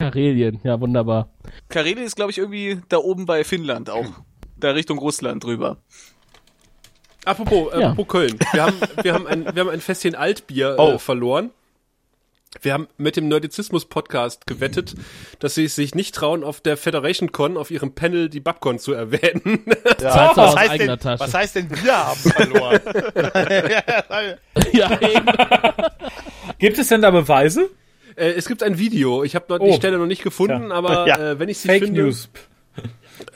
[0.00, 1.30] Karelien, ja, wunderbar.
[1.68, 4.06] Karelien ist, glaube ich, irgendwie da oben bei Finnland auch.
[4.56, 5.78] Da Richtung Russland drüber.
[7.24, 7.90] Apropos, äh, Ja.
[7.90, 8.38] apropos Köln.
[8.52, 10.92] Wir haben, wir haben ein, wir haben ein Fässchen Altbier Oh.
[10.92, 11.50] äh, verloren.
[12.62, 14.94] Wir haben mit dem Nerdizismus-Podcast gewettet,
[15.40, 18.92] dass sie sich nicht trauen, auf der Federation Con auf ihrem Panel die Babcon zu
[18.92, 19.64] erwähnen.
[19.98, 21.20] Zahlst du was, heißt denn, Tasche.
[21.24, 22.80] was heißt denn, wir haben verloren?
[24.72, 25.26] ja, eben.
[26.60, 27.70] Gibt es denn da Beweise?
[28.16, 29.24] äh, es gibt ein Video.
[29.24, 29.66] Ich habe noch Oh.
[29.66, 31.18] die Stelle noch nicht gefunden, aber Ja.
[31.32, 32.08] äh, wenn ich sie Fake finde,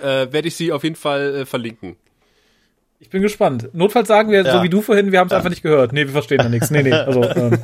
[0.00, 1.96] äh, werde ich sie auf jeden Fall äh, verlinken.
[3.00, 3.68] Ich bin gespannt.
[3.72, 4.62] Notfalls sagen wir, so Ja.
[4.62, 5.92] wie du vorhin, wir haben es einfach nicht gehört.
[5.92, 6.70] Nee, wir verstehen da nichts.
[6.70, 6.92] Nee, nee.
[6.92, 7.58] Also, ähm.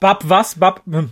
[0.00, 0.54] Bab was?
[0.56, 0.82] Bab.
[0.88, 1.10] hm.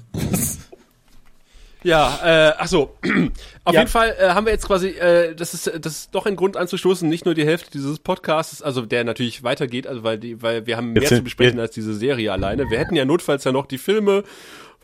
[1.84, 2.20] Ja,
[2.50, 2.94] äh, ach so.
[3.64, 3.80] Auf Ja.
[3.80, 6.56] jeden Fall äh, haben wir jetzt quasi, äh, das ist das ist doch ein Grund
[6.56, 10.64] anzustoßen, nicht nur die Hälfte dieses Podcasts, also der natürlich weitergeht, also weil die, weil
[10.66, 12.70] wir haben mehr Jetzt zu besprechen als diese Serie alleine.
[12.70, 14.22] Wir hätten ja notfalls ja noch die Filme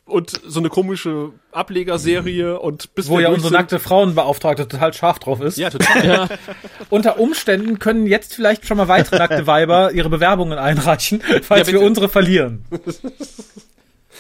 [0.08, 4.92] und so eine komische Ablegerserie und bis Wo wir ja unsere sind- nackte Frauenbeauftragte total
[4.94, 5.58] scharf drauf ist.
[5.58, 6.28] Ja, total.
[6.90, 11.74] Unter Umständen können jetzt vielleicht schon mal weitere nackte Weiber ihre Bewerbungen einreichen, falls Ja,
[11.74, 12.64] wir unsere verlieren.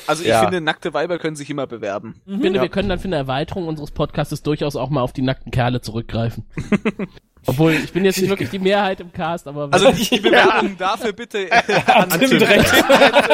[0.06, 0.40] Also ich Ja.
[0.40, 2.20] finde, nackte Weiber können sich immer bewerben.
[2.26, 5.22] Ich finde, wir können dann für eine Erweiterung unseres Podcasts durchaus auch mal auf die
[5.22, 6.44] nackten Kerle zurückgreifen.
[7.46, 11.12] Obwohl, ich bin jetzt nicht wirklich die Mehrheit im Cast, aber Also die Bewerbung dafür
[11.12, 12.72] bitte äh, an Tim direkt.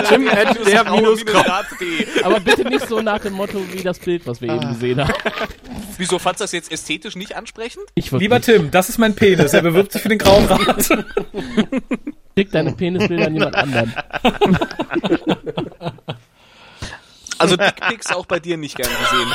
[0.09, 1.25] Tim at der minus
[2.23, 5.13] aber bitte nicht so nach dem Motto wie das Bild, was wir eben gesehen haben.
[5.99, 7.85] Wieso fandst du das jetzt ästhetisch nicht ansprechend?
[8.11, 9.53] Lieber Tim, das ist mein Penis.
[9.53, 10.89] Er bewirbt sich für den grauen Rat.
[12.37, 13.95] schick deine Penisbilder an jemand anderen.
[17.39, 19.33] Also Dickpics auch bei dir nicht gern gesehen.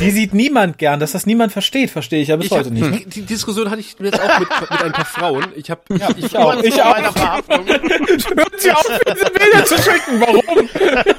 [0.00, 1.00] Die sieht niemand gern.
[1.00, 3.06] Dass das niemand versteht, verstehe ich ja bis Ich hab, heute nicht.
[3.06, 5.46] die, die Diskussion hatte ich jetzt auch mit, mit ein paar Frauen.
[5.56, 6.62] Ich habe Ja, ich auch.
[6.62, 6.92] Ich auch.
[6.92, 7.66] Meiner Verhaftung.
[7.68, 10.20] Hören Sie auf, diese Bilder zu schicken.
[10.20, 10.42] Warum?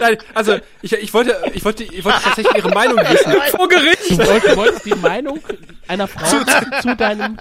[0.00, 3.32] Nein, also ich, ich wollte ich wollte ich wollte tatsächlich ihre Meinung wissen.
[3.56, 4.10] Vor Gericht.
[4.10, 5.40] Du wolltest, wolltest die Meinung
[5.86, 6.44] einer Frau zu,
[6.82, 7.38] zu deinem...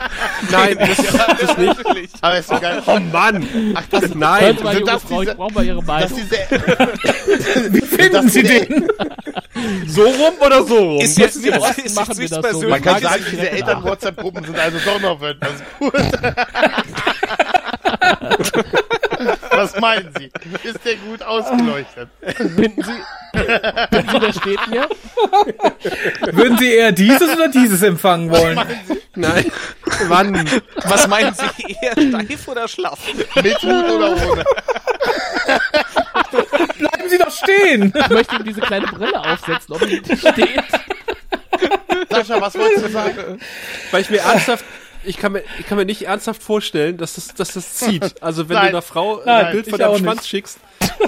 [0.51, 0.97] Nein, das,
[1.39, 2.11] das nicht.
[2.21, 2.81] Aber ist so geil.
[2.85, 3.47] Oh Mann.
[3.75, 4.57] Ach, das, Nein.
[4.61, 6.11] Mal, junge Frau, ich diese- brauche mal ihre Meinung.
[6.15, 8.87] diese, Finden Sie den?
[9.87, 11.01] So rum oder so rum?
[11.01, 12.41] Ist jetzt nicht, Osten ist machen wir das so.
[12.41, 12.69] persönlich.
[12.69, 15.93] man kann sagen, diese Eltern-WhatsApp-Gruppen sind also doch noch etwas gut.
[19.63, 20.29] Was meinen Sie?
[20.67, 22.09] Ist der gut ausgeleuchtet?
[22.35, 23.01] Finden Sie,
[23.91, 24.89] finden Sie, der steht mir?
[26.33, 28.59] Würden Sie eher dieses oder dieses empfangen wollen?
[29.15, 29.49] Nein.
[30.07, 30.49] Wann?
[30.83, 32.99] Was meinen Sie, eher steif oder schlaff?
[33.35, 34.43] Mit Hut oder ohne?
[36.77, 37.93] Bleiben Sie doch stehen.
[37.95, 40.63] Ich möchte ihm diese kleine Brille aufsetzen, ob er nicht steht.
[42.09, 43.39] Sascha, was wolltest du sagen?
[43.91, 44.65] Weil ich mir ernsthaft
[45.05, 48.15] ich kann mir, ich kann mir nicht ernsthaft vorstellen, dass das, dass das zieht.
[48.21, 48.65] Also wenn Nein.
[48.65, 50.29] du einer Frau Nein, ein Bild von deinem Schwanz nicht.
[50.29, 50.59] schickst,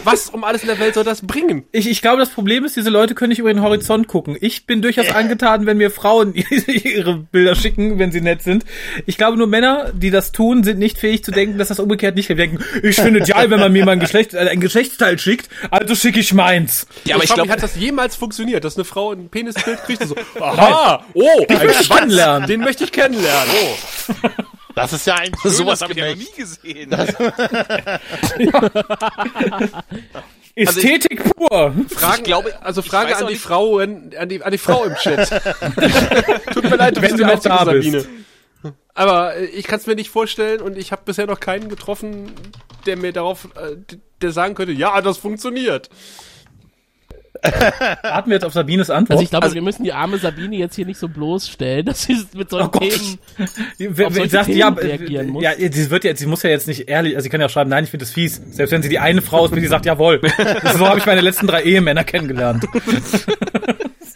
[0.04, 1.66] was um alles in der Welt soll das bringen?
[1.72, 4.38] Ich, ich glaube, das Problem ist, diese Leute können nicht über den Horizont gucken.
[4.40, 6.34] Ich bin durchaus angetan, wenn mir Frauen
[6.68, 8.66] ihre Bilder schicken, wenn sie nett sind.
[9.06, 12.16] Ich glaube, nur Männer, die das tun, sind nicht fähig zu denken, dass das umgekehrt
[12.16, 12.38] nicht geht.
[12.38, 15.18] Wir denken, ich finde es geil, wenn man mir mal ein, Geschlecht, äh, ein Geschlechtsteil
[15.20, 16.88] schickt, also schicke ich meins.
[17.06, 20.02] Ja, aber ich mich, glaube, hat das jemals funktioniert, dass eine Frau ein Penisbild kriegt
[20.02, 22.48] und so, aha, oh, ein möchte ich Schwanz, kennenlernen.
[22.48, 23.54] den möchte ich kennenlernen.
[23.62, 24.28] Oh.
[24.76, 26.92] Das ist ja ein sowas schönes habe ich ja noch nie gesehen.
[30.56, 31.74] Ästhetik pur.
[31.90, 34.96] Fragen, glaube- also ich Frage an die nicht- Frauen, an die, an die Frau im
[34.96, 35.30] Chat.
[36.54, 37.92] Tut mir leid, du Wenn bist du noch da bist.
[37.92, 38.06] Sabine.
[38.94, 42.32] Aber äh, ich kann es mir nicht vorstellen und ich habe bisher noch keinen getroffen,
[42.86, 43.76] der mir darauf, äh,
[44.22, 45.90] der sagen könnte, ja, das funktioniert.
[48.04, 49.12] Warten wir jetzt auf Sabines Antwort.
[49.12, 52.18] Also ich glaube, wir müssen die arme Sabine jetzt hier nicht so bloßstellen, dass sie
[52.36, 52.80] mit solchen Oh.
[52.80, 53.20] Themen...
[53.78, 55.44] Wer solche sagt, Themen ja, reagieren äh, muss.
[55.44, 57.52] ja, sie wird ja, sie muss ja jetzt nicht ehrlich, also sie kann ja auch
[57.52, 58.42] schreiben, nein, ich finde das fies.
[58.52, 60.22] Selbst wenn sie die eine Frau ist, die sagt, jawohl.
[60.78, 62.66] so habe ich meine letzten drei Ehemänner kennengelernt.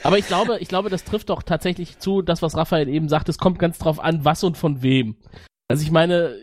[0.03, 3.29] Aber ich glaube, ich glaube, das trifft doch tatsächlich zu, das, was Raphael eben sagt,
[3.29, 5.15] es kommt ganz drauf an, was und von wem.
[5.67, 6.35] Also ich meine,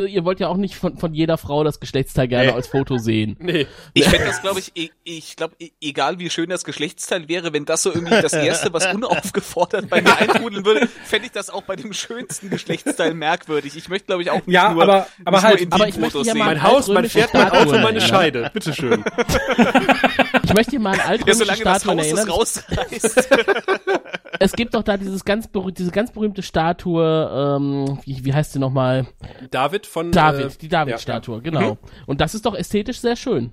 [0.00, 2.52] ihr wollt ja auch nicht von, von jeder Frau das Geschlechtsteil gerne Nee.
[2.52, 3.36] als Foto sehen.
[3.44, 3.66] Nee.
[3.92, 7.64] Ich fände das, glaube ich, e- ich glaube, egal wie schön das Geschlechtsteil wäre, wenn
[7.64, 11.62] das so irgendwie das Erste, was unaufgefordert bei mir eintrudeln würde, fände ich das auch
[11.62, 13.76] bei dem schönsten Geschlechtsteil merkwürdig.
[13.76, 15.96] Ich möchte, glaube ich, auch nicht Ja, nur, aber- aber nicht halt- nur aber ich
[15.98, 16.38] möchte mal- sehen.
[16.38, 18.00] Mein Haus, mein Pferd, mein Auto, meine.
[18.00, 18.50] Scheide.
[18.52, 19.04] Bitteschön.
[20.54, 22.28] Ich möchte hier mal an Ja, solange das Statuen erinnern.
[24.40, 28.58] Es gibt doch da dieses ganz diese ganz berühmte Statue, ähm, wie, wie heißt sie
[28.60, 29.06] nochmal?
[29.50, 31.78] David von David, äh, die David-Statue, genau.
[32.06, 33.52] Und das ist doch ästhetisch sehr schön.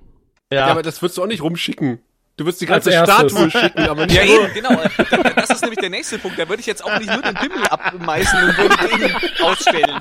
[0.52, 0.66] Ja.
[0.66, 2.00] aber das würdest du auch nicht rumschicken.
[2.42, 2.90] Du würdest die ganze.
[2.90, 4.44] Statue schicken, aber nicht Ja, nur.
[4.46, 4.80] eben, genau.
[5.36, 6.38] Das ist nämlich der nächste Punkt.
[6.38, 10.00] Da würde ich jetzt auch nicht nur den Pimmel abmeißen und würde den ausstellen.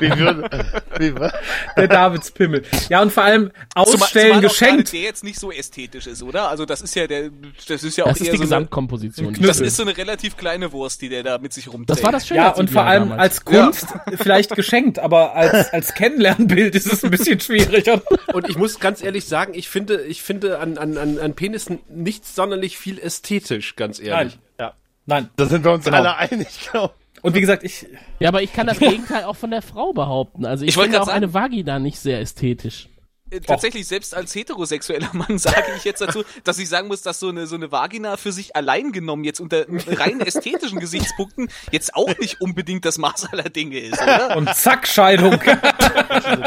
[0.00, 0.50] Wie würde,
[0.98, 1.32] wie, wa-
[1.76, 2.64] Der Davidspimmel.
[2.88, 4.92] Ja, und vor allem ausstellen zumal auch geschenkt.
[4.92, 6.48] Der jetzt nicht so ästhetisch ist, oder?
[6.48, 7.30] Also das ist ja der,
[7.68, 9.34] das ist ja auch Das ist eher die so eine, Gesamtkomposition.
[9.34, 11.90] die das ist so eine relativ kleine Wurst, die der da mit sich rumträgt.
[11.90, 12.40] das war das Schöne.
[12.40, 14.16] Ja, und vor allem als Kunst Ja.
[14.16, 18.02] vielleicht geschenkt, aber als, als Kennenlernbild ist es ein bisschen schwieriger.
[18.32, 21.80] Und ich muss ganz ehrlich sagen, ich finde, ich finde an, an, an, an Penissen
[21.88, 24.38] nichts sonderlich viel ästhetisch, ganz ehrlich.
[24.58, 24.74] ja,
[25.06, 25.28] Nein.
[25.36, 25.98] da sind wir uns Genau.
[25.98, 27.86] alle einig, glaube Und wie gesagt, ich,
[28.20, 30.44] Ja, aber ich kann das Gegenteil auch von der Frau behaupten.
[30.46, 32.88] Also ich, Ich wollte finde auch sagen- eine Vagina nicht sehr ästhetisch.
[33.30, 37.18] Äh, Tatsächlich, selbst als heterosexueller Mann sage ich jetzt dazu, dass ich sagen muss, dass
[37.20, 41.94] so eine, so eine Vagina für sich allein genommen jetzt unter rein ästhetischen Gesichtspunkten jetzt
[41.94, 44.36] auch nicht unbedingt das Maß aller Dinge ist, oder?
[44.36, 45.38] und zack, Scheidung.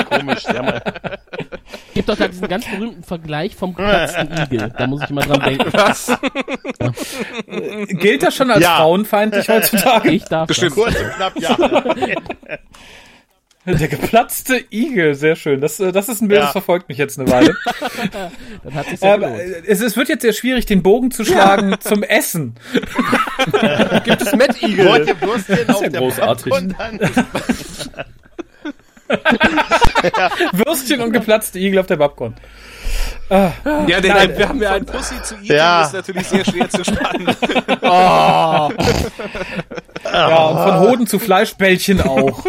[0.09, 0.43] Komisch.
[0.45, 1.19] Ja, mal.
[1.97, 4.71] Gibt doch da diesen ganz berühmten Vergleich vom geplatzten Igel.
[4.77, 5.73] Da muss ich immer dran denken.
[5.73, 6.11] Was?
[7.89, 8.75] Gilt das schon als Ja.
[8.77, 10.11] frauenfeindlich heutzutage?
[10.11, 10.73] Ich darf Bestimmt.
[10.73, 11.57] Kurz und knapp, ja.
[13.65, 15.59] Der geplatzte Igel, sehr schön.
[15.59, 16.45] Das, äh, das ist ein Bild, Ja.
[16.45, 17.53] das verfolgt mich jetzt eine Weile.
[18.63, 21.25] Dann hat sich ja Ähm, äh, es, es wird jetzt sehr schwierig, den Bogen zu
[21.25, 22.55] schlagen zum Essen.
[24.05, 24.85] Gibt es Eagle?
[24.85, 26.53] Wollt ihr Würstchen auf ja der großartig.
[30.53, 32.35] Würstchen und geplatzte Igel auf der Babcon.
[33.29, 33.51] Ja,
[34.01, 35.83] denn Nein, ein, wir haben ja von ein- Pussy zu Igel Ja.
[35.85, 37.27] ist natürlich sehr schwer zu spannen.
[40.03, 42.45] Ja, und von Hoden zu Fleischbällchen auch.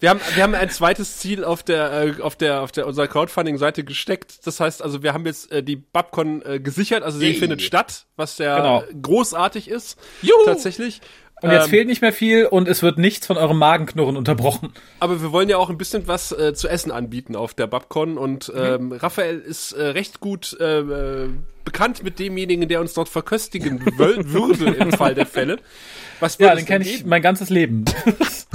[0.00, 3.06] Wir haben, wir haben ein zweites Ziel auf der, äh, auf der, auf der unserer
[3.06, 4.46] Crowdfunding-Seite gesteckt.
[4.46, 8.04] Das heißt also, wir haben jetzt äh, die Babcon äh, gesichert, also sie findet statt,
[8.16, 8.84] was ja Genau.
[9.00, 9.96] großartig ist.
[10.20, 10.44] Juhu.
[10.44, 11.00] Tatsächlich.
[11.44, 14.72] Und jetzt Ähm, fehlt nicht mehr viel und es wird nichts von eurem Magenknurren unterbrochen.
[14.98, 18.16] Aber wir wollen ja auch ein bisschen was äh, zu essen anbieten auf der Babcon
[18.16, 21.28] und ähm, Raphael ist äh, recht gut äh, äh,
[21.64, 25.58] bekannt mit demjenigen, der uns dort verköstigen würde im Fall der Fälle.
[26.20, 27.84] Was Ja, den kenne ich mein ganzes Leben.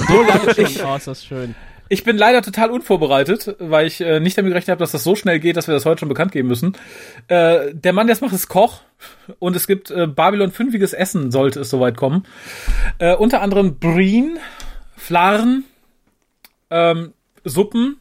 [0.08, 0.86] So lange schon.
[0.88, 1.54] Oh, ist das schön.
[1.90, 5.16] Ich bin leider total unvorbereitet, weil ich äh, nicht damit gerechnet habe, dass das so
[5.16, 6.78] schnell geht, dass wir das heute schon bekannt geben müssen.
[7.28, 8.82] Äh, der Mann, der es macht, ist Koch
[9.40, 12.26] und es gibt äh, Babylon 5 Essen, sollte es soweit kommen.
[13.00, 14.38] Äh, unter anderem Brien,
[14.96, 15.64] Flarn,
[16.70, 17.14] ähm,
[17.44, 18.00] Suppen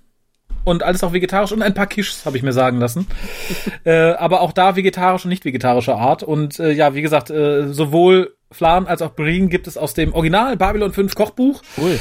[0.65, 3.07] und alles auch vegetarisch und ein paar Quiches, habe ich mir sagen lassen.
[3.85, 6.23] äh, aber auch da vegetarisch und nicht vegetarischer Art.
[6.23, 10.13] Und äh, ja, wie gesagt, äh, sowohl Flarn als auch Brien gibt es aus dem
[10.13, 11.63] Original Babylon 5 Kochbuch.
[11.79, 11.99] Cool.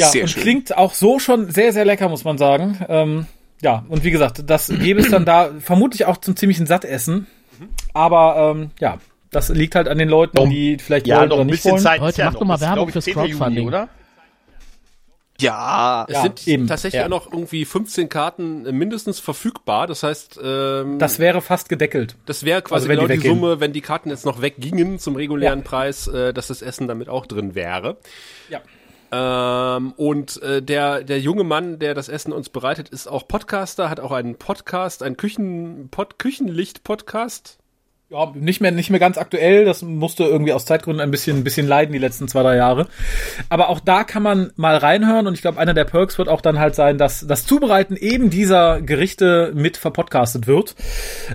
[0.00, 0.42] Ja, Sehr und schön.
[0.42, 2.78] klingt auch so schon sehr, sehr lecker, muss man sagen.
[2.88, 3.26] Ähm,
[3.62, 7.26] ja, und wie gesagt, das gäbe es dann da vermutlich auch zum ziemlichen Sattessen.
[7.92, 8.98] Aber ähm, ja,
[9.30, 11.56] das liegt halt an den Leuten, Noch- die vielleicht Ja, wollen noch oder ein nicht
[11.56, 11.82] bisschen wollen.
[11.82, 12.00] Zeit.
[12.00, 12.40] Leute, ja macht noch.
[12.40, 13.14] doch mal Werbung fürs 10.
[13.14, 13.66] Juni, Crowdfunding.
[13.68, 13.88] oder?
[15.38, 16.04] Ja.
[16.08, 17.06] Es Ja, sind eben, tatsächlich ja.
[17.06, 19.86] auch noch irgendwie 15 Karten mindestens verfügbar.
[19.86, 22.16] Das heißt, ähm, Das wäre fast gedeckelt.
[22.26, 23.34] Das wäre quasi Also wenn die genau die, weggehen.
[23.40, 25.64] Summe, wenn die Karten jetzt noch weggingen zum regulären Ja.
[25.64, 27.96] Preis, äh, dass das Essen damit auch drin wäre.
[28.50, 28.60] Ja.
[29.12, 33.90] Ähm, und äh, der, der junge Mann, der das Essen uns bereitet, ist auch Podcaster,
[33.90, 37.60] hat auch einen Podcast, einen Küchen, Pod, Küchenlicht-Podcast.
[38.12, 39.64] Ja, nicht mehr, nicht mehr ganz aktuell.
[39.64, 42.88] Das musste irgendwie aus Zeitgründen ein bisschen, ein bisschen leiden die letzten zwei, drei Jahre.
[43.50, 46.40] Aber auch da kann man mal reinhören und ich glaube, einer der Perks wird auch
[46.40, 50.74] dann halt sein, dass das Zubereiten eben dieser Gerichte mit verpodcastet wird.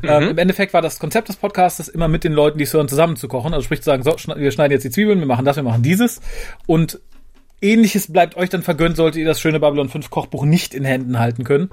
[0.03, 2.89] Ähm, Im Endeffekt war das Konzept des Podcastes immer mit den Leuten, die es hören,
[2.89, 3.53] zusammen zu kochen.
[3.53, 5.81] Also sprich zu sagen, so, wir schneiden jetzt die Zwiebeln, wir machen das, wir machen
[5.81, 6.19] dieses.
[6.68, 6.99] Und
[7.66, 11.20] Ähnliches bleibt euch dann vergönnt, solltet ihr das schöne Babylon 5 Kochbuch nicht in Händen
[11.20, 11.70] halten können.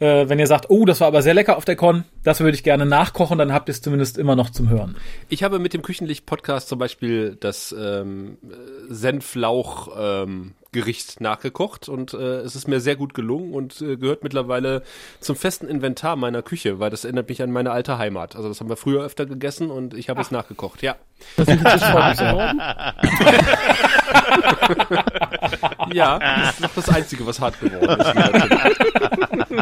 [0.00, 2.54] Äh, wenn ihr sagt, oh, das war aber sehr lecker auf der Con, das würde
[2.56, 4.96] ich gerne nachkochen, dann habt ihr es zumindest immer noch zum Hören.
[5.28, 12.56] Ich habe mit dem Küchenlicht-Podcast zum Beispiel das ähm, äh, Senflauch-Gericht nachgekocht und äh, es
[12.56, 14.82] ist mir sehr gut gelungen und äh, gehört mittlerweile
[15.20, 18.34] zum festen Inventar meiner Küche, weil das erinnert mich an meine alte Heimat.
[18.34, 20.96] Also das haben wir früher öfter gegessen und ich habe es nachgekocht, ja.
[21.36, 21.60] Das ist.
[25.92, 28.14] Ja, das ist noch das Einzige, was hart geworden ist.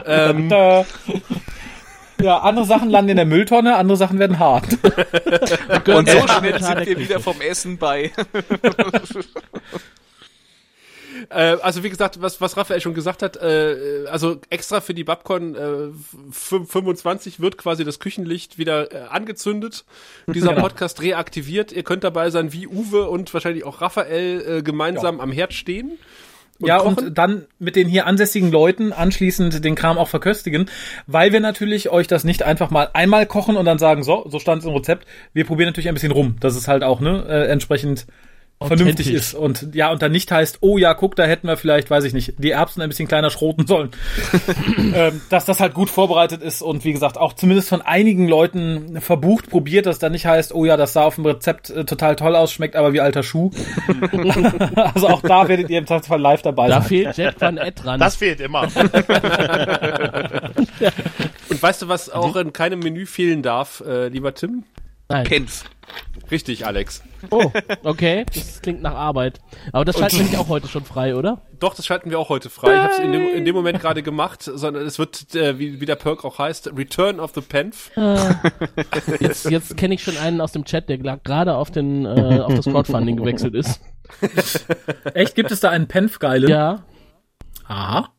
[0.07, 0.85] ähm, Äh,
[2.23, 4.67] ja, andere Sachen landen in der Mülltonne, andere Sachen werden hart.
[5.89, 8.13] Und so schnell sind wir wieder vom Essen bei.
[11.31, 15.05] Äh, also wie gesagt, was, was Raphael schon gesagt hat, äh, also extra für die
[15.05, 15.89] Babcon äh,
[16.31, 19.85] f- 25 wird quasi das Küchenlicht wieder äh, angezündet,
[20.27, 20.63] dieser Genau.
[20.63, 21.73] Podcast reaktiviert.
[21.73, 25.99] Ihr könnt dabei sein, wie Uwe und wahrscheinlich auch Raphael äh, gemeinsam am Herd stehen.
[26.61, 27.07] Und ja, kochen.
[27.09, 30.71] und dann mit den hier ansässigen Leuten anschließend den Kram auch verköstigen,
[31.09, 34.39] weil wir natürlich euch das nicht einfach mal einmal kochen und dann sagen, so, so
[34.39, 35.07] stand es im Rezept.
[35.33, 36.37] Wir probieren natürlich ein bisschen rum.
[36.41, 38.07] Das ist halt auch, ne, äh, entsprechend
[38.67, 41.91] vernünftig ist und ja und dann nicht heißt, oh ja, guck, da hätten wir vielleicht,
[41.91, 43.91] weiß ich nicht, die Erbsen ein bisschen kleiner schroten sollen.
[44.95, 49.01] ähm, dass das halt gut vorbereitet ist und wie gesagt auch zumindest von einigen Leuten
[49.01, 52.17] verbucht probiert, dass dann nicht heißt, oh ja, das sah auf dem Rezept äh, total
[52.17, 53.51] toll aus, schmeckt aber wie alter Schuh.
[54.95, 56.89] also auch da werdet ihr im Fall live dabei Da sein.
[56.89, 58.01] fehlt Jet Van Ed dran.
[58.01, 58.63] Das fehlt immer.
[61.49, 64.65] Und weißt du, was auch in keinem Menü fehlen darf, äh, lieber Tim?
[65.09, 65.25] Nein.
[65.25, 65.65] Penf.
[66.33, 67.03] Richtig, Alex.
[67.31, 67.53] Oh,
[67.85, 68.25] okay.
[68.35, 69.41] Das klingt nach Arbeit.
[69.73, 71.43] Aber das schalten wir nicht auch heute schon frei, oder?
[71.61, 72.75] Doch, das schalten wir auch heute frei.
[72.75, 75.81] Ich habe es in dem, in dem Moment gerade gemacht, sondern es wird, äh, wie,
[75.81, 77.91] wie der Perk auch heißt, Return of the Penf.
[79.21, 82.55] Jetzt, jetzt kenne ich schon einen aus dem Chat, der gerade auf, den, äh, auf
[82.55, 83.81] das Crowdfunding gewechselt ist.
[85.15, 86.49] Echt, gibt es da einen Penf-Geilen?
[86.49, 86.85] Ja,
[87.73, 88.11] Aha.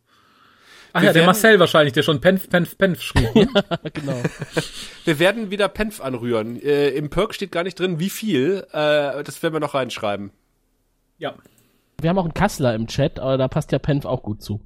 [0.96, 3.34] Ach Wir ja, der werden- Marcel wahrscheinlich, der schon Penf, Penf, Penf schrieb.
[3.36, 3.48] ne?
[3.94, 4.22] genau.
[5.06, 6.62] Wir werden wieder Penf anrühren.
[6.62, 8.66] Äh, Im Perk steht gar nicht drin, wie viel.
[8.72, 10.32] Äh, das werden wir noch reinschreiben.
[11.18, 11.36] ja.
[12.02, 14.60] Wir haben auch einen Kassler im Chat, aber da passt ja Penf auch gut zu.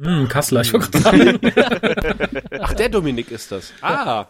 [0.00, 1.40] Hm, Kassler, ich wollte sagen.
[2.60, 3.72] Ach, der Dominik ist das.
[3.80, 4.26] Ah.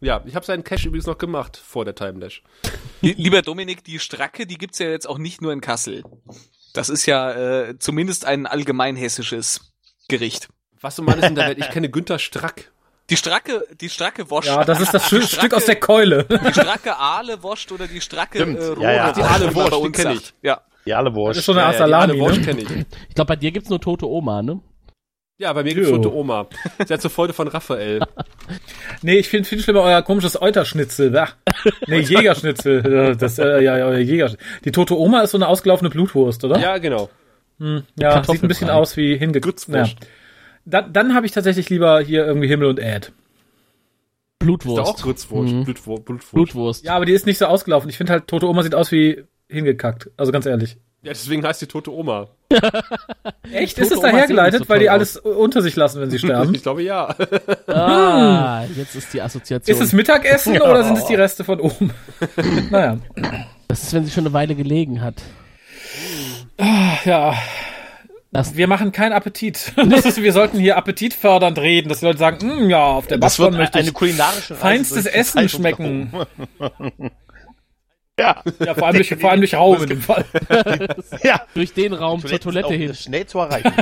[0.00, 2.42] Ja, ich habe seinen Cash übrigens noch gemacht vor der Time Dash.
[3.02, 6.02] Lieber Dominik, die Stracke, die gibt's ja jetzt auch nicht nur in Kassel.
[6.72, 7.32] Das ist ja
[7.68, 9.72] äh, zumindest ein allgemein hessisches
[10.08, 10.48] Gericht.
[10.80, 11.58] Was du meinst in der Welt?
[11.58, 12.70] Ich kenne Günther Strack.
[13.08, 14.48] Die Stracke, die Stracke Wurst.
[14.48, 16.24] Ja, das ist das Die Stück aus der Keule.
[16.24, 18.58] Die Stracke Aale Wurst oder die Stracke Stimmt.
[18.58, 19.12] äh, Rohre Ja, ja.
[19.12, 20.16] Die Aale bei die uns kenn sagt.
[20.16, 20.34] ich.
[20.42, 20.60] Ja.
[20.84, 21.38] Die alle Das Wurst.
[21.38, 22.44] ist schon eine Ja, ja, die Salami, Aale ne?
[22.44, 22.70] kenne ich.
[23.08, 24.60] Ich glaube, bei dir gibt's nur tote Oma, ne?
[25.38, 26.46] Ja, bei mir gibt's tote Oma.
[26.84, 28.00] Sie hat zur Freude von Raphael.
[29.02, 31.16] Nee, ich finde viel schlimmer euer komisches Euterschnitzel.
[31.16, 31.36] Ach,
[31.86, 33.16] nee, Jägerschnitzel.
[33.16, 34.32] Das, äh, ja, ja, euer Jäger.
[34.64, 36.58] Die tote Oma ist so eine ausgelaufene Blutwurst, oder?
[36.58, 37.10] Ja, genau.
[37.98, 39.68] Ja sieht ein bisschen aus wie hingekürzt.
[39.68, 39.82] Ja.
[39.82, 40.10] Grützwurst.
[40.64, 43.06] Dann, dann habe ich tatsächlich lieber hier irgendwie Himmel und Erd.
[43.06, 43.14] Ist
[44.40, 44.78] Blutwurst.
[44.78, 45.54] da auch Grützwurst.
[45.54, 45.64] Mhm.
[45.64, 46.04] Blutwurst.
[46.04, 46.32] Blutwurst.
[46.32, 46.84] Blutwurst.
[46.84, 47.88] Ja, aber die ist nicht so ausgelaufen.
[47.88, 50.10] Ich finde halt, tote Oma sieht aus wie hingekackt.
[50.16, 50.76] Also ganz ehrlich.
[51.02, 52.28] Ja, deswegen heißt die tote Oma.
[53.52, 53.76] Echt?
[53.76, 56.00] Tote Ist es Omas da sehen hergeleitet, nicht so weil die alles unter sich lassen,
[56.00, 56.54] wenn sie sterben?
[56.54, 57.14] Ich glaube ja.
[57.68, 59.74] Ah, jetzt ist die Assoziation.
[59.74, 61.92] Ist es Mittagessen oder sind es die Reste von oben?
[62.70, 62.98] naja.
[63.68, 65.22] das ist, wenn sie schon eine Weile gelegen hat.
[66.58, 67.34] Ja,
[68.32, 69.72] Das, wir machen keinen Appetit.
[69.88, 73.18] Das ist, wir sollten hier appetitfördernd reden, dass die Leute sagen, "Mm, ja, auf der
[73.18, 76.12] Das wird Bassbahn möchte eine ich kulinarische Reise feinstes Essen schmecken.
[78.18, 80.24] Ja, Ja, vor allem durch, vor allem durch Raum in dem Fall.
[81.22, 81.42] ja.
[81.52, 82.94] durch den Raum zur Toilette hin.
[82.94, 83.74] Schnell zu erreichen.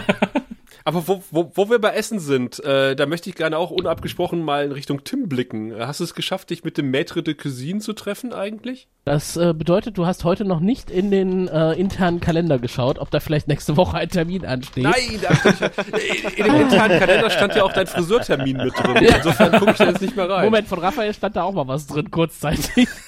[0.86, 4.42] Aber wo, wo, wo wir bei Essen sind, äh, da möchte ich gerne auch unabgesprochen
[4.42, 5.72] mal in Richtung Tim blicken.
[5.78, 8.86] Hast du es geschafft, dich mit dem Maître de Cuisine zu treffen eigentlich?
[9.06, 13.10] Das äh, bedeutet, du hast heute noch nicht in den äh, internen Kalender geschaut, ob
[13.10, 14.84] da vielleicht nächste Woche ein Termin ansteht.
[14.84, 18.96] Nein, ich, in dem internen Kalender stand ja auch dein Friseurtermin mit drin.
[19.16, 20.44] Insofern gucke ich da jetzt nicht mehr rein.
[20.46, 22.88] Moment, von Raphael stand da auch mal was drin, kurzzeitig.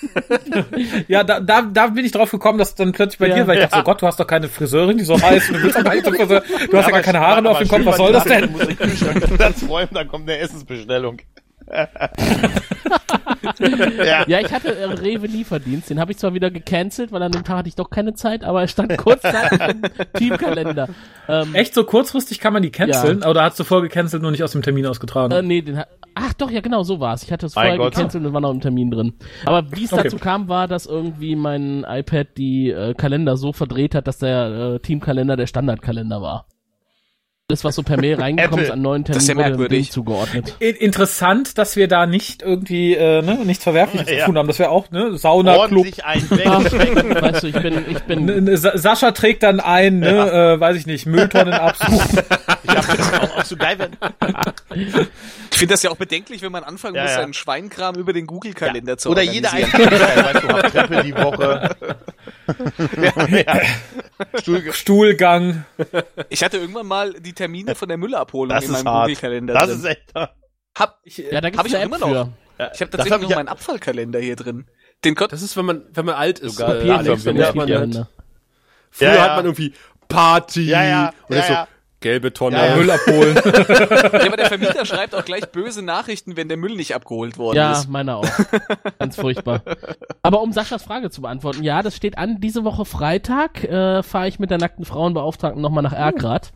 [1.08, 3.34] Ja, da, da, da bin ich drauf gekommen, dass dann plötzlich bei Ja.
[3.36, 5.62] dir, weil ich dachte so, Gott, du hast doch keine Friseurin, die so heißt, du
[5.62, 8.52] willst aber du hast ja gar keine Haare mehr dem Kopf, was soll das denn?
[8.52, 11.18] Muss ich Kühlschrank ganz räumen, dann kommt eine Essensbestellung.
[13.58, 14.24] ja.
[14.26, 17.44] ja, ich hatte äh, Rewe Lieferdienst, den habe ich zwar wieder gecancelt, weil an dem
[17.44, 19.82] Tag hatte ich doch keine Zeit, aber er stand kurzzeitig im
[20.14, 20.88] Teamkalender.
[21.28, 23.24] Ähm, Echt so kurzfristig kann man die canceln?
[23.24, 25.32] Oder hast du vorher gecancelt, nur nicht aus dem Termin ausgetragen?
[25.32, 27.22] Äh, nee, den hat, ach doch, ja genau, so war's.
[27.22, 27.94] Ich hatte es vorher Gott.
[27.94, 29.14] gecancelt und war noch im Termin drin.
[29.44, 30.04] Aber wie es Okay.
[30.04, 34.74] dazu kam, war, dass irgendwie mein iPad die äh, Kalender so verdreht hat, dass der
[34.74, 36.46] äh, Teamkalender der Standardkalender war.
[37.48, 40.56] Alles, was so per Mail reingekommen ist an neuen Das Terminen, ja wurde zugeordnet.
[40.58, 44.18] In- Interessant, dass wir da nicht irgendwie äh, ne, nichts Verwerfliches Ja.
[44.18, 44.48] zu tun haben.
[44.48, 45.86] Das wäre auch ne Sauna Club.
[45.86, 50.86] Weißt du, ich bin, ich bin, Sa Sascha trägt dann ein, ne, äh, weiß ich
[50.86, 52.18] nicht, Mülltonnen absuchen.
[52.68, 53.92] Ich hab das auch, auch so geil, wenn,
[55.52, 57.20] Ich finde das ja auch bedenklich, wenn man anfangen Ja, muss, ja.
[57.20, 59.84] seinen Schweinkram über den Google-Kalender zu oder jede organisieren.
[59.88, 61.76] Einzelne, weißt du, auf Treppe die Woche.
[63.36, 63.60] ja, ja.
[64.40, 65.64] Stuhl, Stuhlgang.
[66.28, 69.02] Ich hatte irgendwann mal die Termine von der Müllabholung das in ist meinem.
[69.02, 69.78] Google-Kalender Das drin.
[69.78, 70.34] ist echt hart.
[70.76, 72.08] hab, ja, da hab gibt's ich immer noch.
[72.08, 72.32] für.
[72.58, 74.66] Ja, Ich habe tatsächlich hab noch ich meinen Abfallkalender hier drin.
[75.04, 76.56] Den Gott, Das ist, wenn man, wenn man alt ist.
[76.56, 78.08] Sogar äh, wenn der man, Kalender.
[78.90, 79.22] früher Ja, ja.
[79.22, 79.74] hat man irgendwie
[80.08, 81.68] Party Ja, ja, und ja, so ja.
[82.00, 82.56] Gelbe Tonne.
[82.56, 82.76] Ja, ja.
[82.76, 83.34] Müll abholen.
[83.44, 87.56] ja, aber der Vermieter schreibt auch gleich böse Nachrichten, wenn der Müll nicht abgeholt worden
[87.56, 87.88] Ja, ist.
[87.88, 88.28] meiner auch.
[88.98, 89.62] Ganz furchtbar.
[90.22, 92.40] Aber um Saschas Frage zu beantworten, ja, das steht an.
[92.40, 96.52] Diese Woche Freitag äh, fahre ich mit der nackten Frauenbeauftragten nochmal nach Ergrad.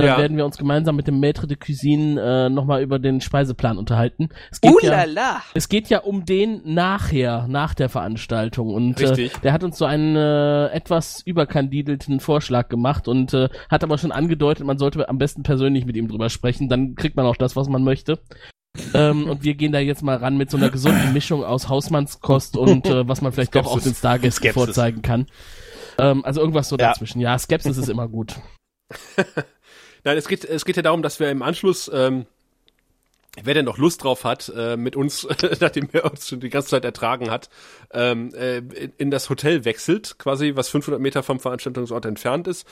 [0.00, 0.18] Dann Ja.
[0.18, 4.30] werden wir uns gemeinsam mit dem Maître de Cuisine äh, nochmal über den Speiseplan unterhalten.
[4.50, 5.04] Es geht, ja,
[5.52, 8.72] es geht ja um den nachher, nach der Veranstaltung.
[8.72, 9.32] Und äh, Richtig.
[9.42, 14.10] der hat uns so einen äh, etwas überkandidelten Vorschlag gemacht und äh, hat aber schon
[14.10, 16.70] angedeutet, man sollte am besten persönlich mit ihm drüber sprechen.
[16.70, 18.20] Dann kriegt man auch das, was man möchte.
[18.94, 22.56] ähm, und wir gehen da jetzt mal ran mit so einer gesunden Mischung aus Hausmannskost
[22.56, 24.54] und äh, was man vielleicht doch auch den Stargästen Skepsis.
[24.64, 25.26] vorzeigen kann.
[25.98, 26.88] Ähm, also irgendwas so Ja.
[26.88, 27.20] dazwischen.
[27.20, 28.36] Ja, Skepsis ist immer gut.
[30.04, 32.26] Nein, es geht, es geht ja darum, dass wir im Anschluss, ähm,
[33.42, 35.26] wer denn noch Lust drauf hat, äh, mit uns,
[35.60, 37.50] nachdem er uns schon die ganze Zeit ertragen hat,
[37.92, 38.62] ähm, äh,
[38.98, 42.66] in, das Hotel wechselt, quasi, was 500 Meter vom Veranstaltungsort entfernt ist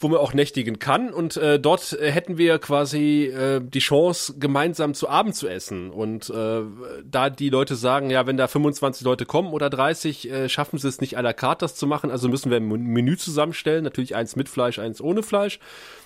[0.00, 1.12] wo man auch nächtigen kann.
[1.12, 5.90] Und äh, dort hätten wir quasi äh, die Chance, gemeinsam zu Abend zu essen.
[5.90, 6.62] Und äh,
[7.04, 10.88] da die Leute sagen, ja, wenn da 25 Leute kommen oder 30, äh, schaffen sie
[10.88, 12.10] es nicht à la carte das zu machen.
[12.10, 13.84] Also müssen wir ein Menü zusammenstellen.
[13.84, 15.58] Natürlich eins mit Fleisch, eins ohne Fleisch.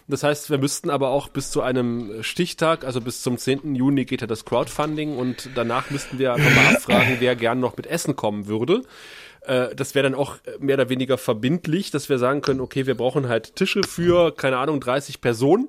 [0.09, 3.75] Das heißt, wir müssten aber auch bis zu einem Stichtag, also bis zum 10.
[3.75, 7.77] Juni geht ja das Crowdfunding und danach müssten wir einfach mal abfragen, wer gern noch
[7.77, 8.83] mit Essen kommen würde.
[9.43, 12.97] Äh, das wäre dann auch mehr oder weniger verbindlich, dass wir sagen können, okay, wir
[12.97, 15.69] brauchen halt Tische für, keine Ahnung, 30 Personen.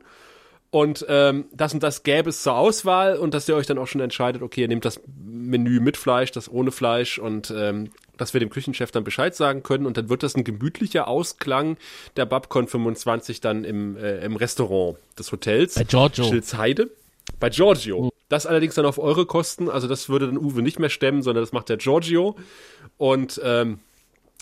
[0.72, 3.88] Und ähm, das und das gäbe es zur Auswahl und dass ihr euch dann auch
[3.88, 8.34] schon entscheidet, okay, ihr nehmt das Menü mit Fleisch, das ohne Fleisch und ähm, dass
[8.34, 11.78] wir dem Küchenchef dann Bescheid sagen können und dann wird das ein gemütlicher Ausklang
[12.16, 15.76] der Babcon 25 dann im, äh, im Restaurant des Hotels.
[15.76, 16.26] Bei Giorgio.
[16.26, 16.92] Schilzheide.
[17.40, 18.12] Bei Giorgio.
[18.28, 21.44] Das allerdings dann auf eure Kosten, also das würde dann Uwe nicht mehr stemmen, sondern
[21.44, 22.36] das macht der Giorgio.
[22.98, 23.80] Und ähm,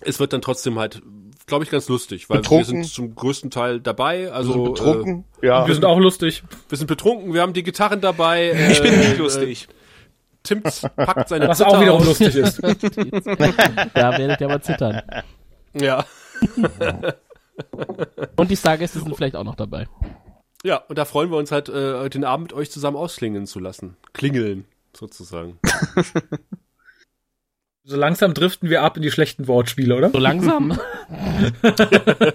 [0.02, 1.02] es wird dann trotzdem halt,
[1.46, 2.76] glaube ich, ganz lustig, weil Betrunken.
[2.78, 4.32] wir sind zum größten Teil dabei.
[4.32, 5.24] Also Also betrunken.
[5.42, 5.68] ja.
[5.68, 6.44] Wir sind auch lustig.
[6.46, 8.52] Äh, wir sind betrunken, wir haben die Gitarren dabei.
[8.72, 9.68] Ich bin nicht äh, lustig.
[10.48, 12.08] Tim packt seine Was Zither auch wiederum aus.
[12.08, 12.62] lustig ist.
[13.94, 15.02] Da werdet ihr aber zittern.
[15.74, 16.06] Ja.
[18.36, 19.88] Und die Stargäste sind vielleicht auch noch dabei.
[20.64, 23.60] ja, und da freuen wir uns halt, äh, den Abend mit euch zusammen ausklingen zu
[23.60, 23.98] lassen.
[24.14, 25.60] Klingeln, sozusagen.
[27.90, 30.10] So langsam driften wir ab in die schlechten Wortspiele, oder?
[30.10, 30.78] So langsam.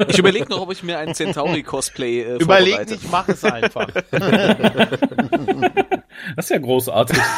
[0.09, 2.93] Ich überlege noch, ob ich mir ein Centauri-Cosplay äh, Überleg vorbereite.
[2.93, 3.87] nicht, mach es einfach.
[6.37, 7.19] Das ist ja großartig.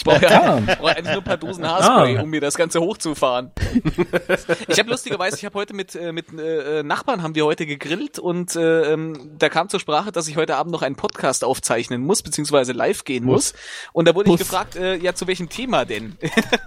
[0.00, 0.62] Ich brauche ja, Ah.
[0.66, 2.22] ich brauche eigentlich nur ein paar Dosen Haarspray, Ah.
[2.22, 3.50] um mir das Ganze hochzufahren.
[4.68, 8.18] Ich habe lustigerweise, ich habe heute mit äh, mit äh, Nachbarn haben wir heute gegrillt
[8.18, 12.00] und äh, ähm, da kam zur Sprache, dass ich heute Abend noch einen Podcast aufzeichnen
[12.00, 13.52] muss beziehungsweise live gehen muss.
[13.92, 14.40] Und da wurde Muss.
[14.40, 16.16] ich gefragt, äh, ja zu welchem Thema denn?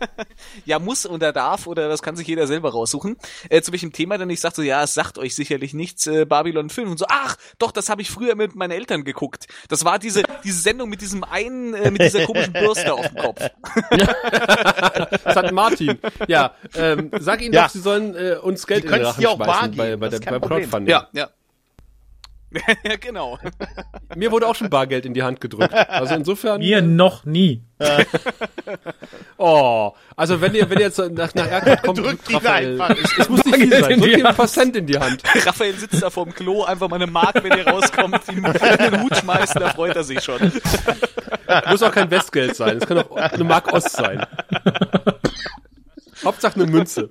[0.65, 3.17] ja muss oder darf oder das kann sich jeder selber raussuchen.
[3.49, 4.29] Äh, zu welchem Thema denn?
[4.29, 7.05] Ich sagte so, ja, es sagt euch sicherlich nichts, äh, Babylon 5 und so.
[7.09, 9.47] Ach, doch, das habe ich früher mit meinen Eltern geguckt.
[9.69, 13.17] Das war diese diese Sendung mit diesem einen äh, mit dieser komischen Bürste auf dem
[13.23, 13.41] Kopf.
[15.23, 15.97] Das hat Martin.
[16.27, 17.63] Ja, ähm, sag ihnen Ja.
[17.63, 20.09] doch, sie sollen äh, uns Geld Die in den Rachen dir auch schmeißen bei, bei
[20.09, 20.61] das der, Problem.
[20.61, 20.91] Crowdfunding.
[20.91, 21.29] Ja, ja.
[22.83, 23.39] ja, genau.
[24.15, 25.73] Mir wurde auch schon Bargeld in die Hand gedrückt.
[25.73, 26.59] Also insofern.
[26.59, 27.63] Mir noch nie.
[29.37, 32.79] Oh, also wenn ihr, wenn ihr jetzt nach, nach Erkert kommt, Drückt drückt Raphael.
[33.03, 33.99] Es, es muss nicht viel sein.
[33.99, 35.21] Drückt ihm ein paar Cent in die Hand.
[35.45, 39.17] Raphael sitzt da vorm Klo, einfach mal eine Mark, wenn ihr rauskommt, ihm einen Hut
[39.17, 40.39] schmeißen, da freut er sich schon.
[41.69, 42.77] Muss auch kein Westgeld sein.
[42.77, 44.25] Es kann auch eine Mark Ost sein.
[46.23, 47.09] Hauptsache eine Münze.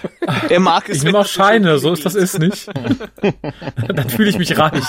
[0.50, 2.68] Der Mark ist Ich nehme auch Scheine, so ist das ist nicht.
[3.88, 4.84] Dann fühle ich mich reich.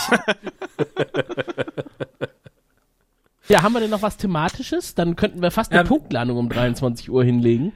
[3.47, 4.93] Ja, haben wir denn noch was Thematisches?
[4.95, 7.73] Dann könnten wir fast eine Ähm, Punktlandung um 23 Uhr hinlegen.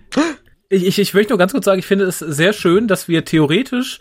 [0.69, 3.25] Ich, ich, ich möchte nur ganz kurz sagen, ich finde es sehr schön, dass wir
[3.25, 3.99] theoretisch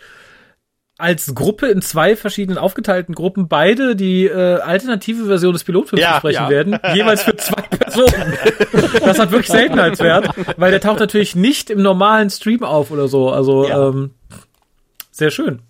[0.97, 6.13] als Gruppe in zwei verschiedenen aufgeteilten Gruppen beide die äh, alternative Version des Pilotfilms Ja,
[6.13, 6.49] besprechen ja.
[6.49, 8.33] werden, jeweils für zwei Personen.
[9.03, 13.29] Das hat wirklich Seltenheitswert, weil der taucht natürlich nicht im normalen Stream auf oder so.
[13.31, 13.89] Also Ja.
[13.89, 14.11] ähm,
[15.11, 15.61] sehr schön.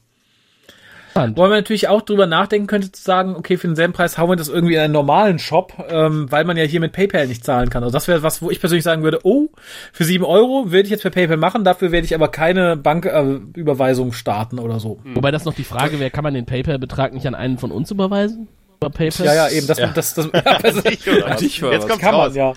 [1.14, 1.38] Spannend.
[1.38, 4.36] Wo man natürlich auch drüber nachdenken könnte, zu sagen, okay, für denselben Preis hauen wir
[4.36, 7.70] das irgendwie in einen normalen Shop, ähm, weil man ja hier mit PayPal nicht zahlen
[7.70, 7.84] kann.
[7.84, 9.50] Also das wäre was, wo ich persönlich sagen würde, oh,
[9.92, 14.10] für sieben Euro würde ich jetzt per PayPal machen, dafür werde ich aber keine Banküberweisung
[14.10, 15.02] äh, starten oder so.
[15.14, 17.92] Wobei das noch die Frage wäre, kann man den PayPal-Betrag nicht an einen von uns
[17.92, 18.48] überweisen?
[18.82, 19.28] Über PayPal?
[19.28, 21.40] Ja, ja, eben, das, das, das, ja, das Ich oder was?
[21.40, 21.90] Dich oder Jetzt was?
[21.90, 22.36] kommt's kann man, raus.
[22.36, 22.54] ja.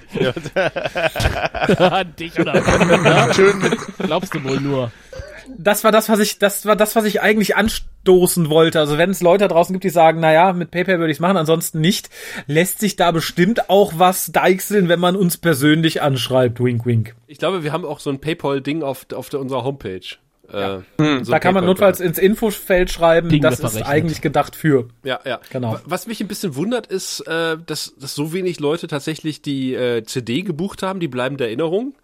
[2.04, 3.36] Dich oder was?
[3.36, 4.90] Schön mit Glaubst du wohl nur?
[5.58, 7.54] Das war das, was ich, das war das, was ich eigentlich
[8.06, 8.78] anstoßen wollte.
[8.80, 11.16] Also wenn es Leute da draußen gibt, die sagen, na ja, mit PayPal würde ich
[11.16, 12.08] es machen, ansonsten nicht,
[12.46, 16.60] lässt sich da bestimmt auch was deichseln, wenn man uns persönlich anschreibt.
[16.62, 17.14] Wink, wink.
[17.26, 20.00] Ich glaube, wir haben auch so ein Paypal-Ding auf, auf der, unserer Homepage.
[20.52, 24.54] Äh, so ein Da kann man notfalls ins Infofeld schreiben, Dinge das ist eigentlich gedacht
[24.54, 24.86] für.
[25.02, 25.40] Ja, ja.
[25.50, 25.72] Genau.
[25.74, 29.74] Wa- Was mich ein bisschen wundert, ist, äh, dass, dass so wenig Leute tatsächlich die
[29.74, 31.94] äh, CD gebucht haben, die bleibende Erinnerung,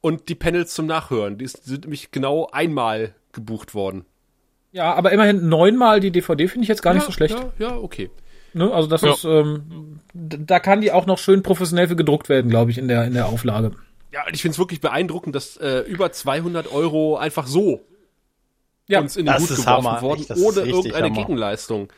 [0.00, 1.38] und die Panels zum Nachhören.
[1.38, 4.04] Die sind nämlich genau einmal gebucht worden.
[4.74, 7.38] Ja, aber immerhin neunmal die DVD finde ich jetzt gar nicht ja, so schlecht.
[7.38, 8.10] Ja, ja, okay.
[8.54, 8.72] Ne?
[8.72, 9.12] Also das Ja.
[9.12, 12.88] ist, ähm, da kann die auch noch schön professionell für gedruckt werden, glaube ich, in
[12.88, 13.70] der, in der Auflage.
[14.12, 17.82] Ja, und ich finde es wirklich beeindruckend, dass äh, über 200 Euro einfach so
[18.88, 20.02] Ja, uns in den das Hut ist geworfen Hammer.
[20.02, 21.16] worden, Echt, das ohne irgendeine Hammer.
[21.16, 21.88] Gegenleistung.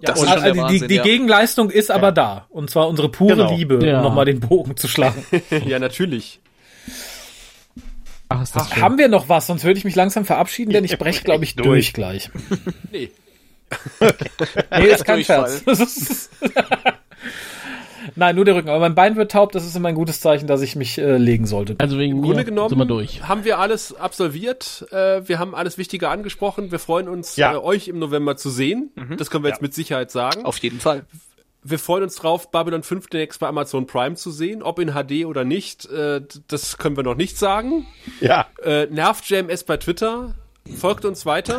[0.00, 1.02] Das und ist also die, Wahnsinn, die ja.
[1.02, 2.46] Gegenleistung ist aber da.
[2.50, 3.52] Und zwar unsere pure Genau.
[3.56, 3.96] Liebe, Ja.
[3.98, 5.24] um nochmal den Bogen zu schlagen.
[5.66, 6.38] ja, natürlich.
[8.30, 8.82] Ach, ist das schön.
[8.82, 9.46] Haben wir noch was?
[9.46, 11.92] Sonst würde ich mich langsam verabschieden, denn ich breche, glaube ich, durch.
[11.92, 12.30] Gleich.
[12.92, 13.10] Nee.
[14.78, 15.22] Nee, ist kein.
[15.24, 15.62] Scherz.
[18.16, 18.68] Nein, nur der Rücken.
[18.70, 21.18] Aber mein Bein wird taub, das ist immer ein gutes Zeichen, dass ich mich äh,
[21.18, 21.74] legen sollte.
[21.78, 23.22] Also wegen Im mir Grunde sind wir genommen durch.
[23.28, 24.86] haben wir alles absolviert.
[24.90, 26.70] Äh, wir haben alles Wichtige angesprochen.
[26.72, 27.52] Wir freuen uns, Ja.
[27.54, 28.90] äh, euch im November zu sehen.
[29.18, 29.62] Das können wir jetzt Ja.
[29.62, 30.44] mit Sicherheit sagen.
[30.46, 31.04] Auf jeden Fall.
[31.68, 34.62] Wir freuen uns drauf, Babylon 5 demnächst bei Amazon Prime zu sehen.
[34.62, 37.86] Ob in HD oder nicht, äh, das können wir noch nicht sagen.
[38.20, 38.46] Ja.
[38.62, 40.34] Äh, nervt JMS bei Twitter.
[40.78, 41.58] Folgt uns weiter.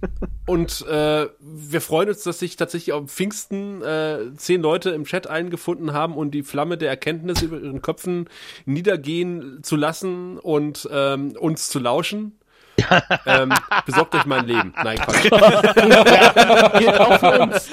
[0.46, 5.26] Und äh, wir freuen uns, dass sich tatsächlich am Pfingsten äh, zehn Leute im Chat
[5.26, 8.28] eingefunden haben und die Flamme der Erkenntnis über ihren Köpfen
[8.64, 12.32] niedergehen zu lassen und ähm, uns zu lauschen.
[13.26, 13.52] ähm,
[13.86, 14.72] besorgt euch mein Leben.
[14.82, 15.22] Nein, Quatsch.
[16.78, 17.70] Geht auch für uns.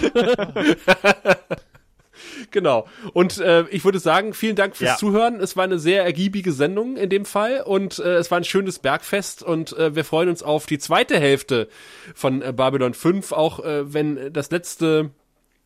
[2.51, 2.87] Genau.
[3.13, 4.97] Und äh, ich würde sagen, vielen Dank fürs Ja.
[4.97, 5.39] Zuhören.
[5.39, 8.79] Es war eine sehr ergiebige Sendung in dem Fall und äh, es war ein schönes
[8.79, 11.67] Bergfest und äh, wir freuen uns auf die zweite Hälfte
[12.15, 15.11] von äh, Babylon 5, auch äh, wenn das letzte,